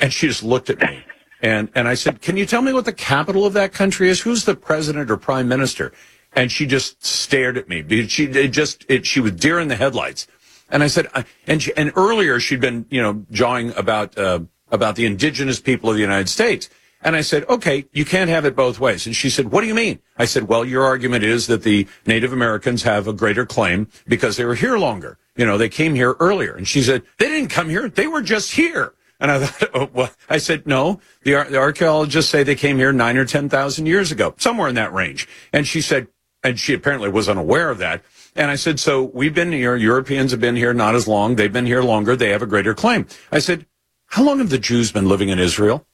And 0.00 0.12
she 0.12 0.26
just 0.26 0.42
looked 0.42 0.70
at 0.70 0.80
me. 0.80 1.04
And, 1.42 1.68
and 1.74 1.86
I 1.86 1.94
said, 1.94 2.22
can 2.22 2.36
you 2.36 2.46
tell 2.46 2.62
me 2.62 2.72
what 2.72 2.86
the 2.86 2.92
capital 2.92 3.44
of 3.44 3.52
that 3.52 3.72
country 3.72 4.08
is? 4.08 4.20
Who's 4.20 4.44
the 4.44 4.54
president 4.54 5.10
or 5.10 5.16
prime 5.16 5.48
minister? 5.48 5.92
And 6.34 6.50
she 6.50 6.66
just 6.66 7.04
stared 7.04 7.58
at 7.58 7.68
me. 7.68 8.06
She 8.08 8.26
just, 8.48 8.86
it, 8.88 9.04
she 9.04 9.20
was 9.20 9.32
deer 9.32 9.60
in 9.60 9.68
the 9.68 9.76
headlights. 9.76 10.26
And 10.70 10.82
I 10.82 10.86
said, 10.86 11.08
uh, 11.14 11.24
and 11.46 11.62
she, 11.62 11.76
and 11.76 11.92
earlier 11.94 12.40
she'd 12.40 12.60
been, 12.60 12.86
you 12.88 13.02
know, 13.02 13.26
jawing 13.30 13.76
about, 13.76 14.16
uh, 14.16 14.40
about 14.72 14.96
the 14.96 15.06
indigenous 15.06 15.60
people 15.60 15.90
of 15.90 15.94
the 15.94 16.02
United 16.02 16.28
States. 16.28 16.68
And 17.04 17.16
I 17.16 17.20
said, 17.20 17.44
okay, 17.48 17.84
you 17.92 18.04
can't 18.04 18.30
have 18.30 18.44
it 18.44 18.54
both 18.56 18.78
ways. 18.78 19.06
And 19.06 19.14
she 19.14 19.28
said, 19.28 19.50
what 19.50 19.60
do 19.60 19.66
you 19.66 19.74
mean? 19.74 19.98
I 20.16 20.24
said, 20.24 20.48
well, 20.48 20.64
your 20.64 20.84
argument 20.84 21.24
is 21.24 21.48
that 21.48 21.62
the 21.62 21.86
Native 22.06 22.32
Americans 22.32 22.84
have 22.84 23.08
a 23.08 23.12
greater 23.12 23.44
claim 23.44 23.88
because 24.06 24.36
they 24.36 24.44
were 24.44 24.54
here 24.54 24.78
longer. 24.78 25.18
You 25.36 25.44
know, 25.44 25.58
they 25.58 25.68
came 25.68 25.94
here 25.94 26.14
earlier. 26.20 26.54
And 26.54 26.66
she 26.66 26.82
said, 26.82 27.02
they 27.18 27.28
didn't 27.28 27.50
come 27.50 27.68
here. 27.68 27.88
They 27.88 28.06
were 28.06 28.22
just 28.22 28.52
here. 28.52 28.94
And 29.18 29.30
I 29.30 29.38
thought, 29.46 29.70
oh, 29.74 29.90
well, 29.92 30.10
I 30.28 30.38
said, 30.38 30.66
no, 30.66 31.00
the, 31.22 31.32
the 31.50 31.58
archaeologists 31.58 32.30
say 32.30 32.44
they 32.44 32.54
came 32.54 32.78
here 32.78 32.92
nine 32.92 33.16
or 33.16 33.24
10,000 33.24 33.86
years 33.86 34.12
ago, 34.12 34.34
somewhere 34.38 34.68
in 34.68 34.76
that 34.76 34.92
range. 34.92 35.28
And 35.52 35.66
she 35.66 35.80
said, 35.80 36.06
and 36.44 36.58
she 36.58 36.74
apparently 36.74 37.08
was 37.08 37.28
unaware 37.28 37.70
of 37.70 37.78
that. 37.78 38.02
And 38.34 38.50
I 38.50 38.56
said, 38.56 38.80
so 38.80 39.04
we've 39.14 39.34
been 39.34 39.52
here. 39.52 39.76
Europeans 39.76 40.30
have 40.30 40.40
been 40.40 40.56
here 40.56 40.72
not 40.72 40.94
as 40.94 41.06
long. 41.06 41.36
They've 41.36 41.52
been 41.52 41.66
here 41.66 41.82
longer. 41.82 42.16
They 42.16 42.30
have 42.30 42.42
a 42.42 42.46
greater 42.46 42.74
claim. 42.74 43.06
I 43.30 43.38
said, 43.38 43.66
how 44.12 44.22
long 44.22 44.40
have 44.40 44.50
the 44.50 44.58
Jews 44.58 44.92
been 44.92 45.08
living 45.08 45.30
in 45.30 45.38
Israel? 45.38 45.86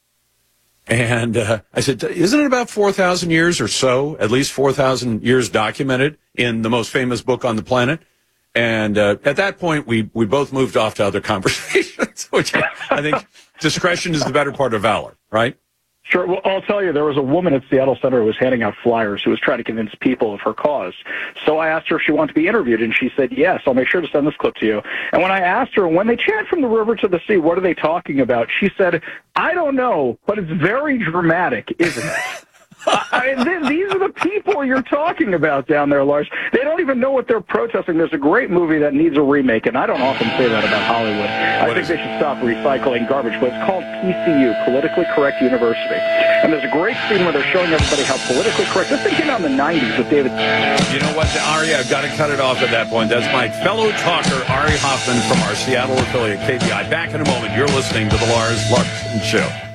And 0.88 1.36
uh, 1.36 1.60
I 1.72 1.78
said, 1.78 2.02
isn't 2.02 2.40
it 2.40 2.46
about 2.46 2.68
4,000 2.68 3.30
years 3.30 3.60
or 3.60 3.68
so, 3.68 4.16
at 4.18 4.28
least 4.28 4.50
4,000 4.50 5.22
years 5.22 5.48
documented 5.48 6.18
in 6.34 6.62
the 6.62 6.68
most 6.68 6.90
famous 6.90 7.22
book 7.22 7.44
on 7.44 7.54
the 7.54 7.62
planet? 7.62 8.00
And 8.56 8.98
uh, 8.98 9.18
at 9.24 9.36
that 9.36 9.60
point, 9.60 9.86
we, 9.86 10.10
we 10.14 10.26
both 10.26 10.52
moved 10.52 10.76
off 10.76 10.96
to 10.96 11.04
other 11.04 11.20
conversations, 11.32 12.26
which 12.32 12.52
I 12.90 13.02
think 13.02 13.24
discretion 13.60 14.16
is 14.16 14.24
the 14.24 14.32
better 14.32 14.50
part 14.50 14.74
of 14.74 14.82
valor, 14.82 15.16
right? 15.30 15.56
Sure. 16.08 16.26
Well, 16.26 16.40
I'll 16.44 16.62
tell 16.62 16.82
you, 16.82 16.92
there 16.92 17.04
was 17.04 17.18
a 17.18 17.22
woman 17.22 17.52
at 17.52 17.62
Seattle 17.68 17.98
Center 18.00 18.20
who 18.20 18.26
was 18.26 18.38
handing 18.38 18.62
out 18.62 18.74
flyers 18.82 19.22
who 19.22 19.30
was 19.30 19.38
trying 19.40 19.58
to 19.58 19.64
convince 19.64 19.94
people 20.00 20.32
of 20.32 20.40
her 20.40 20.54
cause. 20.54 20.94
So 21.44 21.58
I 21.58 21.68
asked 21.68 21.88
her 21.88 21.96
if 21.96 22.02
she 22.02 22.12
wanted 22.12 22.28
to 22.28 22.34
be 22.34 22.48
interviewed, 22.48 22.80
and 22.80 22.94
she 22.94 23.10
said 23.14 23.30
yes. 23.30 23.62
I'll 23.66 23.74
make 23.74 23.88
sure 23.88 24.00
to 24.00 24.08
send 24.08 24.26
this 24.26 24.36
clip 24.36 24.54
to 24.56 24.66
you. 24.66 24.82
And 25.12 25.20
when 25.20 25.30
I 25.30 25.40
asked 25.40 25.74
her, 25.74 25.86
when 25.86 26.06
they 26.06 26.16
chant 26.16 26.48
from 26.48 26.62
the 26.62 26.68
river 26.68 26.96
to 26.96 27.08
the 27.08 27.20
sea, 27.26 27.36
what 27.36 27.58
are 27.58 27.60
they 27.60 27.74
talking 27.74 28.20
about? 28.20 28.48
She 28.58 28.70
said, 28.78 29.02
I 29.36 29.52
don't 29.52 29.76
know, 29.76 30.18
but 30.26 30.38
it's 30.38 30.50
very 30.50 30.96
dramatic, 30.96 31.74
isn't 31.78 32.06
it? 32.06 32.44
I 32.88 33.34
mean, 33.36 33.44
th- 33.44 33.68
these 33.68 33.92
are 33.92 33.98
the 33.98 34.12
people 34.12 34.64
you're 34.64 34.82
talking 34.82 35.34
about 35.34 35.66
down 35.66 35.90
there, 35.90 36.04
Lars. 36.04 36.28
They 36.52 36.60
don't 36.60 36.80
even 36.80 36.98
know 37.00 37.10
what 37.10 37.28
they're 37.28 37.40
protesting. 37.40 37.98
There's 37.98 38.12
a 38.12 38.18
great 38.18 38.50
movie 38.50 38.78
that 38.78 38.94
needs 38.94 39.16
a 39.16 39.22
remake, 39.22 39.66
and 39.66 39.76
I 39.76 39.86
don't 39.86 40.00
often 40.00 40.28
say 40.38 40.48
that 40.48 40.64
about 40.64 40.82
Hollywood. 40.82 41.28
I 41.28 41.74
think 41.74 41.86
they 41.86 41.96
should 41.96 42.18
stop 42.18 42.38
recycling 42.38 43.08
garbage, 43.08 43.38
but 43.40 43.52
it's 43.52 43.66
called 43.66 43.84
PCU, 43.84 44.64
Politically 44.64 45.04
Correct 45.14 45.42
University. 45.42 45.94
And 45.94 46.52
there's 46.52 46.64
a 46.64 46.70
great 46.70 46.96
scene 47.08 47.24
where 47.24 47.32
they're 47.32 47.52
showing 47.52 47.72
everybody 47.72 48.04
how 48.04 48.16
politically 48.26 48.64
correct. 48.66 48.90
This 48.90 49.02
thing 49.02 49.14
came 49.14 49.28
out 49.28 49.42
in 49.42 49.50
the 49.50 49.62
90s 49.62 49.98
with 49.98 50.08
David. 50.08 50.32
You 50.94 51.00
know 51.00 51.12
what, 51.16 51.28
Ari? 51.54 51.74
I've 51.74 51.90
got 51.90 52.02
to 52.02 52.08
cut 52.16 52.30
it 52.30 52.40
off 52.40 52.58
at 52.58 52.70
that 52.70 52.88
point. 52.88 53.10
That's 53.10 53.26
my 53.32 53.48
fellow 53.48 53.90
talker, 53.92 54.40
Ari 54.48 54.78
Hoffman 54.78 55.20
from 55.28 55.42
our 55.48 55.54
Seattle 55.54 55.98
affiliate, 55.98 56.40
KVI. 56.40 56.88
Back 56.88 57.14
in 57.14 57.20
a 57.20 57.24
moment. 57.24 57.54
You're 57.56 57.68
listening 57.68 58.08
to 58.08 58.16
the 58.16 58.26
Lars 58.26 58.70
Larson 58.70 59.20
Show. 59.20 59.67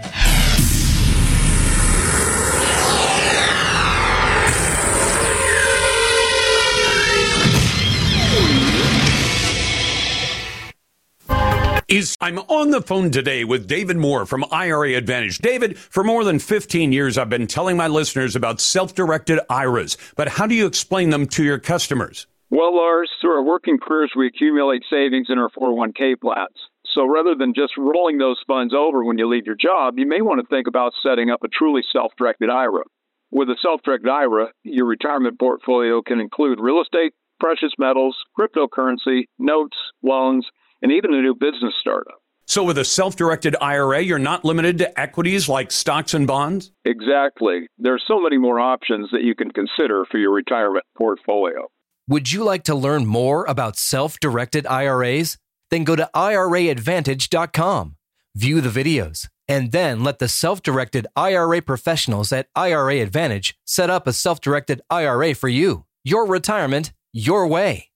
Is 11.87 12.17
I'm 12.21 12.39
on 12.39 12.71
the 12.71 12.81
phone 12.81 13.11
today 13.11 13.43
with 13.43 13.67
David 13.67 13.97
Moore 13.97 14.25
from 14.25 14.45
IRA 14.51 14.95
Advantage. 14.95 15.37
David, 15.39 15.77
for 15.77 16.03
more 16.03 16.23
than 16.23 16.39
15 16.39 16.91
years, 16.91 17.17
I've 17.17 17.29
been 17.29 17.47
telling 17.47 17.77
my 17.77 17.87
listeners 17.87 18.35
about 18.35 18.61
self-directed 18.61 19.39
IRAs, 19.49 19.97
but 20.15 20.27
how 20.27 20.47
do 20.47 20.55
you 20.55 20.65
explain 20.65 21.09
them 21.09 21.27
to 21.27 21.43
your 21.43 21.59
customers? 21.59 22.27
Well, 22.49 22.75
Lars, 22.75 23.09
through 23.19 23.35
our 23.35 23.43
working 23.43 23.79
careers, 23.79 24.13
we 24.15 24.27
accumulate 24.27 24.83
savings 24.89 25.27
in 25.29 25.39
our 25.39 25.49
401k 25.49 26.19
plans. 26.21 26.55
So 26.93 27.05
rather 27.07 27.33
than 27.35 27.53
just 27.55 27.73
rolling 27.77 28.19
those 28.19 28.39
funds 28.45 28.73
over 28.73 29.03
when 29.03 29.17
you 29.17 29.27
leave 29.27 29.47
your 29.47 29.55
job, 29.55 29.97
you 29.97 30.07
may 30.07 30.21
want 30.21 30.41
to 30.41 30.47
think 30.47 30.67
about 30.67 30.93
setting 31.01 31.31
up 31.31 31.43
a 31.43 31.47
truly 31.47 31.81
self-directed 31.91 32.49
IRA. 32.49 32.83
With 33.31 33.49
a 33.49 33.57
self-directed 33.61 34.07
IRA, 34.07 34.51
your 34.63 34.85
retirement 34.85 35.39
portfolio 35.39 36.03
can 36.03 36.19
include 36.19 36.59
real 36.59 36.81
estate, 36.81 37.13
precious 37.39 37.71
metals, 37.79 38.15
cryptocurrency, 38.39 39.23
notes, 39.39 39.75
loans, 40.03 40.45
and 40.83 40.91
even 40.91 41.13
a 41.13 41.21
new 41.21 41.33
business 41.33 41.73
startup. 41.79 42.19
So, 42.45 42.63
with 42.63 42.77
a 42.77 42.85
self 42.85 43.15
directed 43.15 43.55
IRA, 43.61 44.01
you're 44.01 44.19
not 44.19 44.43
limited 44.43 44.77
to 44.79 44.99
equities 44.99 45.47
like 45.47 45.71
stocks 45.71 46.13
and 46.13 46.27
bonds? 46.27 46.71
Exactly. 46.85 47.67
There 47.77 47.93
are 47.93 48.01
so 48.05 48.21
many 48.21 48.37
more 48.37 48.59
options 48.59 49.09
that 49.11 49.23
you 49.23 49.33
can 49.33 49.49
consider 49.49 50.05
for 50.11 50.17
your 50.17 50.33
retirement 50.33 50.85
portfolio. 50.97 51.69
Would 52.07 52.33
you 52.33 52.43
like 52.43 52.63
to 52.65 52.75
learn 52.75 53.05
more 53.05 53.45
about 53.45 53.77
self 53.77 54.19
directed 54.19 54.67
IRAs? 54.67 55.37
Then 55.71 55.85
go 55.85 55.95
to 55.95 56.09
IRAadvantage.com, 56.13 57.95
view 58.35 58.61
the 58.61 58.69
videos, 58.69 59.29
and 59.47 59.71
then 59.71 60.03
let 60.03 60.19
the 60.19 60.27
self 60.27 60.61
directed 60.61 61.07
IRA 61.15 61.61
professionals 61.61 62.33
at 62.33 62.47
IRA 62.55 62.97
Advantage 62.97 63.55
set 63.65 63.89
up 63.89 64.05
a 64.05 64.13
self 64.13 64.41
directed 64.41 64.81
IRA 64.89 65.33
for 65.33 65.47
you. 65.47 65.85
Your 66.03 66.27
retirement, 66.27 66.91
your 67.13 67.47
way. 67.47 67.92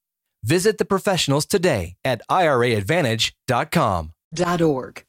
Visit 0.47 0.77
the 0.77 0.85
professionals 0.85 1.45
today 1.45 1.95
at 2.05 2.21
IRAadvantage.com. 2.31 4.13
.org. 4.61 5.03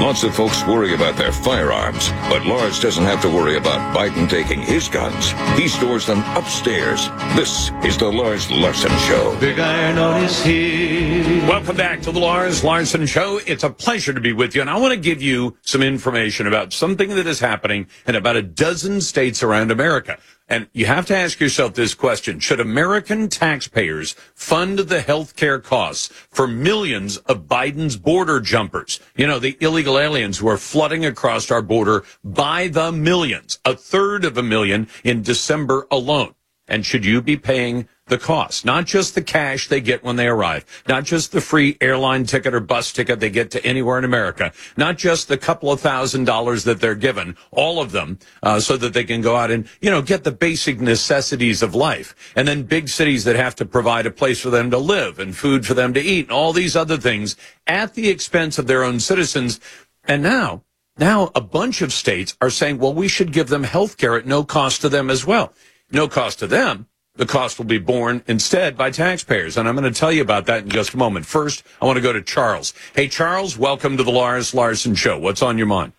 Lots 0.00 0.24
of 0.24 0.34
folks 0.34 0.62
worry 0.66 0.94
about 0.94 1.16
their 1.16 1.32
firearms, 1.32 2.10
but 2.28 2.44
Lars 2.44 2.78
doesn't 2.78 3.04
have 3.04 3.22
to 3.22 3.30
worry 3.30 3.56
about 3.56 3.96
Biden 3.96 4.28
taking 4.28 4.60
his 4.60 4.88
guns. 4.88 5.32
He 5.58 5.68
stores 5.68 6.06
them 6.06 6.22
upstairs. 6.36 7.08
This 7.34 7.70
is 7.82 7.96
the 7.96 8.12
Lars 8.12 8.50
Larson 8.50 8.90
Show. 9.08 9.34
Big 9.40 9.58
iron 9.58 9.96
on 9.96 10.20
his 10.20 10.38
head. 10.42 11.48
Welcome 11.48 11.76
back 11.76 12.02
to 12.02 12.12
the 12.12 12.20
Lars 12.20 12.62
Larson 12.62 13.06
Show. 13.06 13.40
It's 13.46 13.64
a 13.64 13.70
pleasure 13.70 14.12
to 14.12 14.20
be 14.20 14.34
with 14.34 14.54
you, 14.54 14.60
and 14.60 14.68
I 14.68 14.78
want 14.78 14.92
to 14.92 15.00
give 15.00 15.22
you 15.22 15.56
some 15.62 15.82
information 15.82 16.46
about 16.46 16.74
something 16.74 17.08
that 17.10 17.26
is 17.26 17.40
happening 17.40 17.86
in 18.06 18.16
about 18.16 18.36
a 18.36 18.42
dozen 18.42 19.00
states 19.00 19.42
around 19.42 19.70
America. 19.70 20.18
And 20.48 20.68
you 20.72 20.86
have 20.86 21.06
to 21.06 21.16
ask 21.16 21.40
yourself 21.40 21.74
this 21.74 21.94
question. 21.94 22.38
Should 22.38 22.60
American 22.60 23.28
taxpayers 23.28 24.14
fund 24.34 24.78
the 24.78 25.00
health 25.00 25.34
care 25.34 25.58
costs 25.58 26.08
for 26.30 26.46
millions 26.46 27.16
of 27.18 27.48
Biden's 27.48 27.96
border 27.96 28.40
jumpers? 28.40 29.00
You 29.16 29.26
know, 29.26 29.40
the 29.40 29.56
illegal 29.60 29.98
aliens 29.98 30.38
who 30.38 30.48
are 30.48 30.56
flooding 30.56 31.04
across 31.04 31.50
our 31.50 31.62
border 31.62 32.04
by 32.22 32.68
the 32.68 32.92
millions, 32.92 33.58
a 33.64 33.74
third 33.74 34.24
of 34.24 34.38
a 34.38 34.42
million 34.42 34.88
in 35.02 35.22
December 35.22 35.88
alone. 35.90 36.34
And 36.68 36.84
should 36.84 37.04
you 37.04 37.22
be 37.22 37.36
paying 37.36 37.88
the 38.06 38.18
cost? 38.18 38.64
Not 38.64 38.86
just 38.86 39.14
the 39.14 39.22
cash 39.22 39.68
they 39.68 39.80
get 39.80 40.02
when 40.02 40.16
they 40.16 40.26
arrive, 40.26 40.64
not 40.88 41.04
just 41.04 41.30
the 41.30 41.40
free 41.40 41.76
airline 41.80 42.24
ticket 42.24 42.54
or 42.54 42.60
bus 42.60 42.92
ticket 42.92 43.20
they 43.20 43.30
get 43.30 43.52
to 43.52 43.64
anywhere 43.64 43.98
in 43.98 44.04
America, 44.04 44.52
not 44.76 44.98
just 44.98 45.28
the 45.28 45.38
couple 45.38 45.70
of 45.70 45.80
thousand 45.80 46.24
dollars 46.24 46.64
that 46.64 46.80
they're 46.80 46.96
given, 46.96 47.36
all 47.52 47.80
of 47.80 47.92
them, 47.92 48.18
uh, 48.42 48.58
so 48.58 48.76
that 48.76 48.94
they 48.94 49.04
can 49.04 49.20
go 49.20 49.36
out 49.36 49.50
and, 49.52 49.68
you 49.80 49.90
know, 49.90 50.02
get 50.02 50.24
the 50.24 50.32
basic 50.32 50.80
necessities 50.80 51.62
of 51.62 51.74
life. 51.74 52.14
And 52.34 52.48
then 52.48 52.64
big 52.64 52.88
cities 52.88 53.24
that 53.24 53.36
have 53.36 53.54
to 53.56 53.64
provide 53.64 54.06
a 54.06 54.10
place 54.10 54.40
for 54.40 54.50
them 54.50 54.70
to 54.72 54.78
live 54.78 55.20
and 55.20 55.36
food 55.36 55.64
for 55.66 55.74
them 55.74 55.94
to 55.94 56.00
eat 56.00 56.26
and 56.26 56.32
all 56.32 56.52
these 56.52 56.74
other 56.74 56.96
things 56.96 57.36
at 57.66 57.94
the 57.94 58.08
expense 58.08 58.58
of 58.58 58.66
their 58.66 58.82
own 58.82 58.98
citizens. 58.98 59.60
And 60.04 60.22
now, 60.22 60.64
now 60.98 61.30
a 61.36 61.40
bunch 61.40 61.80
of 61.80 61.92
states 61.92 62.36
are 62.40 62.50
saying, 62.50 62.78
well, 62.78 62.94
we 62.94 63.06
should 63.06 63.32
give 63.32 63.48
them 63.48 63.62
health 63.62 63.96
care 63.98 64.16
at 64.16 64.26
no 64.26 64.42
cost 64.42 64.80
to 64.80 64.88
them 64.88 65.10
as 65.10 65.24
well 65.24 65.52
no 65.90 66.08
cost 66.08 66.38
to 66.40 66.46
them. 66.46 66.86
The 67.14 67.26
cost 67.26 67.58
will 67.58 67.64
be 67.64 67.78
borne 67.78 68.22
instead 68.26 68.76
by 68.76 68.90
taxpayers. 68.90 69.56
And 69.56 69.66
I'm 69.66 69.74
going 69.74 69.90
to 69.90 69.98
tell 69.98 70.12
you 70.12 70.20
about 70.20 70.46
that 70.46 70.64
in 70.64 70.68
just 70.68 70.92
a 70.92 70.98
moment. 70.98 71.24
First, 71.24 71.64
I 71.80 71.86
want 71.86 71.96
to 71.96 72.02
go 72.02 72.12
to 72.12 72.20
Charles. 72.20 72.74
Hey, 72.94 73.08
Charles, 73.08 73.56
welcome 73.56 73.96
to 73.96 74.02
the 74.02 74.10
Lars 74.10 74.52
Larson 74.52 74.94
Show. 74.94 75.18
What's 75.18 75.40
on 75.40 75.56
your 75.56 75.66
mind? 75.66 75.94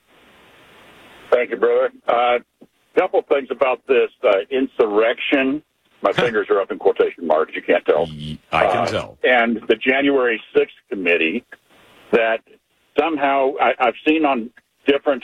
Thank 1.31 1.49
you, 1.49 1.57
brother. 1.57 1.91
A 2.07 2.13
uh, 2.13 2.39
couple 2.97 3.23
things 3.23 3.47
about 3.49 3.81
this 3.87 4.11
uh, 4.23 4.37
insurrection. 4.51 5.63
My 6.03 6.13
fingers 6.13 6.47
are 6.51 6.61
up 6.61 6.71
in 6.71 6.77
quotation 6.77 7.25
marks. 7.25 7.53
You 7.55 7.63
can't 7.63 7.83
tell. 7.83 8.03
I 8.51 8.67
can 8.67 8.77
uh, 8.77 8.85
tell. 8.85 9.17
And 9.23 9.59
the 9.67 9.75
January 9.75 10.39
6th 10.55 10.67
committee 10.89 11.43
that 12.11 12.41
somehow 12.97 13.53
I, 13.59 13.73
have 13.79 13.95
seen 14.07 14.23
on 14.23 14.51
different 14.85 15.23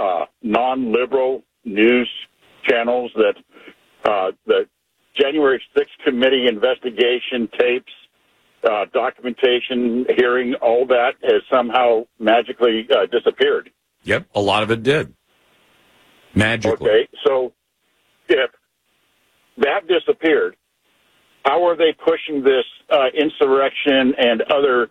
uh, 0.00 0.26
non-liberal 0.42 1.42
news 1.64 2.08
channels 2.70 3.10
that 3.16 3.34
uh, 4.04 4.32
the 4.46 4.66
January 5.20 5.60
6th 5.76 6.04
committee 6.04 6.46
investigation 6.46 7.48
tapes, 7.58 7.92
uh, 8.64 8.84
documentation, 8.92 10.06
hearing, 10.16 10.54
all 10.62 10.86
that 10.86 11.12
has 11.22 11.42
somehow 11.52 12.06
magically 12.18 12.86
uh, 12.90 13.06
disappeared. 13.10 13.70
Yep, 14.04 14.26
a 14.34 14.40
lot 14.40 14.62
of 14.62 14.70
it 14.70 14.82
did. 14.82 15.14
Magically. 16.34 16.88
Okay, 16.88 17.08
so 17.26 17.52
if 18.28 18.50
that 19.58 19.86
disappeared. 19.86 20.56
How 21.44 21.66
are 21.66 21.76
they 21.76 21.94
pushing 22.04 22.42
this 22.42 22.64
uh, 22.90 23.06
insurrection 23.14 24.14
and 24.18 24.42
other 24.42 24.90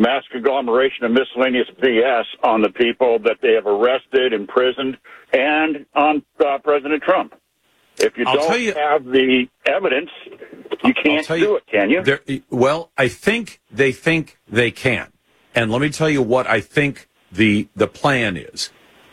mass 0.00 0.24
conglomeration 0.32 1.04
of 1.04 1.12
miscellaneous 1.12 1.68
BS 1.80 2.24
on 2.42 2.62
the 2.62 2.70
people 2.70 3.18
that 3.20 3.36
they 3.42 3.52
have 3.52 3.66
arrested, 3.66 4.32
imprisoned, 4.32 4.96
and 5.32 5.84
on 5.94 6.22
uh, 6.44 6.58
President 6.58 7.02
Trump? 7.02 7.34
If 7.98 8.16
you 8.16 8.24
I'll 8.26 8.36
don't 8.36 8.60
you- 8.60 8.72
have 8.72 9.04
the 9.04 9.46
evidence, 9.66 10.10
you 10.82 10.94
can't 10.94 11.26
do 11.28 11.36
you- 11.38 11.56
it, 11.56 11.66
can 11.70 11.90
you? 11.90 12.02
There- 12.02 12.22
well, 12.50 12.90
I 12.96 13.08
think 13.08 13.60
they 13.70 13.92
think 13.92 14.38
they 14.48 14.70
can. 14.70 15.12
And 15.54 15.70
let 15.70 15.80
me 15.82 15.90
tell 15.90 16.08
you 16.08 16.22
what 16.22 16.46
I 16.46 16.60
think 16.60 17.08
the 17.30 17.68
the 17.76 17.86
plan 17.86 18.36
is. 18.36 18.70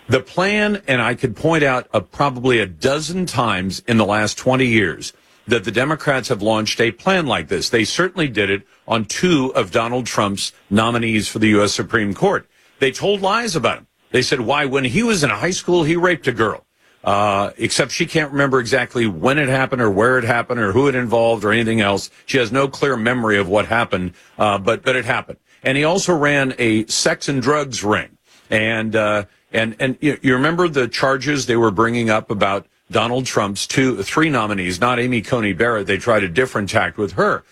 The 0.08 0.22
plan, 0.22 0.82
and 0.88 1.02
I 1.02 1.16
could 1.16 1.36
point 1.36 1.64
out 1.64 1.88
uh, 1.94 2.00
probably 2.00 2.60
a 2.60 2.66
dozen 2.66 3.26
times 3.26 3.84
in 3.88 3.98
the 3.98 4.06
last 4.06 4.38
20 4.38 4.66
years 4.66 5.12
that 5.48 5.64
the 5.64 5.72
Democrats 5.72 6.30
have 6.30 6.42
launched 6.42 6.80
a 6.82 6.92
plan 6.92 7.26
like 7.26 7.48
this. 7.48 7.70
They 7.70 7.86
certainly 7.86 8.28
did 8.28 8.50
it 8.50 8.64
on 8.88 9.06
two 9.06 9.54
of 9.56 9.72
Donald 9.72 10.06
Trump's 10.06 10.52
nominees 10.70 11.28
for 11.28 11.40
the 11.40 11.48
U.S. 11.50 11.74
Supreme 11.74 12.14
Court. 12.14 12.48
They 12.80 12.92
told 12.92 13.22
lies 13.22 13.56
about 13.56 13.80
him. 13.80 13.88
They 14.12 14.22
said, 14.22 14.42
why, 14.42 14.66
when 14.66 14.86
he 14.86 15.04
was 15.04 15.24
in 15.24 15.30
high 15.30 15.52
school, 15.52 15.84
he 15.84 15.96
raped 15.96 16.28
a 16.28 16.32
girl. 16.32 16.66
Uh, 17.04 17.52
except 17.58 17.92
she 17.92 18.06
can't 18.06 18.32
remember 18.32 18.60
exactly 18.60 19.08
when 19.08 19.38
it 19.38 19.48
happened 19.48 19.82
or 19.82 19.90
where 19.90 20.18
it 20.18 20.26
happened 20.26 20.60
or 20.60 20.74
who 20.74 20.90
it 20.90 20.96
involved 20.96 21.46
or 21.46 21.54
anything 21.54 21.80
else. 21.80 22.10
She 22.26 22.38
has 22.38 22.52
no 22.52 22.68
clear 22.68 22.98
memory 22.98 23.38
of 23.38 23.48
what 23.48 23.68
happened, 23.68 24.14
uh, 24.38 24.58
but, 24.58 24.84
but 24.84 24.96
it 24.98 25.06
happened. 25.06 25.38
And 25.64 25.78
he 25.78 25.86
also 25.86 26.14
ran 26.14 26.54
a 26.58 26.86
sex 26.88 27.30
and 27.30 27.42
drugs 27.42 27.84
ring. 27.84 28.18
And, 28.50 28.96
uh, 28.96 29.26
and, 29.54 29.76
and 29.80 29.98
you, 30.02 30.18
you 30.22 30.34
remember 30.34 30.68
the 30.68 30.88
charges 30.88 31.46
they 31.46 31.56
were 31.56 31.72
bringing 31.72 32.10
up 32.10 32.30
about 32.30 32.68
Donald 32.90 33.26
Trump's 33.26 33.68
two, 33.68 34.02
three 34.04 34.30
nominees, 34.30 34.80
not 34.80 35.00
Amy 35.00 35.22
Coney 35.22 35.54
Barrett. 35.54 35.88
They 35.88 35.98
tried 35.98 36.24
a 36.24 36.30
different 36.30 36.70
tact 36.70 36.98
with 36.98 37.14
her. 37.14 37.44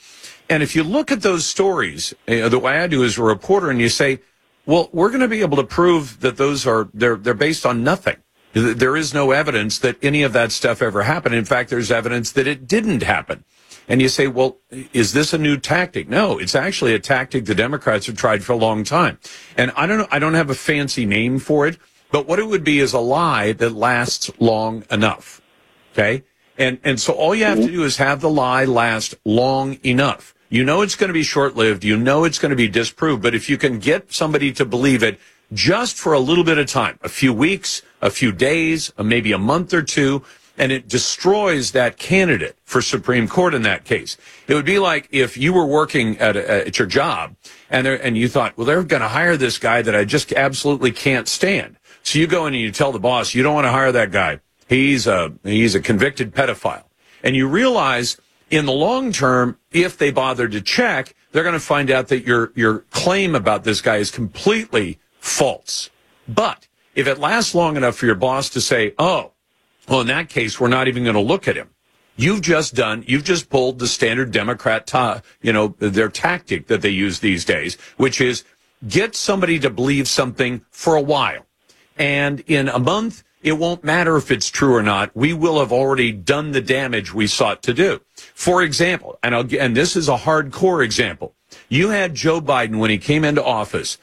And 0.49 0.61
if 0.63 0.75
you 0.75 0.83
look 0.83 1.11
at 1.11 1.21
those 1.21 1.45
stories, 1.45 2.13
uh, 2.27 2.49
the 2.49 2.59
way 2.59 2.77
I 2.79 2.87
do 2.87 3.03
as 3.03 3.17
a 3.17 3.23
reporter, 3.23 3.69
and 3.69 3.81
you 3.81 3.89
say, 3.89 4.19
well, 4.65 4.89
we're 4.91 5.09
going 5.09 5.21
to 5.21 5.27
be 5.27 5.41
able 5.41 5.57
to 5.57 5.63
prove 5.63 6.19
that 6.21 6.37
those 6.37 6.65
are, 6.65 6.87
they're, 6.93 7.15
they're 7.15 7.33
based 7.33 7.65
on 7.65 7.83
nothing. 7.83 8.17
There 8.53 8.95
is 8.95 9.13
no 9.13 9.31
evidence 9.31 9.79
that 9.79 9.97
any 10.01 10.23
of 10.23 10.31
that 10.33 10.51
stuff 10.51 10.81
ever 10.81 11.03
happened. 11.03 11.35
In 11.35 11.43
fact, 11.43 11.69
there's 11.69 11.91
evidence 11.91 12.31
that 12.31 12.47
it 12.47 12.67
didn't 12.67 13.03
happen. 13.03 13.43
And 13.87 14.01
you 14.01 14.07
say, 14.07 14.27
well, 14.27 14.57
is 14.93 15.13
this 15.13 15.33
a 15.33 15.37
new 15.37 15.57
tactic? 15.57 16.07
No, 16.07 16.39
it's 16.39 16.55
actually 16.55 16.95
a 16.95 16.99
tactic 16.99 17.45
the 17.45 17.53
Democrats 17.53 18.07
have 18.07 18.15
tried 18.15 18.43
for 18.43 18.53
a 18.53 18.57
long 18.57 18.83
time. 18.83 19.19
And 19.57 19.71
I 19.75 19.85
don't 19.85 19.97
know, 19.97 20.07
I 20.09 20.19
don't 20.19 20.33
have 20.35 20.49
a 20.49 20.55
fancy 20.55 21.05
name 21.05 21.37
for 21.37 21.67
it, 21.67 21.77
but 22.15 22.27
what 22.27 22.39
it 22.39 22.47
would 22.47 22.63
be 22.63 22.79
is 22.79 22.93
a 22.93 22.99
lie 22.99 23.51
that 23.51 23.71
lasts 23.73 24.31
long 24.39 24.85
enough. 24.89 25.41
Okay. 25.91 26.23
And, 26.57 26.79
and 26.81 26.97
so 26.97 27.11
all 27.11 27.35
you 27.35 27.43
have 27.43 27.59
to 27.59 27.67
do 27.67 27.83
is 27.83 27.97
have 27.97 28.21
the 28.21 28.29
lie 28.29 28.63
last 28.63 29.15
long 29.25 29.77
enough. 29.83 30.33
You 30.47 30.63
know 30.63 30.81
it's 30.81 30.95
going 30.95 31.09
to 31.09 31.13
be 31.13 31.23
short 31.23 31.57
lived. 31.57 31.83
You 31.83 31.97
know 31.97 32.23
it's 32.23 32.39
going 32.39 32.51
to 32.51 32.55
be 32.55 32.69
disproved. 32.69 33.21
But 33.21 33.35
if 33.35 33.49
you 33.49 33.57
can 33.57 33.79
get 33.79 34.13
somebody 34.13 34.53
to 34.53 34.63
believe 34.63 35.03
it 35.03 35.19
just 35.51 35.97
for 35.97 36.13
a 36.13 36.19
little 36.19 36.45
bit 36.45 36.57
of 36.57 36.67
time, 36.67 36.97
a 37.01 37.09
few 37.09 37.33
weeks, 37.33 37.81
a 38.01 38.09
few 38.09 38.31
days, 38.31 38.93
uh, 38.97 39.03
maybe 39.03 39.33
a 39.33 39.37
month 39.37 39.73
or 39.73 39.81
two, 39.81 40.23
and 40.57 40.71
it 40.71 40.87
destroys 40.87 41.73
that 41.73 41.97
candidate 41.97 42.55
for 42.63 42.81
Supreme 42.81 43.27
Court 43.27 43.53
in 43.53 43.63
that 43.63 43.83
case. 43.83 44.15
It 44.47 44.53
would 44.53 44.63
be 44.63 44.79
like 44.79 45.09
if 45.11 45.35
you 45.35 45.51
were 45.51 45.65
working 45.65 46.17
at, 46.19 46.37
a, 46.37 46.67
at 46.67 46.79
your 46.79 46.87
job 46.87 47.35
and 47.69 47.85
there, 47.85 48.01
and 48.01 48.17
you 48.17 48.29
thought, 48.29 48.55
well, 48.55 48.65
they're 48.65 48.83
going 48.83 49.01
to 49.01 49.09
hire 49.09 49.35
this 49.35 49.57
guy 49.57 49.81
that 49.81 49.93
I 49.93 50.05
just 50.05 50.31
absolutely 50.31 50.93
can't 50.93 51.27
stand. 51.27 51.75
So 52.05 52.19
you 52.19 52.27
go 52.27 52.45
in 52.45 52.53
and 52.53 52.61
you 52.61 52.71
tell 52.71 52.91
the 52.91 52.99
boss, 52.99 53.33
you 53.33 53.41
don't 53.41 53.55
want 53.55 53.65
to 53.65 53.71
hire 53.71 53.91
that 53.91 54.11
guy. 54.11 54.39
He's 54.69 55.07
a, 55.07 55.33
he's 55.43 55.73
a 55.73 55.81
convicted 55.81 56.35
pedophile. 56.35 56.83
And 57.23 57.35
you 57.35 57.47
realize 57.47 58.21
in 58.51 58.67
the 58.67 58.71
long 58.71 59.11
term, 59.11 59.57
if 59.71 59.97
they 59.97 60.11
bother 60.11 60.47
to 60.47 60.61
check, 60.61 61.15
they're 61.31 61.41
going 61.41 61.53
to 61.53 61.59
find 61.59 61.89
out 61.89 62.09
that 62.09 62.23
your, 62.23 62.51
your 62.55 62.79
claim 62.91 63.33
about 63.33 63.63
this 63.63 63.81
guy 63.81 63.97
is 63.97 64.11
completely 64.11 64.99
false. 65.19 65.89
But 66.27 66.67
if 66.93 67.07
it 67.07 67.17
lasts 67.17 67.55
long 67.55 67.75
enough 67.75 67.95
for 67.95 68.05
your 68.05 68.13
boss 68.13 68.51
to 68.51 68.61
say, 68.61 68.93
oh, 68.99 69.31
well, 69.89 70.01
in 70.01 70.07
that 70.07 70.29
case, 70.29 70.59
we're 70.59 70.67
not 70.67 70.87
even 70.87 71.03
going 71.03 71.15
to 71.15 71.21
look 71.21 71.47
at 71.47 71.55
him. 71.55 71.71
You've 72.17 72.41
just 72.41 72.75
done, 72.75 73.03
you've 73.07 73.23
just 73.23 73.49
pulled 73.49 73.79
the 73.79 73.87
standard 73.87 74.31
Democrat, 74.31 74.85
ta- 74.85 75.21
you 75.41 75.51
know, 75.51 75.75
their 75.79 76.09
tactic 76.09 76.67
that 76.67 76.83
they 76.83 76.89
use 76.89 77.19
these 77.19 77.43
days, 77.45 77.79
which 77.97 78.21
is 78.21 78.43
get 78.87 79.15
somebody 79.15 79.57
to 79.59 79.71
believe 79.71 80.07
something 80.07 80.63
for 80.69 80.95
a 80.95 81.01
while. 81.01 81.44
And 81.97 82.41
in 82.41 82.67
a 82.67 82.79
month, 82.79 83.23
it 83.41 83.53
won't 83.53 83.83
matter 83.83 84.17
if 84.17 84.31
it's 84.31 84.49
true 84.49 84.73
or 84.73 84.81
not. 84.81 85.15
We 85.15 85.33
will 85.33 85.59
have 85.59 85.71
already 85.71 86.11
done 86.11 86.51
the 86.51 86.61
damage 86.61 87.13
we 87.13 87.27
sought 87.27 87.61
to 87.63 87.73
do. 87.73 88.01
For 88.33 88.63
example, 88.63 89.19
and 89.21 89.35
I'll, 89.35 89.55
and 89.59 89.77
this 89.77 89.95
is 89.95 90.09
a 90.09 90.17
hardcore 90.17 90.83
example. 90.83 91.35
You 91.69 91.89
had 91.89 92.15
Joe 92.15 92.41
Biden 92.41 92.79
when 92.79 92.89
he 92.89 92.97
came 92.97 93.23
into 93.23 93.43
office 93.43 93.97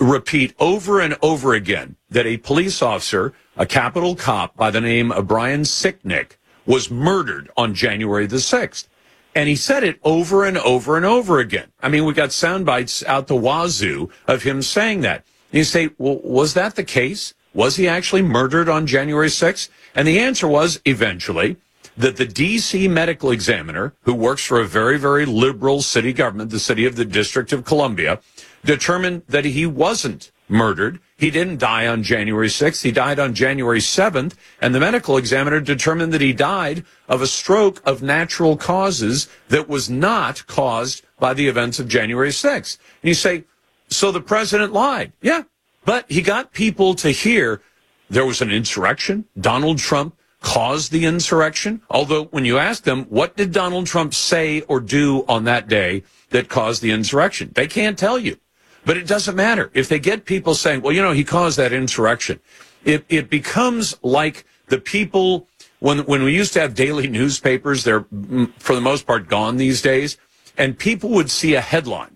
repeat 0.00 0.54
over 0.58 1.00
and 1.00 1.16
over 1.22 1.54
again 1.54 1.96
that 2.10 2.26
a 2.26 2.36
police 2.36 2.82
officer, 2.82 3.32
a 3.56 3.66
Capitol 3.66 4.16
cop 4.16 4.56
by 4.56 4.70
the 4.70 4.80
name 4.80 5.12
of 5.12 5.28
Brian 5.28 5.62
Sicknick, 5.62 6.32
was 6.66 6.90
murdered 6.90 7.50
on 7.56 7.74
January 7.74 8.26
the 8.26 8.36
6th. 8.36 8.88
And 9.34 9.48
he 9.48 9.56
said 9.56 9.82
it 9.82 9.98
over 10.04 10.44
and 10.44 10.56
over 10.58 10.96
and 10.96 11.04
over 11.04 11.40
again. 11.40 11.72
I 11.82 11.88
mean, 11.88 12.04
we 12.04 12.12
got 12.12 12.32
sound 12.32 12.64
bites 12.66 13.02
out 13.04 13.26
the 13.26 13.36
wazoo 13.36 14.10
of 14.28 14.42
him 14.44 14.62
saying 14.62 15.00
that. 15.00 15.24
You 15.54 15.62
say, 15.62 15.90
well, 15.98 16.18
was 16.24 16.54
that 16.54 16.74
the 16.74 16.82
case? 16.82 17.32
Was 17.54 17.76
he 17.76 17.86
actually 17.86 18.22
murdered 18.22 18.68
on 18.68 18.88
January 18.88 19.28
6th? 19.28 19.68
And 19.94 20.08
the 20.08 20.18
answer 20.18 20.48
was 20.48 20.80
eventually 20.84 21.56
that 21.96 22.16
the 22.16 22.26
DC 22.26 22.90
medical 22.90 23.30
examiner, 23.30 23.94
who 24.02 24.14
works 24.14 24.44
for 24.44 24.58
a 24.58 24.66
very, 24.66 24.98
very 24.98 25.24
liberal 25.24 25.80
city 25.80 26.12
government, 26.12 26.50
the 26.50 26.58
city 26.58 26.86
of 26.86 26.96
the 26.96 27.04
District 27.04 27.52
of 27.52 27.64
Columbia, 27.64 28.20
determined 28.64 29.22
that 29.28 29.44
he 29.44 29.64
wasn't 29.64 30.32
murdered. 30.48 30.98
He 31.16 31.30
didn't 31.30 31.58
die 31.58 31.86
on 31.86 32.02
January 32.02 32.48
6th. 32.48 32.82
He 32.82 32.90
died 32.90 33.20
on 33.20 33.32
January 33.32 33.78
7th. 33.78 34.34
And 34.60 34.74
the 34.74 34.80
medical 34.80 35.16
examiner 35.16 35.60
determined 35.60 36.12
that 36.12 36.20
he 36.20 36.32
died 36.32 36.84
of 37.08 37.22
a 37.22 37.28
stroke 37.28 37.80
of 37.86 38.02
natural 38.02 38.56
causes 38.56 39.28
that 39.50 39.68
was 39.68 39.88
not 39.88 40.44
caused 40.48 41.04
by 41.20 41.32
the 41.32 41.46
events 41.46 41.78
of 41.78 41.86
January 41.86 42.30
6th. 42.30 42.76
And 43.02 43.08
you 43.08 43.14
say, 43.14 43.44
so 43.88 44.10
the 44.10 44.20
president 44.20 44.72
lied. 44.72 45.12
Yeah. 45.20 45.44
But 45.84 46.10
he 46.10 46.22
got 46.22 46.52
people 46.52 46.94
to 46.96 47.10
hear 47.10 47.60
there 48.08 48.26
was 48.26 48.40
an 48.40 48.50
insurrection. 48.50 49.26
Donald 49.38 49.78
Trump 49.78 50.16
caused 50.40 50.92
the 50.92 51.04
insurrection. 51.06 51.82
Although 51.90 52.24
when 52.26 52.44
you 52.44 52.58
ask 52.58 52.84
them, 52.84 53.04
what 53.04 53.36
did 53.36 53.52
Donald 53.52 53.86
Trump 53.86 54.14
say 54.14 54.60
or 54.62 54.80
do 54.80 55.24
on 55.26 55.44
that 55.44 55.68
day 55.68 56.04
that 56.30 56.48
caused 56.48 56.82
the 56.82 56.90
insurrection? 56.90 57.50
They 57.54 57.66
can't 57.66 57.98
tell 57.98 58.18
you. 58.18 58.38
But 58.84 58.98
it 58.98 59.06
doesn't 59.06 59.34
matter. 59.34 59.70
If 59.72 59.88
they 59.88 59.98
get 59.98 60.26
people 60.26 60.54
saying, 60.54 60.82
well, 60.82 60.92
you 60.92 61.02
know, 61.02 61.12
he 61.12 61.24
caused 61.24 61.56
that 61.58 61.72
insurrection, 61.72 62.40
it, 62.84 63.04
it 63.08 63.30
becomes 63.30 63.96
like 64.02 64.44
the 64.68 64.78
people, 64.78 65.48
when, 65.80 66.00
when 66.00 66.22
we 66.22 66.34
used 66.34 66.52
to 66.52 66.60
have 66.60 66.74
daily 66.74 67.06
newspapers, 67.20 67.84
they're 67.84 68.02
mm, 68.02 68.52
for 68.58 68.74
the 68.74 68.82
most 68.82 69.06
part 69.06 69.28
gone 69.28 69.56
these 69.56 69.80
days, 69.80 70.18
and 70.58 70.78
people 70.78 71.10
would 71.10 71.30
see 71.30 71.54
a 71.54 71.60
headline, 71.60 72.13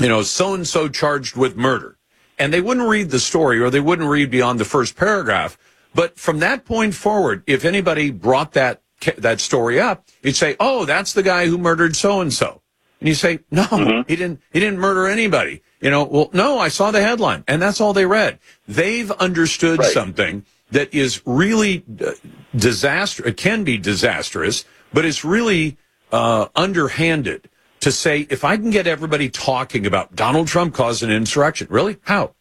you 0.00 0.08
know, 0.08 0.22
so 0.22 0.54
and 0.54 0.66
so 0.66 0.88
charged 0.88 1.36
with 1.36 1.56
murder. 1.56 1.98
And 2.38 2.52
they 2.52 2.60
wouldn't 2.60 2.88
read 2.88 3.10
the 3.10 3.20
story 3.20 3.60
or 3.60 3.70
they 3.70 3.80
wouldn't 3.80 4.08
read 4.08 4.30
beyond 4.30 4.60
the 4.60 4.64
first 4.64 4.96
paragraph. 4.96 5.56
But 5.94 6.18
from 6.18 6.40
that 6.40 6.64
point 6.64 6.94
forward, 6.94 7.42
if 7.46 7.64
anybody 7.64 8.10
brought 8.10 8.52
that, 8.52 8.82
that 9.16 9.40
story 9.40 9.80
up, 9.80 10.06
you'd 10.22 10.36
say, 10.36 10.56
oh, 10.60 10.84
that's 10.84 11.14
the 11.14 11.22
guy 11.22 11.46
who 11.46 11.56
murdered 11.56 11.96
so 11.96 12.20
and 12.20 12.32
so. 12.32 12.60
And 13.00 13.08
you 13.08 13.14
say, 13.14 13.40
no, 13.50 14.04
he 14.06 14.16
didn't, 14.16 14.40
he 14.52 14.60
didn't 14.60 14.78
murder 14.78 15.06
anybody. 15.06 15.62
You 15.80 15.90
know, 15.90 16.04
well, 16.04 16.30
no, 16.32 16.58
I 16.58 16.68
saw 16.68 16.90
the 16.90 17.02
headline 17.02 17.44
and 17.48 17.60
that's 17.60 17.80
all 17.80 17.92
they 17.92 18.06
read. 18.06 18.38
They've 18.68 19.10
understood 19.12 19.82
something 19.84 20.44
that 20.70 20.92
is 20.92 21.22
really 21.24 21.84
uh, 22.04 22.12
disaster. 22.54 23.26
It 23.26 23.36
can 23.36 23.64
be 23.64 23.78
disastrous, 23.78 24.64
but 24.92 25.04
it's 25.04 25.24
really, 25.24 25.78
uh, 26.12 26.48
underhanded 26.54 27.48
to 27.86 27.92
say, 27.92 28.26
if 28.30 28.42
I 28.42 28.56
can 28.56 28.70
get 28.70 28.88
everybody 28.88 29.30
talking 29.30 29.86
about 29.86 30.16
Donald 30.16 30.48
Trump 30.48 30.74
caused 30.74 31.04
an 31.04 31.10
insurrection, 31.12 31.68
really? 31.70 31.98
How? 32.02 32.34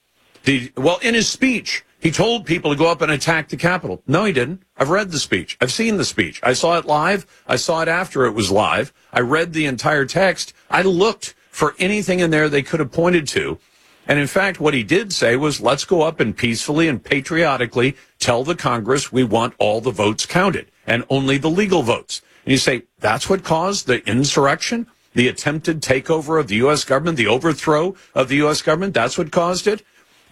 Well, 0.75 0.97
in 1.03 1.13
his 1.13 1.29
speech, 1.29 1.85
he 1.99 2.09
told 2.09 2.47
people 2.47 2.71
to 2.71 2.75
go 2.75 2.89
up 2.89 3.03
and 3.03 3.11
attack 3.11 3.49
the 3.49 3.55
Capitol. 3.55 4.01
No, 4.07 4.25
he 4.25 4.33
didn't. 4.33 4.63
I've 4.75 4.89
read 4.89 5.11
the 5.11 5.19
speech. 5.19 5.55
I've 5.61 5.71
seen 5.71 5.97
the 5.97 6.03
speech. 6.03 6.39
I 6.41 6.53
saw 6.53 6.79
it 6.79 6.85
live. 6.85 7.27
I 7.47 7.57
saw 7.57 7.83
it 7.83 7.87
after 7.87 8.25
it 8.25 8.31
was 8.31 8.49
live. 8.49 8.91
I 9.13 9.19
read 9.19 9.53
the 9.53 9.67
entire 9.67 10.05
text. 10.05 10.51
I 10.71 10.81
looked 10.81 11.35
for 11.51 11.75
anything 11.77 12.21
in 12.21 12.31
there 12.31 12.49
they 12.49 12.63
could 12.63 12.79
have 12.79 12.91
pointed 12.91 13.27
to. 13.27 13.59
And 14.07 14.17
in 14.17 14.25
fact, 14.25 14.59
what 14.59 14.73
he 14.73 14.81
did 14.81 15.13
say 15.13 15.35
was, 15.35 15.61
let's 15.61 15.85
go 15.85 16.01
up 16.01 16.19
and 16.19 16.35
peacefully 16.35 16.87
and 16.87 17.03
patriotically 17.03 17.95
tell 18.17 18.43
the 18.43 18.55
Congress 18.55 19.11
we 19.11 19.23
want 19.23 19.53
all 19.59 19.79
the 19.79 19.91
votes 19.91 20.25
counted 20.25 20.71
and 20.87 21.05
only 21.07 21.37
the 21.37 21.51
legal 21.51 21.83
votes. 21.83 22.23
And 22.45 22.51
you 22.51 22.57
say, 22.57 22.85
that's 22.97 23.29
what 23.29 23.43
caused 23.43 23.85
the 23.85 24.03
insurrection? 24.09 24.87
The 25.15 25.27
attempted 25.27 25.81
takeover 25.81 26.39
of 26.39 26.47
the 26.47 26.57
U.S. 26.57 26.83
government, 26.83 27.17
the 27.17 27.27
overthrow 27.27 27.95
of 28.13 28.29
the 28.29 28.35
U.S. 28.37 28.61
government? 28.61 28.93
That's 28.93 29.17
what 29.17 29.31
caused 29.31 29.65
it? 29.65 29.83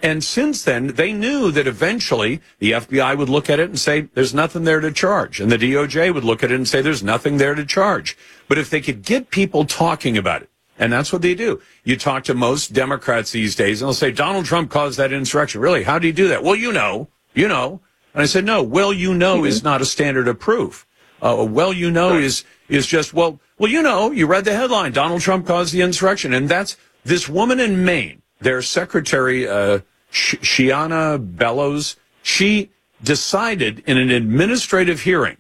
And 0.04 0.22
since 0.22 0.64
then, 0.64 0.88
they 0.88 1.14
knew 1.14 1.50
that 1.52 1.66
eventually 1.66 2.42
the 2.60 2.74
FBI 2.74 3.18
would 3.18 3.30
look 3.30 3.50
at 3.50 3.62
it 3.62 3.70
and 3.70 3.80
say, 3.80 4.02
there's 4.02 4.34
nothing 4.34 4.66
there 4.66 4.82
to 4.82 4.92
charge. 4.92 5.40
And 5.40 5.50
the 5.50 5.58
DOJ 5.58 6.14
would 6.14 6.26
look 6.26 6.44
at 6.44 6.52
it 6.52 6.56
and 6.56 6.68
say, 6.68 6.82
there's 6.82 7.02
nothing 7.02 7.38
there 7.38 7.56
to 7.56 7.66
charge. 7.66 8.18
But 8.50 8.58
if 8.58 8.70
they 8.70 8.82
could 8.82 9.02
get 9.02 9.30
people 9.30 9.64
talking 9.64 10.18
about 10.18 10.42
it, 10.42 10.50
and 10.78 10.92
that's 10.92 11.14
what 11.14 11.22
they 11.22 11.36
do. 11.36 11.62
You 11.86 11.96
talk 11.96 12.26
to 12.26 12.34
most 12.34 12.74
Democrats 12.74 13.32
these 13.32 13.56
days 13.56 13.82
and 13.82 13.88
they'll 13.88 13.94
say, 13.94 14.12
Donald 14.12 14.46
Trump 14.46 14.70
caused 14.70 14.98
that 14.98 15.14
insurrection. 15.14 15.62
Really? 15.62 15.84
How 15.84 16.00
did 16.00 16.08
he 16.08 16.12
do 16.12 16.28
that? 16.28 16.44
Well, 16.44 16.56
you 16.56 16.74
know, 16.74 17.08
you 17.34 17.48
know. 17.48 17.80
And 18.14 18.22
I 18.22 18.26
said, 18.26 18.44
no, 18.44 18.62
well, 18.62 18.92
you 18.92 19.14
know 19.14 19.38
mm-hmm. 19.38 19.46
is 19.46 19.64
not 19.64 19.82
a 19.82 19.86
standard 19.86 20.28
of 20.28 20.40
proof. 20.40 20.86
Uh, 21.22 21.46
well, 21.48 21.72
you 21.72 21.90
know 21.90 22.12
right. 22.12 22.24
is, 22.24 22.44
is 22.68 22.86
just, 22.86 23.14
well, 23.14 23.40
well, 23.58 23.72
you 23.72 23.82
know, 23.82 24.12
you 24.12 24.26
read 24.28 24.46
the 24.46 24.56
headline, 24.56 24.92
Donald 24.92 25.22
Trump 25.22 25.46
caused 25.46 25.74
the 25.74 25.82
insurrection. 25.82 26.34
And 26.34 26.50
that's 26.50 26.76
this 27.04 27.30
woman 27.30 27.60
in 27.60 27.86
Maine, 27.86 28.22
their 28.40 28.62
secretary, 28.62 29.48
uh, 29.48 29.80
Shenna 30.12 31.38
Bellows, 31.38 31.96
she 32.22 32.72
decided 33.04 33.84
in 33.86 33.98
an 33.98 34.10
administrative 34.10 35.02
hearing 35.02 35.38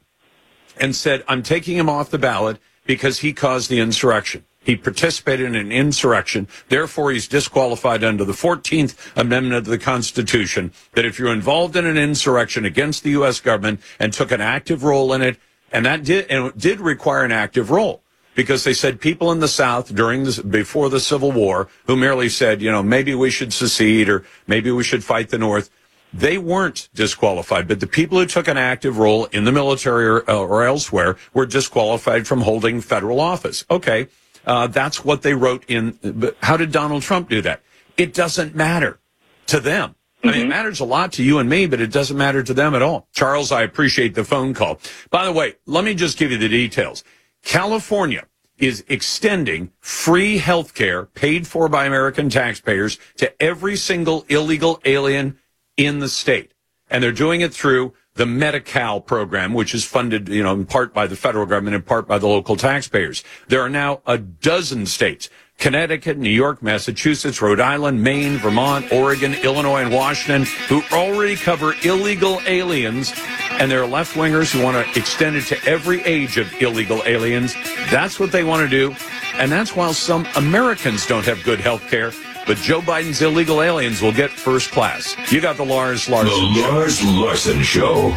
and 0.80 0.95
said, 0.95 1.23
I'm 1.27 1.44
taking 1.44 1.77
him 1.77 1.90
off 1.90 2.10
the 2.10 2.18
ballot 2.18 2.60
because 2.85 3.19
he 3.19 3.34
caused 3.34 3.69
the 3.69 3.80
insurrection. 3.80 4.44
He 4.64 4.76
participated 4.76 5.45
in 5.45 5.56
an 5.56 5.72
insurrection. 5.72 6.48
Therefore, 6.69 7.11
he's 7.11 7.27
disqualified 7.27 8.03
under 8.03 8.23
the 8.23 8.34
14th 8.34 8.95
Amendment 9.15 9.56
of 9.56 9.65
the 9.65 9.77
Constitution 9.77 10.72
that 10.94 11.06
if 11.06 11.19
you're 11.19 11.34
involved 11.34 11.76
in 11.76 11.85
an 11.85 11.98
insurrection 11.98 12.64
against 12.64 13.03
the 13.03 13.11
U.S. 13.11 13.40
government 13.40 13.81
and 13.99 14.14
took 14.14 14.31
an 14.31 14.41
active 14.41 14.84
role 14.84 15.11
in 15.14 15.22
it, 15.22 15.38
and 15.72 15.85
that 15.85 16.03
did, 16.03 16.27
and 16.30 16.57
did 16.57 16.80
require 16.80 17.23
an 17.23 17.31
active 17.31 17.72
role 17.72 18.03
because 18.35 18.64
they 18.64 18.73
said 18.73 18.99
people 18.99 19.31
in 19.31 19.39
the 19.39 19.47
South 19.47 19.93
during 19.93 20.23
this, 20.23 20.39
before 20.39 20.89
the 20.89 20.99
Civil 20.99 21.31
War 21.31 21.69
who 21.85 21.95
merely 21.95 22.30
said, 22.30 22.61
you 22.61 22.72
know, 22.72 22.84
maybe 22.84 23.14
we 23.14 23.30
should 23.30 23.53
secede 23.53 24.10
or 24.10 24.26
maybe 24.47 24.72
we 24.72 24.84
should 24.84 25.03
fight 25.03 25.30
the 25.30 25.38
North. 25.38 25.69
They 26.14 26.38
weren't 26.38 26.89
disqualified, 26.93 27.68
but 27.68 27.80
the 27.80 27.88
people 27.88 28.19
who 28.19 28.26
took 28.26 28.47
an 28.47 28.57
active 28.57 28.99
role 28.99 29.26
in 29.26 29.45
the 29.45 29.51
military 29.51 30.05
or, 30.05 30.30
uh, 30.30 30.38
or 30.38 30.64
elsewhere 30.64 31.18
were 31.34 31.47
disqualified 31.47 32.27
from 32.27 32.41
holding 32.41 32.81
federal 32.81 33.19
office. 33.19 33.65
Okay. 33.69 34.07
Uh, 34.45 34.68
that's 34.68 35.03
what 35.03 35.22
they 35.22 35.34
wrote 35.34 35.64
in. 35.68 35.97
But 36.03 36.38
how 36.41 36.57
did 36.57 36.72
Donald 36.72 37.01
Trump 37.01 37.30
do 37.30 37.41
that? 37.41 37.61
It 37.97 38.14
doesn't 38.14 38.55
matter 38.55 38.99
to 39.47 39.60
them. 39.60 39.95
I 40.23 40.27
mean, 40.27 40.35
it 40.35 40.39
mm-hmm. 40.41 40.49
matters 40.49 40.80
a 40.80 40.85
lot 40.85 41.11
to 41.14 41.23
you 41.23 41.39
and 41.39 41.49
me, 41.49 41.65
but 41.65 41.81
it 41.81 41.91
doesn't 41.91 42.15
matter 42.15 42.43
to 42.43 42.53
them 42.53 42.76
at 42.76 42.81
all. 42.81 43.07
Charles, 43.14 43.51
I 43.51 43.64
appreciate 43.64 44.15
the 44.15 44.23
phone 44.23 44.53
call. 44.53 44.80
By 45.10 45.26
the 45.26 45.34
way, 45.34 45.55
let 45.65 45.84
me 45.84 45.93
just 45.95 46.18
give 46.18 46.31
you 46.31 46.38
the 46.38 46.47
details. 46.47 47.03
California 47.44 48.26
is 48.57 48.84
extending 48.88 49.72
free 49.80 50.38
health 50.38 50.74
care 50.74 51.06
paid 51.06 51.45
for 51.45 51.68
by 51.68 51.86
American 51.86 52.30
taxpayers 52.30 52.98
to 53.18 53.41
every 53.41 53.76
single 53.76 54.26
illegal 54.30 54.80
alien 54.86 55.38
in 55.76 55.99
the 55.99 56.10
state. 56.10 56.53
And 56.90 57.03
they're 57.03 57.11
doing 57.11 57.41
it 57.41 57.53
through 57.53 57.94
the 58.15 58.26
Medi-Cal 58.26 59.02
program, 59.02 59.53
which 59.53 59.74
is 59.74 59.84
funded, 59.84 60.30
you 60.30 60.44
know, 60.44 60.53
in 60.53 60.65
part 60.65 60.94
by 60.94 61.07
the 61.07 61.15
federal 61.15 61.45
government, 61.45 61.76
in 61.76 61.82
part 61.82 62.07
by 62.07 62.20
the 62.20 62.28
local 62.28 62.56
taxpayers. 62.56 63.24
There 63.48 63.61
are 63.61 63.70
now 63.70 64.02
a 64.06 64.18
dozen 64.20 64.86
states 64.86 65.30
Connecticut, 65.58 66.18
New 66.18 66.30
York, 66.30 66.62
Massachusetts, 66.62 67.42
Rhode 67.42 67.62
Island, 67.62 68.04
Maine, 68.04 68.38
Vermont, 68.38 68.92
Oregon, 68.92 69.34
Illinois, 69.34 69.82
and 69.82 69.94
Washington, 69.94 70.44
who 70.68 70.84
already 70.92 71.36
cover 71.36 71.74
illegal 71.84 72.42
aliens, 72.46 73.14
and 73.52 73.72
there 73.72 73.82
are 73.82 73.88
left 73.88 74.16
wingers 74.16 74.52
who 74.52 74.62
want 74.62 74.86
to 74.86 75.00
extend 75.00 75.38
it 75.38 75.46
to 75.46 75.64
every 75.66 76.02
age 76.04 76.38
of 76.38 76.52
illegal 76.62 77.02
aliens. 77.06 77.54
That's 77.90 78.20
what 78.20 78.32
they 78.32 78.44
want 78.44 78.62
to 78.62 78.70
do. 78.70 78.96
And 79.36 79.52
that's 79.52 79.76
while 79.76 79.94
some 79.94 80.28
Americans 80.36 81.08
don't 81.08 81.26
have 81.26 81.42
good 81.44 81.60
health 81.60 81.90
care, 81.90 82.12
but 82.46 82.58
Joe 82.58 82.82
Biden's 82.82 83.22
illegal 83.22 83.62
aliens 83.62 84.02
will 84.02 84.12
get 84.12 84.30
first 84.32 84.72
class. 84.72 85.16
You 85.32 85.40
got 85.42 85.58
the 85.58 85.66
Lars 85.66 86.10
Larson. 86.10 86.54
The 86.54 86.62
Lars 86.62 87.04
Larson 87.04 87.64
Show. 87.64 88.14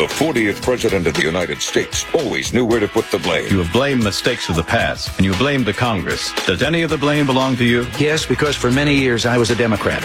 The 0.00 0.06
40th 0.06 0.62
President 0.62 1.06
of 1.06 1.12
the 1.12 1.24
United 1.24 1.60
States 1.60 2.06
always 2.14 2.54
knew 2.54 2.64
where 2.64 2.80
to 2.80 2.88
put 2.88 3.10
the 3.10 3.18
blame. 3.18 3.52
You 3.52 3.58
have 3.58 3.70
blamed 3.70 4.02
mistakes 4.02 4.48
of 4.48 4.56
the 4.56 4.62
past, 4.62 5.14
and 5.18 5.26
you 5.26 5.34
blame 5.34 5.62
the 5.62 5.74
Congress. 5.74 6.32
Does 6.46 6.62
any 6.62 6.80
of 6.80 6.88
the 6.88 6.96
blame 6.96 7.26
belong 7.26 7.54
to 7.56 7.66
you? 7.66 7.86
Yes, 7.98 8.24
because 8.24 8.56
for 8.56 8.70
many 8.70 8.94
years 8.94 9.26
I 9.26 9.36
was 9.36 9.50
a 9.50 9.54
Democrat. 9.54 10.00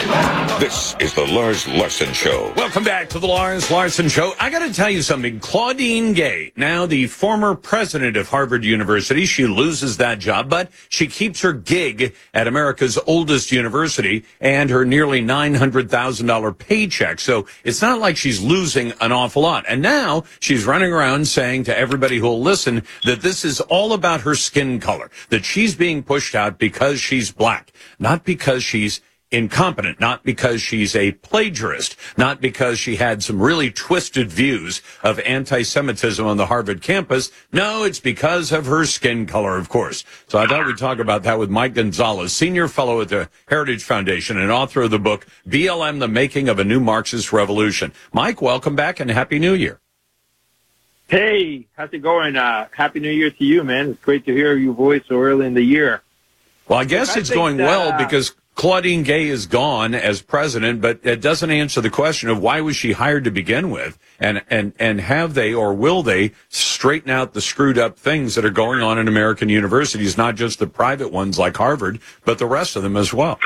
This 0.59 0.97
is 0.99 1.13
the 1.13 1.25
Lars 1.25 1.65
Larson 1.69 2.11
Show. 2.11 2.51
Welcome 2.57 2.83
back 2.83 3.07
to 3.11 3.19
the 3.19 3.27
Lars 3.27 3.71
Larson 3.71 4.09
Show. 4.09 4.33
I 4.37 4.49
got 4.49 4.67
to 4.67 4.73
tell 4.73 4.89
you 4.89 5.01
something. 5.01 5.39
Claudine 5.39 6.11
Gay, 6.11 6.51
now 6.57 6.85
the 6.85 7.07
former 7.07 7.55
president 7.55 8.17
of 8.17 8.27
Harvard 8.27 8.65
University, 8.65 9.25
she 9.25 9.45
loses 9.47 9.95
that 9.95 10.19
job, 10.19 10.49
but 10.49 10.71
she 10.89 11.07
keeps 11.07 11.39
her 11.39 11.53
gig 11.53 12.13
at 12.33 12.47
America's 12.47 12.99
oldest 13.07 13.49
university 13.49 14.25
and 14.41 14.69
her 14.71 14.83
nearly 14.83 15.21
$900,000 15.21 16.57
paycheck. 16.57 17.21
So 17.21 17.47
it's 17.63 17.81
not 17.81 18.01
like 18.01 18.17
she's 18.17 18.41
losing 18.41 18.91
an 18.99 19.13
awful 19.13 19.43
lot. 19.43 19.63
And 19.69 19.85
now 19.85 19.94
she's 20.39 20.65
running 20.65 20.91
around 20.91 21.27
saying 21.27 21.63
to 21.65 21.77
everybody 21.77 22.17
who'll 22.17 22.41
listen 22.41 22.83
that 23.03 23.21
this 23.21 23.45
is 23.45 23.61
all 23.61 23.93
about 23.93 24.21
her 24.21 24.35
skin 24.35 24.79
color, 24.79 25.09
that 25.29 25.45
she's 25.45 25.75
being 25.75 26.03
pushed 26.03 26.35
out 26.35 26.57
because 26.57 26.99
she's 26.99 27.31
black, 27.31 27.71
not 27.99 28.23
because 28.23 28.63
she's 28.63 29.01
incompetent, 29.31 29.99
not 29.99 30.23
because 30.23 30.61
she's 30.61 30.95
a 30.95 31.11
plagiarist, 31.11 31.95
not 32.17 32.39
because 32.39 32.79
she 32.79 32.95
had 32.95 33.23
some 33.23 33.41
really 33.41 33.71
twisted 33.71 34.31
views 34.31 34.81
of 35.03 35.19
anti-Semitism 35.19 36.25
on 36.25 36.37
the 36.37 36.45
Harvard 36.45 36.81
campus. 36.81 37.31
No, 37.51 37.83
it's 37.83 37.99
because 37.99 38.51
of 38.51 38.65
her 38.67 38.85
skin 38.85 39.25
color, 39.25 39.57
of 39.57 39.67
course. 39.67 40.03
So 40.27 40.39
I 40.39 40.47
thought 40.47 40.65
we'd 40.65 40.77
talk 40.77 40.99
about 40.99 41.23
that 41.23 41.39
with 41.39 41.49
Mike 41.49 41.73
Gonzalez, 41.73 42.33
senior 42.33 42.67
fellow 42.67 43.01
at 43.01 43.09
the 43.09 43.29
Heritage 43.47 43.83
Foundation 43.83 44.37
and 44.37 44.51
author 44.51 44.83
of 44.83 44.91
the 44.91 44.99
book 44.99 45.25
BLM, 45.47 45.99
The 45.99 46.07
Making 46.07 46.47
of 46.47 46.59
a 46.59 46.63
New 46.63 46.79
Marxist 46.79 47.33
Revolution. 47.33 47.93
Mike, 48.13 48.41
welcome 48.41 48.75
back 48.75 48.99
and 48.99 49.11
Happy 49.11 49.39
New 49.39 49.53
Year. 49.53 49.81
Hey, 51.07 51.67
how's 51.77 51.93
it 51.93 51.99
going? 51.99 52.35
Uh, 52.35 52.67
Happy 52.75 52.99
New 52.99 53.11
Year 53.11 53.29
to 53.29 53.43
you, 53.43 53.63
man. 53.63 53.91
It's 53.91 54.01
great 54.01 54.25
to 54.25 54.33
hear 54.33 54.55
your 54.55 54.73
voice 54.73 55.03
so 55.07 55.21
early 55.21 55.45
in 55.45 55.53
the 55.53 55.61
year. 55.61 56.01
Well, 56.67 56.79
I 56.79 56.85
guess 56.85 57.15
it's 57.15 57.29
going 57.29 57.57
that, 57.57 57.67
well 57.67 57.91
uh, 57.91 57.97
because 57.97 58.33
Claudine 58.55 59.03
Gay 59.03 59.27
is 59.27 59.45
gone 59.45 59.93
as 59.93 60.23
president, 60.23 60.81
but 60.81 61.01
it 61.03 61.21
doesn't 61.21 61.51
answer 61.51 61.79
the 61.79 61.91
question 61.91 62.29
of 62.29 62.41
why 62.41 62.61
was 62.61 62.75
she 62.75 62.93
hired 62.93 63.25
to 63.25 63.31
begin 63.31 63.69
with, 63.69 63.99
and 64.19 64.41
and 64.49 64.73
and 64.79 64.99
have 64.99 65.35
they 65.35 65.53
or 65.53 65.75
will 65.75 66.01
they 66.01 66.31
straighten 66.49 67.11
out 67.11 67.33
the 67.33 67.41
screwed 67.41 67.77
up 67.77 67.99
things 67.99 68.33
that 68.33 68.43
are 68.43 68.49
going 68.49 68.81
on 68.81 68.97
in 68.97 69.07
American 69.07 69.47
universities, 69.47 70.17
not 70.17 70.35
just 70.35 70.57
the 70.57 70.65
private 70.65 71.11
ones 71.11 71.37
like 71.37 71.55
Harvard, 71.55 71.99
but 72.23 72.39
the 72.39 72.47
rest 72.47 72.75
of 72.75 72.81
them 72.81 72.97
as 72.97 73.13
well. 73.13 73.37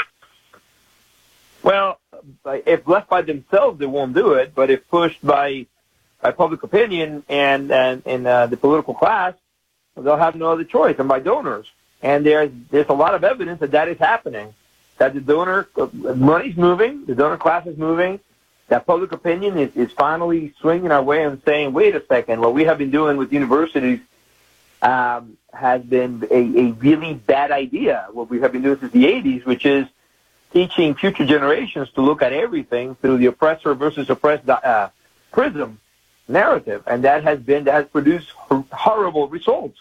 Well, 1.62 2.00
if 2.46 2.88
left 2.88 3.10
by 3.10 3.22
themselves, 3.22 3.80
they 3.80 3.86
won't 3.86 4.14
do 4.14 4.34
it. 4.34 4.56
But 4.56 4.70
if 4.70 4.88
pushed 4.88 5.26
by 5.26 5.66
by 6.22 6.32
public 6.32 6.64
opinion 6.64 7.24
and 7.30 7.72
and 7.72 8.28
uh, 8.28 8.48
the 8.48 8.58
political 8.58 8.94
class, 8.94 9.34
they'll 9.96 10.18
have 10.18 10.36
no 10.36 10.52
other 10.52 10.64
choice, 10.64 10.96
and 11.00 11.08
by 11.08 11.20
donors. 11.20 11.68
And 12.02 12.26
there's 12.26 12.52
there's 12.70 12.90
a 12.90 12.94
lot 12.94 13.16
of 13.16 13.24
evidence 13.24 13.60
that 13.60 13.72
that 13.72 13.88
is 13.88 13.98
happening 13.98 14.54
that 14.98 15.14
the 15.14 15.22
donor 15.22 15.68
money's 15.94 16.58
moving, 16.58 17.06
the 17.06 17.16
donor 17.16 17.38
class 17.38 17.66
is 17.66 17.78
moving, 17.78 18.20
that 18.68 18.86
public 18.86 19.12
opinion 19.12 19.58
is, 19.58 19.76
is 19.76 19.92
finally 19.94 20.54
swinging 20.60 20.92
our 20.92 21.02
way 21.02 21.24
and 21.24 21.42
saying, 21.44 21.74
wait 21.74 21.96
a 21.96 22.06
second, 22.06 22.42
what 22.42 22.54
we 22.54 22.66
have 22.66 22.78
been 22.78 22.92
doing 22.92 23.18
with 23.18 23.32
universities 23.34 24.00
um, 24.82 25.38
has 25.54 25.82
been 25.82 26.28
a, 26.30 26.36
a 26.36 26.72
really 26.74 27.14
bad 27.14 27.52
idea. 27.52 28.08
What 28.12 28.30
we 28.30 28.42
have 28.42 28.52
been 28.52 28.62
doing 28.62 28.80
since 28.80 28.92
the 28.92 29.06
80s, 29.06 29.46
which 29.46 29.66
is 29.66 29.88
teaching 30.52 30.96
future 30.96 31.26
generations 31.26 31.90
to 31.92 32.02
look 32.02 32.22
at 32.22 32.34
everything 32.34 32.96
through 32.96 33.18
the 33.18 33.28
oppressor 33.28 33.74
versus 33.74 34.10
oppressed 34.10 34.48
uh, 34.50 34.90
prism 35.32 35.80
narrative, 36.30 36.84
and 36.88 37.04
that 37.04 37.24
has 37.24 37.40
been 37.40 37.66
that 37.66 37.74
has 37.74 37.88
produced 37.88 38.30
horrible 38.72 39.28
results. 39.28 39.80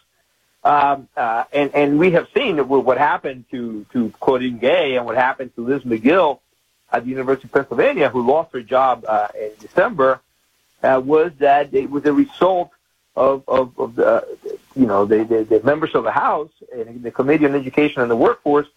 Um, 0.64 1.08
uh, 1.16 1.44
and, 1.52 1.74
and 1.74 1.98
we 1.98 2.10
have 2.12 2.28
seen 2.34 2.58
what 2.68 2.98
happened 2.98 3.44
to, 3.52 3.86
to 3.92 4.12
Claudine 4.20 4.58
Gay 4.58 4.96
and 4.96 5.06
what 5.06 5.16
happened 5.16 5.54
to 5.54 5.64
Liz 5.64 5.82
Magill 5.82 6.40
at 6.92 7.04
the 7.04 7.10
University 7.10 7.46
of 7.46 7.52
Pennsylvania, 7.52 8.08
who 8.08 8.26
lost 8.26 8.52
her 8.52 8.60
job 8.60 9.04
uh, 9.06 9.28
in 9.38 9.52
December, 9.60 10.20
uh, 10.82 11.00
was 11.02 11.32
that 11.38 11.72
it 11.72 11.88
was 11.88 12.04
a 12.06 12.12
result 12.12 12.70
of, 13.14 13.44
of, 13.48 13.78
of 13.78 13.94
the, 13.94 14.26
you 14.74 14.86
know, 14.86 15.04
the, 15.04 15.24
the, 15.24 15.44
the 15.44 15.62
members 15.62 15.94
of 15.94 16.04
the 16.04 16.10
House 16.10 16.50
and 16.72 17.02
the 17.02 17.10
Committee 17.10 17.46
on 17.46 17.54
Education 17.54 18.02
and 18.02 18.10
the 18.10 18.16
Workforce 18.16 18.68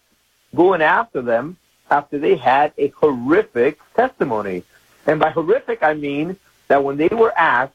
going 0.56 0.81
after 0.81 1.22
them 1.22 1.57
after 1.89 2.19
they 2.19 2.35
had 2.35 2.73
a 2.77 2.89
horrific 2.89 3.80
testimony. 3.95 4.64
And 5.07 5.19
by 5.19 5.31
horrific, 5.31 5.84
I 5.84 5.93
mean 5.93 6.38
that 6.72 6.85
when 6.85 6.95
they 6.95 7.10
were 7.10 7.38
asked 7.38 7.73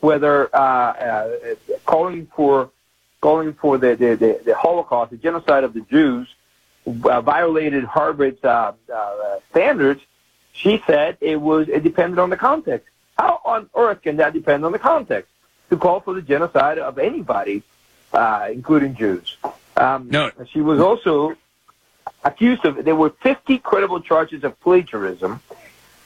whether 0.00 0.54
uh, 0.54 0.58
uh, 0.58 1.30
calling 1.86 2.26
for 2.34 2.70
calling 3.20 3.54
for 3.54 3.78
the, 3.78 3.94
the, 3.94 4.16
the, 4.16 4.40
the 4.44 4.54
Holocaust, 4.56 5.12
the 5.12 5.16
genocide 5.16 5.62
of 5.62 5.72
the 5.72 5.82
Jews, 5.82 6.26
uh, 6.86 7.20
violated 7.20 7.84
Harvard's 7.84 8.42
uh, 8.44 8.72
uh, 8.92 9.36
standards, 9.50 10.02
she 10.52 10.82
said 10.84 11.16
it 11.20 11.40
was 11.40 11.68
it 11.68 11.84
depended 11.84 12.18
on 12.18 12.28
the 12.28 12.36
context. 12.36 12.88
How 13.16 13.40
on 13.44 13.70
earth 13.76 14.02
can 14.02 14.16
that 14.16 14.32
depend 14.32 14.64
on 14.64 14.72
the 14.72 14.80
context 14.80 15.30
to 15.70 15.76
call 15.76 16.00
for 16.00 16.12
the 16.12 16.22
genocide 16.22 16.78
of 16.78 16.98
anybody, 16.98 17.62
uh, 18.12 18.48
including 18.50 18.96
Jews? 18.96 19.36
Um, 19.76 20.10
no. 20.10 20.32
She 20.50 20.60
was 20.60 20.80
also 20.80 21.36
accused 22.24 22.64
of. 22.64 22.84
There 22.84 22.96
were 22.96 23.10
50 23.10 23.58
credible 23.58 24.00
charges 24.00 24.42
of 24.42 24.58
plagiarism. 24.58 25.40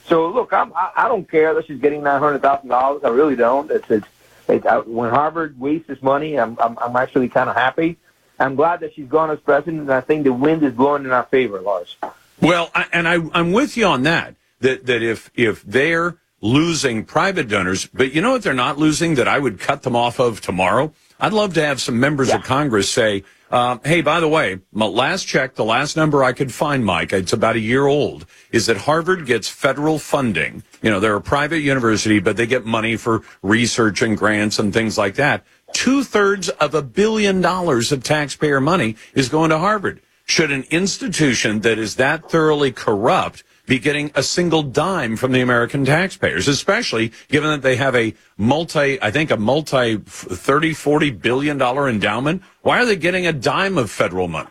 So 0.09 0.31
look, 0.31 0.53
I'm, 0.53 0.73
I, 0.75 0.91
I 0.97 1.09
don't 1.09 1.31
care 1.31 1.55
that 1.55 1.67
she's 1.67 1.81
getting 1.81 2.03
nine 2.03 2.21
hundred 2.21 2.43
thousand 2.43 2.69
dollars. 2.69 3.03
I 3.05 3.09
really 3.09 3.37
don't. 3.37 3.71
It's, 3.71 3.91
it's, 3.91 4.07
it's 4.49 4.67
I, 4.67 4.79
when 4.79 5.11
Harvard 5.11 5.59
wastes 5.61 5.91
its 5.91 6.03
money, 6.03 6.39
I'm, 6.39 6.57
I'm, 6.61 6.79
I'm 6.79 6.97
actually 6.97 7.29
kind 7.29 7.51
of 7.51 7.57
happy. 7.57 7.99
I'm 8.41 8.55
glad 8.55 8.81
that 8.81 8.95
she's 8.95 9.09
gone 9.09 9.31
as 9.31 9.41
president, 9.41 9.83
and 9.83 9.93
I 9.93 10.01
think 10.01 10.25
the 10.25 10.33
wind 10.33 10.63
is 10.63 10.73
blowing 10.73 11.05
in 11.05 11.11
our 11.11 11.25
favor, 11.25 11.61
Lars. 11.61 11.97
Well, 12.41 12.71
I, 12.75 12.87
and 12.93 13.09
I, 13.09 13.19
I'm 13.33 13.53
with 13.53 13.77
you 13.77 13.87
on 13.87 14.05
that. 14.05 14.35
That 14.61 14.87
that 14.87 15.03
if 15.03 15.31
if 15.35 15.63
they're 15.63 16.17
losing 16.41 17.05
private 17.05 17.49
donors, 17.49 17.87
but 17.87 18.13
you 18.13 18.21
know 18.23 18.33
what 18.33 18.43
they're 18.43 18.55
not 18.55 18.79
losing 18.79 19.17
that 19.17 19.29
I 19.29 19.39
would 19.39 19.61
cut 19.61 19.83
them 19.83 19.95
off 19.97 20.19
of 20.19 20.41
tomorrow. 20.41 20.93
I'd 21.21 21.33
love 21.33 21.55
to 21.55 21.65
have 21.65 21.81
some 21.81 21.99
members 21.99 22.29
yeah. 22.29 22.37
of 22.37 22.45
Congress 22.45 22.91
say, 22.91 23.25
um, 23.51 23.81
hey, 23.85 24.03
by 24.03 24.21
the 24.21 24.29
way, 24.29 24.61
my 24.73 24.87
last 24.87 25.27
check, 25.27 25.55
the 25.55 25.65
last 25.65 25.97
number 25.97 26.23
I 26.23 26.33
could 26.33 26.53
find, 26.53 26.85
Mike, 26.85 27.13
it's 27.13 27.33
about 27.33 27.57
a 27.57 27.61
year 27.61 27.87
old, 27.87 28.27
is 28.53 28.67
that 28.67 28.77
Harvard 28.77 29.25
gets 29.25 29.49
federal 29.49 29.99
funding. 29.99 30.63
You 30.83 30.91
know, 30.91 31.01
they're 31.01 31.17
a 31.17 31.21
private 31.21 31.61
university, 31.61 32.19
but 32.21 32.37
they 32.37 32.47
get 32.47 32.67
money 32.67 32.97
for 32.97 33.23
research 33.43 34.03
and 34.03 34.19
grants 34.19 34.59
and 34.59 34.73
things 34.73 34.99
like 34.99 35.15
that. 35.15 35.45
Two 35.73 36.05
thirds 36.05 36.49
of 36.51 36.75
a 36.75 36.83
billion 36.83 37.41
dollars 37.41 37.91
of 37.91 38.03
taxpayer 38.03 38.61
money 38.61 38.97
is 39.15 39.29
going 39.29 39.51
to 39.51 39.59
Harvard. 39.59 40.01
Should 40.25 40.51
an 40.51 40.65
institution 40.71 41.61
that 41.61 41.79
is 41.79 41.97
that 41.97 42.31
thoroughly 42.31 42.71
corrupt 42.71 43.45
be 43.69 43.79
getting 43.79 44.11
a 44.15 44.23
single 44.23 44.63
dime 44.63 45.17
from 45.17 45.33
the 45.33 45.43
American 45.43 45.85
taxpayers, 45.85 46.49
especially 46.49 47.13
given 47.29 47.51
that 47.51 47.63
they 47.63 47.77
have 47.77 47.95
a 47.95 48.15
multi, 48.39 49.01
I 49.01 49.11
think 49.11 49.31
a 49.31 49.37
multi 49.37 49.99
30, 49.99 50.73
40 50.73 51.11
billion 51.11 51.59
dollar 51.59 51.89
endowment. 51.89 52.43
Why 52.63 52.81
are 52.81 52.87
they 52.87 52.97
getting 52.97 53.27
a 53.27 53.33
dime 53.33 53.77
of 53.77 53.91
federal 53.91 54.27
money? 54.27 54.49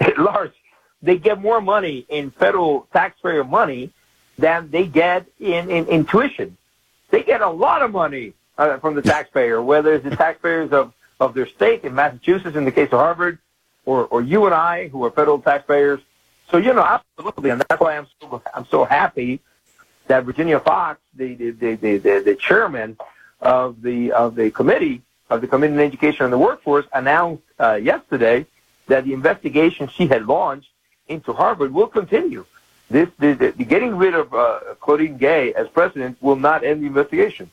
Lars, 0.18 0.50
they 1.02 1.18
get 1.18 1.40
more 1.40 1.60
money 1.60 2.06
in 2.08 2.30
federal 2.30 2.88
taxpayer 2.92 3.44
money 3.44 3.92
than 4.38 4.70
they 4.70 4.86
get 4.86 5.26
in, 5.38 5.70
in, 5.70 5.86
in 5.86 6.06
tuition. 6.06 6.56
They 7.10 7.22
get 7.22 7.42
a 7.42 7.50
lot 7.50 7.82
of 7.82 7.90
money 7.90 8.32
uh, 8.56 8.78
from 8.78 8.94
the 8.94 9.02
taxpayer, 9.02 9.60
whether 9.62 9.94
it's 9.94 10.04
the 10.04 10.16
taxpayers 10.16 10.72
of, 10.72 10.94
of 11.20 11.34
their 11.34 11.46
state 11.46 11.84
in 11.84 11.94
Massachusetts 11.94 12.56
in 12.56 12.64
the 12.64 12.72
case 12.72 12.92
of 12.92 12.98
Harvard, 12.98 13.38
or, 13.84 14.06
or 14.06 14.22
you 14.22 14.46
and 14.46 14.54
I 14.54 14.88
who 14.88 15.04
are 15.04 15.10
federal 15.10 15.40
taxpayers 15.40 16.00
so 16.50 16.56
you 16.56 16.72
know, 16.72 16.82
absolutely, 16.82 17.50
and 17.50 17.62
that's 17.68 17.80
why 17.80 17.96
I'm 17.96 18.06
so 18.20 18.42
I'm 18.54 18.66
so 18.66 18.84
happy 18.84 19.40
that 20.06 20.24
Virginia 20.24 20.58
Foxx, 20.58 21.00
the 21.14 21.34
the 21.34 21.50
the 21.50 21.74
the, 21.74 22.22
the, 22.24 22.34
chairman 22.36 22.96
of 23.40 23.82
the 23.82 24.12
of 24.12 24.34
the 24.34 24.50
committee 24.50 25.02
of 25.30 25.40
the 25.42 25.46
Committee 25.46 25.74
on 25.74 25.80
Education 25.80 26.24
and 26.24 26.32
the 26.32 26.38
Workforce, 26.38 26.86
announced 26.94 27.42
uh, 27.60 27.74
yesterday 27.74 28.46
that 28.86 29.04
the 29.04 29.12
investigation 29.12 29.88
she 29.88 30.06
had 30.06 30.26
launched 30.26 30.70
into 31.08 31.32
Harvard 31.32 31.72
will 31.72 31.86
continue. 31.86 32.46
This 32.90 33.10
the, 33.18 33.34
the, 33.34 33.50
the 33.50 33.64
getting 33.64 33.96
rid 33.96 34.14
of 34.14 34.32
uh, 34.32 34.60
Claudine 34.80 35.18
Gay 35.18 35.52
as 35.52 35.68
president 35.68 36.16
will 36.22 36.36
not 36.36 36.64
end 36.64 36.82
the 36.82 36.86
investigation. 36.86 37.50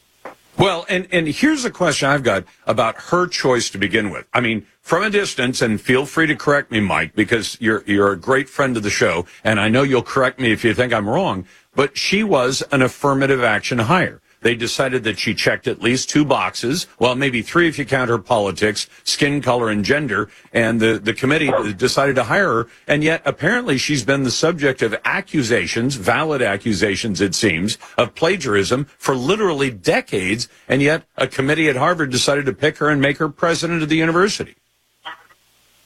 Well, 0.57 0.85
and, 0.87 1.07
and 1.11 1.27
here's 1.27 1.65
a 1.65 1.69
question 1.69 2.07
I've 2.07 2.23
got 2.23 2.45
about 2.65 2.95
her 3.09 3.27
choice 3.27 3.69
to 3.71 3.77
begin 3.77 4.09
with. 4.09 4.25
I 4.33 4.39
mean, 4.39 4.65
from 4.81 5.03
a 5.03 5.09
distance, 5.09 5.61
and 5.61 5.81
feel 5.81 6.05
free 6.05 6.27
to 6.27 6.35
correct 6.35 6.71
me, 6.71 6.79
Mike, 6.79 7.13
because 7.13 7.57
you're, 7.59 7.83
you're 7.85 8.11
a 8.11 8.17
great 8.17 8.47
friend 8.47 8.77
of 8.77 8.83
the 8.83 8.89
show, 8.89 9.25
and 9.43 9.59
I 9.59 9.67
know 9.67 9.83
you'll 9.83 10.01
correct 10.01 10.39
me 10.39 10.53
if 10.53 10.63
you 10.63 10.73
think 10.73 10.93
I'm 10.93 11.09
wrong, 11.09 11.45
but 11.75 11.97
she 11.97 12.23
was 12.23 12.63
an 12.71 12.81
affirmative 12.81 13.43
action 13.43 13.79
hire. 13.79 14.21
They 14.45 14.53
decided 14.53 15.05
that 15.05 15.17
she 15.17 15.33
checked 15.33 15.67
at 15.67 15.81
least 15.81 16.07
two 16.07 16.23
boxes, 16.23 16.85
well, 16.99 17.15
maybe 17.15 17.41
three 17.41 17.67
if 17.67 17.79
you 17.79 17.85
count 17.85 18.11
her 18.11 18.19
politics, 18.19 18.87
skin 19.03 19.41
color, 19.41 19.71
and 19.71 19.83
gender. 19.83 20.29
And 20.53 20.79
the, 20.79 20.99
the 20.99 21.15
committee 21.15 21.51
decided 21.73 22.13
to 22.17 22.25
hire 22.25 22.49
her. 22.49 22.67
And 22.87 23.03
yet, 23.03 23.23
apparently, 23.25 23.79
she's 23.79 24.05
been 24.05 24.21
the 24.21 24.29
subject 24.29 24.83
of 24.83 24.95
accusations, 25.03 25.95
valid 25.95 26.43
accusations, 26.43 27.21
it 27.21 27.33
seems, 27.33 27.79
of 27.97 28.13
plagiarism 28.13 28.85
for 28.99 29.15
literally 29.15 29.71
decades. 29.71 30.47
And 30.67 30.79
yet, 30.79 31.05
a 31.17 31.25
committee 31.25 31.67
at 31.67 31.75
Harvard 31.75 32.11
decided 32.11 32.45
to 32.45 32.53
pick 32.53 32.77
her 32.77 32.89
and 32.89 33.01
make 33.01 33.17
her 33.17 33.29
president 33.29 33.81
of 33.81 33.89
the 33.89 33.97
university. 33.97 34.53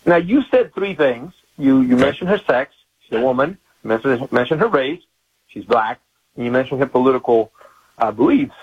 Now, 0.06 0.18
you 0.18 0.44
said 0.52 0.73
three 0.73 0.95
things. 0.95 1.31
You, 1.57 1.80
you 1.80 1.95
okay. 1.95 2.03
mentioned 2.03 2.30
her 2.30 2.40
sex, 2.40 2.76
she's 3.07 3.19
a 3.19 3.22
woman. 3.22 3.57
You 3.86 3.88
mentioned, 3.88 4.30
mentioned 4.34 4.60
her 4.60 4.68
race, 4.68 5.02
she's 5.48 5.64
black. 5.64 6.02
And 6.36 6.44
you 6.44 6.52
mentioned 6.52 6.81
her 6.81 6.88
political 6.88 7.53
uh, 8.00 8.12
beliefs. 8.12 8.56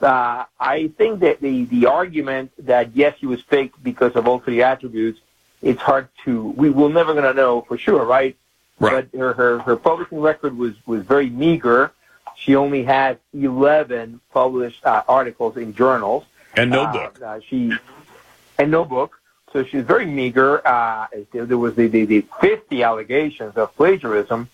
Uh, 0.00 0.44
I 0.58 0.88
think 0.98 1.20
that 1.20 1.40
the, 1.40 1.64
the 1.66 1.86
argument 1.86 2.50
that 2.58 2.96
yes, 2.96 3.16
he 3.18 3.26
was 3.26 3.40
fake 3.42 3.72
because 3.82 4.16
of 4.16 4.26
all 4.26 4.40
three 4.40 4.62
attributes, 4.62 5.20
it's 5.62 5.80
hard 5.80 6.08
to, 6.24 6.42
we, 6.42 6.70
we're 6.70 6.88
never 6.88 7.12
going 7.12 7.24
to 7.24 7.34
know 7.34 7.62
for 7.62 7.78
sure, 7.78 8.04
right? 8.04 8.36
Right. 8.80 9.08
But 9.12 9.18
her, 9.18 9.32
her, 9.34 9.58
her 9.60 9.76
publishing 9.76 10.20
record 10.20 10.58
was, 10.58 10.74
was 10.86 11.04
very 11.04 11.30
meager. 11.30 11.92
She 12.36 12.56
only 12.56 12.82
had 12.82 13.20
11 13.32 14.20
published 14.32 14.84
uh, 14.84 15.04
articles 15.06 15.56
in 15.56 15.72
journals. 15.72 16.24
And 16.56 16.70
no 16.70 16.82
uh, 16.82 16.92
book. 16.92 17.22
Uh, 17.22 17.38
she, 17.46 17.72
and 18.58 18.70
no 18.72 18.84
book. 18.84 19.20
So 19.52 19.62
she's 19.62 19.84
very 19.84 20.06
meager. 20.06 20.66
Uh, 20.66 21.06
there 21.30 21.58
was 21.58 21.76
the, 21.76 21.86
the, 21.86 22.06
the 22.06 22.24
50 22.40 22.82
allegations 22.82 23.56
of 23.56 23.76
plagiarism. 23.76 24.48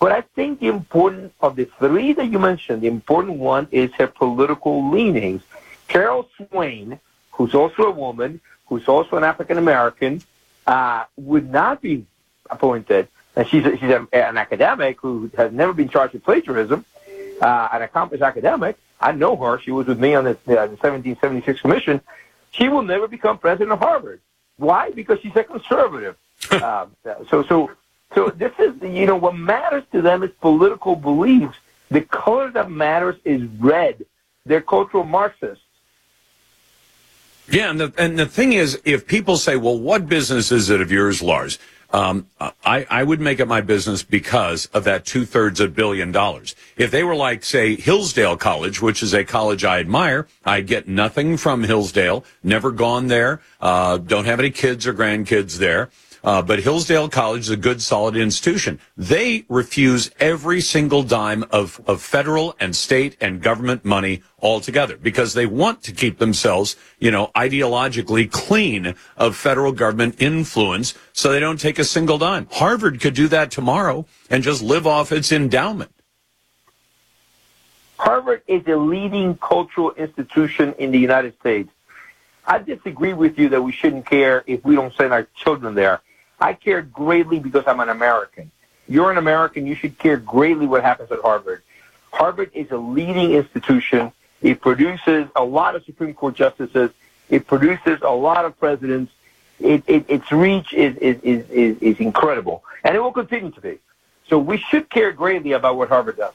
But 0.00 0.12
I 0.12 0.20
think 0.20 0.60
the 0.60 0.68
important 0.68 1.32
of 1.40 1.56
the 1.56 1.64
three 1.64 2.12
that 2.12 2.26
you 2.26 2.38
mentioned, 2.38 2.82
the 2.82 2.86
important 2.86 3.38
one 3.38 3.66
is 3.70 3.92
her 3.94 4.06
political 4.06 4.90
leanings. 4.90 5.42
Carol 5.88 6.28
Swain, 6.36 7.00
who's 7.32 7.54
also 7.54 7.84
a 7.84 7.90
woman, 7.90 8.40
who's 8.66 8.86
also 8.86 9.16
an 9.16 9.24
African 9.24 9.58
American, 9.58 10.22
uh, 10.66 11.04
would 11.16 11.50
not 11.50 11.80
be 11.80 12.06
appointed. 12.50 13.08
And 13.34 13.46
she's 13.48 13.64
a, 13.64 13.76
she's 13.76 13.90
a, 13.90 14.06
an 14.12 14.36
academic 14.36 15.00
who 15.00 15.30
has 15.36 15.52
never 15.52 15.72
been 15.72 15.88
charged 15.88 16.14
with 16.14 16.24
plagiarism, 16.24 16.84
uh, 17.40 17.68
an 17.72 17.82
accomplished 17.82 18.22
academic. 18.22 18.76
I 19.00 19.12
know 19.12 19.36
her. 19.36 19.60
She 19.60 19.70
was 19.70 19.86
with 19.86 19.98
me 19.98 20.14
on 20.14 20.24
the, 20.24 20.30
uh, 20.30 20.66
the 20.66 20.76
1776 20.76 21.60
commission. 21.60 22.00
She 22.50 22.68
will 22.68 22.82
never 22.82 23.08
become 23.08 23.38
president 23.38 23.72
of 23.72 23.78
Harvard. 23.78 24.20
Why? 24.56 24.90
Because 24.90 25.20
she's 25.20 25.34
a 25.36 25.44
conservative. 25.44 26.16
um, 26.62 26.94
so, 27.30 27.44
so 27.48 27.70
so 28.14 28.30
this 28.30 28.52
is, 28.58 28.74
you 28.82 29.06
know, 29.06 29.16
what 29.16 29.36
matters 29.36 29.84
to 29.92 30.02
them 30.02 30.22
is 30.22 30.30
political 30.40 30.96
beliefs. 30.96 31.56
The 31.90 32.02
color 32.02 32.50
that 32.50 32.70
matters 32.70 33.16
is 33.24 33.42
red. 33.58 34.04
They're 34.44 34.60
cultural 34.60 35.04
Marxists. 35.04 35.64
Yeah, 37.50 37.70
and 37.70 37.80
the, 37.80 37.92
and 37.96 38.18
the 38.18 38.26
thing 38.26 38.52
is, 38.52 38.80
if 38.84 39.06
people 39.06 39.36
say, 39.36 39.56
well, 39.56 39.78
what 39.78 40.06
business 40.06 40.52
is 40.52 40.68
it 40.68 40.80
of 40.80 40.92
yours, 40.92 41.22
Lars? 41.22 41.58
Um, 41.90 42.26
I, 42.38 42.86
I 42.90 43.02
would 43.02 43.20
make 43.20 43.40
it 43.40 43.48
my 43.48 43.62
business 43.62 44.02
because 44.02 44.66
of 44.74 44.84
that 44.84 45.06
two 45.06 45.24
thirds 45.24 45.58
of 45.58 45.74
billion 45.74 46.12
dollars. 46.12 46.54
If 46.76 46.90
they 46.90 47.02
were 47.02 47.14
like, 47.14 47.42
say, 47.42 47.76
Hillsdale 47.76 48.36
College, 48.36 48.82
which 48.82 49.02
is 49.02 49.14
a 49.14 49.24
college 49.24 49.64
I 49.64 49.80
admire, 49.80 50.28
I 50.44 50.60
get 50.60 50.86
nothing 50.86 51.38
from 51.38 51.64
Hillsdale, 51.64 52.26
never 52.42 52.72
gone 52.72 53.06
there, 53.06 53.40
uh, 53.62 53.96
don't 53.96 54.26
have 54.26 54.38
any 54.38 54.50
kids 54.50 54.86
or 54.86 54.92
grandkids 54.92 55.56
there. 55.56 55.88
Uh, 56.28 56.42
but 56.42 56.58
Hillsdale 56.58 57.08
College 57.08 57.40
is 57.40 57.48
a 57.48 57.56
good, 57.56 57.80
solid 57.80 58.14
institution. 58.14 58.78
They 58.98 59.46
refuse 59.48 60.10
every 60.20 60.60
single 60.60 61.02
dime 61.02 61.42
of, 61.50 61.80
of 61.86 62.02
federal 62.02 62.54
and 62.60 62.76
state 62.76 63.16
and 63.18 63.40
government 63.40 63.82
money 63.82 64.22
altogether 64.38 64.98
because 64.98 65.32
they 65.32 65.46
want 65.46 65.82
to 65.84 65.92
keep 65.92 66.18
themselves, 66.18 66.76
you 66.98 67.10
know, 67.10 67.30
ideologically 67.34 68.30
clean 68.30 68.94
of 69.16 69.36
federal 69.36 69.72
government 69.72 70.16
influence 70.20 70.92
so 71.14 71.32
they 71.32 71.40
don't 71.40 71.60
take 71.60 71.78
a 71.78 71.84
single 71.84 72.18
dime. 72.18 72.46
Harvard 72.50 73.00
could 73.00 73.14
do 73.14 73.28
that 73.28 73.50
tomorrow 73.50 74.04
and 74.28 74.42
just 74.42 74.60
live 74.60 74.86
off 74.86 75.12
its 75.12 75.32
endowment. 75.32 75.92
Harvard 77.96 78.42
is 78.46 78.62
a 78.66 78.76
leading 78.76 79.34
cultural 79.38 79.92
institution 79.92 80.74
in 80.78 80.90
the 80.90 80.98
United 80.98 81.40
States. 81.40 81.70
I 82.44 82.58
disagree 82.58 83.14
with 83.14 83.38
you 83.38 83.48
that 83.48 83.62
we 83.62 83.72
shouldn't 83.72 84.04
care 84.04 84.44
if 84.46 84.62
we 84.62 84.74
don't 84.74 84.94
send 84.94 85.14
our 85.14 85.26
children 85.34 85.74
there. 85.74 86.02
I 86.40 86.54
care 86.54 86.82
greatly 86.82 87.38
because 87.38 87.64
I'm 87.66 87.80
an 87.80 87.88
American. 87.88 88.50
You're 88.88 89.10
an 89.10 89.18
American. 89.18 89.66
You 89.66 89.74
should 89.74 89.98
care 89.98 90.16
greatly 90.16 90.66
what 90.66 90.82
happens 90.82 91.10
at 91.10 91.20
Harvard. 91.20 91.62
Harvard 92.12 92.50
is 92.54 92.70
a 92.70 92.76
leading 92.76 93.32
institution. 93.32 94.12
It 94.40 94.60
produces 94.60 95.28
a 95.36 95.44
lot 95.44 95.74
of 95.76 95.84
Supreme 95.84 96.14
Court 96.14 96.34
justices. 96.34 96.90
It 97.28 97.46
produces 97.46 98.00
a 98.02 98.10
lot 98.10 98.44
of 98.44 98.58
presidents. 98.58 99.12
It, 99.60 99.82
it, 99.86 100.04
its 100.08 100.30
reach 100.30 100.72
is, 100.72 100.96
is, 100.96 101.20
is, 101.22 101.50
is, 101.50 101.78
is 101.78 102.00
incredible, 102.00 102.62
and 102.84 102.94
it 102.94 103.00
will 103.00 103.12
continue 103.12 103.50
to 103.50 103.60
be. 103.60 103.78
So 104.28 104.38
we 104.38 104.58
should 104.58 104.88
care 104.88 105.10
greatly 105.12 105.52
about 105.52 105.76
what 105.76 105.88
Harvard 105.88 106.16
does. 106.16 106.34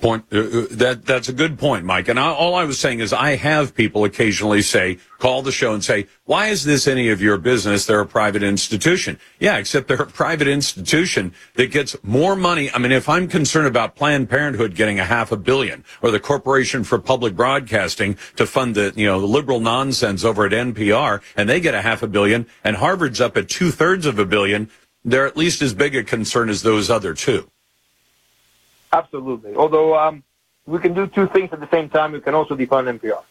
Point 0.00 0.24
uh, 0.32 0.38
uh, 0.38 0.66
that 0.72 1.06
that's 1.06 1.28
a 1.28 1.32
good 1.32 1.58
point, 1.58 1.84
Mike. 1.84 2.08
And 2.08 2.18
I, 2.18 2.28
all 2.28 2.54
I 2.54 2.64
was 2.64 2.78
saying 2.78 3.00
is 3.00 3.12
I 3.12 3.36
have 3.36 3.74
people 3.74 4.04
occasionally 4.04 4.62
say, 4.62 4.98
call 5.18 5.42
the 5.42 5.52
show 5.52 5.72
and 5.72 5.82
say, 5.82 6.06
"Why 6.24 6.48
is 6.48 6.64
this 6.64 6.86
any 6.86 7.08
of 7.08 7.22
your 7.22 7.38
business? 7.38 7.86
They're 7.86 8.00
a 8.00 8.06
private 8.06 8.42
institution." 8.42 9.18
Yeah, 9.38 9.56
except 9.56 9.88
they're 9.88 10.02
a 10.02 10.06
private 10.06 10.48
institution 10.48 11.32
that 11.54 11.70
gets 11.70 11.96
more 12.02 12.36
money. 12.36 12.70
I 12.72 12.78
mean, 12.78 12.92
if 12.92 13.08
I'm 13.08 13.28
concerned 13.28 13.66
about 13.66 13.96
Planned 13.96 14.28
Parenthood 14.28 14.74
getting 14.74 15.00
a 15.00 15.04
half 15.04 15.32
a 15.32 15.36
billion 15.36 15.84
or 16.02 16.10
the 16.10 16.20
Corporation 16.20 16.84
for 16.84 16.98
Public 16.98 17.34
Broadcasting 17.34 18.16
to 18.36 18.46
fund 18.46 18.74
the 18.74 18.92
you 18.96 19.06
know 19.06 19.20
the 19.20 19.26
liberal 19.26 19.60
nonsense 19.60 20.24
over 20.24 20.46
at 20.46 20.52
NPR, 20.52 21.22
and 21.36 21.48
they 21.48 21.60
get 21.60 21.74
a 21.74 21.82
half 21.82 22.02
a 22.02 22.08
billion, 22.08 22.46
and 22.64 22.76
Harvard's 22.76 23.20
up 23.20 23.36
at 23.36 23.48
two 23.48 23.70
thirds 23.70 24.06
of 24.06 24.18
a 24.18 24.26
billion, 24.26 24.70
they're 25.04 25.26
at 25.26 25.36
least 25.36 25.62
as 25.62 25.74
big 25.74 25.96
a 25.96 26.02
concern 26.02 26.48
as 26.48 26.62
those 26.62 26.90
other 26.90 27.14
two. 27.14 27.50
Absolutely. 28.92 29.54
Although 29.54 29.98
um, 29.98 30.22
we 30.66 30.78
can 30.78 30.94
do 30.94 31.06
two 31.06 31.26
things 31.28 31.52
at 31.52 31.60
the 31.60 31.68
same 31.70 31.88
time, 31.88 32.12
we 32.12 32.20
can 32.20 32.34
also 32.34 32.56
defund 32.56 32.98
NPR. 32.98 33.22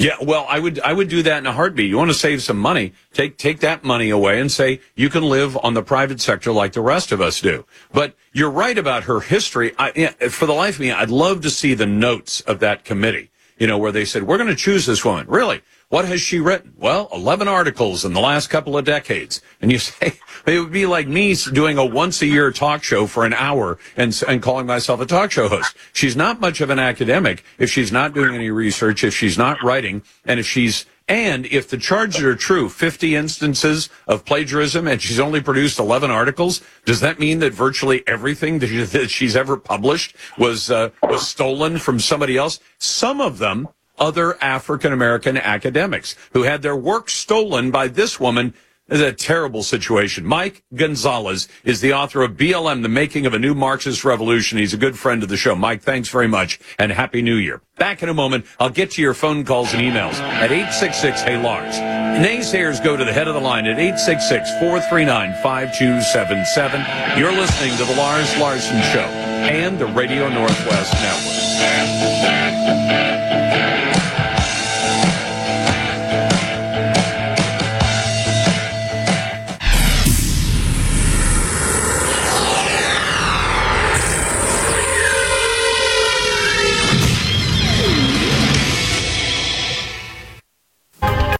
Yeah, 0.00 0.16
well, 0.22 0.46
I 0.48 0.58
would 0.58 0.80
I 0.80 0.94
would 0.94 1.08
do 1.08 1.22
that 1.24 1.38
in 1.38 1.46
a 1.46 1.52
heartbeat. 1.52 1.90
You 1.90 1.98
want 1.98 2.10
to 2.10 2.16
save 2.16 2.42
some 2.42 2.58
money? 2.58 2.94
Take 3.12 3.36
take 3.36 3.60
that 3.60 3.84
money 3.84 4.08
away 4.08 4.40
and 4.40 4.50
say 4.50 4.80
you 4.94 5.10
can 5.10 5.22
live 5.24 5.58
on 5.62 5.74
the 5.74 5.82
private 5.82 6.22
sector 6.22 6.52
like 6.52 6.72
the 6.72 6.80
rest 6.80 7.12
of 7.12 7.20
us 7.20 7.38
do. 7.42 7.66
But 7.92 8.14
you're 8.32 8.50
right 8.50 8.78
about 8.78 9.02
her 9.04 9.20
history. 9.20 9.74
I, 9.78 10.08
for 10.30 10.46
the 10.46 10.54
life 10.54 10.76
of 10.76 10.80
me, 10.80 10.90
I'd 10.90 11.10
love 11.10 11.42
to 11.42 11.50
see 11.50 11.74
the 11.74 11.84
notes 11.84 12.40
of 12.40 12.60
that 12.60 12.84
committee. 12.84 13.30
You 13.58 13.66
know, 13.66 13.76
where 13.76 13.92
they 13.92 14.06
said 14.06 14.22
we're 14.22 14.38
going 14.38 14.48
to 14.48 14.56
choose 14.56 14.86
this 14.86 15.04
woman. 15.04 15.26
Really? 15.28 15.60
What 15.90 16.04
has 16.04 16.20
she 16.20 16.38
written? 16.38 16.72
Well, 16.76 17.08
11 17.12 17.48
articles 17.48 18.04
in 18.04 18.12
the 18.12 18.20
last 18.20 18.46
couple 18.46 18.78
of 18.78 18.84
decades. 18.84 19.42
And 19.60 19.72
you 19.72 19.78
say, 19.80 20.12
it 20.46 20.60
would 20.60 20.70
be 20.70 20.86
like 20.86 21.08
me 21.08 21.34
doing 21.34 21.78
a 21.78 21.84
once 21.84 22.22
a 22.22 22.26
year 22.26 22.52
talk 22.52 22.84
show 22.84 23.08
for 23.08 23.26
an 23.26 23.34
hour 23.34 23.76
and, 23.96 24.18
and 24.28 24.40
calling 24.40 24.66
myself 24.66 25.00
a 25.00 25.06
talk 25.06 25.32
show 25.32 25.48
host. 25.48 25.74
She's 25.92 26.14
not 26.14 26.40
much 26.40 26.60
of 26.60 26.70
an 26.70 26.78
academic 26.78 27.42
if 27.58 27.70
she's 27.70 27.90
not 27.90 28.14
doing 28.14 28.36
any 28.36 28.50
research, 28.50 29.02
if 29.02 29.14
she's 29.14 29.36
not 29.36 29.64
writing, 29.64 30.02
and 30.24 30.38
if 30.38 30.46
she's, 30.46 30.86
and 31.08 31.44
if 31.46 31.68
the 31.68 31.76
charges 31.76 32.22
are 32.22 32.36
true, 32.36 32.68
50 32.68 33.16
instances 33.16 33.88
of 34.06 34.24
plagiarism 34.24 34.86
and 34.86 35.02
she's 35.02 35.18
only 35.18 35.40
produced 35.40 35.80
11 35.80 36.08
articles, 36.08 36.62
does 36.84 37.00
that 37.00 37.18
mean 37.18 37.40
that 37.40 37.52
virtually 37.52 38.06
everything 38.06 38.60
that 38.60 39.08
she's 39.10 39.34
ever 39.34 39.56
published 39.56 40.14
was, 40.38 40.70
uh, 40.70 40.90
was 41.02 41.26
stolen 41.26 41.78
from 41.78 41.98
somebody 41.98 42.36
else? 42.36 42.60
Some 42.78 43.20
of 43.20 43.38
them 43.38 43.68
other 44.00 44.42
African 44.42 44.92
American 44.92 45.36
academics 45.36 46.16
who 46.32 46.42
had 46.42 46.62
their 46.62 46.74
work 46.74 47.10
stolen 47.10 47.70
by 47.70 47.86
this 47.86 48.18
woman. 48.18 48.54
It's 48.88 49.00
a 49.00 49.12
terrible 49.12 49.62
situation. 49.62 50.26
Mike 50.26 50.64
Gonzalez 50.74 51.46
is 51.62 51.80
the 51.80 51.92
author 51.92 52.22
of 52.22 52.32
BLM, 52.32 52.82
The 52.82 52.88
Making 52.88 53.24
of 53.24 53.34
a 53.34 53.38
New 53.38 53.54
Marxist 53.54 54.04
Revolution. 54.04 54.58
He's 54.58 54.74
a 54.74 54.76
good 54.76 54.98
friend 54.98 55.22
of 55.22 55.28
the 55.28 55.36
show. 55.36 55.54
Mike, 55.54 55.82
thanks 55.82 56.08
very 56.08 56.26
much 56.26 56.58
and 56.76 56.90
Happy 56.90 57.22
New 57.22 57.36
Year. 57.36 57.60
Back 57.78 58.02
in 58.02 58.08
a 58.08 58.14
moment, 58.14 58.46
I'll 58.58 58.68
get 58.68 58.90
to 58.92 59.02
your 59.02 59.14
phone 59.14 59.44
calls 59.44 59.72
and 59.72 59.80
emails 59.80 60.14
at 60.14 60.50
866 60.50 61.22
Hey 61.22 61.40
Lars. 61.40 61.76
Naysayers 62.18 62.82
go 62.82 62.96
to 62.96 63.04
the 63.04 63.12
head 63.12 63.28
of 63.28 63.34
the 63.34 63.40
line 63.40 63.66
at 63.66 63.78
866 63.78 64.50
439 64.58 65.34
5277. 65.40 67.16
You're 67.16 67.30
listening 67.32 67.76
to 67.78 67.84
The 67.84 67.94
Lars 67.94 68.36
Larson 68.38 68.82
Show 68.92 69.06
and 69.06 69.78
the 69.78 69.86
Radio 69.86 70.28
Northwest 70.28 70.92
Network. 70.94 72.49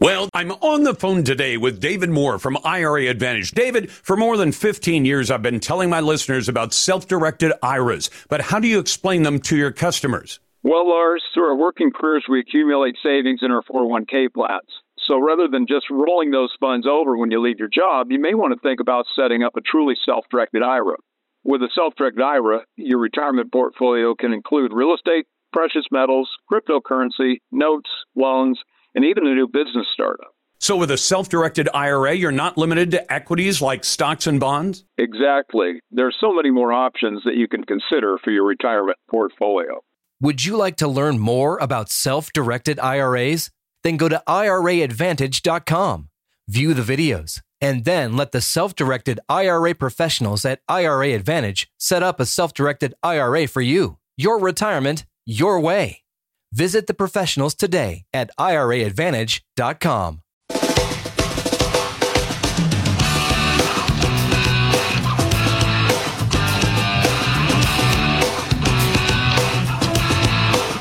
Well, 0.03 0.31
I'm 0.33 0.53
on 0.53 0.85
the 0.85 0.95
phone 0.95 1.25
today 1.25 1.59
with 1.59 1.79
David 1.79 2.09
Moore 2.09 2.39
from 2.39 2.57
IRA 2.65 3.09
Advantage. 3.09 3.51
David, 3.51 3.91
for 3.91 4.17
more 4.17 4.39
than 4.39 4.51
15 4.51 5.05
years, 5.05 5.31
I've 5.31 5.43
been 5.43 5.61
telling 5.61 5.91
my 5.91 6.01
listeners 6.01 6.49
about 6.49 6.73
self-directed 6.73 7.53
IRAs, 7.63 8.09
but 8.31 8.41
how 8.41 8.59
do 8.59 8.67
you 8.67 8.79
explain 8.79 9.25
them 9.25 9.39
to 9.41 9.59
your 9.59 9.71
customers? 9.71 10.41
Well, 10.63 10.89
Lars, 10.89 11.23
through 11.35 11.51
our 11.51 11.55
working 11.55 11.91
careers, 11.95 12.25
we 12.31 12.41
accumulate 12.41 12.97
savings 13.03 13.41
in 13.43 13.51
our 13.51 13.63
401k 13.65 14.33
plans. 14.33 14.71
So 15.07 15.19
rather 15.21 15.49
than 15.49 15.67
just 15.67 15.85
rolling 15.91 16.31
those 16.31 16.57
funds 16.59 16.87
over 16.87 17.19
when 17.19 17.31
you 17.31 17.39
leave 17.39 17.59
your 17.59 17.69
job, 17.69 18.11
you 18.11 18.19
may 18.19 18.33
want 18.33 18.55
to 18.55 18.61
think 18.67 18.81
about 18.81 19.05
setting 19.15 19.43
up 19.43 19.55
a 19.59 19.61
truly 19.61 19.97
self-directed 20.07 20.63
IRA. 20.63 20.97
With 21.45 21.61
a 21.61 21.69
self-directed 21.75 22.23
IRA, 22.23 22.65
your 22.77 23.01
retirement 23.01 23.53
portfolio 23.53 24.15
can 24.15 24.33
include 24.33 24.73
real 24.73 24.95
estate, 24.95 25.27
precious 25.53 25.85
metals, 25.91 26.31
cryptocurrency, 26.51 27.41
notes, 27.53 27.91
loans, 28.17 28.59
and 28.95 29.05
even 29.05 29.27
a 29.27 29.35
new 29.35 29.47
business 29.47 29.87
startup. 29.93 30.35
So, 30.63 30.77
with 30.77 30.91
a 30.91 30.99
self 30.99 31.31
directed 31.31 31.71
IRA, 31.73 32.15
you're 32.15 32.33
not 32.33 32.59
limited 32.59 32.91
to 32.91 33.13
equities 33.13 33.63
like 33.63 33.83
stocks 33.83 34.27
and 34.27 34.39
bonds? 34.39 34.85
Exactly. 34.99 35.81
There 35.91 36.07
are 36.07 36.13
so 36.21 36.35
many 36.35 36.51
more 36.51 36.71
options 36.71 37.23
that 37.25 37.35
you 37.35 37.49
can 37.49 37.65
consider 37.65 38.19
for 38.23 38.31
your 38.31 38.45
retirement 38.45 38.99
portfolio. 39.11 39.81
Would 40.21 40.45
you 40.45 40.59
like 40.59 40.77
to 40.77 40.89
learn 40.89 41.19
more 41.19 41.57
about 41.59 41.89
self 41.89 42.31
directed 42.33 42.79
IRAs? 42.79 43.51
Then 43.83 43.97
go 43.97 44.11
to 44.11 44.23
IRAadvantage.com, 44.29 46.11
view 46.47 46.75
the 46.75 46.83
videos, 46.83 47.41
and 47.63 47.87
then 47.87 48.17
let 48.17 48.33
the 48.33 48.43
self 48.43 48.75
directed 48.75 49.19
IRA 49.31 49.75
professionals 49.75 50.45
at 50.45 50.61
IRA 50.69 51.15
Advantage 51.15 51.71
set 51.79 52.03
up 52.03 52.21
a 52.21 52.27
self 52.27 52.53
directed 52.53 52.93
IRA 53.03 53.47
for 53.47 53.63
you. 53.63 53.97
Your 54.19 54.39
retirement, 54.39 55.07
your 55.25 55.59
way. 55.59 56.03
Visit 56.53 56.89
the 56.89 56.95
professionals 56.95 57.55
today 57.55 58.05
at 58.13 58.31
IRAadvantage.com. 58.37 60.21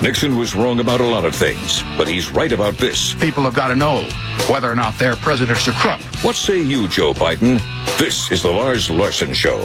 Nixon 0.02 0.38
was 0.38 0.56
wrong 0.56 0.80
about 0.80 1.02
a 1.02 1.06
lot 1.06 1.26
of 1.26 1.36
things, 1.36 1.84
but 1.98 2.08
he's 2.08 2.32
right 2.32 2.52
about 2.52 2.78
this. 2.78 3.14
People 3.16 3.44
have 3.44 3.54
got 3.54 3.68
to 3.68 3.76
know 3.76 4.08
whether 4.50 4.72
or 4.72 4.76
not 4.76 4.98
their 4.98 5.18
president's 5.18 5.68
a 5.68 5.74
crook. 5.74 6.00
What 6.24 6.36
say 6.36 6.60
you, 6.60 6.88
Joe 6.88 7.14
Biden? 7.14 7.60
This 7.98 8.32
is 8.32 8.44
the 8.44 8.52
Lars 8.52 8.90
Larson 8.90 9.34
Show. 9.34 9.58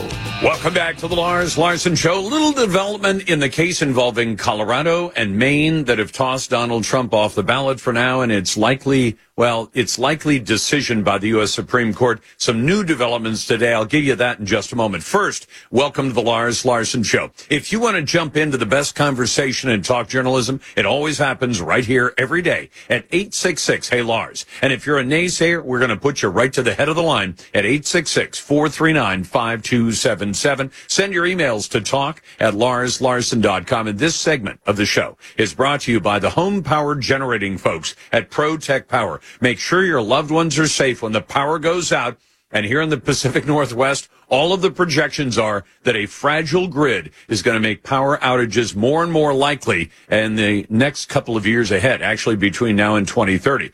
Welcome 0.42 0.74
back 0.74 0.96
to 0.98 1.08
the 1.08 1.14
Lars 1.14 1.58
Larson 1.58 1.94
Show. 1.94 2.20
Little 2.20 2.52
development 2.52 3.28
in 3.28 3.38
the 3.38 3.48
case 3.48 3.82
involving 3.82 4.36
Colorado 4.36 5.10
and 5.10 5.38
Maine 5.38 5.84
that 5.84 5.98
have 5.98 6.12
tossed 6.12 6.50
Donald 6.50 6.84
Trump 6.84 7.12
off 7.12 7.34
the 7.34 7.42
ballot 7.42 7.80
for 7.80 7.92
now, 7.92 8.20
and 8.20 8.32
it's 8.32 8.56
likely 8.56 9.16
well, 9.36 9.68
it's 9.74 9.98
likely 9.98 10.38
decision 10.38 11.02
by 11.02 11.18
the 11.18 11.26
U.S. 11.28 11.50
Supreme 11.50 11.92
Court. 11.92 12.22
Some 12.36 12.64
new 12.64 12.84
developments 12.84 13.44
today. 13.44 13.74
I'll 13.74 13.84
give 13.84 14.04
you 14.04 14.14
that 14.14 14.38
in 14.38 14.46
just 14.46 14.70
a 14.70 14.76
moment. 14.76 15.02
First, 15.02 15.48
welcome 15.72 16.06
to 16.06 16.14
the 16.14 16.22
Lars 16.22 16.64
Larson 16.64 17.02
Show. 17.02 17.32
If 17.50 17.72
you 17.72 17.80
want 17.80 17.96
to 17.96 18.02
jump 18.02 18.36
into 18.36 18.58
the 18.58 18.64
best 18.64 18.94
conversation 18.94 19.70
and 19.70 19.84
talk 19.84 20.06
journalism, 20.06 20.60
it 20.76 20.86
always 20.86 21.18
happens 21.18 21.60
right 21.60 21.84
here 21.84 22.14
every 22.16 22.42
day 22.42 22.70
at 22.88 23.06
866 23.10 23.88
Hey 23.88 24.02
Lars. 24.02 24.46
And 24.62 24.72
if 24.72 24.86
you're 24.86 25.00
a 25.00 25.04
naysayer, 25.04 25.64
we're 25.64 25.80
going 25.80 25.88
to 25.88 25.96
put 25.96 26.22
you 26.22 26.28
right 26.28 26.52
to 26.52 26.62
the 26.62 26.74
head 26.74 26.88
of 26.88 26.94
the 26.94 27.02
line 27.02 27.34
at 27.52 27.64
866 27.64 28.13
439 28.16 29.24
5277. 29.24 30.70
Send 30.88 31.12
your 31.12 31.24
emails 31.24 31.68
to 31.70 31.80
talk 31.80 32.22
at 32.38 32.54
larslarson.com. 32.54 33.88
And 33.88 33.98
this 33.98 34.16
segment 34.16 34.60
of 34.66 34.76
the 34.76 34.86
show 34.86 35.16
is 35.36 35.54
brought 35.54 35.82
to 35.82 35.92
you 35.92 36.00
by 36.00 36.18
the 36.18 36.30
home 36.30 36.62
power 36.62 36.94
generating 36.94 37.58
folks 37.58 37.94
at 38.12 38.30
ProTech 38.30 38.88
Power. 38.88 39.20
Make 39.40 39.58
sure 39.58 39.84
your 39.84 40.02
loved 40.02 40.30
ones 40.30 40.58
are 40.58 40.68
safe 40.68 41.02
when 41.02 41.12
the 41.12 41.20
power 41.20 41.58
goes 41.58 41.92
out. 41.92 42.18
And 42.50 42.64
here 42.64 42.80
in 42.80 42.88
the 42.88 42.98
Pacific 42.98 43.46
Northwest, 43.46 44.08
all 44.28 44.52
of 44.52 44.62
the 44.62 44.70
projections 44.70 45.36
are 45.38 45.64
that 45.82 45.96
a 45.96 46.06
fragile 46.06 46.68
grid 46.68 47.10
is 47.28 47.42
going 47.42 47.56
to 47.56 47.60
make 47.60 47.82
power 47.82 48.16
outages 48.18 48.76
more 48.76 49.02
and 49.02 49.10
more 49.12 49.34
likely 49.34 49.90
in 50.08 50.36
the 50.36 50.64
next 50.70 51.06
couple 51.06 51.36
of 51.36 51.46
years 51.46 51.72
ahead, 51.72 52.00
actually 52.00 52.36
between 52.36 52.76
now 52.76 52.94
and 52.94 53.08
2030. 53.08 53.72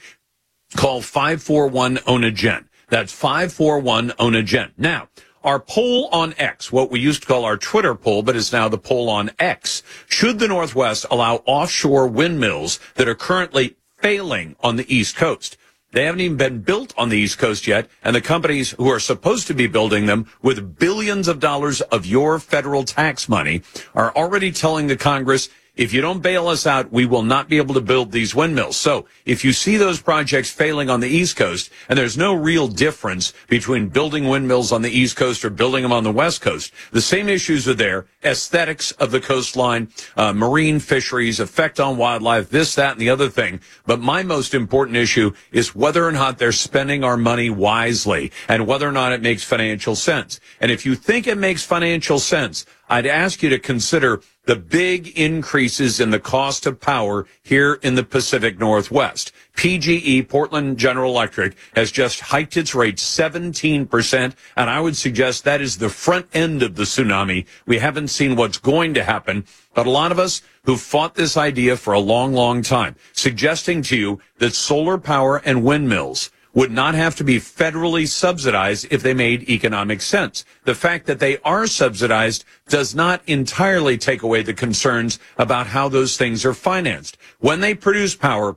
Call 0.77 1.03
541 1.03 1.99
ONAGEN. 2.07 2.70
That's 2.91 3.13
541 3.13 4.15
ONAGEN. 4.19 4.73
Now, 4.77 5.09
our 5.45 5.61
poll 5.61 6.09
on 6.13 6.35
X, 6.37 6.73
what 6.73 6.91
we 6.91 6.99
used 6.99 7.23
to 7.23 7.29
call 7.29 7.45
our 7.45 7.57
Twitter 7.57 7.95
poll, 7.95 8.23
but 8.23 8.37
is 8.37 8.53
now 8.53 8.69
the 8.69 8.79
poll 8.79 9.09
on 9.09 9.31
X. 9.39 9.83
Should 10.09 10.41
the 10.41 10.49
Northwest 10.49 11.07
allow 11.11 11.37
offshore 11.47 12.09
windmills 12.09 12.81
that 12.97 13.09
are 13.09 13.15
currently 13.15 13.77
failing 13.99 14.57
on 14.61 14.75
the 14.75 14.93
East 14.95 15.15
Coast. 15.15 15.57
They 15.93 16.05
haven't 16.05 16.21
even 16.21 16.37
been 16.37 16.61
built 16.61 16.93
on 16.97 17.09
the 17.09 17.19
East 17.19 17.39
Coast 17.39 17.67
yet, 17.67 17.89
and 18.05 18.15
the 18.15 18.21
companies 18.21 18.73
who 18.73 18.89
are 18.89 19.01
supposed 19.01 19.47
to 19.49 19.55
be 19.55 19.67
building 19.67 20.07
them 20.07 20.27
with 20.43 20.79
billions 20.79 21.27
of 21.27 21.41
dollars 21.41 21.81
of 21.81 22.07
your 22.07 22.39
federal 22.39 22.85
tax 22.85 23.29
money 23.29 23.63
are 23.95 24.15
already 24.15 24.53
telling 24.53 24.87
the 24.87 24.97
Congress 24.97 25.49
if 25.77 25.93
you 25.93 26.01
don't 26.01 26.21
bail 26.21 26.49
us 26.49 26.67
out, 26.67 26.93
we 26.93 27.07
will 27.07 27.23
not 27.23 27.49
be 27.49 27.57
able 27.57 27.75
to 27.75 27.81
build 27.81 28.13
these 28.13 28.35
windmills. 28.35 28.77
So 28.77 29.07
if 29.25 29.45
you 29.45 29.53
see 29.53 29.77
those 29.77 30.03
projects 30.03 30.51
failing 30.51 30.91
on 30.91 31.01
the 31.01 31.09
East 31.09 31.37
Coast, 31.37 31.71
and 31.89 31.99
there's 31.99 32.19
no 32.19 32.35
real 32.35 32.69
difference 32.69 33.33
between 33.49 33.89
building 33.89 34.29
windmills 34.29 34.73
on 34.73 34.83
the 34.83 34.91
East 34.91 35.17
Coast 35.17 35.45
or 35.45 35.51
building 35.51 35.83
them 35.83 35.93
on 35.93 36.05
the 36.05 36.13
West 36.13 36.41
Coast, 36.41 36.73
the 36.91 37.01
same 37.01 37.29
issues 37.29 37.69
are 37.69 37.75
there. 37.75 38.07
Aesthetics 38.23 38.93
of 38.93 39.11
the 39.11 39.21
coastline, 39.21 39.89
uh, 40.17 40.33
marine 40.33 40.81
fisheries, 40.81 41.41
effect 41.41 41.81
on 41.81 41.97
wildlife, 41.97 42.51
this, 42.51 42.75
that, 42.75 42.93
and 42.93 43.01
the 43.01 43.11
other 43.11 43.29
thing. 43.29 43.61
But 43.87 44.01
my 44.01 44.23
most 44.23 44.55
important 44.55 44.97
issue 44.97 45.33
is 45.53 45.75
whether 45.75 46.07
or 46.07 46.13
not 46.13 46.39
they're 46.39 46.53
spending 46.53 47.05
our 47.05 47.17
money 47.17 47.49
wisely 47.49 48.33
and 48.49 48.67
whether 48.67 48.89
or 48.89 48.93
not 48.93 49.13
it 49.13 49.23
makes 49.23 49.45
financial 49.45 49.97
sense. 49.97 50.41
And 50.61 50.71
if 50.71 50.85
you 50.85 50.95
think 50.95 51.27
it 51.27 51.39
makes 51.39 51.65
financial 51.65 52.19
sense, 52.19 52.67
I'd 52.89 53.07
ask 53.07 53.43
you 53.43 53.49
to 53.51 53.59
consider 53.59 54.21
the 54.45 54.57
big 54.57 55.09
increases 55.19 56.01
in 56.01 56.11
the 56.11 56.19
cost 56.19 56.67
of 56.67 56.81
power 56.81 57.27
here 57.43 57.75
in 57.83 57.95
the 57.95 58.03
Pacific 58.03 58.59
Northwest. 58.59 59.33
PGE, 59.57 60.27
Portland 60.29 60.79
General 60.79 61.13
Electric, 61.13 61.57
has 61.77 61.93
just 61.93 62.21
hiked 62.21 62.57
its 62.57 62.75
rates 62.75 63.03
17%, 63.03 64.35
and 64.57 64.71
I 64.71 64.81
would 64.81 64.97
suggest 64.97 65.45
that 65.45 65.61
is 65.61 65.77
the 65.79 65.91
front 65.91 66.27
end 66.33 66.63
of 66.63 66.77
the 66.77 66.85
tsunami. 66.85 67.47
We 67.67 67.79
haven't 67.79 68.09
seen 68.09 68.37
what's 68.37 68.59
going 68.59 68.95
to 68.95 69.05
happen, 69.05 69.45
but 69.75 69.87
a 69.87 69.91
lot 69.91 70.13
of 70.13 70.19
us 70.19 70.43
who 70.65 70.77
fought 70.77 71.15
this 71.15 71.37
idea 71.37 71.77
for 71.77 71.93
a 71.93 72.01
long, 72.01 72.33
long 72.33 72.63
time, 72.63 72.97
suggesting 73.13 73.83
to 73.83 73.97
you 73.97 74.21
that 74.39 74.55
solar 74.55 74.99
power 74.99 75.43
and 75.45 75.65
windmills 75.65 76.31
would 76.53 76.71
not 76.71 76.95
have 76.95 77.15
to 77.17 77.25
be 77.25 77.39
federally 77.39 78.07
subsidized 78.07 78.87
if 78.91 79.03
they 79.03 79.15
made 79.15 79.49
economic 79.49 80.01
sense. 80.01 80.45
The 80.65 80.75
fact 80.75 81.07
that 81.07 81.21
they 81.21 81.39
are 81.39 81.67
subsidized 81.67 82.45
does 82.69 82.95
not 82.95 83.23
entirely 83.27 83.97
take 83.99 84.23
away 84.23 84.43
the 84.43 84.55
concerns 84.55 85.19
about 85.39 85.69
how 85.69 85.89
those 85.89 86.17
things 86.17 86.45
are 86.45 86.55
financed. 86.55 87.17
When 87.39 87.61
they 87.61 87.75
produce 87.75 88.15
power, 88.15 88.57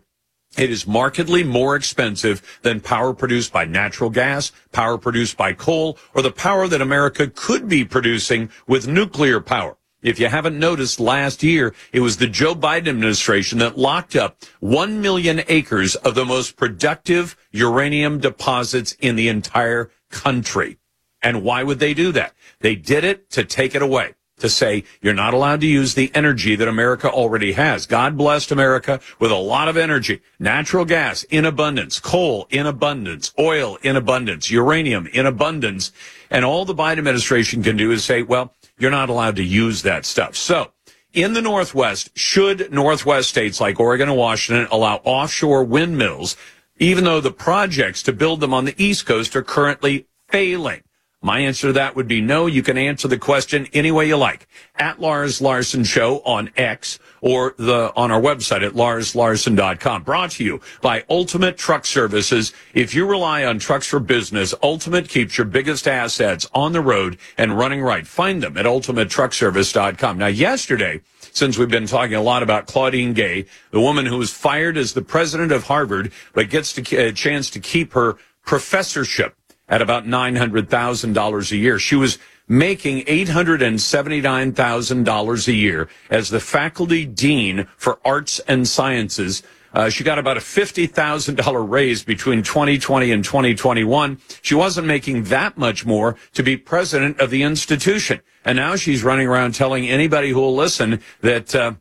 it 0.57 0.69
is 0.69 0.85
markedly 0.85 1.43
more 1.43 1.75
expensive 1.75 2.59
than 2.61 2.79
power 2.79 3.13
produced 3.13 3.51
by 3.51 3.65
natural 3.65 4.11
gas, 4.11 4.51
power 4.71 4.97
produced 4.97 5.35
by 5.35 5.53
coal, 5.53 5.97
or 6.13 6.21
the 6.21 6.31
power 6.31 6.67
that 6.67 6.81
America 6.81 7.27
could 7.27 7.67
be 7.67 7.83
producing 7.83 8.49
with 8.67 8.87
nuclear 8.87 9.39
power. 9.39 9.77
If 10.03 10.19
you 10.19 10.27
haven't 10.27 10.59
noticed, 10.59 10.99
last 10.99 11.43
year, 11.43 11.73
it 11.93 12.01
was 12.01 12.17
the 12.17 12.27
Joe 12.27 12.53
Biden 12.53 12.89
administration 12.89 13.59
that 13.59 13.77
locked 13.77 14.17
up 14.17 14.43
1 14.59 15.01
million 15.01 15.41
acres 15.47 15.95
of 15.95 16.13
the 16.13 16.25
most 16.25 16.57
productive 16.57 17.37
uranium 17.53 18.19
deposits 18.19 18.97
in 18.99 19.15
the 19.15 19.29
entire 19.29 19.89
country. 20.09 20.77
And 21.21 21.43
why 21.43 21.63
would 21.63 21.79
they 21.79 21.93
do 21.93 22.11
that? 22.11 22.33
They 22.59 22.75
did 22.75 23.05
it 23.05 23.29
to 23.29 23.45
take 23.45 23.75
it 23.75 23.81
away, 23.81 24.15
to 24.39 24.49
say 24.49 24.83
you're 25.01 25.13
not 25.13 25.33
allowed 25.33 25.61
to 25.61 25.67
use 25.67 25.93
the 25.93 26.11
energy 26.13 26.55
that 26.57 26.67
America 26.67 27.09
already 27.09 27.53
has. 27.53 27.85
God 27.85 28.17
blessed 28.17 28.51
America 28.51 28.99
with 29.19 29.31
a 29.31 29.35
lot 29.35 29.69
of 29.69 29.77
energy. 29.77 30.21
Natural 30.37 30.83
gas 30.83 31.23
in 31.23 31.45
abundance, 31.45 31.99
coal 31.99 32.47
in 32.49 32.65
abundance, 32.65 33.33
oil 33.39 33.77
in 33.81 33.95
abundance, 33.95 34.51
uranium 34.51 35.07
in 35.07 35.25
abundance. 35.25 35.93
And 36.29 36.43
all 36.43 36.65
the 36.65 36.75
Biden 36.75 36.97
administration 36.97 37.63
can 37.63 37.77
do 37.77 37.91
is 37.91 38.03
say, 38.03 38.21
well, 38.23 38.53
you're 38.77 38.91
not 38.91 39.09
allowed 39.09 39.37
to 39.37 39.43
use 39.43 39.83
that 39.83 40.05
stuff. 40.05 40.35
So 40.35 40.71
in 41.13 41.33
the 41.33 41.41
Northwest, 41.41 42.09
should 42.17 42.73
Northwest 42.73 43.29
states 43.29 43.61
like 43.61 43.79
Oregon 43.79 44.09
and 44.09 44.17
Washington 44.17 44.67
allow 44.71 44.95
offshore 45.03 45.63
windmills, 45.63 46.35
even 46.77 47.03
though 47.03 47.21
the 47.21 47.31
projects 47.31 48.03
to 48.03 48.13
build 48.13 48.39
them 48.39 48.53
on 48.53 48.65
the 48.65 48.75
East 48.83 49.05
Coast 49.05 49.35
are 49.35 49.43
currently 49.43 50.07
failing? 50.29 50.83
My 51.23 51.39
answer 51.39 51.67
to 51.67 51.73
that 51.73 51.95
would 51.95 52.09
be 52.09 52.19
no. 52.19 52.47
You 52.47 52.61
can 52.61 52.77
answer 52.77 53.07
the 53.07 53.17
question 53.17 53.69
any 53.71 53.91
way 53.91 54.09
you 54.09 54.17
like. 54.17 54.45
At 54.75 54.99
Lars 54.99 55.39
Larson 55.39 55.85
Show 55.85 56.21
on 56.25 56.49
X 56.57 56.99
or 57.21 57.55
the 57.57 57.93
on 57.95 58.11
our 58.11 58.19
website 58.19 58.61
at 58.61 58.73
larslarson.com. 58.73 60.03
Brought 60.03 60.31
to 60.31 60.43
you 60.43 60.59
by 60.81 61.05
Ultimate 61.09 61.57
Truck 61.57 61.85
Services. 61.85 62.51
If 62.73 62.93
you 62.93 63.07
rely 63.07 63.45
on 63.45 63.57
trucks 63.57 63.87
for 63.87 64.01
business, 64.01 64.53
Ultimate 64.61 65.07
keeps 65.07 65.37
your 65.37 65.45
biggest 65.45 65.87
assets 65.87 66.49
on 66.53 66.73
the 66.73 66.81
road 66.81 67.17
and 67.37 67.57
running 67.57 67.81
right. 67.81 68.05
Find 68.05 68.43
them 68.43 68.57
at 68.57 68.65
ultimatetruckservice.com. 68.65 70.17
Now, 70.17 70.27
yesterday, 70.27 70.99
since 71.33 71.57
we've 71.57 71.67
been 71.67 71.87
talking 71.87 72.15
a 72.15 72.21
lot 72.21 72.43
about 72.43 72.67
Claudine 72.67 73.11
Gay, 73.13 73.45
the 73.71 73.81
woman 73.81 74.05
who 74.05 74.17
was 74.17 74.31
fired 74.31 74.77
as 74.77 74.93
the 74.93 75.01
president 75.01 75.51
of 75.51 75.63
Harvard, 75.63 76.13
but 76.33 76.49
gets 76.49 76.77
a 76.77 77.11
chance 77.11 77.49
to 77.49 77.59
keep 77.59 77.91
her 77.93 78.15
professorship 78.45 79.35
at 79.67 79.81
about 79.81 80.05
$900,000 80.05 81.51
a 81.51 81.57
year. 81.57 81.79
She 81.79 81.95
was 81.95 82.19
making 82.47 83.05
$879,000 83.05 85.47
a 85.47 85.53
year 85.53 85.89
as 86.09 86.29
the 86.29 86.39
faculty 86.39 87.05
dean 87.05 87.67
for 87.77 87.99
arts 88.05 88.39
and 88.47 88.67
sciences. 88.67 89.43
Uh, 89.73 89.89
she 89.89 90.03
got 90.03 90.19
about 90.19 90.37
a 90.37 90.41
$50,000 90.41 91.69
raise 91.69 92.03
between 92.03 92.43
2020 92.43 93.11
and 93.11 93.25
2021. 93.25 94.19
She 94.41 94.55
wasn't 94.55 94.87
making 94.87 95.23
that 95.25 95.57
much 95.57 95.85
more 95.85 96.15
to 96.33 96.43
be 96.43 96.57
president 96.57 97.19
of 97.19 97.31
the 97.31 97.43
institution. 97.43 98.21
And 98.45 98.57
now 98.57 98.75
she's 98.75 99.03
running 99.03 99.27
around 99.27 99.55
telling 99.55 99.87
anybody 99.87 100.29
who 100.29 100.39
will 100.39 100.55
listen 100.55 101.01
that, 101.21 101.55
uh, 101.55 101.73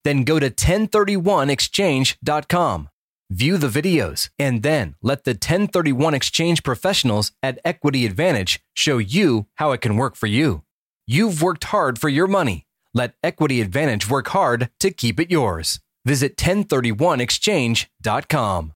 Then 0.05 0.23
go 0.23 0.39
to 0.39 0.51
1031exchange.com. 0.51 2.89
View 3.28 3.59
the 3.59 3.66
videos 3.66 4.31
and 4.39 4.62
then 4.62 4.95
let 5.03 5.24
the 5.24 5.32
1031 5.32 6.15
exchange 6.15 6.62
professionals 6.62 7.32
at 7.43 7.59
Equity 7.65 8.07
Advantage 8.07 8.61
show 8.73 8.99
you 8.99 9.49
how 9.57 9.73
it 9.73 9.81
can 9.81 9.97
work 9.97 10.15
for 10.15 10.28
you. 10.28 10.62
You've 11.10 11.40
worked 11.40 11.64
hard 11.64 11.98
for 11.98 12.10
your 12.10 12.26
money. 12.26 12.66
Let 12.93 13.14
Equity 13.22 13.62
Advantage 13.62 14.10
work 14.10 14.28
hard 14.28 14.68
to 14.80 14.90
keep 14.90 15.18
it 15.18 15.30
yours. 15.30 15.80
Visit 16.05 16.36
1031exchange.com. 16.36 18.72